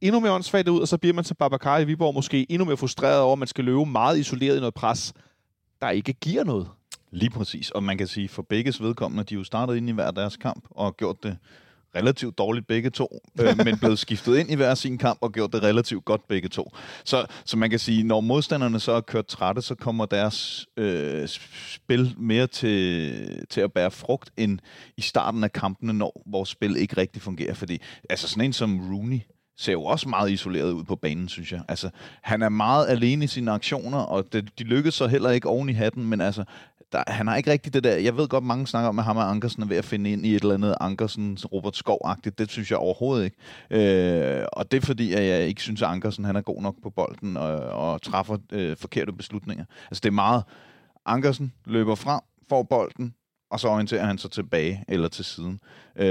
endnu 0.00 0.20
mere 0.20 0.32
åndssvagt 0.32 0.68
ud, 0.68 0.80
og 0.80 0.88
så 0.88 0.98
bliver 0.98 1.14
man 1.14 1.24
til 1.24 1.34
Babacar 1.34 1.78
i 1.78 1.84
Viborg 1.84 2.14
måske 2.14 2.46
endnu 2.48 2.64
mere 2.64 2.76
frustreret 2.76 3.20
over, 3.20 3.32
at 3.32 3.38
man 3.38 3.48
skal 3.48 3.64
løbe 3.64 3.86
meget 3.86 4.18
isoleret 4.18 4.56
i 4.56 4.58
noget 4.58 4.74
pres, 4.74 5.12
der 5.80 5.90
ikke 5.90 6.12
giver 6.12 6.44
noget. 6.44 6.68
Lige 7.10 7.30
præcis, 7.30 7.70
og 7.70 7.82
man 7.82 7.98
kan 7.98 8.06
sige, 8.06 8.28
for 8.28 8.42
begges 8.42 8.82
vedkommende, 8.82 9.24
de 9.24 9.34
jo 9.34 9.44
startede 9.44 9.78
ind 9.78 9.88
i 9.88 9.92
hver 9.92 10.10
deres 10.10 10.36
kamp, 10.36 10.64
og 10.70 10.96
gjort 10.96 11.22
det 11.22 11.38
relativt 11.96 12.38
dårligt 12.38 12.66
begge 12.66 12.90
to, 12.90 13.20
øh, 13.40 13.56
men 13.64 13.78
blevet 13.78 13.98
skiftet 13.98 14.38
ind 14.38 14.50
i 14.50 14.54
hver 14.54 14.74
sin 14.74 14.98
kamp 14.98 15.18
og 15.20 15.32
gjort 15.32 15.52
det 15.52 15.62
relativt 15.62 16.04
godt 16.04 16.28
begge 16.28 16.48
to. 16.48 16.72
Så, 17.04 17.26
så 17.44 17.56
man 17.56 17.70
kan 17.70 17.78
sige, 17.78 18.02
når 18.02 18.20
modstanderne 18.20 18.80
så 18.80 18.92
er 18.92 19.00
kørt 19.00 19.26
trætte, 19.26 19.62
så 19.62 19.74
kommer 19.74 20.06
deres 20.06 20.66
øh, 20.76 21.28
spil 21.68 22.14
mere 22.18 22.46
til, 22.46 23.46
til 23.50 23.60
at 23.60 23.72
bære 23.72 23.90
frugt 23.90 24.30
end 24.36 24.58
i 24.96 25.00
starten 25.00 25.44
af 25.44 25.52
kampene, 25.52 25.92
når 25.92 26.22
vores 26.26 26.48
spil 26.48 26.76
ikke 26.76 26.96
rigtig 26.96 27.22
fungerer. 27.22 27.54
Fordi 27.54 27.80
altså 28.10 28.28
sådan 28.28 28.44
en 28.44 28.52
som 28.52 28.92
Rooney, 28.92 29.20
ser 29.56 29.72
jo 29.72 29.84
også 29.84 30.08
meget 30.08 30.30
isoleret 30.30 30.72
ud 30.72 30.84
på 30.84 30.96
banen, 30.96 31.28
synes 31.28 31.52
jeg. 31.52 31.62
Altså, 31.68 31.90
han 32.22 32.42
er 32.42 32.48
meget 32.48 32.88
alene 32.88 33.24
i 33.24 33.28
sine 33.28 33.50
aktioner, 33.50 33.98
og 33.98 34.32
det, 34.32 34.58
de 34.58 34.64
lykkes 34.64 34.94
så 34.94 35.06
heller 35.06 35.30
ikke 35.30 35.48
oven 35.48 35.68
i 35.68 35.72
hatten, 35.72 36.06
men 36.06 36.20
altså, 36.20 36.44
der, 36.94 37.12
han 37.12 37.26
har 37.26 37.36
ikke 37.36 37.50
rigtig 37.50 37.74
det 37.74 37.84
der... 37.84 37.96
Jeg 37.96 38.16
ved 38.16 38.28
godt, 38.28 38.44
mange 38.44 38.66
snakker 38.66 38.88
om, 38.88 38.98
at 38.98 39.04
ham 39.04 39.16
og 39.16 39.30
Ankersen 39.30 39.62
er 39.62 39.66
ved 39.66 39.76
at 39.76 39.84
finde 39.84 40.10
ind 40.12 40.26
i 40.26 40.34
et 40.34 40.42
eller 40.42 40.54
andet 40.54 40.74
Ankersen, 40.80 41.38
Robert 41.52 41.76
Skov-agtigt. 41.76 42.38
Det 42.38 42.50
synes 42.50 42.70
jeg 42.70 42.78
overhovedet 42.78 43.24
ikke. 43.24 43.36
Øh, 43.70 44.44
og 44.52 44.72
det 44.72 44.82
er 44.82 44.86
fordi, 44.86 45.12
at 45.12 45.24
jeg 45.24 45.46
ikke 45.46 45.62
synes, 45.62 45.82
at 45.82 45.88
Ankersen 45.88 46.24
han 46.24 46.36
er 46.36 46.40
god 46.40 46.62
nok 46.62 46.74
på 46.82 46.90
bolden 46.90 47.36
og, 47.36 47.56
og 47.56 48.02
træffer 48.02 48.36
øh, 48.52 48.76
forkerte 48.76 49.12
beslutninger. 49.12 49.64
Altså, 49.90 50.00
det 50.00 50.08
er 50.08 50.12
meget... 50.12 50.42
Ankersen 51.06 51.52
løber 51.66 51.94
frem, 51.94 52.20
får 52.48 52.62
bolden, 52.62 53.14
og 53.50 53.60
så 53.60 53.68
orienterer 53.68 54.06
han 54.06 54.18
sig 54.18 54.30
tilbage 54.30 54.84
eller 54.88 55.08
til 55.08 55.24
siden. 55.24 55.60
Øh, 55.96 56.06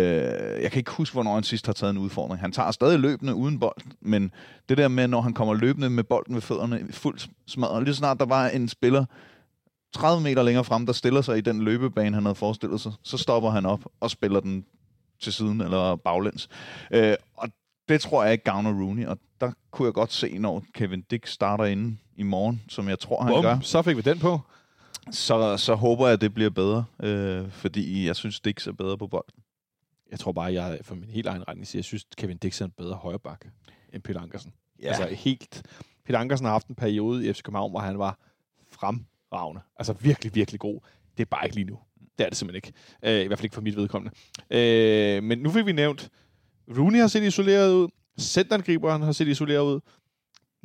jeg 0.62 0.72
kan 0.72 0.80
ikke 0.80 0.92
huske, 0.92 1.14
hvornår 1.14 1.34
han 1.34 1.44
sidst 1.44 1.66
har 1.66 1.74
taget 1.74 1.92
en 1.92 1.98
udfordring. 1.98 2.42
Han 2.42 2.52
tager 2.52 2.72
stadig 2.72 3.00
løbende 3.00 3.36
uden 3.36 3.60
bold, 3.60 3.82
men 4.02 4.32
det 4.70 4.78
der 4.78 4.88
med, 4.88 5.08
når 5.08 5.22
han 5.22 5.34
kommer 5.34 5.54
løbende 5.54 5.90
med 5.90 6.04
bolden 6.04 6.36
ved 6.36 6.42
fødderne 6.42 6.88
fuldt 6.92 7.30
smadret, 7.48 7.84
lige 7.84 7.96
snart 7.96 8.20
der 8.20 8.26
var 8.26 8.48
en 8.48 8.70
spiller 8.70 9.06
30 9.94 10.24
meter 10.24 10.44
længere 10.44 10.64
frem, 10.64 10.86
der 10.86 10.94
stiller 10.94 11.22
sig 11.22 11.38
i 11.38 11.42
den 11.42 11.64
løbebane, 11.64 12.16
han 12.16 12.26
havde 12.26 12.36
forestillet 12.36 12.82
sig, 12.82 12.92
så 13.04 13.18
stopper 13.18 13.50
han 13.50 13.66
op 13.66 13.86
og 14.00 14.12
spiller 14.12 14.40
den 14.40 14.66
til 15.20 15.34
siden 15.34 15.62
eller 15.62 15.96
baglæns. 15.96 16.50
Øh, 16.92 17.16
og 17.38 17.50
det 17.90 18.02
tror 18.02 18.24
jeg 18.24 18.32
ikke 18.32 18.44
gavner 18.44 18.72
Rooney, 18.72 19.06
og 19.06 19.18
der 19.42 19.52
kunne 19.72 19.86
jeg 19.86 19.94
godt 19.94 20.12
se, 20.12 20.38
når 20.38 20.64
Kevin 20.74 21.02
Dick 21.02 21.28
starter 21.28 21.66
inde 21.66 21.98
i 22.16 22.24
morgen, 22.24 22.62
som 22.70 22.90
jeg 22.90 23.00
tror, 23.00 23.24
han 23.24 23.34
Bum, 23.34 23.44
gør 23.44 23.60
så 23.60 23.82
fik 23.82 23.98
vi 23.98 24.02
den 24.02 24.20
på. 24.20 24.40
så, 25.12 25.58
så 25.58 25.76
håber 25.76 26.06
jeg, 26.06 26.14
at 26.14 26.22
det 26.22 26.34
bliver 26.34 26.50
bedre, 26.50 26.86
øh, 27.04 27.52
fordi 27.52 28.08
jeg 28.08 28.16
synes, 28.16 28.40
Dix 28.40 28.68
er 28.68 28.72
bedre 28.72 28.98
på 28.98 29.08
bolden. 29.08 29.44
Jeg 30.12 30.20
tror 30.20 30.32
bare, 30.32 30.54
jeg 30.54 30.80
for 30.82 30.96
min 30.96 31.10
helt 31.10 31.28
egen 31.28 31.48
retning 31.48 31.68
siger, 31.68 31.80
jeg 31.80 31.86
synes, 31.86 32.06
Kevin 32.18 32.38
Dix 32.38 32.62
er 32.62 32.66
en 32.66 32.74
bedre 32.78 32.96
højrebakke 32.96 33.52
end 33.94 34.04
Peter 34.04 34.22
Ankersen. 34.22 34.54
Ja. 34.82 34.88
Altså 34.88 35.08
helt... 35.16 35.64
Peter 36.06 36.20
Ankersen 36.20 36.46
har 36.46 36.52
haft 36.52 36.68
en 36.68 36.76
periode 36.76 37.28
i 37.30 37.34
FC 37.34 37.42
København, 37.42 37.72
hvor 37.72 37.80
han 37.80 38.00
var 38.00 38.20
fremragende. 39.34 39.62
Altså 39.80 39.94
virkelig, 39.94 40.36
virkelig 40.36 40.60
god. 40.60 40.80
Det 41.18 41.24
er 41.24 41.28
bare 41.32 41.46
ikke 41.46 41.56
lige 41.56 41.68
nu. 41.68 41.80
Det 42.18 42.26
er 42.26 42.30
det 42.30 42.38
simpelthen 42.38 42.56
ikke. 42.56 43.18
Øh, 43.20 43.24
I 43.24 43.28
hvert 43.28 43.40
fald 43.40 43.46
ikke 43.46 43.54
for 43.54 43.62
mit 43.62 43.76
vedkommende. 43.76 44.16
Øh, 44.50 45.24
men 45.24 45.40
nu 45.40 45.52
fik 45.52 45.66
vi 45.66 45.72
nævnt, 45.72 46.10
Rooney 46.78 47.00
har 47.00 47.08
set 47.08 47.24
isoleret 47.24 47.74
ud. 47.74 47.88
Centerangriberen 48.20 49.02
har 49.02 49.12
set 49.12 49.28
isoleret 49.28 49.62
ud. 49.62 49.80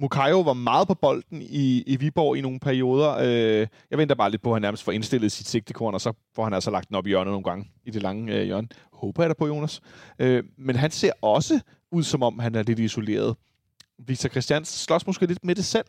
Mukayo 0.00 0.40
var 0.40 0.52
meget 0.52 0.88
på 0.88 0.94
bolden 0.94 1.42
i, 1.42 1.82
i 1.86 1.96
Viborg 1.96 2.36
i 2.36 2.40
nogle 2.40 2.60
perioder. 2.60 3.16
Øh, 3.20 3.66
jeg 3.90 3.98
venter 3.98 4.14
bare 4.14 4.30
lidt 4.30 4.42
på, 4.42 4.50
at 4.50 4.54
han 4.54 4.62
nærmest 4.62 4.82
får 4.82 4.92
indstillet 4.92 5.32
sit 5.32 5.48
sigtekorn, 5.48 5.94
og 5.94 6.00
så 6.00 6.12
får 6.34 6.44
han 6.44 6.54
altså 6.54 6.70
lagt 6.70 6.88
den 6.88 6.96
op 6.96 7.06
i 7.06 7.08
hjørnet 7.08 7.32
nogle 7.32 7.44
gange, 7.44 7.70
i 7.84 7.90
det 7.90 8.02
lange 8.02 8.34
øh, 8.34 8.44
hjørne. 8.44 8.68
Håber 8.92 9.22
jeg 9.22 9.30
da 9.30 9.34
på, 9.34 9.46
Jonas. 9.46 9.80
Øh, 10.18 10.44
men 10.58 10.76
han 10.76 10.90
ser 10.90 11.12
også 11.22 11.60
ud, 11.92 12.02
som 12.02 12.22
om 12.22 12.38
han 12.38 12.54
er 12.54 12.62
lidt 12.62 12.78
isoleret. 12.78 13.36
Victor 13.98 14.28
Christians 14.28 14.68
slås 14.68 15.06
måske 15.06 15.26
lidt 15.26 15.44
med 15.44 15.54
det 15.54 15.64
selv. 15.64 15.86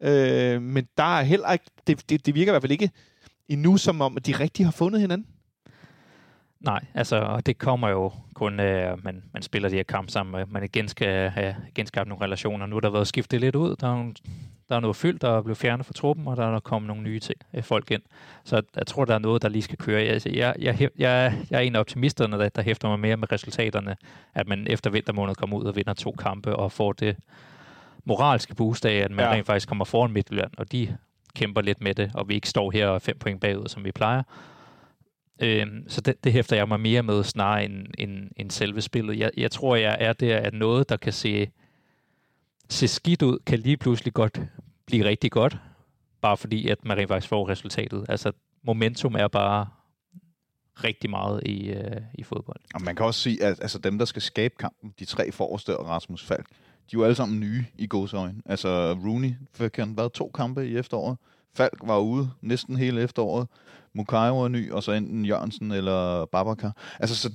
Øh, 0.00 0.62
men 0.62 0.88
der 0.96 1.18
er 1.18 1.22
heller 1.22 1.52
ikke, 1.52 1.64
det, 1.86 2.10
det, 2.10 2.26
det 2.26 2.34
virker 2.34 2.52
i 2.52 2.54
hvert 2.54 2.62
fald 2.62 2.72
ikke 2.72 2.90
endnu, 3.48 3.76
som 3.76 4.00
om 4.00 4.16
at 4.16 4.26
de 4.26 4.32
rigtig 4.32 4.66
har 4.66 4.72
fundet 4.72 5.00
hinanden. 5.00 5.26
Nej, 6.60 6.84
altså, 6.94 7.42
det 7.46 7.58
kommer 7.58 7.88
jo 7.88 8.12
kun, 8.34 8.60
øh, 8.60 9.04
man, 9.04 9.22
man 9.32 9.42
spiller 9.42 9.68
de 9.68 9.76
her 9.76 9.82
kampe 9.82 10.12
sammen, 10.12 10.44
man 10.48 10.64
igen 10.64 10.88
skal 10.88 11.30
have 11.30 11.56
genskabt 11.74 12.08
nogle 12.08 12.24
relationer. 12.24 12.66
Nu 12.66 12.76
er 12.76 12.80
der 12.80 12.90
været 12.90 13.06
skiftet 13.06 13.40
lidt 13.40 13.56
ud, 13.56 13.76
der 13.76 13.86
er, 13.86 13.94
nogle, 13.94 14.14
der 14.68 14.76
er 14.76 14.80
noget 14.80 14.96
fyldt, 14.96 15.22
der 15.22 15.30
er 15.30 15.42
blevet 15.42 15.58
fjernet 15.58 15.86
fra 15.86 15.92
truppen, 15.92 16.28
og 16.28 16.36
der 16.36 16.46
er 16.46 16.52
der 16.52 16.60
kommet 16.60 16.86
nogle 16.86 17.02
nye 17.02 17.20
til, 17.20 17.34
øh, 17.54 17.62
folk 17.62 17.90
ind. 17.90 18.02
Så 18.44 18.56
jeg, 18.56 18.64
jeg 18.76 18.86
tror, 18.86 19.04
der 19.04 19.14
er 19.14 19.18
noget, 19.18 19.42
der 19.42 19.48
lige 19.48 19.62
skal 19.62 19.78
køre. 19.78 20.04
Jeg, 20.04 20.26
jeg, 20.26 20.54
jeg, 20.58 20.88
jeg, 20.98 21.34
jeg 21.50 21.58
er 21.58 21.60
en 21.60 21.76
af 21.76 21.80
optimisterne, 21.80 22.38
der, 22.38 22.48
der 22.48 22.62
hæfter 22.62 22.88
mig 22.88 23.00
mere 23.00 23.16
med 23.16 23.32
resultaterne, 23.32 23.96
at 24.34 24.48
man 24.48 24.66
efter 24.70 24.90
vintermåned 24.90 25.34
kommer 25.34 25.56
ud 25.56 25.64
og 25.64 25.76
vinder 25.76 25.94
to 25.94 26.12
kampe, 26.18 26.56
og 26.56 26.72
får 26.72 26.92
det 26.92 27.16
moralske 28.04 28.54
boost 28.54 28.86
af, 28.86 28.94
at 28.94 29.10
man 29.10 29.24
Ja. 29.24 29.32
rent 29.32 29.46
faktisk 29.46 29.68
kommer 29.68 29.84
foran 29.84 30.12
Midtjylland, 30.12 30.50
og 30.58 30.72
de 30.72 30.96
kæmper 31.34 31.60
lidt 31.60 31.80
med 31.80 31.94
det, 31.94 32.10
og 32.14 32.28
vi 32.28 32.34
ikke 32.34 32.48
står 32.48 32.70
her 32.70 32.86
og 32.88 33.02
fem 33.02 33.18
point 33.18 33.40
bagud, 33.40 33.68
som 33.68 33.84
vi 33.84 33.92
plejer. 33.92 34.22
Øhm, 35.42 35.88
så 35.88 36.00
det, 36.00 36.24
det 36.24 36.32
hæfter 36.32 36.56
jeg 36.56 36.68
mig 36.68 36.80
mere 36.80 37.02
med, 37.02 37.24
snarere 37.24 37.64
end, 37.64 37.86
end, 37.98 38.30
end 38.36 38.50
selve 38.50 38.80
spillet. 38.80 39.18
Jeg, 39.18 39.30
jeg 39.36 39.50
tror, 39.50 39.76
jeg 39.76 39.96
er 40.00 40.12
der, 40.12 40.36
at 40.38 40.54
noget, 40.54 40.88
der 40.88 40.96
kan 40.96 41.12
se, 41.12 41.50
se 42.68 42.88
skidt 42.88 43.22
ud, 43.22 43.38
kan 43.46 43.58
lige 43.58 43.76
pludselig 43.76 44.12
godt 44.14 44.40
blive 44.86 45.04
rigtig 45.04 45.30
godt, 45.30 45.56
bare 46.20 46.36
fordi, 46.36 46.68
at 46.68 46.84
man 46.84 46.96
rent 46.98 47.08
faktisk 47.08 47.28
får 47.28 47.48
resultatet. 47.48 48.06
Altså, 48.08 48.32
momentum 48.62 49.14
er 49.14 49.28
bare 49.28 49.66
rigtig 50.84 51.10
meget 51.10 51.42
i, 51.46 51.70
øh, 51.70 52.00
i 52.14 52.22
fodbold. 52.22 52.60
Og 52.74 52.82
man 52.82 52.96
kan 52.96 53.06
også 53.06 53.20
sige, 53.20 53.44
at 53.44 53.58
altså, 53.62 53.78
dem, 53.78 53.98
der 53.98 54.04
skal 54.04 54.22
skabe 54.22 54.54
kampen, 54.58 54.94
de 54.98 55.04
tre 55.04 55.32
forreste 55.32 55.76
og 55.76 55.86
Rasmus 55.88 56.24
Falk, 56.24 56.46
de 56.90 56.96
er 56.96 57.00
jo 57.00 57.04
alle 57.04 57.14
sammen 57.14 57.40
nye 57.40 57.64
i 57.78 57.86
gåsøjne. 57.86 58.42
Altså 58.46 58.92
Rooney 58.92 59.34
fik 59.52 59.76
han 59.76 59.96
været 59.96 60.12
to 60.12 60.30
kampe 60.34 60.68
i 60.68 60.76
efteråret. 60.76 61.16
Falk 61.54 61.80
var 61.82 61.98
ude 61.98 62.30
næsten 62.40 62.76
hele 62.76 63.02
efteråret. 63.02 63.48
Mukayo 63.94 64.38
er 64.38 64.48
ny, 64.48 64.72
og 64.72 64.82
så 64.82 64.92
enten 64.92 65.24
Jørgensen 65.24 65.72
eller 65.72 66.24
Babacar. 66.24 66.76
Altså, 67.00 67.16
så 67.16 67.32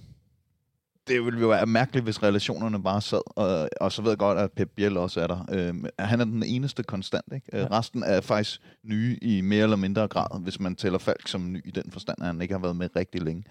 det 1.07 1.25
ville 1.25 1.39
jo 1.39 1.47
være 1.47 1.65
mærkeligt, 1.65 2.03
hvis 2.03 2.23
relationerne 2.23 2.83
bare 2.83 3.01
sad. 3.01 3.21
Og, 3.35 3.69
og 3.81 3.91
så 3.91 4.01
ved 4.01 4.11
jeg 4.11 4.17
godt, 4.17 4.37
at 4.37 4.51
Pep 4.51 4.69
Biel 4.75 4.97
også 4.97 5.21
er 5.21 5.27
der. 5.27 5.45
Øh, 5.51 5.73
han 5.99 6.21
er 6.21 6.25
den 6.25 6.43
eneste 6.43 6.83
konstant. 6.83 7.25
Ikke? 7.33 7.47
Ja. 7.53 7.67
Resten 7.71 8.03
er 8.03 8.21
faktisk 8.21 8.61
nye 8.83 9.17
i 9.21 9.41
mere 9.41 9.63
eller 9.63 9.75
mindre 9.75 10.07
grad, 10.07 10.41
hvis 10.41 10.59
man 10.59 10.75
tæller 10.75 10.99
Falk 10.99 11.27
som 11.27 11.51
ny 11.51 11.67
i 11.67 11.71
den 11.71 11.91
forstand, 11.91 12.17
at 12.19 12.25
han 12.27 12.41
ikke 12.41 12.53
har 12.53 12.61
været 12.61 12.75
med 12.75 12.89
rigtig 12.95 13.21
længe. 13.21 13.43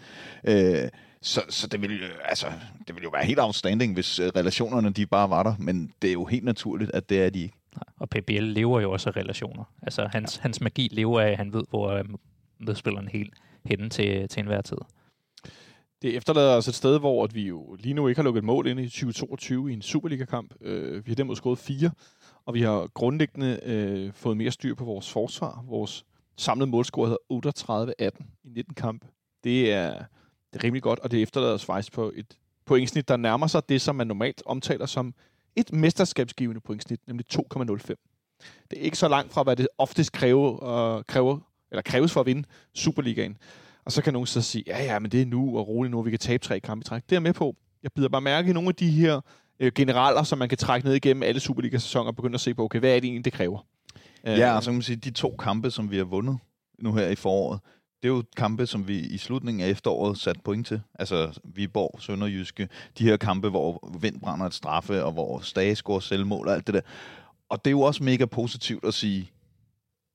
Øh, 0.45 0.89
så, 1.23 1.43
så 1.49 1.67
det 1.67 1.81
ville, 1.81 1.99
altså, 2.25 2.47
det 2.87 2.95
ville 2.95 3.05
jo 3.05 3.11
være 3.11 3.25
helt 3.25 3.41
outstanding, 3.41 3.95
hvis 3.95 4.19
øh, 4.19 4.27
relationerne 4.37 4.91
de 4.91 5.07
bare 5.07 5.31
var 5.31 5.43
der. 5.43 5.55
Men 5.59 5.93
det 6.03 6.09
er 6.09 6.13
jo 6.13 6.25
helt 6.25 6.45
naturligt, 6.45 6.91
at 6.95 7.09
det 7.09 7.23
er 7.23 7.31
de 7.31 7.43
ikke. 7.43 7.57
Og 7.99 8.09
PBL 8.09 8.33
lever 8.33 8.81
jo 8.81 8.93
også 8.93 9.09
af 9.11 9.17
relationer. 9.17 9.65
Altså, 9.83 10.09
hans, 10.13 10.37
ja. 10.37 10.43
hans 10.43 10.61
magi 10.61 10.89
lever 10.93 11.21
af, 11.21 11.31
at 11.31 11.37
han 11.37 11.53
ved, 11.53 11.65
hvor 11.71 11.91
øh, 11.91 12.05
medspilleren 12.59 13.09
helt, 13.09 13.35
henne 13.65 13.89
til, 13.89 14.29
til 14.29 14.41
enhver 14.41 14.61
tid. 14.61 14.77
Det 16.05 16.17
efterlader 16.17 16.57
os 16.57 16.69
et 16.69 16.75
sted, 16.75 16.99
hvor 16.99 17.25
at 17.25 17.35
vi 17.35 17.43
jo 17.43 17.77
lige 17.81 17.95
nu 17.95 18.09
ikke 18.09 18.19
har 18.19 18.25
lukket 18.25 18.45
mål 18.45 18.67
ind 18.67 18.81
i 18.81 18.89
2022 18.89 19.71
i 19.71 19.73
en 19.73 19.83
Superliga-kamp. 19.83 20.55
Øh, 20.61 21.07
vi 21.07 21.11
har 21.11 21.15
derimod 21.15 21.37
skåret 21.37 21.59
fire, 21.59 21.91
og 22.45 22.55
vi 22.55 22.63
har 22.63 22.87
grundlæggende 22.87 23.61
øh, 23.63 24.13
fået 24.13 24.37
mere 24.37 24.51
styr 24.51 24.75
på 24.75 24.85
vores 24.85 25.11
forsvar. 25.11 25.65
Vores 25.69 26.05
samlede 26.37 26.71
målscore 26.71 27.09
hedder 27.09 28.13
38-18 28.19 28.25
i 28.45 28.49
19 28.49 28.75
kampe. 28.75 29.07
Det 29.45 29.73
er, 29.73 29.95
det 30.53 30.61
er 30.61 30.65
rimelig 30.65 30.83
godt, 30.83 30.99
og 30.99 31.11
det 31.11 31.23
efterlader 31.23 31.55
os 31.55 31.65
faktisk 31.65 31.93
på 31.93 32.13
et 32.15 32.39
pointsnit, 32.67 33.09
der 33.09 33.17
nærmer 33.17 33.47
sig 33.47 33.69
det, 33.69 33.81
som 33.81 33.97
man 33.97 34.07
normalt 34.07 34.43
omtaler 34.47 34.87
som 34.87 35.15
et 35.57 35.73
mesterskabsgivende 35.73 36.61
pointsnit, 36.61 37.01
nemlig 37.07 37.27
2,05. 37.35 37.77
Det 38.71 38.79
er 38.79 38.83
ikke 38.83 38.99
så 38.99 39.09
langt 39.09 39.33
fra, 39.33 39.43
hvad 39.43 39.57
det 39.57 39.69
oftest 39.79 40.13
kræver, 40.13 40.65
øh, 40.65 41.05
kræver, 41.05 41.39
eller 41.71 41.83
kræves 41.83 42.13
for 42.13 42.21
at 42.21 42.27
vinde 42.27 42.49
Superligaen. 42.75 43.37
Og 43.85 43.93
så 43.93 44.03
kan 44.03 44.13
nogen 44.13 44.27
så 44.27 44.43
sige, 44.43 44.65
ja, 44.67 44.85
ja, 44.85 44.99
men 44.99 45.11
det 45.11 45.23
er 45.23 45.27
nu, 45.27 45.59
og 45.59 45.69
roligt 45.69 45.91
nu, 45.91 46.03
vi 46.03 46.11
kan 46.11 46.19
tabe 46.19 46.45
tre 46.45 46.61
kampe 46.61 46.83
i 46.83 46.85
træk. 46.85 47.03
Det 47.03 47.13
er 47.13 47.17
jeg 47.17 47.23
med 47.23 47.33
på. 47.33 47.57
Jeg 47.83 47.93
bider 47.93 48.09
bare 48.09 48.21
mærke 48.21 48.51
i 48.51 48.53
nogle 48.53 48.69
af 48.69 48.75
de 48.75 48.91
her 48.91 49.21
øh, 49.61 49.73
generaler, 49.75 50.23
som 50.23 50.39
man 50.39 50.49
kan 50.49 50.59
trække 50.59 50.87
ned 50.87 50.95
igennem 50.95 51.23
alle 51.23 51.41
Superliga-sæsoner, 51.41 52.07
og 52.07 52.17
begynde 52.17 52.35
at 52.35 52.41
se 52.41 52.55
på, 52.55 52.65
okay, 52.65 52.79
hvad 52.79 52.91
er 52.91 52.95
det 52.95 53.05
egentlig, 53.05 53.25
det 53.25 53.33
kræver? 53.33 53.67
Øh, 54.27 54.39
ja, 54.39 54.57
og 54.57 54.63
så 54.63 54.71
kan 54.71 54.75
man 54.75 54.83
sige, 54.83 54.97
de 54.97 55.11
to 55.11 55.37
kampe, 55.39 55.71
som 55.71 55.91
vi 55.91 55.97
har 55.97 56.05
vundet 56.05 56.39
nu 56.79 56.95
her 56.95 57.09
i 57.09 57.15
foråret, 57.15 57.61
det 58.03 58.11
er 58.11 58.15
jo 58.15 58.23
kampe, 58.37 58.67
som 58.67 58.89
vi 58.89 58.99
i 58.99 59.19
slutningen 59.19 59.65
af 59.65 59.69
efteråret 59.69 60.19
satte 60.19 60.41
point 60.45 60.67
til. 60.67 60.81
Altså 60.95 61.41
Viborg, 61.45 62.03
Sønderjyske, 62.03 62.69
de 62.99 63.05
her 63.05 63.17
kampe, 63.17 63.49
hvor 63.49 63.91
Vind 64.01 64.21
brænder 64.21 64.47
et 64.47 64.55
straffe, 64.55 65.05
og 65.05 65.13
hvor 65.13 65.41
Stage 65.41 65.77
scorer 65.77 66.01
selvmål 66.01 66.49
og 66.49 66.55
alt 66.55 66.67
det 66.67 66.75
der. 66.75 66.81
Og 67.49 67.65
det 67.65 67.71
er 67.71 67.73
jo 67.73 67.81
også 67.81 68.03
mega 68.03 68.25
positivt 68.25 68.85
at 68.85 68.95
sige, 68.95 69.31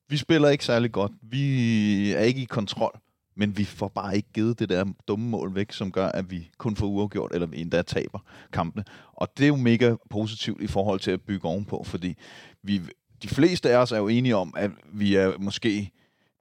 vi 0.10 0.18
spiller 0.18 0.50
ikke 0.50 0.66
særlig 0.66 0.92
godt, 0.92 1.12
vi 1.22 2.12
er 2.12 2.20
ikke 2.20 2.42
i 2.42 2.46
kontrol, 2.46 3.00
men 3.40 3.58
vi 3.58 3.64
får 3.64 3.88
bare 3.88 4.16
ikke 4.16 4.30
givet 4.34 4.60
det 4.60 4.70
der 4.70 4.86
dumme 5.08 5.30
mål 5.30 5.56
væk, 5.56 5.72
som 5.72 5.92
gør, 5.92 6.08
at 6.08 6.32
vi 6.32 6.50
kun 6.58 6.76
får 6.76 6.88
uafgjort, 6.88 7.32
eller 7.34 7.48
endda 7.54 7.82
taber 7.82 8.20
kampene. 8.54 8.84
Og 9.14 9.28
det 9.38 9.44
er 9.44 9.48
jo 9.48 9.56
mega 9.56 9.96
positivt 10.10 10.62
i 10.62 10.68
forhold 10.68 11.00
til 11.00 11.12
at 11.12 11.22
bygge 11.22 11.48
ovenpå, 11.48 11.84
fordi 11.86 12.16
vi, 12.64 12.82
de 13.24 13.28
fleste 13.28 13.70
af 13.70 13.78
os 13.78 13.92
er 13.92 13.98
jo 13.98 14.08
enige 14.08 14.36
om, 14.36 14.54
at 14.58 14.72
vi 14.94 15.16
er 15.16 15.38
måske 15.38 15.92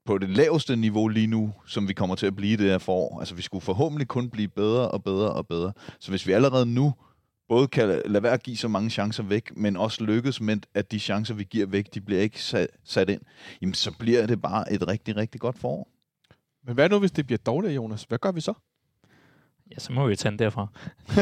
på 0.06 0.18
det 0.18 0.28
laveste 0.28 0.76
niveau 0.76 1.08
lige 1.08 1.26
nu, 1.26 1.52
som 1.66 1.88
vi 1.88 1.92
kommer 1.92 2.16
til 2.16 2.26
at 2.26 2.36
blive 2.36 2.56
det 2.56 2.70
her 2.70 2.78
forår. 2.78 3.20
Altså, 3.20 3.34
vi 3.34 3.42
skulle 3.42 3.62
forhåbentlig 3.62 4.08
kun 4.08 4.30
blive 4.30 4.48
bedre 4.48 4.90
og 4.90 5.04
bedre 5.04 5.32
og 5.32 5.46
bedre. 5.46 5.72
Så 6.00 6.10
hvis 6.10 6.26
vi 6.26 6.32
allerede 6.32 6.66
nu 6.66 6.94
både 7.48 7.68
kan 7.68 8.02
lade 8.06 8.22
være 8.22 8.32
at 8.32 8.42
give 8.42 8.56
så 8.56 8.68
mange 8.68 8.90
chancer 8.90 9.22
væk, 9.22 9.56
men 9.56 9.76
også 9.76 10.04
lykkes 10.04 10.40
med, 10.40 10.56
at 10.74 10.92
de 10.92 11.00
chancer, 11.00 11.34
vi 11.34 11.44
giver 11.44 11.66
væk, 11.66 11.94
de 11.94 12.00
bliver 12.00 12.20
ikke 12.20 12.42
sat 12.84 13.10
ind, 13.10 13.20
jamen 13.62 13.74
så 13.74 13.92
bliver 13.98 14.26
det 14.26 14.42
bare 14.42 14.72
et 14.72 14.88
rigtig, 14.88 15.16
rigtig 15.16 15.40
godt 15.40 15.58
forår. 15.58 15.97
Men 16.64 16.74
hvad 16.74 16.88
nu, 16.88 16.98
hvis 16.98 17.10
det 17.12 17.26
bliver 17.26 17.38
dårligt, 17.46 17.76
Jonas? 17.76 18.02
Hvad 18.02 18.18
gør 18.18 18.32
vi 18.32 18.40
så? 18.40 18.52
Ja, 19.70 19.78
så 19.78 19.92
må 19.92 20.06
vi 20.06 20.16
tage 20.16 20.30
den 20.30 20.38
derfra. 20.38 20.66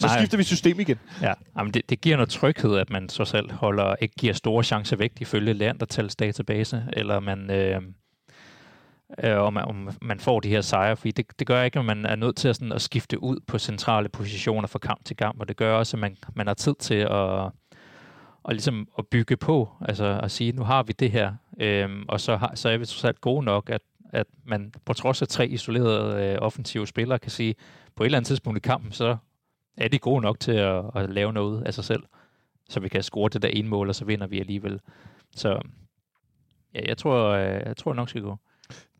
Så 0.00 0.06
Nej. 0.06 0.18
skifter 0.18 0.36
vi 0.36 0.42
system 0.44 0.80
igen. 0.80 0.98
Ja, 1.22 1.32
jamen 1.58 1.74
det, 1.74 1.90
det 1.90 2.00
giver 2.00 2.16
noget 2.16 2.30
tryghed, 2.30 2.76
at 2.76 2.90
man 2.90 3.08
så 3.08 3.24
selv 3.24 3.52
holder, 3.52 3.96
ikke 4.00 4.14
giver 4.14 4.32
store 4.32 4.64
chancer 4.64 4.96
væk 4.96 5.12
ifølge 5.20 5.52
Leandertals 5.52 6.16
database, 6.16 6.84
eller 6.92 7.20
man, 7.20 7.50
øh, 7.50 7.82
øh, 9.24 9.38
om, 9.38 9.52
man- 9.54 9.64
om 9.64 9.90
man 10.02 10.20
får 10.20 10.40
de 10.40 10.48
her 10.48 10.60
sejre, 10.60 10.96
fordi 10.96 11.10
det, 11.10 11.38
det 11.38 11.46
gør 11.46 11.62
ikke, 11.62 11.78
at 11.78 11.84
man 11.84 12.06
er 12.06 12.16
nødt 12.16 12.36
til 12.36 12.48
at, 12.48 12.56
sådan, 12.56 12.72
at 12.72 12.82
skifte 12.82 13.22
ud 13.22 13.36
på 13.46 13.58
centrale 13.58 14.08
positioner 14.08 14.68
fra 14.68 14.78
kamp 14.78 15.04
til 15.04 15.16
kamp, 15.16 15.40
og 15.40 15.48
det 15.48 15.56
gør 15.56 15.74
også, 15.74 15.96
at 15.96 16.00
man, 16.00 16.16
man 16.34 16.46
har 16.46 16.54
tid 16.54 16.74
til 16.80 16.94
at, 16.94 17.10
og 18.44 18.52
ligesom 18.52 18.88
at 18.98 19.06
bygge 19.06 19.36
på, 19.36 19.68
altså 19.80 20.20
at 20.22 20.30
sige, 20.30 20.52
nu 20.52 20.62
har 20.64 20.82
vi 20.82 20.92
det 20.92 21.10
her, 21.10 21.32
øhm, 21.60 22.04
og 22.08 22.20
så, 22.20 22.36
har, 22.36 22.52
så 22.54 22.68
er 22.68 22.76
vi 22.76 22.86
trods 22.86 23.04
alt 23.04 23.20
gode 23.20 23.44
nok, 23.44 23.70
at, 23.70 23.80
at 24.12 24.26
man 24.44 24.74
på 24.84 24.92
trods 24.92 25.22
af 25.22 25.28
tre 25.28 25.48
isolerede 25.48 26.24
øh, 26.24 26.38
offensive 26.40 26.86
spillere 26.86 27.18
kan 27.18 27.30
sige, 27.30 27.54
på 27.96 28.02
et 28.02 28.06
eller 28.06 28.18
andet 28.18 28.26
tidspunkt 28.26 28.56
i 28.56 28.60
kampen, 28.60 28.92
så 28.92 29.16
er 29.76 29.88
de 29.88 29.98
gode 29.98 30.22
nok 30.22 30.40
til 30.40 30.52
at, 30.52 30.84
at 30.94 31.10
lave 31.10 31.32
noget 31.32 31.62
af 31.62 31.74
sig 31.74 31.84
selv, 31.84 32.02
så 32.68 32.80
vi 32.80 32.88
kan 32.88 33.02
score 33.02 33.28
det 33.28 33.42
der 33.42 33.48
ene 33.48 33.68
mål, 33.68 33.88
og 33.88 33.94
så 33.94 34.04
vinder 34.04 34.26
vi 34.26 34.40
alligevel. 34.40 34.80
Så 35.36 35.60
ja, 36.74 36.88
jeg 36.88 36.98
tror, 36.98 37.28
øh, 37.28 37.62
jeg 37.66 37.76
tror 37.76 37.94
nok 37.94 38.08
skal 38.08 38.22
gå. 38.22 38.36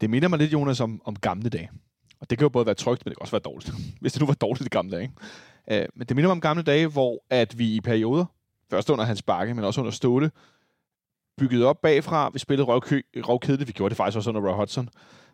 Det 0.01 0.11
minder 0.11 0.29
mig 0.29 0.39
lidt, 0.39 0.53
Jonas, 0.53 0.81
om, 0.81 1.03
om 1.05 1.17
gamle 1.17 1.49
dage. 1.49 1.71
Og 2.21 2.31
det 2.31 2.39
kan 2.39 2.45
jo 2.45 2.49
både 2.49 2.67
være 2.67 2.75
trygt, 2.75 3.05
men 3.05 3.11
det 3.11 3.17
kan 3.17 3.23
også 3.23 3.33
være 3.33 3.53
dårligt. 3.53 3.73
Hvis 4.01 4.13
det 4.13 4.21
nu 4.21 4.27
var 4.27 4.35
dårligt 4.35 4.67
i 4.67 4.69
gamle 4.69 4.93
dage. 4.93 5.03
Ikke? 5.03 5.83
Øh, 5.83 5.89
men 5.95 6.07
det 6.07 6.17
minder 6.17 6.29
mig 6.29 6.33
om 6.33 6.41
gamle 6.41 6.63
dage, 6.63 6.87
hvor 6.87 7.25
at 7.31 7.59
vi 7.59 7.75
i 7.75 7.81
perioder, 7.81 8.25
først 8.71 8.91
under 8.91 9.05
hans 9.05 9.23
bakke, 9.23 9.55
men 9.55 9.65
også 9.65 9.81
under 9.81 9.91
Ståle, 9.91 10.31
byggede 11.39 11.67
op 11.67 11.77
bagfra. 11.83 12.31
Vi 12.33 12.39
spillede 12.39 12.67
røvkø- 12.67 13.21
røvkedeligt. 13.21 13.69
Vi 13.69 13.73
gjorde 13.73 13.91
det 13.91 13.97
faktisk 13.97 14.17
også 14.17 14.31
under 14.31 14.51
Roy 14.51 14.55
Hodgson. 14.57 14.89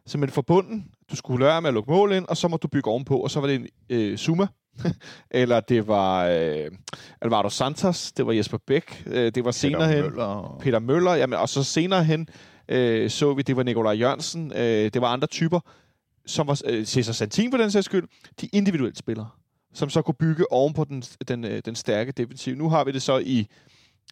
Så 0.07 0.19
med 0.19 0.29
forbunden, 0.29 0.87
du 1.11 1.17
skulle 1.17 1.47
lære 1.47 1.63
med 1.63 1.69
at 1.69 1.75
lukke 1.75 1.91
mål 1.91 2.13
ind, 2.13 2.27
og 2.29 2.37
så 2.37 2.49
må 2.49 2.57
du 2.57 2.69
bygge 2.69 2.91
ovenpå, 2.91 3.17
og 3.17 3.31
så 3.31 3.41
var 3.41 3.47
det 3.47 3.57
en 3.57 3.67
øh, 3.91 4.17
Zuma, 4.19 4.47
eller 5.31 5.61
det 5.61 5.89
var 5.89 6.27
øh, 6.27 6.71
Alvaro 7.21 7.49
Santos, 7.49 8.13
det 8.13 8.27
var 8.27 8.33
Jesper 8.33 8.59
Bæk, 8.67 9.03
øh, 9.07 9.33
det 9.35 9.45
var 9.45 9.51
senere 9.51 9.89
hen 9.89 10.03
Møller. 10.03 10.59
Peter 10.61 10.79
Møller, 10.79 11.15
jamen, 11.15 11.39
og 11.39 11.49
så 11.49 11.65
senere 11.65 12.05
hen 12.05 12.29
øh, 12.69 13.11
så 13.11 13.35
vi, 13.35 13.43
det 13.43 13.57
var 13.57 13.63
Nikolaj 13.63 13.93
Jørgensen, 13.93 14.53
øh, 14.53 14.91
det 14.95 15.01
var 15.01 15.09
andre 15.13 15.27
typer, 15.27 15.61
som 16.27 16.47
var 16.47 16.61
øh, 16.67 16.85
Cesar 16.85 17.13
Santin 17.13 17.51
for 17.51 17.59
den 17.59 17.71
sags 17.71 17.85
skyld, 17.85 18.09
de 18.41 18.49
individuelle 18.53 18.97
spillere, 18.97 19.29
som 19.75 19.91
så 19.91 20.03
kunne 20.03 20.15
bygge 20.15 20.53
oven 20.53 20.75
på 20.75 20.85
den, 20.85 21.03
den, 21.29 21.45
øh, 21.45 21.63
den 21.65 21.75
stærke 21.75 22.13
defensiv. 22.13 22.55
Nu 22.57 22.69
har 22.69 22.85
vi 22.85 22.93
det 22.93 23.03
så 23.03 23.19
i, 23.19 23.47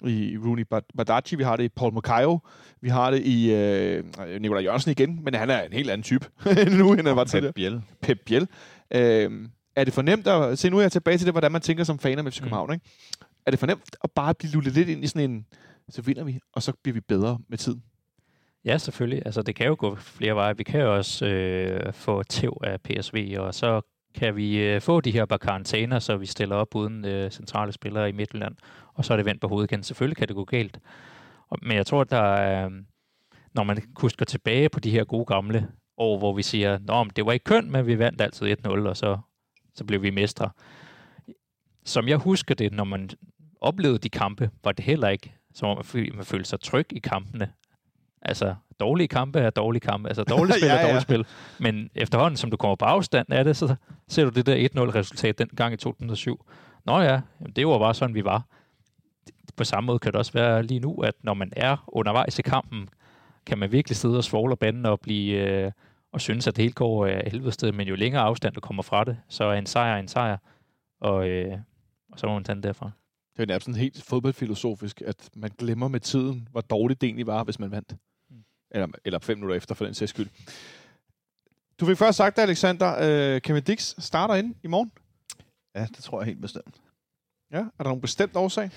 i 0.04 0.36
Rooney 0.44 0.64
Bad- 0.70 0.96
Badaji, 0.96 1.36
vi 1.36 1.42
har 1.42 1.56
det 1.56 1.64
i 1.64 1.68
Paul 1.68 1.92
Mukayo, 1.94 2.38
vi 2.80 2.88
har 2.88 3.10
det 3.10 3.22
i 3.22 3.52
øh, 3.52 4.04
Nikolaj 4.40 4.62
Jørgensen 4.62 4.90
igen, 4.90 5.20
men 5.24 5.34
han 5.34 5.50
er 5.50 5.62
en 5.62 5.72
helt 5.72 5.90
anden 5.90 6.02
type 6.02 6.26
nu, 6.78 6.92
end 6.92 7.06
han 7.06 7.16
var 7.16 7.24
tidligere. 7.24 7.52
Pep 7.52 7.54
Biel. 7.54 7.82
Pep 8.02 8.18
Biel. 8.26 8.48
Øh, 8.90 9.48
er 9.76 9.84
det 9.84 9.92
fornemt 9.94 10.26
at... 10.26 10.58
Se, 10.58 10.70
nu 10.70 10.76
er 10.78 10.82
jeg 10.82 10.92
tilbage 10.92 11.18
til 11.18 11.26
det, 11.26 11.34
hvordan 11.34 11.52
man 11.52 11.60
tænker 11.60 11.84
som 11.84 11.98
fan 11.98 12.18
af 12.26 12.32
FC 12.32 12.38
København, 12.38 12.72
ikke? 12.72 12.84
Er 13.46 13.50
det 13.50 13.60
fornemt 13.60 13.96
at 14.04 14.10
bare 14.10 14.34
blive 14.34 14.52
lullet 14.52 14.72
lidt 14.74 14.88
ind 14.88 15.04
i 15.04 15.06
sådan 15.06 15.30
en... 15.30 15.46
Så 15.88 16.02
vinder 16.02 16.24
vi, 16.24 16.38
og 16.52 16.62
så 16.62 16.72
bliver 16.82 16.94
vi 16.94 17.00
bedre 17.00 17.38
med 17.48 17.58
tiden. 17.58 17.82
Ja, 18.64 18.78
selvfølgelig. 18.78 19.22
Altså, 19.26 19.42
det 19.42 19.54
kan 19.54 19.66
jo 19.66 19.76
gå 19.78 19.94
flere 19.96 20.34
veje. 20.34 20.56
Vi 20.56 20.62
kan 20.62 20.80
jo 20.80 20.96
også 20.96 21.26
øh, 21.26 21.92
få 21.92 22.22
tæv 22.22 22.60
af 22.64 22.80
PSV, 22.80 23.36
og 23.38 23.54
så 23.54 23.95
kan 24.16 24.36
vi 24.36 24.58
øh, 24.58 24.80
få 24.80 25.00
de 25.00 25.10
her 25.10 25.24
par 25.24 25.36
karantæner, 25.36 25.98
så 25.98 26.16
vi 26.16 26.26
stiller 26.26 26.56
op 26.56 26.74
uden 26.74 27.04
øh, 27.04 27.30
centrale 27.30 27.72
spillere 27.72 28.08
i 28.08 28.12
Midtjylland, 28.12 28.56
og 28.94 29.04
så 29.04 29.12
er 29.12 29.16
det 29.16 29.26
vendt 29.26 29.40
på 29.40 29.48
hovedet 29.48 29.70
igen. 29.70 29.82
Selvfølgelig 29.82 30.16
kan 30.16 30.28
det 30.28 30.36
gå 30.36 30.44
galt. 30.44 30.78
Og, 31.48 31.58
men 31.62 31.76
jeg 31.76 31.86
tror, 31.86 32.00
at 32.00 32.10
der 32.10 32.22
er, 32.22 32.66
øh, 32.66 32.72
når 33.54 33.64
man 33.64 33.82
husker 33.96 34.24
tilbage 34.24 34.68
på 34.68 34.80
de 34.80 34.90
her 34.90 35.04
gode 35.04 35.24
gamle 35.24 35.68
år, 35.96 36.18
hvor 36.18 36.32
vi 36.32 36.42
siger, 36.42 36.78
Nå, 36.78 37.04
men 37.04 37.12
det 37.16 37.26
var 37.26 37.32
ikke 37.32 37.44
kønt, 37.44 37.70
men 37.70 37.86
vi 37.86 37.98
vandt 37.98 38.20
altid 38.20 38.56
1-0, 38.66 38.68
og 38.68 38.96
så, 38.96 39.18
så 39.74 39.84
blev 39.84 40.02
vi 40.02 40.10
mestre. 40.10 40.50
Som 41.84 42.08
jeg 42.08 42.16
husker 42.16 42.54
det, 42.54 42.72
når 42.72 42.84
man 42.84 43.10
oplevede 43.60 43.98
de 43.98 44.08
kampe, 44.08 44.50
var 44.64 44.72
det 44.72 44.84
heller 44.84 45.08
ikke, 45.08 45.34
som 45.54 45.68
om 45.68 45.84
man 45.94 46.10
man 46.14 46.24
følte 46.24 46.48
sig 46.48 46.60
tryg 46.60 46.86
i 46.90 46.98
kampene. 46.98 47.52
Altså, 48.22 48.54
dårlige 48.80 49.08
kampe 49.08 49.40
er 49.40 49.50
dårlige 49.50 49.80
kampe. 49.80 50.08
Altså, 50.08 50.24
dårlige 50.24 50.54
spil 50.60 50.68
Ja, 50.68 50.76
er 50.76 50.82
dårlige 50.82 51.00
spil. 51.00 51.26
Men 51.58 51.90
efterhånden, 51.94 52.36
som 52.36 52.50
du 52.50 52.56
kommer 52.56 52.76
på 52.76 52.84
afstand 52.84 53.32
af 53.32 53.44
det, 53.44 53.56
så 53.56 53.74
ser 54.08 54.24
du 54.24 54.30
det 54.30 54.46
der 54.46 54.68
1-0-resultat 54.68 55.38
den 55.38 55.48
gang 55.56 55.74
i 55.74 55.76
2007. 55.76 56.46
Nå 56.84 57.00
ja, 57.00 57.20
jamen, 57.40 57.52
det 57.56 57.66
var 57.66 57.78
bare 57.78 57.94
sådan, 57.94 58.14
vi 58.14 58.24
var. 58.24 58.42
På 59.56 59.64
samme 59.64 59.86
måde 59.86 59.98
kan 59.98 60.12
det 60.12 60.18
også 60.18 60.32
være 60.32 60.62
lige 60.62 60.80
nu, 60.80 60.94
at 60.94 61.14
når 61.22 61.34
man 61.34 61.52
er 61.56 61.84
undervejs 61.88 62.38
i 62.38 62.42
kampen, 62.42 62.88
kan 63.46 63.58
man 63.58 63.72
virkelig 63.72 63.96
sidde 63.96 64.16
og 64.16 64.24
svogle 64.24 64.56
banden 64.56 64.86
og 64.86 65.00
blive... 65.00 65.36
Øh, 65.36 65.72
og 66.12 66.20
synes, 66.20 66.46
at 66.46 66.56
det 66.56 66.62
hele 66.62 66.74
går 66.74 67.06
af 67.06 67.30
helvede 67.30 67.52
sted, 67.52 67.72
men 67.72 67.88
jo 67.88 67.94
længere 67.94 68.22
afstand 68.22 68.54
du 68.54 68.60
kommer 68.60 68.82
fra 68.82 69.04
det, 69.04 69.16
så 69.28 69.44
er 69.44 69.58
en 69.58 69.66
sejr 69.66 69.96
en 69.96 70.08
sejr, 70.08 70.36
og, 71.00 71.28
øh, 71.28 71.58
og 72.12 72.18
så 72.18 72.26
må 72.26 72.34
man 72.34 72.44
tage 72.44 72.54
den 72.54 72.62
derfra. 72.62 72.90
Det 73.36 73.42
er 73.42 73.46
nærmest 73.46 73.64
sådan 73.64 73.80
helt 73.80 74.02
fodboldfilosofisk, 74.02 75.02
at 75.06 75.30
man 75.34 75.50
glemmer 75.58 75.88
med 75.88 76.00
tiden, 76.00 76.48
hvor 76.50 76.60
dårligt 76.60 77.00
det 77.00 77.06
egentlig 77.06 77.26
var, 77.26 77.44
hvis 77.44 77.58
man 77.58 77.70
vandt. 77.70 77.94
Eller, 78.70 78.86
eller 79.04 79.18
fem 79.18 79.38
minutter 79.38 79.56
efter, 79.56 79.74
for 79.74 79.84
den 79.84 79.94
sags 79.94 80.10
skyld. 80.10 80.28
Du 81.80 81.86
fik 81.86 81.96
først 81.96 82.16
sagt, 82.16 82.38
Alexander, 82.38 82.96
øh, 83.00 83.40
Kevin 83.40 83.62
Dix 83.62 83.94
starter 83.98 84.34
ind 84.34 84.54
i 84.62 84.66
morgen. 84.66 84.92
Ja, 85.74 85.86
det 85.96 86.04
tror 86.04 86.20
jeg 86.20 86.26
helt 86.26 86.40
bestemt. 86.40 86.74
Ja, 87.52 87.58
er 87.58 87.62
der 87.78 87.84
nogen 87.84 88.00
bestemt 88.00 88.36
årsag? 88.36 88.70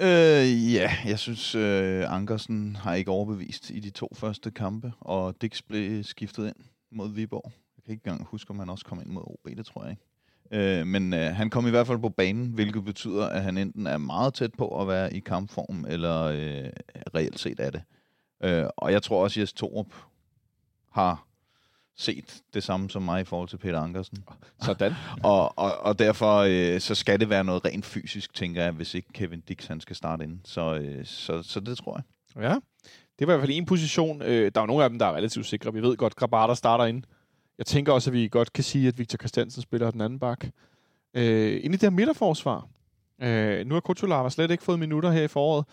Øh, 0.00 0.74
ja, 0.74 0.92
jeg 1.04 1.18
synes, 1.18 1.54
øh, 1.54 2.14
Ankersen 2.14 2.76
har 2.76 2.94
ikke 2.94 3.10
overbevist 3.10 3.70
i 3.70 3.80
de 3.80 3.90
to 3.90 4.08
første 4.14 4.50
kampe, 4.50 4.92
og 5.00 5.42
Dix 5.42 5.62
blev 5.62 6.04
skiftet 6.04 6.46
ind 6.46 6.56
mod 6.92 7.14
Viborg. 7.14 7.52
Jeg 7.76 7.84
kan 7.84 7.92
ikke 7.92 8.02
engang 8.06 8.26
huske, 8.26 8.50
om 8.50 8.58
han 8.58 8.70
også 8.70 8.84
kom 8.84 9.00
ind 9.00 9.08
mod 9.08 9.22
OB, 9.26 9.56
det 9.56 9.66
tror 9.66 9.84
jeg 9.84 9.90
ikke. 9.90 10.02
Øh, 10.80 10.86
men 10.86 11.14
øh, 11.14 11.34
han 11.34 11.50
kom 11.50 11.66
i 11.66 11.70
hvert 11.70 11.86
fald 11.86 11.98
på 11.98 12.08
banen, 12.08 12.46
hvilket 12.46 12.84
betyder, 12.84 13.26
at 13.26 13.42
han 13.42 13.58
enten 13.58 13.86
er 13.86 13.98
meget 13.98 14.34
tæt 14.34 14.50
på 14.58 14.80
at 14.80 14.88
være 14.88 15.14
i 15.14 15.20
kampform, 15.20 15.84
eller 15.88 16.22
øh, 16.22 16.70
reelt 17.14 17.38
set 17.38 17.60
er 17.60 17.70
det. 17.70 17.82
Øh, 17.82 17.97
og 18.76 18.92
jeg 18.92 19.02
tror 19.02 19.22
også, 19.22 19.40
at 19.40 19.42
Jes 19.42 19.52
Torup 19.52 19.86
har 20.90 21.28
set 21.98 22.42
det 22.54 22.62
samme 22.62 22.90
som 22.90 23.02
mig 23.02 23.20
i 23.20 23.24
forhold 23.24 23.48
til 23.48 23.56
Peter 23.56 23.80
Ankersen. 23.80 24.24
Sådan. 24.62 24.92
Og, 25.24 25.58
og, 25.58 25.78
og 25.78 25.98
derfor 25.98 26.36
øh, 26.38 26.80
så 26.80 26.94
skal 26.94 27.20
det 27.20 27.30
være 27.30 27.44
noget 27.44 27.64
rent 27.64 27.86
fysisk, 27.86 28.34
tænker 28.34 28.62
jeg, 28.62 28.72
hvis 28.72 28.94
ikke 28.94 29.08
Kevin 29.12 29.40
Dix 29.40 29.66
han 29.66 29.80
skal 29.80 29.96
starte 29.96 30.24
ind. 30.24 30.38
Så, 30.44 30.74
øh, 30.74 31.06
så, 31.06 31.42
så 31.42 31.60
det 31.60 31.78
tror 31.78 31.96
jeg. 31.96 32.42
Ja. 32.42 32.56
Det 33.18 33.26
var 33.26 33.32
i 33.32 33.36
hvert 33.36 33.46
fald 33.46 33.58
en 33.58 33.66
position. 33.66 34.22
Øh, 34.22 34.52
der 34.54 34.60
er 34.60 34.66
nogle 34.66 34.84
af 34.84 34.90
dem, 34.90 34.98
der 34.98 35.06
er 35.06 35.12
relativt 35.12 35.46
sikre. 35.46 35.72
Vi 35.72 35.82
ved 35.82 35.96
godt, 35.96 36.16
Grabata 36.16 36.54
starter 36.54 36.84
ind. 36.84 37.02
Jeg 37.58 37.66
tænker 37.66 37.92
også, 37.92 38.10
at 38.10 38.14
vi 38.14 38.28
godt 38.28 38.52
kan 38.52 38.64
sige, 38.64 38.88
at 38.88 38.98
Victor 38.98 39.16
Christiansen 39.16 39.62
spiller 39.62 39.90
den 39.90 40.00
anden 40.00 40.18
bak. 40.18 40.46
Øh, 41.14 41.60
inde 41.64 41.74
i 41.74 41.78
det 41.78 41.82
her 41.82 41.90
midterforsvar. 41.90 42.68
Øh, 43.22 43.66
nu 43.66 43.74
har 43.74 43.80
Kutsulava 43.80 44.30
slet 44.30 44.50
ikke 44.50 44.64
fået 44.64 44.78
minutter 44.78 45.10
her 45.10 45.22
i 45.22 45.28
foråret. 45.28 45.64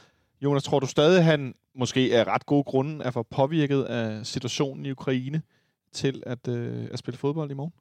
Jonas, 0.42 0.64
tror 0.64 0.80
du 0.80 0.88
stadig, 0.88 1.24
han 1.24 1.54
måske 1.76 2.14
er 2.14 2.28
ret 2.28 2.46
gode 2.46 2.64
grunde 2.64 3.06
er 3.06 3.12
for 3.12 3.24
påvirket 3.24 3.84
af 3.84 4.26
situationen 4.26 4.86
i 4.86 4.92
Ukraine 4.92 5.42
til 5.94 6.24
at, 6.26 6.48
øh, 6.48 6.88
at 6.94 7.00
spille 7.00 7.18
fodbold 7.18 7.52
i 7.52 7.54
morgen? 7.54 7.74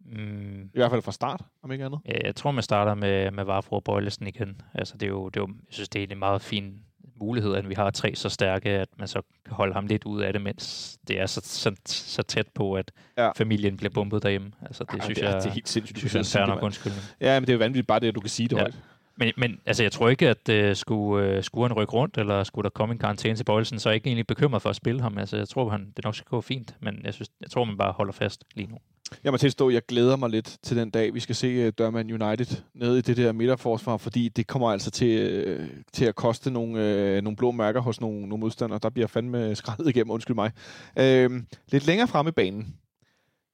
Mm, 0.00 0.62
I 0.74 0.78
hvert 0.78 0.90
fald 0.90 1.02
fra 1.02 1.12
start, 1.12 1.42
om 1.62 1.72
ikke 1.72 1.84
andet. 1.84 2.00
Ja, 2.08 2.26
jeg 2.26 2.34
tror, 2.36 2.50
man 2.50 2.62
starter 2.62 2.94
med, 2.94 3.30
med 3.30 3.44
Vafro 3.44 3.76
og 3.76 3.84
Bøjlesen 3.84 4.26
igen. 4.26 4.60
Altså, 4.74 4.94
det 4.94 5.02
er 5.02 5.10
jo, 5.10 5.28
det 5.28 5.36
er 5.36 5.40
jo, 5.40 5.48
jeg 5.48 5.74
synes, 5.74 5.88
det 5.88 6.02
er 6.02 6.06
en 6.10 6.18
meget 6.18 6.42
fin 6.42 6.74
mulighed, 7.20 7.54
at 7.54 7.68
vi 7.68 7.74
har 7.74 7.90
tre 7.90 8.14
så 8.14 8.28
stærke, 8.28 8.70
at 8.70 8.88
man 8.98 9.08
så 9.08 9.22
kan 9.44 9.54
holde 9.54 9.74
ham 9.74 9.86
lidt 9.86 10.04
ud 10.04 10.20
af 10.22 10.32
det, 10.32 10.42
mens 10.42 10.96
det 11.08 11.20
er 11.20 11.26
så, 11.26 11.40
så, 11.44 11.74
så 11.86 12.22
tæt 12.22 12.48
på, 12.54 12.74
at 12.74 12.92
Ja. 13.18 13.30
familien 13.30 13.76
bliver 13.76 13.90
bumpet 13.90 14.22
derhjemme. 14.22 14.50
Altså, 14.62 14.84
det 14.84 14.92
Ej, 14.92 15.04
synes 15.04 15.18
det, 15.18 15.26
er, 15.26 15.30
jeg, 15.30 15.42
det 15.42 15.48
er 15.48 15.52
helt 15.54 15.68
sindssygt. 15.68 15.98
synes 16.10 16.34
jeg 16.34 16.48
er 16.48 16.52
en 16.56 16.60
undskyldning. 16.60 17.02
Ja, 17.20 17.40
men 17.40 17.46
det 17.46 17.52
er 17.52 17.54
jo 17.54 17.58
vanvittigt 17.58 17.86
bare 17.86 18.00
det, 18.00 18.08
at 18.08 18.14
du 18.14 18.20
kan 18.20 18.30
sige 18.30 18.48
det 18.48 18.56
Ja. 18.56 18.60
højt. 18.60 18.78
Men, 19.18 19.32
men 19.36 19.60
altså, 19.66 19.82
jeg 19.82 19.92
tror 19.92 20.08
ikke, 20.08 20.28
at 20.28 20.48
øh, 20.48 20.76
skulle, 20.76 21.26
øh, 21.26 21.42
skulle 21.42 21.68
han 21.68 21.76
rykke 21.76 21.92
rundt, 21.92 22.18
eller 22.18 22.44
skulle 22.44 22.64
der 22.64 22.70
komme 22.70 22.92
en 22.92 22.98
karantæne 22.98 23.36
til 23.36 23.44
Bøjelsen, 23.44 23.78
så 23.78 23.88
er 23.88 23.90
jeg 23.90 23.96
ikke 23.96 24.06
egentlig 24.06 24.26
bekymret 24.26 24.62
for 24.62 24.70
at 24.70 24.76
spille 24.76 25.00
ham. 25.00 25.18
Altså, 25.18 25.36
jeg 25.36 25.48
tror, 25.48 25.68
han, 25.68 25.92
det 25.96 26.04
nok 26.04 26.14
skal 26.14 26.28
gå 26.30 26.40
fint, 26.40 26.74
men 26.80 27.00
jeg, 27.04 27.14
synes, 27.14 27.28
jeg 27.40 27.50
tror, 27.50 27.64
man 27.64 27.78
bare 27.78 27.92
holder 27.92 28.12
fast 28.12 28.44
lige 28.54 28.70
nu. 28.70 28.76
Jeg 29.24 29.32
må 29.32 29.36
tilstå, 29.36 29.68
at 29.68 29.74
jeg 29.74 29.82
glæder 29.88 30.16
mig 30.16 30.30
lidt 30.30 30.58
til 30.62 30.76
den 30.76 30.90
dag, 30.90 31.14
vi 31.14 31.20
skal 31.20 31.34
se 31.34 31.46
øh, 31.46 31.66
uh, 31.66 31.72
Dørman 31.78 32.22
United 32.22 32.56
nede 32.74 32.98
i 32.98 33.02
det 33.02 33.16
der 33.16 33.32
midterforsvar, 33.32 33.96
fordi 33.96 34.28
det 34.28 34.46
kommer 34.46 34.70
altså 34.70 34.90
til, 34.90 35.44
uh, 35.60 35.66
til 35.92 36.04
at 36.04 36.14
koste 36.14 36.50
nogle, 36.50 36.72
uh, 37.16 37.24
nogle 37.24 37.36
blå 37.36 37.50
mærker 37.50 37.80
hos 37.80 38.00
nogle, 38.00 38.20
nogle 38.20 38.40
modstandere. 38.40 38.78
Der 38.82 38.90
bliver 38.90 39.06
fandme 39.06 39.54
skrællet 39.54 39.88
igennem, 39.88 40.10
undskyld 40.10 40.34
mig. 40.34 40.50
Uh, 40.96 41.40
lidt 41.72 41.86
længere 41.86 42.08
fremme 42.08 42.28
i 42.28 42.32
banen. 42.32 42.76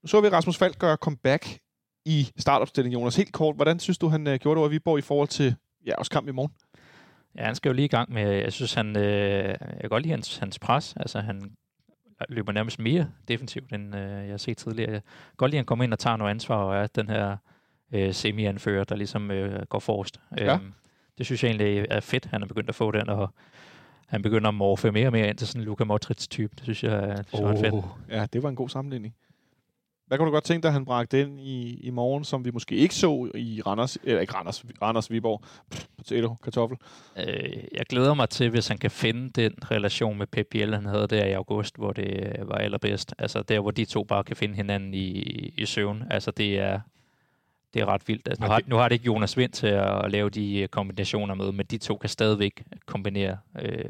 Nu 0.02 0.08
så 0.08 0.20
vi 0.20 0.28
Rasmus 0.28 0.56
Falk 0.56 0.78
gøre 0.78 0.96
comeback 0.96 1.58
i 2.04 2.28
startopstillingen, 2.36 3.00
Jonas. 3.00 3.16
Helt 3.16 3.32
kort, 3.32 3.56
hvordan 3.56 3.78
synes 3.78 3.98
du, 3.98 4.08
han 4.08 4.26
uh, 4.26 4.34
gjorde 4.34 4.56
det 4.56 4.58
over 4.58 4.68
Viborg 4.68 4.98
i 4.98 5.02
forhold 5.02 5.28
til 5.28 5.54
ja, 5.86 5.96
også 5.96 6.10
kamp 6.10 6.28
i 6.28 6.32
morgen? 6.32 6.52
Ja, 7.38 7.44
han 7.44 7.54
skal 7.54 7.68
jo 7.68 7.72
lige 7.72 7.84
i 7.84 7.88
gang 7.88 8.12
med, 8.12 8.30
jeg 8.30 8.52
synes, 8.52 8.74
han, 8.74 8.96
øh, 8.96 9.48
jeg 9.48 9.80
kan 9.80 9.88
godt 9.88 10.02
lide 10.02 10.10
hans, 10.10 10.36
hans 10.36 10.58
pres. 10.58 10.94
Altså, 10.96 11.20
han 11.20 11.50
løber 12.28 12.52
nærmest 12.52 12.78
mere 12.78 13.10
defensivt, 13.28 13.72
end 13.72 13.96
øh, 13.96 14.00
jeg 14.00 14.30
har 14.30 14.36
set 14.36 14.56
tidligere. 14.56 14.92
Jeg 14.92 15.02
kan 15.02 15.36
godt 15.36 15.50
lide, 15.50 15.58
at 15.58 15.60
han 15.60 15.66
kommer 15.66 15.84
ind 15.84 15.92
og 15.92 15.98
tager 15.98 16.16
noget 16.16 16.30
ansvar, 16.30 16.56
og 16.56 16.76
er 16.76 16.86
den 16.86 17.08
her 17.08 17.36
øh, 17.92 18.14
semi-anfører, 18.14 18.84
der 18.84 18.96
ligesom 18.96 19.30
øh, 19.30 19.66
går 19.66 19.78
forrest. 19.78 20.20
Ja. 20.38 20.54
Øhm, 20.54 20.72
det 21.18 21.26
synes 21.26 21.42
jeg 21.44 21.48
egentlig 21.48 21.86
er 21.90 22.00
fedt, 22.00 22.26
han 22.26 22.42
er 22.42 22.46
begyndt 22.46 22.68
at 22.68 22.74
få 22.74 22.90
den, 22.90 23.08
og 23.08 23.34
han 24.06 24.22
begynder 24.22 24.48
at 24.48 24.54
morfe 24.54 24.92
mere 24.92 25.06
og 25.06 25.12
mere 25.12 25.28
ind 25.28 25.38
til 25.38 25.46
sådan 25.46 25.60
en 25.60 25.64
Luka 25.64 25.84
Modric-type. 25.84 26.52
Det 26.56 26.62
synes 26.62 26.84
jeg, 26.84 27.18
det 27.18 27.26
synes 27.28 27.40
jeg 27.40 27.50
er 27.50 27.70
fedt. 27.70 27.84
Ja, 28.08 28.26
det 28.32 28.42
var 28.42 28.48
en 28.48 28.56
god 28.56 28.68
sammenligning. 28.68 29.14
Hvad 30.06 30.18
kunne 30.18 30.26
du 30.26 30.32
godt 30.32 30.44
tænke 30.44 30.62
dig, 30.62 30.68
at 30.68 30.72
han 30.72 30.84
bragte 30.84 31.20
ind 31.20 31.40
i, 31.40 31.74
i 31.74 31.90
morgen, 31.90 32.24
som 32.24 32.44
vi 32.44 32.50
måske 32.50 32.74
ikke 32.74 32.94
så 32.94 33.30
i 33.34 33.62
Randers, 33.66 33.98
eller 34.04 34.20
ikke 34.20 34.34
Randers, 34.34 34.64
Randers 34.82 35.10
Viborg, 35.10 35.42
Pff, 35.70 35.86
potato, 35.96 36.34
kartoffel. 36.42 36.78
Øh, 37.18 37.64
jeg 37.72 37.86
glæder 37.88 38.14
mig 38.14 38.28
til, 38.28 38.50
hvis 38.50 38.68
han 38.68 38.78
kan 38.78 38.90
finde 38.90 39.30
den 39.42 39.52
relation 39.70 40.18
med 40.18 40.26
Pep 40.26 40.46
Biel, 40.50 40.74
han 40.74 40.86
havde 40.86 41.06
der 41.06 41.24
i 41.24 41.32
august, 41.32 41.76
hvor 41.76 41.92
det 41.92 42.34
øh, 42.38 42.48
var 42.48 42.54
allerbedst. 42.54 43.14
Altså 43.18 43.42
der, 43.42 43.60
hvor 43.60 43.70
de 43.70 43.84
to 43.84 44.04
bare 44.04 44.24
kan 44.24 44.36
finde 44.36 44.54
hinanden 44.54 44.94
i, 44.94 45.08
i 45.58 45.66
søvn. 45.66 46.02
Altså 46.10 46.30
det 46.30 46.58
er, 46.58 46.80
det 47.74 47.82
er 47.82 47.86
ret 47.86 48.08
vildt. 48.08 48.28
Altså, 48.28 48.42
nu, 48.42 48.48
har, 48.50 48.58
det- 48.58 48.68
nu 48.68 48.76
har 48.76 48.88
det 48.88 48.92
ikke 48.94 49.06
Jonas 49.06 49.36
Vind 49.36 49.52
til 49.52 49.66
at 49.66 50.10
lave 50.10 50.30
de 50.30 50.58
øh, 50.58 50.68
kombinationer 50.68 51.34
med, 51.34 51.52
men 51.52 51.66
de 51.66 51.78
to 51.78 51.96
kan 51.96 52.08
stadigvæk 52.10 52.62
kombinere 52.86 53.38
øh, 53.62 53.84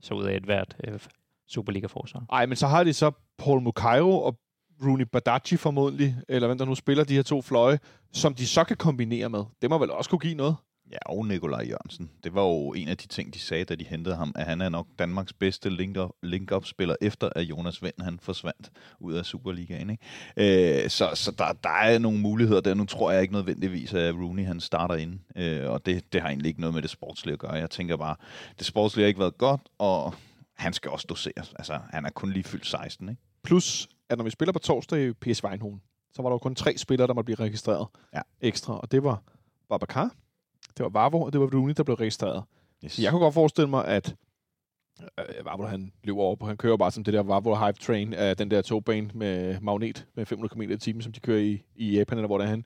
så 0.00 0.14
ud 0.14 0.24
af 0.24 0.36
et 0.36 0.42
hvert 0.44 0.76
øh, 0.84 1.00
Superliga-forsvar. 1.48 2.24
Ej, 2.32 2.46
men 2.46 2.56
så 2.56 2.66
har 2.66 2.84
de 2.84 2.92
så 2.92 3.10
Paul 3.38 3.60
Mukairo 3.62 4.22
og 4.22 4.36
Rooney 4.84 5.04
Badaji 5.12 5.56
formodentlig, 5.56 6.16
eller 6.28 6.48
hvem 6.48 6.58
der 6.58 6.64
nu 6.64 6.74
spiller 6.74 7.04
de 7.04 7.14
her 7.14 7.22
to 7.22 7.42
fløje, 7.42 7.78
som 8.12 8.34
de 8.34 8.46
så 8.46 8.64
kan 8.64 8.76
kombinere 8.76 9.28
med. 9.28 9.44
Det 9.62 9.70
må 9.70 9.78
vel 9.78 9.90
også 9.90 10.10
kunne 10.10 10.18
give 10.18 10.34
noget. 10.34 10.56
Ja, 10.92 10.98
og 11.06 11.26
Nikolaj 11.26 11.64
Jørgensen. 11.68 12.10
Det 12.24 12.34
var 12.34 12.42
jo 12.42 12.72
en 12.72 12.88
af 12.88 12.96
de 12.96 13.06
ting, 13.06 13.34
de 13.34 13.38
sagde, 13.38 13.64
da 13.64 13.74
de 13.74 13.84
hentede 13.84 14.16
ham, 14.16 14.32
at 14.34 14.44
han 14.46 14.60
er 14.60 14.68
nok 14.68 14.86
Danmarks 14.98 15.32
bedste 15.32 15.68
link-up- 15.70 16.18
link-up-spiller, 16.22 16.94
efter 17.00 17.28
at 17.36 17.42
Jonas 17.42 17.82
Vind 17.82 17.94
han 18.00 18.18
forsvandt 18.22 18.70
ud 19.00 19.14
af 19.14 19.24
Superligaen. 19.24 19.90
Ikke? 19.90 20.82
Øh, 20.84 20.90
så 20.90 21.10
så 21.14 21.30
der, 21.38 21.52
der 21.52 21.68
er 21.70 21.98
nogle 21.98 22.18
muligheder 22.18 22.60
der. 22.60 22.74
Nu 22.74 22.84
tror 22.84 23.10
jeg 23.10 23.22
ikke 23.22 23.34
nødvendigvis, 23.34 23.94
at 23.94 24.14
Rooney 24.14 24.44
han 24.46 24.60
starter 24.60 24.94
ind, 24.94 25.18
øh, 25.36 25.70
og 25.70 25.86
det, 25.86 26.12
det 26.12 26.20
har 26.20 26.28
egentlig 26.28 26.48
ikke 26.48 26.60
noget 26.60 26.74
med 26.74 26.82
det 26.82 26.90
sportslige 26.90 27.32
at 27.32 27.38
gøre. 27.38 27.52
Jeg 27.52 27.70
tænker 27.70 27.96
bare, 27.96 28.16
det 28.58 28.66
sportslige 28.66 29.04
har 29.04 29.08
ikke 29.08 29.20
været 29.20 29.38
godt, 29.38 29.60
og 29.78 30.14
han 30.54 30.72
skal 30.72 30.90
også 30.90 31.06
doseres. 31.08 31.52
Altså, 31.58 31.78
han 31.90 32.04
er 32.04 32.10
kun 32.10 32.32
lige 32.32 32.44
fyldt 32.44 32.66
16, 32.66 33.08
ikke? 33.08 33.22
Plus, 33.44 33.88
at 34.10 34.18
når 34.18 34.24
vi 34.24 34.30
spiller 34.30 34.52
på 34.52 34.58
torsdag 34.58 35.08
i 35.08 35.12
PS 35.12 35.40
Eindhoven, 35.40 35.82
så 36.12 36.22
var 36.22 36.28
der 36.30 36.34
jo 36.34 36.38
kun 36.38 36.54
tre 36.54 36.76
spillere, 36.78 37.06
der 37.08 37.14
måtte 37.14 37.24
blive 37.34 37.46
registreret 37.46 37.86
Ja. 38.14 38.20
ekstra. 38.40 38.80
Og 38.80 38.92
det 38.92 39.02
var 39.04 39.22
Babacar, 39.68 40.14
det 40.76 40.82
var 40.82 40.88
Vavo, 40.88 41.20
og 41.22 41.32
det 41.32 41.40
var 41.40 41.46
Rooney, 41.54 41.74
der 41.76 41.82
blev 41.82 41.96
registreret. 41.96 42.42
Yes. 42.84 42.92
Så 42.92 43.02
jeg 43.02 43.10
kunne 43.10 43.20
godt 43.20 43.34
forestille 43.34 43.70
mig, 43.70 43.84
at 43.84 44.14
øh, 45.18 45.44
Vavro, 45.44 45.62
han 45.66 45.92
løber 46.04 46.20
over 46.20 46.36
på, 46.36 46.46
han 46.46 46.56
kører 46.56 46.76
bare 46.76 46.90
som 46.90 47.04
det 47.04 47.14
der 47.14 47.22
Vavro 47.22 47.66
Hype 47.66 47.78
Train 47.78 48.14
af 48.14 48.36
den 48.36 48.50
der 48.50 48.62
togbane 48.62 49.10
med 49.14 49.60
magnet 49.60 50.06
med 50.14 50.26
500 50.26 50.54
km 50.54 50.62
i 50.62 50.76
timen, 50.78 51.02
som 51.02 51.12
de 51.12 51.20
kører 51.20 51.40
i, 51.40 51.62
i 51.76 51.98
Japan, 51.98 52.18
eller 52.18 52.26
hvor 52.26 52.38
det 52.38 52.44
er 52.44 52.48
han. 52.48 52.64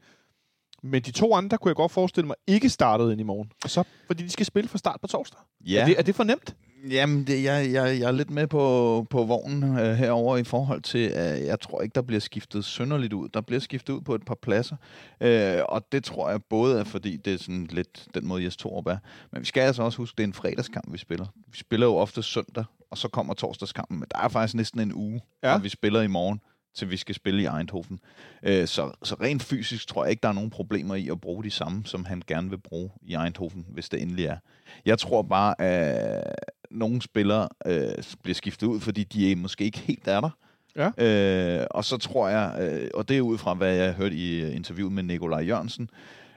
Men 0.83 1.03
de 1.03 1.11
to 1.11 1.35
andre 1.35 1.59
kunne 1.59 1.69
jeg 1.69 1.77
godt 1.77 1.93
forestille 1.93 2.27
mig 2.27 2.37
ikke 2.47 2.69
startede 2.69 3.13
ind 3.13 3.21
i 3.21 3.25
morgen. 3.25 3.53
Og 3.65 3.71
så, 3.71 3.85
fordi 4.07 4.23
de 4.25 4.31
skal 4.31 4.47
spille 4.47 4.69
fra 4.69 4.79
start 4.79 5.01
på 5.01 5.07
torsdag. 5.07 5.41
ja. 5.67 5.81
Er, 5.81 5.85
det, 5.87 5.99
er 5.99 6.03
det 6.03 6.15
for 6.15 6.25
nemt? 6.25 6.57
Jamen, 6.89 7.27
det, 7.27 7.45
jeg, 7.45 7.73
jeg, 7.73 8.01
jeg 8.01 8.09
er 8.09 8.13
lidt 8.13 8.31
med 8.31 8.47
på, 8.47 9.07
på 9.11 9.25
vognen 9.25 9.79
øh, 9.79 9.95
herover 9.95 10.37
i 10.37 10.45
forhold 10.45 10.83
til, 10.83 10.99
at 11.09 11.47
jeg 11.47 11.61
tror 11.61 11.83
ikke, 11.83 11.95
der 11.95 12.03
bliver 12.03 12.21
skiftet 12.21 12.65
synderligt 12.65 13.13
ud. 13.13 13.29
Der 13.29 13.41
bliver 13.41 13.61
skiftet 13.61 13.95
ud 13.95 14.01
på 14.01 14.15
et 14.15 14.25
par 14.25 14.35
pladser, 14.43 14.77
øh, 15.21 15.59
og 15.69 15.87
det 15.93 16.05
tror 16.05 16.31
jeg 16.31 16.43
både 16.43 16.81
er, 16.81 16.85
fordi 16.85 17.17
det 17.17 17.35
er 17.35 17.39
sådan 17.39 17.69
lidt 17.71 18.07
den 18.15 18.27
måde, 18.27 18.45
Jes 18.45 18.57
Torup 18.57 18.87
er. 18.87 18.97
Men 19.33 19.41
vi 19.41 19.47
skal 19.47 19.61
altså 19.61 19.83
også 19.83 19.99
huske, 19.99 20.17
det 20.17 20.23
er 20.23 20.27
en 20.29 20.35
fredagskamp, 20.35 20.93
vi 20.93 20.99
spiller. 20.99 21.27
Vi 21.53 21.59
spiller 21.59 21.87
jo 21.87 21.97
ofte 21.97 22.23
søndag, 22.23 22.65
og 22.91 22.99
så 22.99 23.09
kommer 23.09 23.35
torsdagskampen. 23.35 23.99
Men 23.99 24.09
der 24.15 24.19
er 24.25 24.29
faktisk 24.29 24.55
næsten 24.55 24.81
en 24.81 24.95
uge, 24.95 25.21
Ja. 25.43 25.55
og 25.55 25.65
vi 25.65 25.69
spiller 25.69 26.01
i 26.03 26.07
morgen 26.07 26.41
til 26.75 26.91
vi 26.91 26.97
skal 26.97 27.15
spille 27.15 27.43
i 27.43 27.47
Eindhoven. 27.47 27.99
Øh, 28.43 28.67
så, 28.67 28.93
så 29.03 29.15
rent 29.21 29.43
fysisk 29.43 29.89
tror 29.89 30.05
jeg 30.05 30.11
ikke, 30.11 30.21
der 30.21 30.29
er 30.29 30.33
nogen 30.33 30.51
problemer 30.51 30.95
i 30.95 31.09
at 31.09 31.21
bruge 31.21 31.45
de 31.45 31.51
samme, 31.51 31.83
som 31.87 32.05
han 32.05 32.23
gerne 32.27 32.51
vil 32.51 32.59
bruge 32.59 32.91
i 33.03 33.15
Eindhoven, 33.15 33.67
hvis 33.69 33.89
det 33.89 34.03
endelig 34.03 34.25
er. 34.25 34.37
Jeg 34.87 34.99
tror 34.99 35.23
bare, 35.23 35.61
at 35.61 36.35
nogle 36.71 37.03
spillere 37.03 37.49
øh, 37.67 38.05
bliver 38.23 38.35
skiftet 38.35 38.67
ud, 38.67 38.81
fordi 38.81 39.05
de 39.05 39.33
er 39.33 39.37
måske 39.37 39.65
ikke 39.65 39.79
helt 39.79 40.09
er 40.09 40.21
der. 40.21 40.31
Ja. 40.77 41.61
Øh, 41.61 41.67
og 41.71 41.85
så 41.85 41.97
tror 41.97 42.29
jeg, 42.29 42.57
øh, 42.61 42.91
og 42.95 43.09
det 43.09 43.17
er 43.17 43.21
ud 43.21 43.39
fra, 43.39 43.55
hvad 43.55 43.75
jeg 43.75 43.93
hørte 43.93 44.15
i 44.15 44.41
øh, 44.41 44.57
interviewet 44.57 44.93
med 44.93 45.03
Nikolaj 45.03 45.41
Jørgensen, 45.41 45.91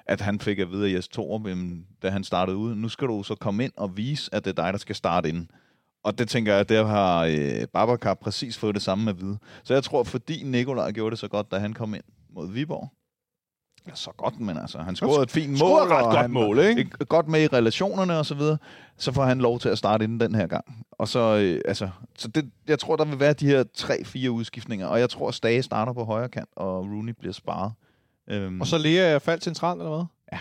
at 0.06 0.22
han 0.22 0.40
fik 0.40 0.60
at 0.60 0.72
vide 0.72 0.90
af 0.90 0.94
Jes 0.94 1.08
Torup, 1.08 1.48
jamen, 1.48 1.86
da 2.04 2.10
han 2.10 2.24
startede 2.24 2.58
ud, 2.58 2.76
nu 2.76 2.90
skal 2.90 3.08
du 3.08 3.24
så 3.24 3.36
komme 3.36 3.64
ind 3.64 3.72
og 3.78 3.98
vise, 3.98 4.36
at 4.36 4.46
det 4.46 4.60
er 4.60 4.64
dig, 4.64 4.74
der 4.74 4.80
skal 4.80 4.96
starte 4.96 5.30
ind. 5.30 5.48
Og 6.04 6.18
det 6.18 6.30
tænker 6.30 6.54
jeg, 6.54 6.70
der 6.70 6.86
har 6.86 7.26
øh, 7.26 7.68
Babacar 7.74 8.14
præcis 8.14 8.58
fået 8.58 8.76
det 8.76 8.84
samme 8.84 9.10
at 9.10 9.22
vide. 9.22 9.38
Så 9.64 9.74
jeg 9.74 9.84
tror, 9.84 10.04
fordi 10.04 10.44
Nikolaj 10.44 10.92
gjorde 10.92 11.12
det 11.12 11.20
så 11.20 11.28
godt, 11.28 11.52
da 11.52 11.58
han 11.58 11.74
kom 11.74 11.94
ind 11.94 12.04
mod 12.30 12.52
Viborg, 12.52 12.90
ja, 13.88 13.92
så 13.96 14.12
godt, 14.18 14.40
men 14.40 14.58
altså, 14.58 14.78
han 14.78 14.96
scorede 14.96 15.24
et 15.24 15.32
fint 15.32 15.50
mål. 15.50 15.58
Scorede 15.58 15.86
et 15.86 15.92
ret 15.92 16.04
og 16.04 16.12
godt 16.12 16.22
han 16.22 16.32
mål, 16.32 16.60
ikke? 16.60 16.90
Godt 17.06 17.28
med 17.28 17.42
i 17.44 17.48
relationerne 17.48 18.18
og 18.18 18.26
så 18.26 18.36
videre. 18.36 18.58
Så 18.98 19.12
får 19.12 19.24
han 19.24 19.40
lov 19.40 19.60
til 19.60 19.70
at 19.70 19.78
starte 19.78 20.04
inden 20.04 20.20
den 20.20 20.36
her 20.36 20.48
gang. 20.48 20.86
Og 20.92 21.08
så, 21.08 21.20
øh, 21.20 21.62
altså, 21.66 21.90
så 22.18 22.28
det, 22.28 22.50
jeg 22.68 22.80
tror, 22.80 22.96
der 22.96 23.06
vil 23.06 23.20
være 23.20 23.34
de 23.34 23.48
her 23.48 23.64
tre-fire 23.74 24.32
udskiftninger. 24.32 24.88
Og 24.88 25.00
jeg 25.00 25.10
tror, 25.10 25.32
Stage 25.32 25.64
starter 25.64 25.94
på 25.94 26.04
højre 26.04 26.30
kant, 26.30 26.50
og 26.56 26.78
Rooney 26.86 27.14
bliver 27.20 27.34
sparet. 27.34 27.72
Øhm, 28.30 28.62
Og 28.62 28.68
så 28.68 28.78
Lea 28.78 29.14
er 29.14 29.20
faldt 29.20 29.44
centralt, 29.44 29.82
eller 29.82 29.96
hvad? 29.96 30.06
Ja. 30.32 30.40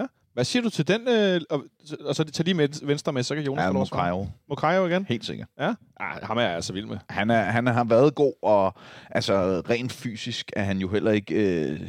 ja. 0.00 0.06
Hvad 0.34 0.44
siger 0.44 0.62
du 0.62 0.70
til 0.70 0.88
den? 0.88 1.08
Øh, 1.08 1.40
og, 1.50 1.64
og 2.04 2.14
så 2.14 2.24
tag 2.24 2.44
lige 2.44 2.54
med 2.54 2.86
venstre 2.86 3.12
med, 3.12 3.22
så 3.22 3.34
kan 3.34 3.44
Jonas 3.44 3.62
ja, 3.62 3.68
få 3.68 3.72
lov. 3.72 3.80
Mokayo. 3.92 4.26
Mokayo 4.48 4.86
igen? 4.86 5.06
Helt 5.08 5.24
sikkert. 5.24 5.48
Ja. 5.58 5.74
Ah, 6.00 6.22
ham 6.22 6.36
er 6.38 6.42
jeg 6.42 6.54
altså 6.54 6.72
vild 6.72 6.86
med. 6.86 6.98
Han, 7.08 7.30
er, 7.30 7.42
han 7.42 7.66
har 7.66 7.84
været 7.84 8.14
god, 8.14 8.32
og 8.42 8.74
altså, 9.10 9.62
rent 9.70 9.92
fysisk 9.92 10.52
er 10.56 10.62
han 10.62 10.78
jo 10.78 10.88
heller 10.88 11.10
ikke 11.10 11.34
øh, 11.34 11.80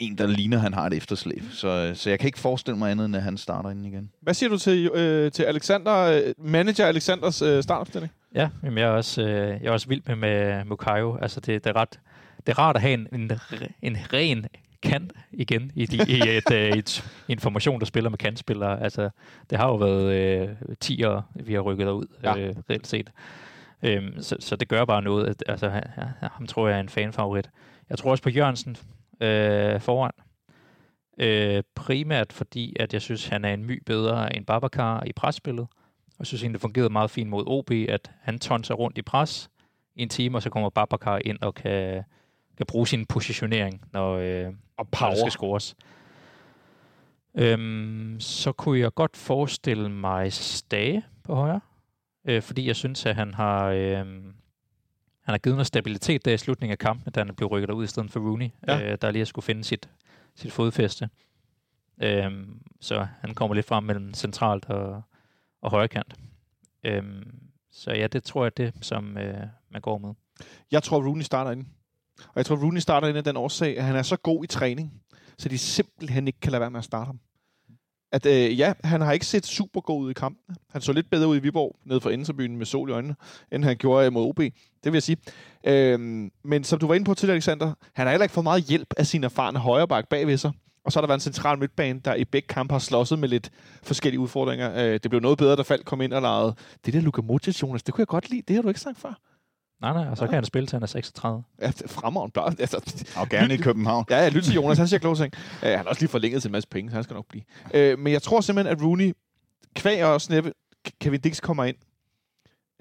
en, 0.00 0.18
der 0.18 0.26
ligner, 0.26 0.58
han 0.58 0.74
har 0.74 0.86
et 0.86 0.92
efterslæb. 0.94 1.42
Så, 1.52 1.92
så 1.94 2.10
jeg 2.10 2.18
kan 2.18 2.26
ikke 2.26 2.38
forestille 2.38 2.78
mig 2.78 2.90
andet, 2.90 3.04
end 3.06 3.16
at 3.16 3.22
han 3.22 3.36
starter 3.36 3.70
inden 3.70 3.84
igen. 3.84 4.10
Hvad 4.22 4.34
siger 4.34 4.50
du 4.50 4.58
til, 4.58 4.86
øh, 4.94 5.32
til 5.32 5.42
Alexander, 5.42 5.96
øh, 5.96 6.22
manager 6.38 6.86
Alexanders 6.86 7.42
øh, 7.42 7.62
startopstilling? 7.62 8.12
Ja, 8.34 8.48
jamen 8.64 8.78
jeg, 8.78 8.84
er 8.86 8.90
også, 8.90 9.22
øh, 9.22 9.28
jeg 9.62 9.64
er 9.68 9.70
også 9.70 9.88
vild 9.88 10.02
med, 10.06 10.16
med 10.16 10.64
Mukayo. 10.64 11.16
Altså 11.22 11.40
det, 11.40 11.64
det, 11.64 11.70
er 11.70 11.76
ret, 11.76 12.00
det 12.46 12.52
er 12.52 12.58
rart 12.58 12.76
at 12.76 12.82
have 12.82 12.94
en, 12.94 13.06
en, 13.12 13.30
en 13.82 13.96
ren 14.12 14.46
kant 14.82 15.12
igen 15.32 15.72
i, 15.74 15.86
de, 15.86 15.96
i 16.08 16.20
et, 16.36 16.52
øh, 16.52 16.70
et, 16.78 17.04
en 17.28 17.38
formation, 17.38 17.80
der 17.80 17.86
spiller 17.86 18.10
med 18.10 18.18
kantspillere. 18.18 18.82
Altså, 18.82 19.10
det 19.50 19.58
har 19.58 19.66
jo 19.68 19.74
været 19.76 20.14
øh, 20.14 20.48
10 20.80 21.04
år, 21.04 21.30
vi 21.34 21.52
har 21.54 21.60
rykket 21.60 21.86
derud, 21.86 22.06
Ja. 22.22 22.36
ja. 22.38 22.48
øh, 22.48 22.54
reelt 22.70 22.86
set. 22.86 23.10
Øhm, 23.82 24.22
så, 24.22 24.36
så 24.40 24.56
det 24.56 24.68
gør 24.68 24.84
bare 24.84 25.02
noget. 25.02 25.26
At, 25.26 25.42
altså, 25.48 25.68
han- 25.68 25.82
ham 26.20 26.46
tror 26.46 26.68
jeg 26.68 26.76
er 26.76 26.80
en 26.80 26.88
fanfavorit. 26.88 27.50
Jeg 27.90 27.98
tror 27.98 28.10
også 28.10 28.22
på 28.22 28.30
Jørgensen 28.30 28.76
øh, 29.20 29.80
foran. 29.80 30.12
Øh, 31.18 31.62
primært 31.74 32.32
fordi, 32.32 32.76
at 32.80 32.92
jeg 32.92 33.02
synes, 33.02 33.28
han 33.28 33.44
er 33.44 33.54
en 33.54 33.64
my 33.64 33.82
bedre 33.86 34.36
end 34.36 34.46
Babacar 34.46 35.02
i 35.06 35.12
presspillet. 35.12 35.66
jeg 36.18 36.26
synes 36.26 36.42
egentlig, 36.42 36.54
det 36.54 36.60
fungerede 36.60 36.90
meget 36.92 37.10
fint 37.10 37.30
mod 37.30 37.44
OB, 37.46 37.70
at 37.70 38.10
han 38.20 38.38
tonser 38.38 38.74
rundt 38.74 38.98
i 38.98 39.02
pres 39.02 39.50
i 39.94 40.02
en 40.02 40.08
time, 40.08 40.38
og 40.38 40.42
så 40.42 40.50
kommer 40.50 40.70
Babacar 40.70 41.20
ind 41.24 41.38
og 41.40 41.54
kan, 41.54 42.02
kan 42.56 42.66
bruge 42.66 42.86
sin 42.86 43.06
positionering, 43.06 43.82
når, 43.92 44.14
øh, 44.16 44.46
Og 44.46 44.54
når 44.76 44.84
power. 44.92 45.10
der 45.10 45.16
skal 45.16 45.32
scores. 45.32 45.76
Øhm, 47.34 48.16
så 48.20 48.52
kunne 48.52 48.78
jeg 48.80 48.94
godt 48.94 49.16
forestille 49.16 49.88
mig 49.88 50.32
Stage 50.32 51.02
på 51.24 51.34
højre, 51.34 51.60
øh, 52.24 52.42
fordi 52.42 52.66
jeg 52.66 52.76
synes, 52.76 53.06
at 53.06 53.14
han 53.14 53.34
har, 53.34 53.66
øh, 53.66 54.04
han 55.22 55.32
har 55.32 55.38
givet 55.38 55.56
noget 55.56 55.66
stabilitet 55.66 56.24
der 56.24 56.32
i 56.34 56.38
slutningen 56.38 56.72
af 56.72 56.78
kampen, 56.78 57.12
da 57.12 57.20
han 57.24 57.34
blev 57.34 57.48
rykket 57.48 57.70
ud 57.70 57.84
i 57.84 57.86
stedet 57.86 58.10
for 58.10 58.20
Rooney, 58.20 58.48
Ja. 58.68 58.92
øh, 58.92 58.98
der 59.00 59.10
lige 59.10 59.26
skulle 59.26 59.44
finde 59.44 59.64
sit, 59.64 59.88
sit 60.34 60.52
fodfæste. 60.52 61.08
Øhm, 62.02 62.62
så 62.80 63.06
han 63.20 63.34
kommer 63.34 63.54
lidt 63.54 63.66
frem 63.66 63.84
mellem 63.84 64.14
centralt 64.14 64.64
og, 64.64 65.02
og 65.62 65.70
højre 65.70 65.88
kant. 65.88 66.14
Øhm, 66.84 67.40
så 67.72 67.90
ja, 67.92 68.06
det 68.06 68.24
tror 68.24 68.44
jeg 68.44 68.56
det, 68.56 68.74
som 68.80 69.18
øh, 69.18 69.46
man 69.70 69.80
går 69.80 69.98
med. 69.98 70.14
Jeg 70.70 70.82
tror, 70.82 71.04
Rooney 71.06 71.22
starter 71.22 71.50
ind. 71.50 71.66
Og 72.18 72.32
jeg 72.36 72.46
tror, 72.46 72.56
Rooney 72.56 72.80
starter 72.80 73.08
ind 73.08 73.16
af 73.18 73.24
den 73.24 73.36
årsag, 73.36 73.78
at 73.78 73.84
han 73.84 73.96
er 73.96 74.02
så 74.02 74.16
god 74.16 74.44
i 74.44 74.46
træning, 74.46 75.02
så 75.38 75.48
de 75.48 75.58
simpelthen 75.58 76.26
ikke 76.26 76.40
kan 76.40 76.52
lade 76.52 76.60
være 76.60 76.70
med 76.70 76.78
at 76.78 76.84
starte 76.84 77.06
ham. 77.06 77.20
At 78.12 78.26
øh, 78.26 78.58
ja, 78.58 78.72
han 78.84 79.00
har 79.00 79.12
ikke 79.12 79.26
set 79.26 79.46
super 79.46 79.80
god 79.80 80.04
ud 80.04 80.10
i 80.10 80.14
kampen. 80.14 80.56
Han 80.72 80.80
så 80.80 80.92
lidt 80.92 81.10
bedre 81.10 81.28
ud 81.28 81.36
i 81.36 81.40
Viborg, 81.40 81.76
nede 81.84 82.00
for 82.00 82.10
Inderbyen 82.10 82.56
med 82.56 82.66
sol 82.66 82.90
i 82.90 82.92
øjnene, 82.92 83.16
end 83.52 83.64
han 83.64 83.76
gjorde 83.76 84.10
mod 84.10 84.28
OB. 84.28 84.38
Det 84.38 84.52
vil 84.84 84.92
jeg 84.92 85.02
sige. 85.02 85.16
Øhm, 85.66 86.30
men 86.44 86.64
som 86.64 86.78
du 86.78 86.86
var 86.86 86.94
inde 86.94 87.04
på 87.04 87.14
til, 87.14 87.30
Alexander, 87.30 87.66
han 87.94 88.06
har 88.06 88.10
heller 88.10 88.24
ikke 88.24 88.32
fået 88.32 88.44
meget 88.44 88.64
hjælp 88.64 88.94
af 88.96 89.06
sin 89.06 89.24
erfarne 89.24 89.58
højreback 89.58 90.08
bagved 90.08 90.36
sig. 90.36 90.52
Og 90.84 90.92
så 90.92 90.98
har 90.98 91.00
der 91.00 91.06
været 91.06 91.18
en 91.18 91.32
central 91.32 91.58
midtbane, 91.58 92.00
der 92.04 92.14
i 92.14 92.24
begge 92.24 92.48
kampe 92.48 92.74
har 92.74 92.78
slåsset 92.78 93.18
med 93.18 93.28
lidt 93.28 93.50
forskellige 93.82 94.20
udfordringer. 94.20 94.74
Øh, 94.84 94.92
det 94.92 95.10
blev 95.10 95.20
noget 95.20 95.38
bedre, 95.38 95.56
da 95.56 95.62
Falk 95.62 95.84
kom 95.84 96.00
ind 96.00 96.12
og 96.12 96.22
lejede. 96.22 96.54
Det 96.86 96.94
der 96.94 97.00
Luka 97.00 97.22
Modric, 97.22 97.62
Jonas, 97.62 97.82
det 97.82 97.94
kunne 97.94 98.02
jeg 98.02 98.06
godt 98.06 98.30
lide. 98.30 98.42
Det 98.48 98.56
har 98.56 98.62
du 98.62 98.68
ikke 98.68 98.80
sagt 98.80 98.98
før. 98.98 99.29
Nej, 99.80 99.92
nej, 99.92 100.06
og 100.08 100.16
så 100.16 100.24
Ja. 100.24 100.28
kan 100.28 100.34
han 100.34 100.44
spille 100.44 100.66
til 100.66 100.76
han 100.76 100.82
er 100.82 100.86
36. 100.86 101.42
Ja, 101.60 101.66
det 101.66 101.90
fremragende. 101.90 102.32
Bare- 102.32 102.54
Altså, 102.58 103.04
Og 103.16 103.28
gerne 103.28 103.54
i 103.54 103.56
København. 103.56 104.04
Ja, 104.10 104.16
jeg 104.16 104.32
lytter 104.32 104.46
til 104.46 104.54
Jonas, 104.54 104.78
han 104.78 104.88
siger 104.88 105.00
kloge 105.00 105.16
ting. 105.16 105.32
Uh, 105.62 105.68
han 105.68 105.78
har 105.78 105.84
også 105.84 106.00
lige 106.02 106.08
forlænget 106.10 106.42
til 106.42 106.48
en 106.48 106.52
masse 106.52 106.68
penge, 106.68 106.90
så 106.90 106.94
han 106.94 107.04
skal 107.04 107.14
nok 107.14 107.26
blive. 107.28 107.42
Uh, 107.64 107.98
men 107.98 108.12
jeg 108.12 108.22
tror 108.22 108.40
simpelthen, 108.40 108.76
at 108.76 108.82
Rooney, 108.84 109.12
kvæg 109.74 110.04
og 110.04 110.20
Sneppe, 110.20 110.52
Kevin 111.00 111.20
Dix 111.20 111.40
kommer 111.40 111.64
ind, 111.64 111.76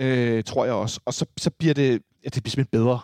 uh, 0.03 0.43
tror 0.43 0.65
jeg 0.65 0.73
også. 0.73 0.99
Og 1.05 1.13
så, 1.13 1.25
så 1.37 1.49
bliver 1.49 1.73
det, 1.73 1.91
ja, 2.23 2.29
det 2.29 2.43
bliver 2.43 2.51
simpelthen 2.51 2.65
bedre, 2.83 2.99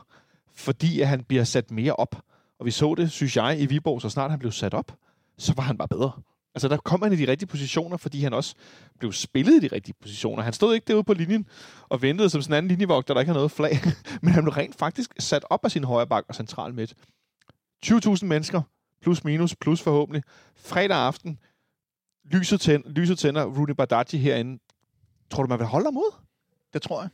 fordi 0.55 1.01
at 1.01 1.07
han 1.07 1.23
bliver 1.23 1.43
sat 1.43 1.71
mere 1.71 1.93
op. 1.93 2.15
Og 2.59 2.65
vi 2.65 2.71
så 2.71 2.95
det, 2.95 3.11
synes 3.11 3.37
jeg, 3.37 3.61
i 3.61 3.65
Viborg, 3.65 4.01
så 4.01 4.09
snart 4.09 4.29
han 4.31 4.39
blev 4.39 4.51
sat 4.51 4.73
op, 4.73 4.91
så 5.37 5.53
var 5.55 5.63
han 5.63 5.77
bare 5.77 5.87
bedre. 5.87 6.11
Altså, 6.55 6.67
der 6.67 6.77
kom 6.77 7.01
han 7.01 7.13
i 7.13 7.15
de 7.15 7.27
rigtige 7.31 7.47
positioner, 7.47 7.97
fordi 7.97 8.21
han 8.21 8.33
også 8.33 8.55
blev 8.99 9.13
spillet 9.13 9.63
i 9.63 9.67
de 9.67 9.75
rigtige 9.75 9.95
positioner. 10.01 10.43
Han 10.43 10.53
stod 10.53 10.75
ikke 10.75 10.85
derude 10.87 11.03
på 11.03 11.13
linjen 11.13 11.45
og 11.89 12.01
ventede 12.01 12.29
som 12.29 12.41
sådan 12.41 12.53
en 12.53 12.57
anden 12.57 12.69
linjevogter, 12.69 13.13
der 13.13 13.21
ikke 13.21 13.29
har 13.29 13.37
noget 13.37 13.51
flag. 13.51 13.79
Men 14.23 14.33
han 14.33 14.43
blev 14.43 14.53
rent 14.53 14.75
faktisk 14.75 15.13
sat 15.19 15.45
op 15.49 15.65
af 15.65 15.71
sin 15.71 15.83
højre 15.83 16.07
bak 16.07 16.25
og 16.27 16.35
central 16.35 16.73
midt. 16.73 16.93
20.000 17.85 18.25
mennesker, 18.25 18.61
plus 19.01 19.23
minus, 19.23 19.55
plus 19.55 19.81
forhåbentlig. 19.81 20.23
Fredag 20.55 20.97
aften, 20.97 21.39
lyset, 22.25 22.61
tænd, 22.61 22.85
lyset 22.85 23.19
tænder 23.19 23.45
Rooney 23.45 23.73
Badaji 23.73 24.17
herinde. 24.17 24.59
Tror 25.31 25.43
du, 25.43 25.49
man 25.49 25.59
vil 25.59 25.67
holde 25.67 25.85
ham 25.85 25.97
ud? 25.97 26.13
Det 26.75 26.83
tror 26.83 27.01
jeg. 27.01 27.09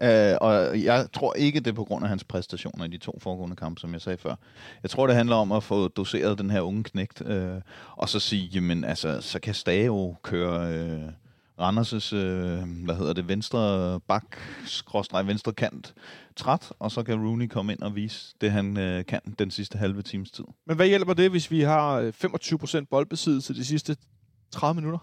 Ja. 0.00 0.32
Øh, 0.32 0.38
og 0.40 0.82
jeg 0.82 1.06
tror 1.12 1.34
ikke, 1.34 1.60
det 1.60 1.66
er 1.66 1.72
på 1.72 1.84
grund 1.84 2.04
af 2.04 2.08
hans 2.08 2.24
præstationer 2.24 2.84
i 2.84 2.88
de 2.88 2.98
to 2.98 3.18
foregående 3.22 3.56
kampe, 3.56 3.80
som 3.80 3.92
jeg 3.92 4.00
sagde 4.00 4.18
før. 4.18 4.34
Jeg 4.82 4.90
tror, 4.90 5.06
det 5.06 5.16
handler 5.16 5.36
om 5.36 5.52
at 5.52 5.62
få 5.62 5.88
doseret 5.88 6.38
den 6.38 6.50
her 6.50 6.60
unge 6.60 6.84
knægt, 6.84 7.22
øh, 7.26 7.60
og 7.96 8.08
så 8.08 8.20
sige, 8.20 8.46
jamen 8.46 8.84
altså, 8.84 9.20
så 9.20 9.40
kan 9.40 9.54
Stage 9.54 9.84
jo 9.84 10.14
køre 10.22 10.74
øh, 10.74 11.08
Randers' 11.60 12.16
øh, 12.16 12.84
hvad 12.84 12.94
hedder 12.94 13.12
det, 13.12 13.28
venstre 13.28 14.00
bak, 14.00 14.36
skråstreg 14.64 15.26
venstre 15.26 15.52
kant 15.52 15.94
træt, 16.36 16.72
og 16.78 16.90
så 16.90 17.02
kan 17.02 17.26
Rooney 17.26 17.46
komme 17.48 17.72
ind 17.72 17.80
og 17.82 17.96
vise 17.96 18.34
det, 18.40 18.52
han 18.52 18.78
øh, 18.78 19.06
kan 19.06 19.20
den 19.38 19.50
sidste 19.50 19.78
halve 19.78 20.02
times 20.02 20.30
tid. 20.30 20.44
Men 20.66 20.76
hvad 20.76 20.86
hjælper 20.86 21.14
det, 21.14 21.30
hvis 21.30 21.50
vi 21.50 21.60
har 21.60 21.92
øh, 21.98 22.12
25% 22.24 22.84
boldbesiddelse 22.90 23.54
de 23.54 23.64
sidste 23.64 23.96
30 24.50 24.74
minutter? 24.74 24.98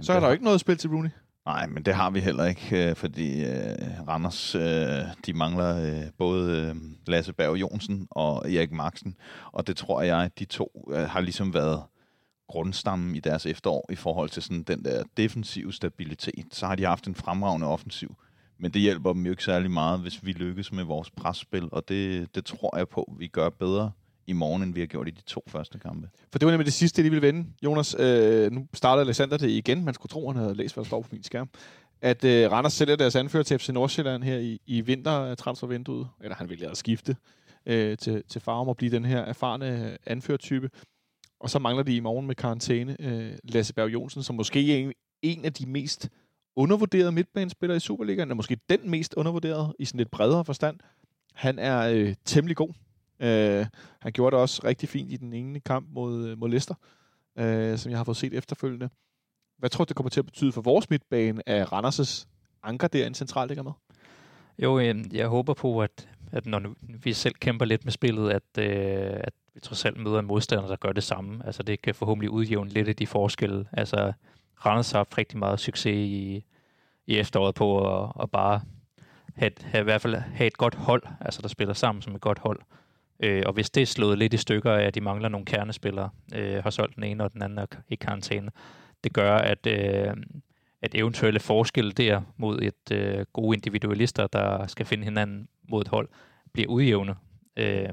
Så 0.00 0.12
er 0.12 0.20
der 0.20 0.26
jo 0.26 0.32
ikke 0.32 0.44
noget 0.44 0.60
spil 0.60 0.76
til 0.76 0.90
Rooney. 0.90 1.10
Nej, 1.46 1.66
men 1.66 1.82
det 1.82 1.94
har 1.94 2.10
vi 2.10 2.20
heller 2.20 2.44
ikke, 2.44 2.88
øh, 2.90 2.96
fordi 2.96 3.44
øh, 3.44 4.08
Randers, 4.08 4.54
øh, 4.54 5.04
de 5.26 5.32
mangler 5.32 5.76
øh, 5.86 6.10
både 6.18 6.52
øh, 6.56 6.76
Lasse 7.06 7.32
Berg 7.32 7.56
Jonsen 7.56 8.08
og 8.10 8.52
Erik 8.52 8.72
Marksen, 8.72 9.16
og 9.52 9.66
det 9.66 9.76
tror 9.76 10.02
jeg, 10.02 10.30
de 10.38 10.44
to 10.44 10.88
øh, 10.92 10.98
har 10.98 11.20
ligesom 11.20 11.54
været 11.54 11.82
grundstammen 12.48 13.16
i 13.16 13.20
deres 13.20 13.46
efterår 13.46 13.86
i 13.92 13.94
forhold 13.94 14.28
til 14.28 14.42
sådan 14.42 14.62
den 14.62 14.84
der 14.84 15.02
defensive 15.16 15.72
stabilitet. 15.72 16.46
Så 16.50 16.66
har 16.66 16.74
de 16.74 16.84
haft 16.84 17.06
en 17.06 17.14
fremragende 17.14 17.66
offensiv, 17.66 18.16
men 18.58 18.70
det 18.70 18.82
hjælper 18.82 19.12
dem 19.12 19.24
jo 19.24 19.30
ikke 19.30 19.44
særlig 19.44 19.70
meget, 19.70 20.00
hvis 20.00 20.26
vi 20.26 20.32
lykkes 20.32 20.72
med 20.72 20.84
vores 20.84 21.10
presspil, 21.10 21.68
og 21.72 21.88
det, 21.88 22.34
det 22.34 22.44
tror 22.44 22.76
jeg 22.76 22.88
på, 22.88 23.14
vi 23.18 23.26
gør 23.26 23.48
bedre 23.48 23.90
i 24.26 24.32
morgen, 24.32 24.62
end 24.62 24.74
vi 24.74 24.80
har 24.80 24.86
gjort 24.86 25.08
i 25.08 25.10
de 25.10 25.22
to 25.22 25.42
første 25.48 25.78
kampe. 25.78 26.08
For 26.32 26.38
det 26.38 26.46
var 26.46 26.52
nemlig 26.52 26.66
det 26.66 26.72
sidste, 26.72 27.02
de 27.02 27.10
ville 27.10 27.26
vende. 27.26 27.48
Jonas, 27.64 27.96
øh, 27.98 28.52
nu 28.52 28.66
startede 28.74 29.04
Alexander 29.04 29.36
det 29.36 29.50
igen. 29.50 29.84
Man 29.84 29.94
skulle 29.94 30.10
tro, 30.10 30.28
han 30.28 30.36
havde 30.36 30.54
læst, 30.54 30.74
hvad 30.74 30.84
der 30.84 30.88
står 30.88 31.02
på 31.02 31.08
min 31.12 31.22
skærm. 31.22 31.48
At 32.00 32.24
øh, 32.24 32.52
Randers 32.52 32.72
sælger 32.72 32.96
deres 32.96 33.16
anfører 33.16 33.42
til 33.42 33.58
FC 33.58 33.68
Nordsjælland 33.68 34.22
her 34.22 34.38
i, 34.38 34.60
i 34.66 34.80
vintertransfervinduet. 34.80 36.08
Eller 36.20 36.36
han 36.36 36.48
ville 36.48 36.70
at 36.70 36.76
skifte 36.76 37.16
øh, 37.66 37.96
til, 37.96 38.22
til 38.28 38.40
Farum 38.40 38.68
og 38.68 38.76
blive 38.76 38.90
den 38.90 39.04
her 39.04 39.18
erfarne 39.18 39.90
øh, 39.90 39.96
anførertype. 40.06 40.70
Og 41.40 41.50
så 41.50 41.58
mangler 41.58 41.82
de 41.82 41.96
i 41.96 42.00
morgen 42.00 42.26
med 42.26 42.34
karantæne 42.34 42.96
øh, 43.00 43.32
Lasse 43.44 43.74
Berg 43.74 43.92
Jonsen, 43.92 44.22
som 44.22 44.36
måske 44.36 44.72
er 44.72 44.78
en, 44.78 44.92
en 45.22 45.44
af 45.44 45.52
de 45.52 45.66
mest 45.66 46.08
undervurderede 46.56 47.12
midtbanespillere 47.12 47.76
i 47.76 47.80
Superligaen, 47.80 48.28
eller 48.28 48.34
måske 48.34 48.58
den 48.68 48.90
mest 48.90 49.14
undervurderede 49.14 49.74
i 49.78 49.84
sådan 49.84 49.98
lidt 49.98 50.10
bredere 50.10 50.44
forstand. 50.44 50.78
Han 51.34 51.58
er 51.58 51.88
øh, 51.88 52.14
temmelig 52.24 52.56
god. 52.56 52.72
Øh, 53.20 53.66
han 54.00 54.12
gjorde 54.12 54.34
det 54.34 54.42
også 54.42 54.60
rigtig 54.64 54.88
fint 54.88 55.12
i 55.12 55.16
den 55.16 55.32
ene 55.32 55.60
kamp 55.60 55.86
mod, 55.90 56.26
øh, 56.26 56.38
mod 56.38 56.48
Leicester, 56.48 56.74
øh, 57.38 57.78
som 57.78 57.90
jeg 57.90 57.98
har 57.98 58.04
fået 58.04 58.16
set 58.16 58.34
efterfølgende. 58.34 58.88
Hvad 59.58 59.70
tror 59.70 59.84
du, 59.84 59.88
det 59.88 59.96
kommer 59.96 60.10
til 60.10 60.20
at 60.20 60.26
betyde 60.26 60.52
for 60.52 60.60
vores 60.60 60.90
midtbane, 60.90 61.48
at 61.48 61.72
Randers' 61.72 62.26
anker 62.62 62.88
derinde 62.88 63.16
centralt 63.18 63.48
ligger 63.48 63.62
med? 63.62 63.72
Jo, 64.58 64.78
øhm, 64.78 65.10
jeg 65.12 65.28
håber 65.28 65.54
på, 65.54 65.82
at, 65.82 66.08
at 66.32 66.46
når 66.46 66.58
nu, 66.58 66.74
vi 66.80 67.12
selv 67.12 67.34
kæmper 67.34 67.64
lidt 67.64 67.84
med 67.84 67.92
spillet, 67.92 68.30
at, 68.30 68.58
øh, 68.58 69.20
at 69.20 69.32
vi 69.54 69.60
trods 69.60 69.84
alt 69.84 69.96
møder 69.96 70.18
en 70.18 70.26
modstander, 70.26 70.68
der 70.68 70.76
gør 70.76 70.92
det 70.92 71.02
samme. 71.02 71.46
Altså 71.46 71.62
det 71.62 71.82
kan 71.82 71.94
forhåbentlig 71.94 72.30
udjævne 72.30 72.70
lidt 72.70 72.88
af 72.88 72.96
de 72.96 73.06
forskelle. 73.06 73.66
Altså 73.72 74.12
Randers 74.66 74.90
har 74.90 74.98
haft 74.98 75.18
rigtig 75.18 75.38
meget 75.38 75.60
succes 75.60 75.96
i, 75.96 76.44
i 77.06 77.18
efteråret 77.18 77.54
på 77.54 77.98
at, 78.02 78.12
at 78.20 78.30
bare 78.30 78.60
have, 79.34 79.52
have, 79.62 79.80
i 79.80 79.84
hvert 79.84 80.00
fald 80.00 80.14
have 80.14 80.46
et 80.46 80.56
godt 80.56 80.74
hold, 80.74 81.02
altså 81.20 81.42
der 81.42 81.48
spiller 81.48 81.74
sammen 81.74 82.02
som 82.02 82.14
et 82.14 82.20
godt 82.20 82.38
hold. 82.38 82.60
Øh, 83.20 83.42
og 83.46 83.52
hvis 83.52 83.70
det 83.70 83.82
er 83.82 83.86
slået 83.86 84.18
lidt 84.18 84.34
i 84.34 84.36
stykker 84.36 84.72
af, 84.72 84.82
at 84.82 84.94
de 84.94 85.00
mangler 85.00 85.28
nogle 85.28 85.46
kernespillere, 85.46 86.10
øh, 86.34 86.62
har 86.62 86.70
solgt 86.70 86.96
den 86.96 87.04
ene 87.04 87.24
og 87.24 87.32
den 87.32 87.42
anden 87.42 87.58
er 87.58 87.66
i 87.88 87.94
karantæne, 87.94 88.50
det 89.04 89.12
gør, 89.12 89.36
at, 89.36 89.66
øh, 89.66 90.16
at 90.82 90.94
eventuelle 90.94 91.40
forskelle 91.40 91.92
der 91.92 92.22
mod 92.36 92.62
et 92.62 92.92
øh, 92.92 93.26
gode 93.32 93.56
individualister, 93.56 94.26
der 94.26 94.66
skal 94.66 94.86
finde 94.86 95.04
hinanden 95.04 95.48
mod 95.68 95.80
et 95.80 95.88
hold, 95.88 96.08
bliver 96.52 96.68
udjævnet. 96.68 97.16
Øh, 97.56 97.88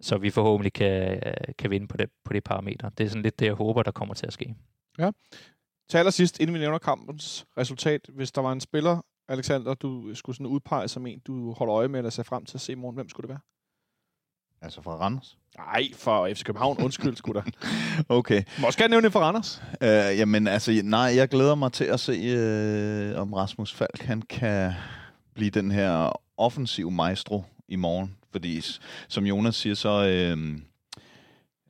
så 0.00 0.18
vi 0.18 0.30
forhåbentlig 0.30 0.72
kan, 0.72 1.20
øh, 1.26 1.54
kan 1.58 1.70
vinde 1.70 1.88
på 1.88 1.96
det, 1.96 2.10
på 2.24 2.32
det 2.32 2.44
parameter. 2.44 2.88
Det 2.88 3.04
er 3.04 3.08
sådan 3.08 3.22
lidt 3.22 3.38
det, 3.38 3.46
jeg 3.46 3.54
håber, 3.54 3.82
der 3.82 3.90
kommer 3.90 4.14
til 4.14 4.26
at 4.26 4.32
ske. 4.32 4.54
Ja. 4.98 5.10
Til 5.88 5.98
allersidst, 5.98 6.40
inden 6.40 6.54
vi 6.54 6.60
nævner 6.60 6.78
kampens 6.78 7.46
resultat, 7.58 8.00
hvis 8.08 8.32
der 8.32 8.40
var 8.40 8.52
en 8.52 8.60
spiller, 8.60 9.02
Alexander, 9.28 9.74
du 9.74 10.14
skulle 10.14 10.36
sådan 10.36 10.46
udpege 10.46 10.88
som 10.88 11.06
en, 11.06 11.18
du 11.18 11.52
holder 11.52 11.74
øje 11.74 11.88
med 11.88 12.00
eller 12.00 12.10
ser 12.10 12.22
frem 12.22 12.44
til 12.44 12.56
at 12.56 12.60
se 12.60 12.72
i 12.72 12.74
morgen, 12.74 12.94
hvem 12.94 13.08
skulle 13.08 13.24
det 13.24 13.28
være? 13.28 13.40
Altså 14.62 14.82
fra 14.82 14.90
Randers? 14.96 15.36
Nej, 15.58 15.88
for 15.96 16.28
FC 16.34 16.44
København. 16.44 16.78
Undskyld, 16.82 17.16
skulle 17.16 17.40
der. 17.40 17.50
Okay. 18.16 18.42
Du 18.56 18.60
må 18.60 18.66
også 18.66 18.78
gerne 18.78 18.90
nævne 18.90 19.10
for 19.10 19.20
Randers. 19.20 19.62
Øh, 19.80 19.88
jamen, 20.18 20.46
altså, 20.46 20.80
nej, 20.84 21.00
jeg 21.00 21.28
glæder 21.28 21.54
mig 21.54 21.72
til 21.72 21.84
at 21.84 22.00
se, 22.00 22.12
øh, 22.12 23.20
om 23.20 23.32
Rasmus 23.32 23.72
Falk 23.72 24.02
han 24.02 24.22
kan 24.22 24.72
blive 25.34 25.50
den 25.50 25.70
her 25.70 26.20
offensiv 26.36 26.90
maestro 26.90 27.44
i 27.68 27.76
morgen. 27.76 28.16
Fordi, 28.32 28.62
som 29.08 29.26
Jonas 29.26 29.56
siger, 29.56 29.74
så, 29.74 30.06
øh, 30.06 30.58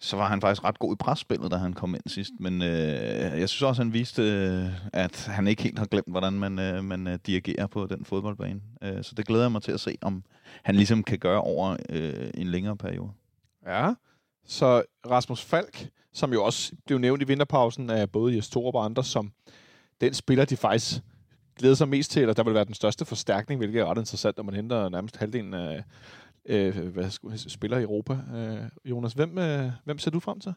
så 0.01 0.17
var 0.17 0.29
han 0.29 0.41
faktisk 0.41 0.65
ret 0.65 0.79
god 0.79 0.95
i 0.95 0.97
presspillet, 0.97 1.51
da 1.51 1.57
han 1.57 1.73
kom 1.73 1.95
ind 1.95 2.03
sidst. 2.07 2.33
Men 2.41 2.63
øh, 2.63 3.41
jeg 3.41 3.49
synes 3.49 3.63
også, 3.63 3.83
han 3.83 3.93
viste, 3.93 4.23
øh, 4.23 4.67
at 4.93 5.27
han 5.27 5.47
ikke 5.47 5.63
helt 5.63 5.79
har 5.79 5.87
glemt, 5.87 6.09
hvordan 6.11 6.33
man, 6.33 6.59
øh, 6.59 6.85
man 6.85 7.07
øh, 7.07 7.19
dirigerer 7.27 7.67
på 7.67 7.87
den 7.87 8.05
fodboldbane. 8.05 8.61
Øh, 8.83 9.05
så 9.05 9.15
det 9.15 9.27
glæder 9.27 9.45
jeg 9.45 9.53
mig 9.53 9.63
til 9.63 9.73
at 9.73 9.81
se, 9.81 9.99
om 10.03 10.25
han 10.63 10.75
ligesom 10.75 11.03
kan 11.03 11.19
gøre 11.19 11.41
over 11.41 11.77
øh, 11.91 12.31
en 12.35 12.47
længere 12.47 12.77
periode. 12.77 13.11
Ja. 13.67 13.95
Så 14.47 14.83
Rasmus 15.11 15.45
Falk, 15.45 15.89
som 16.13 16.33
jo 16.33 16.45
også 16.45 16.73
blev 16.87 16.99
nævnt 16.99 17.23
i 17.23 17.27
vinterpausen 17.27 17.91
af 17.91 18.11
både 18.11 18.37
Jes 18.37 18.49
Torup 18.49 18.75
og 18.75 18.85
andre, 18.85 19.05
som 19.05 19.33
den 20.01 20.15
spiller, 20.15 20.45
de 20.45 20.57
faktisk 20.57 21.03
glæder 21.59 21.75
sig 21.75 21.89
mest 21.89 22.11
til, 22.11 22.23
eller 22.23 22.35
der 22.35 22.45
vil 22.45 22.55
være 22.55 22.65
den 22.65 22.75
største 22.75 23.05
forstærkning, 23.05 23.59
hvilket 23.59 23.81
er 23.81 23.85
ret 23.85 23.99
interessant, 23.99 24.37
når 24.37 24.45
man 24.45 24.55
henter 24.55 24.89
nærmest 24.89 25.17
halvdelen 25.17 25.55
af 25.55 25.85
øh, 26.49 26.89
hvad 26.89 27.11
skulle 27.11 27.39
spiller 27.39 27.79
i 27.79 27.83
Europa. 27.83 28.13
Øh, 28.13 28.71
Jonas, 28.85 29.13
hvem, 29.13 29.39
øh, 29.39 29.73
hvem 29.85 29.99
ser 29.99 30.11
du 30.11 30.21
frem 30.21 30.41
til? 30.41 30.55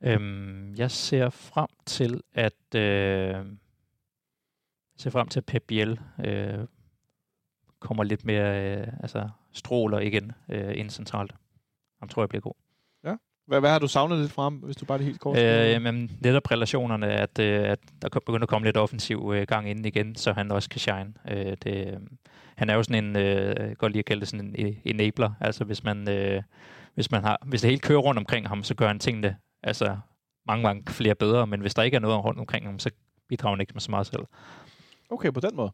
Øhm, 0.00 0.74
jeg 0.74 0.90
ser 0.90 1.30
frem 1.30 1.68
til, 1.86 2.22
at... 2.32 2.74
Øh, 2.74 3.46
ser 4.96 5.10
frem 5.10 5.28
til, 5.28 5.40
at 5.40 5.46
Pep 5.46 5.62
Biel 5.66 6.00
øh, 6.24 6.66
kommer 7.80 8.04
lidt 8.04 8.24
mere, 8.24 8.78
øh, 8.80 8.86
altså 9.00 9.28
stråler 9.52 9.98
igen 9.98 10.32
øh, 10.48 10.78
ind 10.78 10.90
centralt. 10.90 11.34
Ham 11.98 12.08
tror 12.08 12.22
jeg 12.22 12.28
bliver 12.28 12.42
god. 12.42 12.65
Hvad, 13.46 13.60
hvad 13.60 13.70
har 13.70 13.78
du 13.78 13.88
savnet 13.88 14.18
lidt 14.18 14.32
fra 14.32 14.42
ham, 14.42 14.54
hvis 14.54 14.76
du 14.76 14.84
bare 14.84 14.98
er 14.98 15.02
helt 15.02 15.20
kort? 15.20 15.38
Øh, 15.38 15.82
men 15.82 16.10
netop 16.20 16.50
relationerne, 16.50 17.06
at, 17.06 17.38
øh, 17.38 17.68
at 17.70 17.78
der 18.02 18.08
begynder 18.08 18.42
at 18.42 18.48
komme 18.48 18.66
lidt 18.68 18.76
offensiv 18.76 19.32
øh, 19.34 19.46
gang 19.46 19.70
inden 19.70 19.84
igen, 19.84 20.14
så 20.14 20.32
han 20.32 20.52
også 20.52 20.68
kan 20.68 20.80
shine. 20.80 21.12
Øh, 21.30 21.56
det, 21.62 21.86
øh, 21.86 21.96
han 22.56 22.70
er 22.70 22.74
jo 22.74 22.82
sådan 22.82 23.04
en, 23.04 23.16
øh, 23.16 23.76
godt 23.78 23.92
lige 23.92 23.98
at 23.98 24.04
kalde 24.04 24.20
det 24.20 24.28
sådan 24.28 24.54
en 24.56 24.66
e- 24.68 24.80
enabler. 24.84 25.30
Altså 25.40 25.64
hvis 25.64 25.84
man, 25.84 26.08
øh, 26.10 26.42
hvis 26.94 27.10
man 27.10 27.24
har, 27.24 27.38
hvis 27.46 27.60
det 27.60 27.70
hele 27.70 27.80
kører 27.80 27.98
rundt 27.98 28.18
omkring 28.18 28.48
ham, 28.48 28.62
så 28.62 28.74
gør 28.74 28.86
han 28.86 28.98
tingene 28.98 29.36
altså 29.62 29.96
mange, 30.46 30.62
mange 30.62 30.82
flere 30.88 31.14
bedre, 31.14 31.46
men 31.46 31.60
hvis 31.60 31.74
der 31.74 31.82
ikke 31.82 31.94
er 31.94 32.00
noget 32.00 32.24
rundt 32.24 32.40
omkring 32.40 32.66
ham, 32.66 32.78
så 32.78 32.90
bidrager 33.28 33.54
han 33.56 33.60
ikke 33.60 33.72
med 33.74 33.80
så 33.80 33.90
meget 33.90 34.06
selv. 34.06 34.22
Okay, 35.10 35.32
på 35.32 35.40
den 35.40 35.56
måde. 35.56 35.70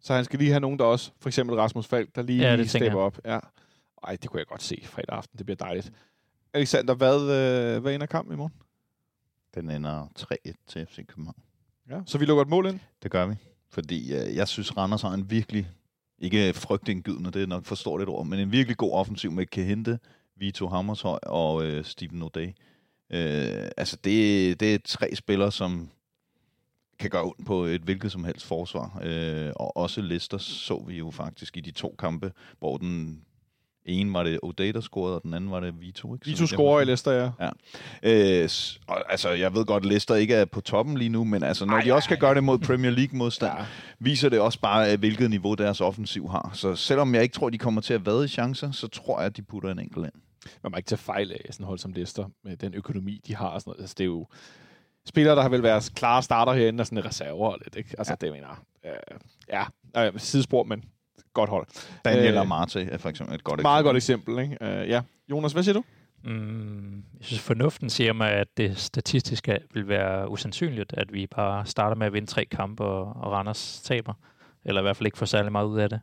Så 0.00 0.14
han 0.14 0.24
skal 0.24 0.38
lige 0.38 0.50
have 0.50 0.60
nogen, 0.60 0.78
der 0.78 0.84
også, 0.84 1.10
for 1.20 1.28
eksempel 1.28 1.56
Rasmus 1.56 1.86
Falk, 1.86 2.08
der 2.14 2.22
lige 2.22 2.42
Ja, 2.42 2.56
det 2.56 2.70
tænker 2.70 2.86
stepper 2.86 3.00
op. 3.00 3.18
Ja. 3.24 3.38
Ej, 4.06 4.16
det 4.22 4.30
kunne 4.30 4.38
jeg 4.38 4.46
godt 4.46 4.62
se 4.62 4.80
fredag 4.84 5.16
aften. 5.16 5.38
Det 5.38 5.46
bliver 5.46 5.56
dejligt. 5.56 5.92
Alexander, 6.56 6.94
hvad, 6.94 7.20
øh, 7.20 7.82
hvad 7.82 7.94
ender 7.94 8.06
kampen 8.06 8.34
i 8.34 8.36
morgen? 8.36 8.52
Den 9.54 9.70
ender 9.70 10.06
3-1 10.18 10.52
til 10.66 10.86
FC 10.86 11.06
København. 11.06 11.36
Ja. 11.90 12.00
Så 12.06 12.18
vi 12.18 12.24
lukker 12.24 12.42
et 12.42 12.48
mål 12.48 12.66
ind? 12.66 12.80
Det 13.02 13.10
gør 13.10 13.26
vi. 13.26 13.34
Fordi 13.70 14.14
øh, 14.14 14.36
jeg 14.36 14.48
synes, 14.48 14.76
Randers 14.76 15.02
har 15.02 15.10
en 15.10 15.30
virkelig, 15.30 15.68
ikke 16.18 16.52
frygtindgydende, 16.54 17.30
det 17.30 17.42
er 17.42 17.46
nok 17.46 17.64
for 17.64 17.74
stort 17.74 18.02
et 18.02 18.08
ord, 18.08 18.26
men 18.26 18.38
en 18.38 18.52
virkelig 18.52 18.76
god 18.76 18.92
offensiv 18.92 19.32
med 19.32 19.46
Kehinde, 19.46 19.98
Vito 20.36 20.68
Hammershøj 20.68 21.18
og 21.22 21.64
øh, 21.64 21.84
Steven 21.84 22.22
O'Day. 22.22 22.52
Øh, 23.16 23.68
altså, 23.76 23.96
det, 24.04 24.60
det 24.60 24.74
er 24.74 24.78
tre 24.84 25.14
spillere, 25.14 25.52
som 25.52 25.90
kan 26.98 27.10
gøre 27.10 27.24
ondt 27.24 27.46
på 27.46 27.64
et 27.64 27.80
hvilket 27.80 28.12
som 28.12 28.24
helst 28.24 28.46
forsvar. 28.46 29.00
Øh, 29.02 29.52
og 29.56 29.76
også 29.76 30.00
Leicester 30.00 30.38
så 30.38 30.84
vi 30.86 30.98
jo 30.98 31.10
faktisk 31.10 31.56
i 31.56 31.60
de 31.60 31.70
to 31.70 31.94
kampe, 31.98 32.32
hvor 32.58 32.76
den 32.76 33.25
ene 33.86 34.12
var 34.12 34.22
det 34.22 34.74
der 34.74 34.80
scorede, 34.80 35.16
og 35.16 35.22
den 35.22 35.34
anden 35.34 35.50
var 35.50 35.60
det 35.60 35.80
Vito. 35.80 36.14
Ikke? 36.14 36.26
Vito 36.26 36.46
scorer 36.46 36.80
i. 36.80 36.84
Leicester, 36.84 37.12
ja. 37.40 37.50
Øh, 38.02 38.48
s- 38.48 38.80
og, 38.86 39.10
altså, 39.12 39.30
jeg 39.30 39.54
ved 39.54 39.64
godt, 39.64 39.82
at 39.82 39.88
Leicester 39.88 40.14
ikke 40.14 40.34
er 40.34 40.44
på 40.44 40.60
toppen 40.60 40.98
lige 40.98 41.08
nu, 41.08 41.24
men 41.24 41.42
altså, 41.42 41.64
når 41.64 41.74
Ej, 41.74 41.80
de 41.82 41.92
også 41.94 42.06
ej, 42.06 42.08
kan 42.08 42.18
gøre 42.18 42.34
det 42.34 42.44
mod 42.44 42.58
Premier 42.58 42.90
League-modstand, 42.90 43.52
ja. 43.58 43.64
viser 43.98 44.28
det 44.28 44.40
også 44.40 44.60
bare, 44.60 44.92
øh, 44.92 44.98
hvilket 44.98 45.30
niveau 45.30 45.54
deres 45.54 45.80
offensiv 45.80 46.28
har. 46.30 46.50
Så 46.54 46.74
selvom 46.76 47.14
jeg 47.14 47.22
ikke 47.22 47.32
tror, 47.32 47.50
de 47.50 47.58
kommer 47.58 47.80
til 47.80 47.94
at 47.94 48.06
vade 48.06 48.24
i 48.24 48.28
chancer, 48.28 48.70
så 48.70 48.88
tror 48.88 49.18
jeg, 49.18 49.26
at 49.26 49.36
de 49.36 49.42
putter 49.42 49.70
en 49.70 49.78
enkelt 49.78 50.04
ind. 50.04 50.12
Man 50.62 50.70
må 50.70 50.76
ikke 50.76 50.86
tage 50.88 50.98
fejl 50.98 51.32
af 51.32 51.40
sådan 51.50 51.66
hold 51.66 51.78
som 51.78 51.92
Leicester, 51.92 52.24
med 52.44 52.56
den 52.56 52.74
økonomi, 52.74 53.20
de 53.26 53.34
har 53.36 53.48
og 53.48 53.60
sådan 53.60 53.70
noget. 53.70 53.80
Altså, 53.80 53.94
det 53.98 54.04
er 54.04 54.08
jo 54.08 54.26
spillere, 55.06 55.36
der 55.36 55.42
har 55.42 55.48
vel 55.48 55.62
været 55.62 55.92
klare 55.94 56.22
starter 56.22 56.52
herinde, 56.52 56.80
og 56.82 56.86
sådan 56.86 57.04
reserver 57.04 57.48
og 57.52 57.58
lidt, 57.64 57.76
ikke? 57.76 57.94
Altså, 57.98 58.16
ja. 58.20 58.26
det 58.26 58.32
mener 58.34 58.48
jeg. 58.84 58.92
Øh, 58.92 59.18
ja, 59.96 60.06
øh, 60.06 60.12
sidespor, 60.20 60.64
men 60.64 60.84
godt 61.36 61.50
hold. 61.50 61.66
Daniel 62.04 62.34
Øh, 62.34 62.40
Amarte 62.40 62.82
er 62.82 62.98
for 62.98 63.08
eksempel 63.08 63.34
et 63.34 63.44
godt 63.44 63.62
Meget 63.62 63.78
eksempel. 63.80 63.88
godt 63.88 63.96
eksempel, 63.96 64.38
ikke? 64.38 64.82
Øh, 64.82 64.88
ja. 64.88 65.02
Jonas, 65.30 65.52
hvad 65.52 65.62
siger 65.62 65.74
du? 65.74 65.82
Mm, 66.24 66.96
jeg 67.18 67.24
synes, 67.24 67.40
fornuften 67.42 67.90
siger 67.90 68.12
mig, 68.12 68.30
at 68.32 68.56
det 68.56 68.76
statistisk 68.78 69.48
vil 69.74 69.88
være 69.88 70.30
usandsynligt, 70.30 70.92
at 70.92 71.12
vi 71.12 71.26
bare 71.26 71.66
starter 71.66 71.96
med 71.96 72.06
at 72.06 72.12
vinde 72.12 72.26
tre 72.26 72.44
kampe, 72.44 72.84
og, 72.84 73.04
og 73.22 73.32
Randers 73.32 73.80
taber. 73.84 74.14
Eller 74.64 74.80
i 74.80 74.82
hvert 74.82 74.96
fald 74.96 75.06
ikke 75.06 75.18
får 75.18 75.26
særlig 75.26 75.52
meget 75.52 75.66
ud 75.66 75.78
af 75.78 75.88
det. 75.88 76.00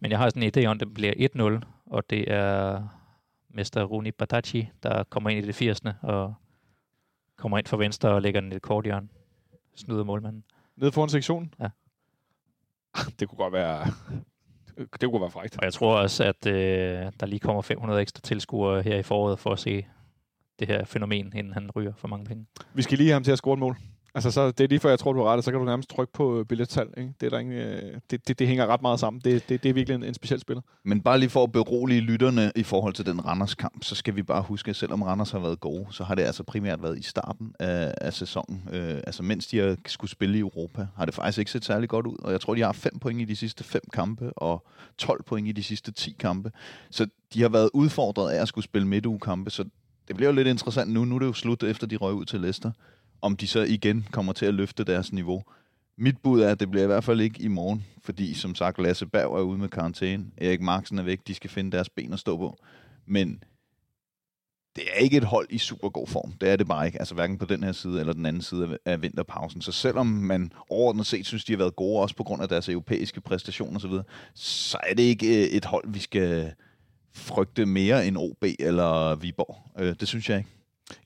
Men 0.00 0.10
jeg 0.10 0.18
har 0.18 0.28
sådan 0.28 0.42
en 0.42 0.52
idé 0.56 0.66
om, 0.66 0.74
at 0.76 0.80
det 0.80 0.94
bliver 0.94 1.60
1-0, 1.62 1.66
og 1.86 2.10
det 2.10 2.32
er 2.32 2.82
Mester 3.50 3.84
Runi 3.84 4.10
Badachi, 4.10 4.68
der 4.82 5.02
kommer 5.04 5.30
ind 5.30 5.44
i 5.44 5.46
det 5.46 5.54
80. 5.54 5.80
og 6.02 6.34
kommer 7.36 7.58
ind 7.58 7.66
fra 7.66 7.76
venstre 7.76 8.08
og 8.08 8.22
lægger 8.22 8.40
den 8.40 8.52
i 8.52 8.54
et 8.54 8.62
kort 8.62 8.84
hjørne. 8.84 9.08
Snyder 9.76 10.04
målmanden. 10.04 10.44
Nede 10.76 10.92
foran 10.92 11.08
sektionen? 11.08 11.54
Ja. 11.60 11.68
Det 13.18 13.28
kunne 13.28 13.38
godt 13.38 13.52
være... 13.52 13.86
Det 14.76 15.10
kunne 15.10 15.20
være 15.20 15.30
frækt. 15.30 15.56
Og 15.58 15.64
jeg 15.64 15.72
tror 15.72 15.96
også, 15.96 16.24
at 16.24 16.46
øh, 16.46 17.12
der 17.20 17.26
lige 17.26 17.40
kommer 17.40 17.62
500 17.62 18.00
ekstra 18.00 18.20
tilskuere 18.20 18.82
her 18.82 18.96
i 18.96 19.02
foråret 19.02 19.38
for 19.38 19.52
at 19.52 19.58
se 19.58 19.86
det 20.58 20.68
her 20.68 20.84
fænomen, 20.84 21.32
inden 21.36 21.52
han 21.52 21.70
ryger 21.76 21.92
for 21.96 22.08
mange 22.08 22.24
penge. 22.24 22.46
Vi 22.74 22.82
skal 22.82 22.98
lige 22.98 23.08
have 23.08 23.14
ham 23.14 23.24
til 23.24 23.32
at 23.32 23.38
score 23.38 23.54
et 23.54 23.58
mål. 23.58 23.76
Altså, 24.16 24.30
så, 24.30 24.50
det 24.50 24.64
er 24.64 24.68
lige 24.68 24.80
før, 24.80 24.88
jeg 24.88 24.98
tror, 24.98 25.12
du 25.12 25.22
har 25.22 25.26
ret, 25.26 25.44
så 25.44 25.50
kan 25.50 25.60
du 25.60 25.66
nærmest 25.66 25.90
trykke 25.90 26.12
på 26.12 26.40
øh, 26.40 26.46
billettal. 26.46 26.88
Ikke? 26.96 27.12
Det, 27.20 27.26
er 27.26 27.30
der 27.30 27.38
ingen, 27.38 27.56
øh, 27.58 28.00
det, 28.10 28.28
det, 28.28 28.38
det, 28.38 28.48
hænger 28.48 28.66
ret 28.66 28.82
meget 28.82 29.00
sammen. 29.00 29.20
Det, 29.24 29.48
det, 29.48 29.62
det 29.62 29.68
er 29.68 29.72
virkelig 29.72 29.94
en, 29.94 30.04
en 30.04 30.14
speciel 30.14 30.40
spiller. 30.40 30.62
Men 30.84 31.00
bare 31.00 31.18
lige 31.18 31.30
for 31.30 31.44
at 31.44 31.52
berolige 31.52 32.00
lytterne 32.00 32.52
i 32.56 32.62
forhold 32.62 32.94
til 32.94 33.06
den 33.06 33.24
Randers-kamp, 33.24 33.84
så 33.84 33.94
skal 33.94 34.16
vi 34.16 34.22
bare 34.22 34.42
huske, 34.42 34.68
at 34.68 34.76
selvom 34.76 35.02
Randers 35.02 35.30
har 35.30 35.38
været 35.38 35.60
gode, 35.60 35.86
så 35.90 36.04
har 36.04 36.14
det 36.14 36.22
altså 36.22 36.42
primært 36.42 36.82
været 36.82 36.98
i 36.98 37.02
starten 37.02 37.54
af, 37.58 37.94
af 38.00 38.12
sæsonen. 38.12 38.68
Øh, 38.72 38.96
altså 39.06 39.22
mens 39.22 39.46
de 39.46 39.58
har 39.58 39.76
skulle 39.86 40.10
spille 40.10 40.36
i 40.36 40.40
Europa, 40.40 40.86
har 40.96 41.04
det 41.04 41.14
faktisk 41.14 41.38
ikke 41.38 41.50
set 41.50 41.64
særlig 41.64 41.88
godt 41.88 42.06
ud. 42.06 42.16
Og 42.18 42.32
jeg 42.32 42.40
tror, 42.40 42.54
de 42.54 42.60
har 42.60 42.72
5 42.72 42.98
point 42.98 43.20
i 43.20 43.24
de 43.24 43.36
sidste 43.36 43.64
5 43.64 43.82
kampe, 43.92 44.32
og 44.36 44.66
12 44.98 45.22
point 45.22 45.48
i 45.48 45.52
de 45.52 45.62
sidste 45.62 45.92
10 45.92 46.16
kampe. 46.18 46.52
Så 46.90 47.06
de 47.34 47.42
har 47.42 47.48
været 47.48 47.70
udfordret 47.74 48.32
af 48.32 48.42
at 48.42 48.48
skulle 48.48 48.64
spille 48.64 48.88
midtugekampe, 48.88 49.50
så 49.50 49.64
det 50.08 50.16
bliver 50.16 50.30
jo 50.30 50.34
lidt 50.34 50.48
interessant 50.48 50.92
nu. 50.92 51.04
Nu 51.04 51.14
er 51.14 51.18
det 51.18 51.26
jo 51.26 51.32
slut, 51.32 51.62
efter 51.62 51.86
de 51.86 51.96
røg 51.96 52.14
ud 52.14 52.24
til 52.24 52.40
Leicester. 52.40 52.70
Om 53.26 53.36
de 53.36 53.46
så 53.46 53.60
igen 53.60 54.06
kommer 54.12 54.32
til 54.32 54.46
at 54.46 54.54
løfte 54.54 54.84
deres 54.84 55.12
niveau. 55.12 55.42
Mit 55.98 56.18
bud 56.18 56.40
er, 56.40 56.50
at 56.50 56.60
det 56.60 56.70
bliver 56.70 56.84
i 56.84 56.86
hvert 56.86 57.04
fald 57.04 57.20
ikke 57.20 57.42
i 57.42 57.48
morgen, 57.48 57.84
fordi 58.04 58.34
som 58.34 58.54
sagt, 58.54 58.82
Lasse 58.82 59.06
Berg 59.06 59.34
er 59.38 59.40
ude 59.42 59.58
med 59.58 59.68
karantæne. 59.68 60.26
Erik 60.38 60.60
Marksen 60.60 60.98
er 60.98 61.02
væk, 61.02 61.26
de 61.26 61.34
skal 61.34 61.50
finde 61.50 61.72
deres 61.72 61.88
ben 61.88 62.12
at 62.12 62.18
stå 62.18 62.36
på. 62.36 62.58
Men 63.06 63.42
det 64.76 64.84
er 64.92 64.98
ikke 64.98 65.16
et 65.16 65.24
hold 65.24 65.46
i 65.50 65.58
super 65.58 65.88
god 65.88 66.06
form. 66.06 66.32
Det 66.32 66.48
er 66.48 66.56
det 66.56 66.68
bare 66.68 66.86
ikke. 66.86 66.98
Altså 66.98 67.14
hverken 67.14 67.38
på 67.38 67.44
den 67.44 67.62
her 67.62 67.72
side 67.72 68.00
eller 68.00 68.12
den 68.12 68.26
anden 68.26 68.42
side 68.42 68.78
af- 68.84 69.02
vinterpausen. 69.02 69.60
Så 69.62 69.72
selvom 69.72 70.06
man 70.06 70.52
overordnet 70.70 71.06
set 71.06 71.26
synes, 71.26 71.44
de 71.44 71.52
har 71.52 71.58
været 71.58 71.76
gode, 71.76 72.02
også 72.02 72.16
på 72.16 72.24
grund 72.24 72.42
af 72.42 72.48
deres 72.48 72.68
europæiske 72.68 73.20
præstationer 73.20 73.76
osv., 73.76 73.92
så 74.34 74.78
er 74.82 74.94
det 74.94 75.02
ikke 75.02 75.26
øh, 75.44 75.50
et 75.50 75.64
hold, 75.64 75.84
vi 75.92 75.98
skal 75.98 76.52
frygte 77.14 77.66
mere 77.66 78.06
end 78.06 78.16
OB 78.16 78.44
eller 78.58 79.14
Viborg. 79.14 79.56
Øh, 79.78 79.94
det 80.00 80.08
synes 80.08 80.30
jeg 80.30 80.38
ikke. 80.38 80.50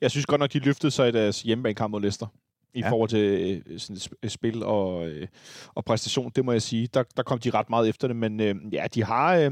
Jeg 0.01 0.11
synes 0.11 0.25
godt 0.25 0.39
nok, 0.39 0.53
de 0.53 0.59
løftede 0.59 0.91
sig 0.91 1.09
i 1.09 1.11
deres 1.11 1.41
hjemmebanekamp 1.41 1.91
mod 1.91 2.01
Leicester. 2.01 2.27
I 2.73 2.79
Ja. 2.79 2.89
forhold 2.89 3.09
til 3.09 3.19
øh, 3.67 3.79
sådan 3.79 3.95
et 3.95 4.07
sp- 4.11 4.27
spil 4.27 4.63
og, 4.63 5.07
øh, 5.09 5.27
og 5.75 5.85
præstation, 5.85 6.31
det 6.35 6.45
må 6.45 6.51
jeg 6.51 6.61
sige. 6.61 6.87
Der, 6.93 7.03
der 7.17 7.23
kom 7.23 7.39
de 7.39 7.49
ret 7.49 7.69
meget 7.69 7.89
efter 7.89 8.07
det, 8.07 8.15
men 8.17 8.39
øh, 8.39 8.55
ja, 8.73 8.85
de 8.93 9.03
har... 9.03 9.35
Øh, 9.35 9.51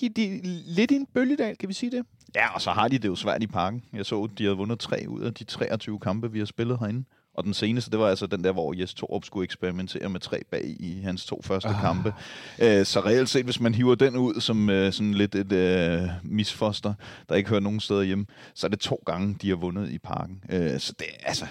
de, 0.00 0.08
de, 0.08 0.40
lidt 0.66 0.90
i 0.90 0.94
en 0.94 1.06
bølgedal, 1.14 1.56
kan 1.56 1.68
vi 1.68 1.74
sige 1.74 1.90
det? 1.90 2.06
Ja, 2.34 2.54
og 2.54 2.60
så 2.60 2.70
har 2.70 2.88
de 2.88 2.98
det 2.98 3.08
jo 3.08 3.14
svært 3.16 3.42
i 3.42 3.46
parken. 3.46 3.84
Jeg 3.92 4.06
så, 4.06 4.28
de 4.38 4.44
havde 4.44 4.56
vundet 4.56 4.78
tre 4.80 5.04
ud 5.08 5.20
af 5.22 5.34
de 5.34 5.44
23 5.44 5.98
kampe, 6.00 6.32
vi 6.32 6.38
har 6.38 6.46
spillet 6.46 6.78
herinde. 6.78 7.04
Og 7.36 7.44
den 7.44 7.54
seneste, 7.54 7.90
det 7.90 7.98
var 7.98 8.08
altså 8.08 8.26
den 8.26 8.44
der, 8.44 8.52
hvor 8.52 8.74
Jes 8.80 8.94
Torup 8.94 9.24
skulle 9.24 9.44
eksperimentere 9.44 10.08
med 10.08 10.20
tre 10.20 10.42
bag 10.50 10.76
i 10.80 11.00
hans 11.04 11.26
to 11.26 11.42
første 11.42 11.68
ah. 11.68 11.80
kampe. 11.80 12.14
Øh, 12.62 12.86
så 12.86 13.00
reelt 13.00 13.28
set, 13.28 13.44
hvis 13.44 13.60
man 13.60 13.74
hiver 13.74 13.94
den 13.94 14.16
ud 14.16 14.40
som 14.40 14.70
øh, 14.70 14.92
sådan 14.92 15.14
lidt 15.14 15.34
et 15.34 15.52
øh, 15.52 16.08
misfoster, 16.22 16.94
der 17.28 17.34
ikke 17.34 17.48
hører 17.48 17.60
nogen 17.60 17.80
steder 17.80 18.02
hjemme, 18.02 18.26
så 18.54 18.66
er 18.66 18.68
det 18.68 18.80
to 18.80 19.02
gange, 19.06 19.36
de 19.42 19.48
har 19.48 19.56
vundet 19.56 19.90
i 19.90 19.98
parken. 19.98 20.44
Øh, 20.50 20.80
så 20.80 20.94
det, 20.98 21.06
altså, 21.22 21.46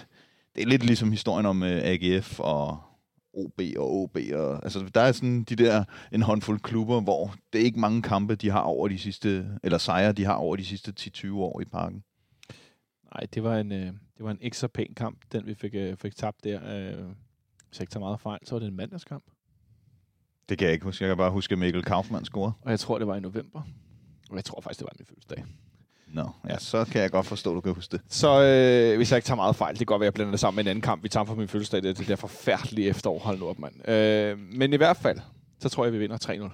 det 0.56 0.64
er 0.64 0.68
lidt 0.68 0.86
ligesom 0.86 1.12
historien 1.12 1.46
om 1.46 1.64
øh, 1.64 1.82
AGF 1.84 2.40
og 2.40 2.78
OB 3.34 3.62
og 3.78 3.94
OB. 3.94 4.18
Og, 4.34 4.64
altså, 4.64 4.90
der 4.96 5.02
er 5.02 5.12
sådan 5.12 5.44
de 5.44 5.56
der 5.56 5.84
en 6.12 6.22
håndfuld 6.22 6.60
klubber, 6.60 7.02
hvor 7.02 7.36
det 7.54 7.62
er 7.62 7.66
ikke 7.66 7.80
mange 7.80 8.02
kampe, 8.02 8.36
de 8.36 8.50
har 8.50 8.60
over 8.62 8.88
de 8.88 8.98
sidste, 8.98 9.46
eller 9.64 9.78
sejre, 9.78 10.12
de 10.12 10.26
har 10.26 10.34
over 10.34 10.56
de 10.56 10.66
sidste 10.66 10.94
10-20 11.00 11.34
år 11.34 11.62
i 11.62 11.66
parken. 11.66 12.04
Nej, 13.16 13.28
det 13.34 13.44
var 13.44 13.58
en, 13.58 13.72
øh, 13.72 13.86
det 13.86 14.20
var 14.20 14.32
en 14.32 14.42
ikke 14.42 14.58
så 14.58 14.68
pæn 14.68 14.94
kamp, 14.98 15.20
den 15.32 15.46
vi 15.46 15.54
fik, 15.54 15.76
øh, 15.76 15.98
fik 15.98 16.16
tabt 16.16 16.44
der. 16.44 16.56
Øh, 16.56 17.06
hvis 17.68 17.80
jeg 17.80 17.82
ikke 17.82 17.92
tager 17.92 18.00
meget 18.00 18.20
fejl, 18.20 18.40
så 18.44 18.56
var 18.56 18.60
det 18.60 18.68
en 18.68 18.76
mandagskamp. 18.76 19.24
Det 20.50 20.58
kan 20.58 20.66
jeg 20.66 20.74
ikke 20.74 20.86
huske. 20.86 21.04
Jeg 21.04 21.10
kan 21.10 21.18
bare 21.18 21.32
huske, 21.32 21.52
at 21.52 21.60
Mikkel 21.60 21.84
Kaufmann 21.84 22.26
scorede. 22.26 22.54
Og 22.62 22.72
jeg 22.72 22.80
tror, 22.80 22.98
det 22.98 23.08
var 23.08 23.16
i 23.16 23.20
november. 23.20 23.62
Og 24.30 24.36
jeg 24.36 24.46
tror 24.46 24.62
faktisk, 24.62 24.80
det 24.80 24.86
var 24.86 24.94
min 25.00 25.06
fødselsdag. 25.06 25.46
Nå, 26.08 26.30
ja, 26.50 26.58
så 26.60 26.86
kan 26.86 27.02
jeg 27.02 27.12
godt 27.12 27.26
forstå, 27.26 27.52
at 27.52 27.56
du 27.56 27.62
kan 27.62 27.74
huske 27.74 27.92
det. 27.92 28.02
Så 28.10 28.42
øh, 28.42 28.98
hvis 28.98 29.12
jeg 29.12 29.18
ikke 29.18 29.26
tager 29.26 29.36
meget 29.36 29.56
fejl, 29.56 29.74
det 29.74 29.80
kan 29.80 29.86
godt 29.86 30.00
være, 30.00 30.08
at 30.08 30.12
jeg 30.12 30.14
blander 30.14 30.32
det 30.32 30.40
sammen 30.40 30.56
med 30.56 30.64
en 30.64 30.70
anden 30.70 30.82
kamp, 30.82 31.04
vi 31.04 31.10
tager 31.10 31.26
for 31.26 31.36
min 31.36 31.48
fødselsdag. 31.48 31.84
Det 31.84 31.90
er 31.90 31.94
det 31.94 32.08
der 32.08 32.16
forfærdelige 32.16 32.90
efterår, 32.90 33.20
hold 33.20 33.40
nu 33.40 33.48
op, 33.48 33.60
mand. 33.60 33.90
Øh, 33.90 34.40
men 34.40 34.74
i 34.74 34.78
hvert 34.78 34.98
fald, 34.98 35.20
så 35.60 35.70
tror 35.70 35.84
jeg, 35.86 35.94
vi 35.94 35.98
vinder 35.98 36.50
3-0. 36.50 36.52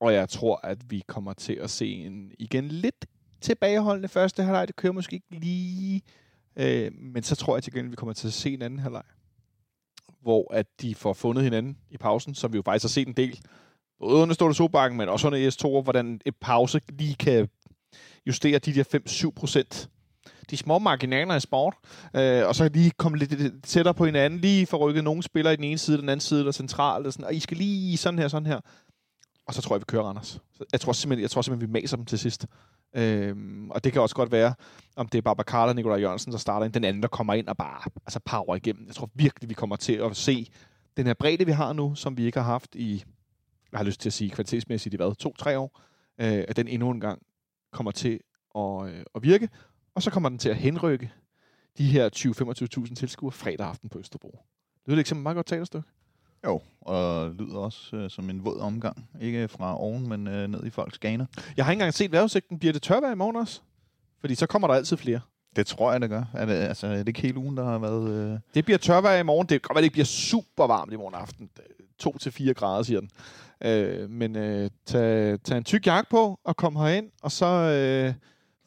Og 0.00 0.12
jeg 0.12 0.28
tror, 0.28 0.60
at 0.62 0.90
vi 0.90 1.02
kommer 1.06 1.32
til 1.32 1.52
at 1.52 1.70
se 1.70 1.86
en 1.86 2.32
igen 2.38 2.68
lidt 2.68 3.06
tilbageholdende 3.40 4.08
første 4.08 4.42
halvleg. 4.42 4.66
Det 4.66 4.76
kører 4.76 4.92
måske 4.92 5.14
ikke 5.14 5.26
lige. 5.30 6.02
Øh, 6.56 6.92
men 6.94 7.22
så 7.22 7.36
tror 7.36 7.56
jeg 7.56 7.62
til 7.62 7.72
gengæld, 7.72 7.86
at 7.86 7.90
vi 7.90 7.96
kommer 7.96 8.12
til 8.12 8.26
at 8.26 8.32
se 8.32 8.54
en 8.54 8.62
anden 8.62 8.78
halvleg. 8.78 9.02
Hvor 10.22 10.54
at 10.54 10.66
de 10.80 10.94
får 10.94 11.12
fundet 11.12 11.44
hinanden 11.44 11.78
i 11.90 11.96
pausen, 11.96 12.34
som 12.34 12.52
vi 12.52 12.56
jo 12.56 12.62
faktisk 12.62 12.84
har 12.84 12.88
set 12.88 13.08
en 13.08 13.14
del. 13.14 13.40
Både 13.98 14.22
under 14.22 14.34
Ståle 14.34 14.54
Sobakken, 14.54 14.98
men 14.98 15.08
også 15.08 15.26
under 15.26 15.50
ES2, 15.50 15.82
hvordan 15.82 16.20
et 16.26 16.36
pause 16.36 16.80
lige 16.88 17.14
kan 17.14 17.48
justere 18.26 18.58
de 18.58 18.74
der 18.74 19.28
5-7 19.28 19.30
procent 19.30 19.90
de 20.50 20.56
små 20.56 20.78
marginaler 20.78 21.34
i 21.34 21.40
sport, 21.40 21.74
øh, 22.16 22.46
og 22.46 22.54
så 22.54 22.68
lige 22.68 22.90
komme 22.90 23.18
lidt, 23.18 23.64
tættere 23.64 23.94
på 23.94 24.04
hinanden, 24.04 24.40
lige 24.40 24.66
få 24.66 24.76
rykket 24.76 25.04
nogle 25.04 25.22
spillere 25.22 25.52
i 25.52 25.56
den 25.56 25.64
ene 25.64 25.78
side, 25.78 25.98
den 25.98 26.08
anden 26.08 26.20
side, 26.20 26.40
eller 26.40 26.52
centralt, 26.52 27.06
og, 27.06 27.12
sådan, 27.12 27.24
og 27.26 27.34
I 27.34 27.40
skal 27.40 27.56
lige 27.56 27.96
sådan 27.96 28.18
her, 28.18 28.28
sådan 28.28 28.46
her. 28.46 28.60
Og 29.46 29.54
så 29.54 29.62
tror 29.62 29.76
jeg, 29.76 29.80
vi 29.80 29.84
kører 29.84 30.02
Randers. 30.02 30.40
Så 30.52 30.64
Jeg 30.72 30.80
tror 30.80 30.92
simpelthen, 30.92 31.22
jeg 31.22 31.30
tror 31.30 31.42
simpelthen 31.42 31.68
vi 31.68 31.72
maser 31.72 31.96
dem 31.96 32.06
til 32.06 32.18
sidst. 32.18 32.46
Øhm, 32.94 33.70
og 33.70 33.84
det 33.84 33.92
kan 33.92 34.02
også 34.02 34.14
godt 34.14 34.32
være, 34.32 34.54
om 34.96 35.08
det 35.08 35.18
er 35.18 35.22
Babacar 35.22 35.66
og 35.66 35.74
Nikolaj 35.74 35.98
Jørgensen, 35.98 36.32
der 36.32 36.38
starter 36.38 36.66
ind, 36.66 36.72
den 36.72 36.84
anden, 36.84 37.02
der 37.02 37.08
kommer 37.08 37.34
ind 37.34 37.48
og 37.48 37.56
bare 37.56 37.90
altså 38.06 38.20
power 38.24 38.56
igennem. 38.56 38.86
Jeg 38.86 38.94
tror 38.94 39.10
virkelig, 39.14 39.48
vi 39.48 39.54
kommer 39.54 39.76
til 39.76 39.92
at 39.92 40.16
se 40.16 40.50
den 40.96 41.06
her 41.06 41.14
bredde, 41.14 41.46
vi 41.46 41.52
har 41.52 41.72
nu, 41.72 41.94
som 41.94 42.16
vi 42.16 42.24
ikke 42.24 42.38
har 42.38 42.46
haft 42.46 42.74
i, 42.74 43.04
jeg 43.72 43.78
har 43.78 43.84
lyst 43.84 44.00
til 44.00 44.08
at 44.08 44.12
sige 44.12 44.30
kvalitetsmæssigt 44.30 44.94
i 44.94 44.96
hvad, 44.96 45.14
to-tre 45.14 45.58
år, 45.58 45.80
øh, 46.20 46.44
at 46.48 46.56
den 46.56 46.68
endnu 46.68 46.90
en 46.90 47.00
gang 47.00 47.22
kommer 47.72 47.90
til 47.90 48.20
at, 48.54 48.88
øh, 48.88 49.04
at 49.14 49.22
virke, 49.22 49.48
og 49.94 50.02
så 50.02 50.10
kommer 50.10 50.28
den 50.28 50.38
til 50.38 50.48
at 50.48 50.56
henrykke 50.56 51.12
de 51.78 51.86
her 51.86 52.10
20-25.000 52.88 52.94
tilskuere 52.94 53.32
fredag 53.32 53.66
aften 53.66 53.88
på 53.88 53.98
Østerbro. 53.98 54.38
Lyder 54.86 54.94
det 54.96 55.00
ikke 55.00 55.08
som 55.08 55.18
et 55.18 55.22
meget 55.22 55.34
godt 55.34 55.46
teaterstykke? 55.46 55.88
Jo, 56.44 56.60
og 56.80 57.30
lyder 57.30 57.58
også 57.58 57.96
øh, 57.96 58.10
som 58.10 58.30
en 58.30 58.44
våd 58.44 58.60
omgang. 58.60 59.08
Ikke 59.20 59.48
fra 59.48 59.80
oven, 59.80 60.08
men 60.08 60.26
øh, 60.26 60.48
ned 60.48 60.66
i 60.66 60.70
folks 60.70 60.98
ganer. 60.98 61.26
Jeg 61.56 61.64
har 61.64 61.72
ikke 61.72 61.80
engang 61.80 61.94
set 61.94 62.12
vejrudsigten. 62.12 62.58
Bliver 62.58 62.72
det 62.72 62.82
tørvejr 62.82 63.12
i 63.12 63.14
morgen 63.14 63.36
også? 63.36 63.60
Fordi 64.20 64.34
så 64.34 64.46
kommer 64.46 64.68
der 64.68 64.74
altid 64.74 64.96
flere. 64.96 65.20
Det 65.56 65.66
tror 65.66 65.92
jeg, 65.92 66.00
det 66.00 66.10
gør. 66.10 66.24
Er 66.34 66.46
det, 66.46 66.54
altså, 66.54 66.86
er 66.86 66.96
det 66.96 67.08
ikke 67.08 67.22
hele 67.22 67.38
ugen, 67.38 67.56
der 67.56 67.64
har 67.64 67.78
været... 67.78 68.10
Øh... 68.10 68.38
Det 68.54 68.64
bliver 68.64 68.78
tørvejr 68.78 69.18
i 69.18 69.22
morgen. 69.22 69.46
Det 69.46 69.48
kan 69.48 69.60
godt 69.68 69.74
være, 69.74 69.80
det 69.82 69.86
ikke 69.86 69.92
bliver 69.92 70.04
super 70.04 70.66
varmt 70.66 70.92
i 70.92 70.96
morgen 70.96 71.14
aften. 71.14 71.50
2-4 72.02 72.52
grader, 72.52 72.82
siger 72.82 73.00
den. 73.00 73.10
Øh, 73.64 74.10
men 74.10 74.36
øh, 74.36 74.70
tag, 74.86 75.42
tag 75.42 75.56
en 75.58 75.64
tyk 75.64 75.86
jakke 75.86 76.10
på 76.10 76.40
og 76.44 76.56
kom 76.56 76.76
herind, 76.76 77.10
og 77.22 77.32
så 77.32 77.46
øh, 77.46 78.14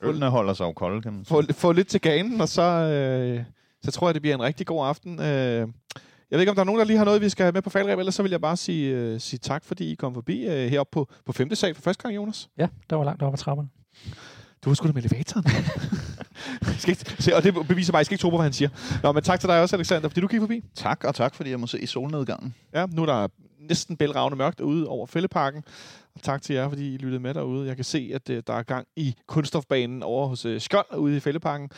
Ølene 0.10 0.30
holder 0.30 0.54
sig 0.54 0.66
jo 0.66 0.72
kolde, 0.72 1.02
kan 1.02 1.14
man 1.14 1.26
sige. 1.26 1.44
få, 1.48 1.54
få 1.54 1.72
lidt 1.72 1.88
til 1.88 2.02
ganen, 2.02 2.41
og 2.41 2.49
så, 2.49 2.62
øh, 2.62 3.44
så 3.84 3.91
tror 3.91 4.08
jeg, 4.08 4.14
det 4.14 4.22
bliver 4.22 4.36
en 4.36 4.41
rigtig 4.44 4.68
god 4.68 4.88
aften. 4.88 5.22
Øh, 5.22 5.68
jeg 6.32 6.38
ved 6.38 6.41
ikke, 6.41 6.49
om 6.49 6.56
der 6.56 6.62
er 6.62 6.66
nogen, 6.66 6.80
der 6.80 6.86
lige 6.86 6.98
har 6.98 7.06
noget, 7.06 7.22
vi 7.22 7.30
skal 7.30 7.44
have 7.44 7.52
med 7.52 7.62
på 7.62 7.70
faldreb, 7.70 7.99
ellers 7.99 8.16
så 8.16 8.24
vil 8.24 8.32
jeg 8.32 8.41
bare 8.41 8.58
sige, 8.58 8.95
øh, 8.95 9.20
sige 9.20 9.40
tak, 9.40 9.66
fordi 9.66 9.91
I 9.91 9.95
kom 9.95 10.14
forbi 10.14 10.48
øh, 10.48 10.70
heroppe 10.70 10.91
på, 10.91 11.10
på 11.26 11.34
femte 11.34 11.56
sal 11.56 11.76
for 11.76 11.82
første 11.82 12.04
gang, 12.04 12.16
Jonas. 12.16 12.49
Ja, 12.58 12.68
der 12.90 12.95
var 12.95 13.04
langt 13.04 13.24
op 13.24 13.34
ad 13.34 13.38
trapperne. 13.38 13.70
Du 14.64 14.70
har 14.70 14.76
sgu 14.76 14.88
da 14.88 14.94
med 14.94 15.04
elevatoren. 15.04 15.45
Skal 16.80 16.90
ikke, 16.91 17.24
se, 17.24 17.36
og 17.36 17.44
det 17.44 17.68
beviser 17.68 17.91
bare, 17.91 17.99
at 17.99 18.04
I 18.04 18.06
skal 18.06 18.14
ikke 18.14 18.22
tro 18.22 18.30
på, 18.30 18.38
hvad 18.38 18.44
han 18.44 18.54
siger. 18.54 18.70
Nå, 19.04 19.12
men 19.12 19.24
tak 19.24 19.40
til 19.40 19.49
dig 19.49 19.62
også, 19.62 19.76
Alexander, 19.76 20.10
fordi 20.10 20.22
du 20.22 20.28
gik 20.28 20.40
forbi. 20.40 20.64
Tak, 20.76 21.04
og 21.04 21.16
tak, 21.16 21.36
fordi 21.36 21.49
jeg 21.49 21.60
må 21.60 21.68
se 21.68 21.80
i 21.82 21.86
solnedgangen. 21.86 22.56
Ja, 22.74 22.86
nu 22.86 23.02
er 23.02 23.06
der 23.06 23.28
næsten 23.69 23.98
bælragende 23.98 24.38
mørkt 24.38 24.60
ude 24.60 24.88
over 24.88 25.06
Fælleparken. 25.06 25.64
Og 26.15 26.22
tak 26.22 26.41
til 26.41 26.56
jer, 26.56 26.69
fordi 26.69 26.94
I 26.94 26.98
lyttede 26.98 27.19
med 27.19 27.34
derude. 27.34 27.68
Jeg 27.68 27.76
kan 27.76 27.85
se, 27.85 28.11
at 28.14 28.30
øh, 28.30 28.44
der 28.48 28.53
er 28.53 28.64
gang 28.64 28.88
i 28.95 29.15
kunststofbanen 29.27 30.03
over 30.03 30.27
hos 30.27 30.45
øh, 30.45 30.61
Skjold 30.61 30.98
ude 30.98 31.18
i 31.18 31.19
Fælleparken. 31.19 31.69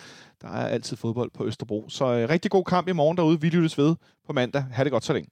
Der 0.42 0.48
er 0.48 0.68
altid 0.68 0.98
fodbold 0.98 1.32
på 1.34 1.46
Østerbro. 1.46 1.86
Så 1.90 2.06
øh, 2.06 2.30
rigtig 2.30 2.52
god 2.52 2.64
kamp 2.64 2.88
i 2.88 2.92
morgen 2.92 3.18
derude. 3.18 3.42
Vi 3.42 3.50
lyttes 3.50 3.78
ved 3.78 3.96
på 4.28 4.34
mandag. 4.34 4.64
Ha' 4.72 4.84
det 4.84 4.92
godt 4.92 5.04
så 5.04 5.14
længe. 5.14 5.28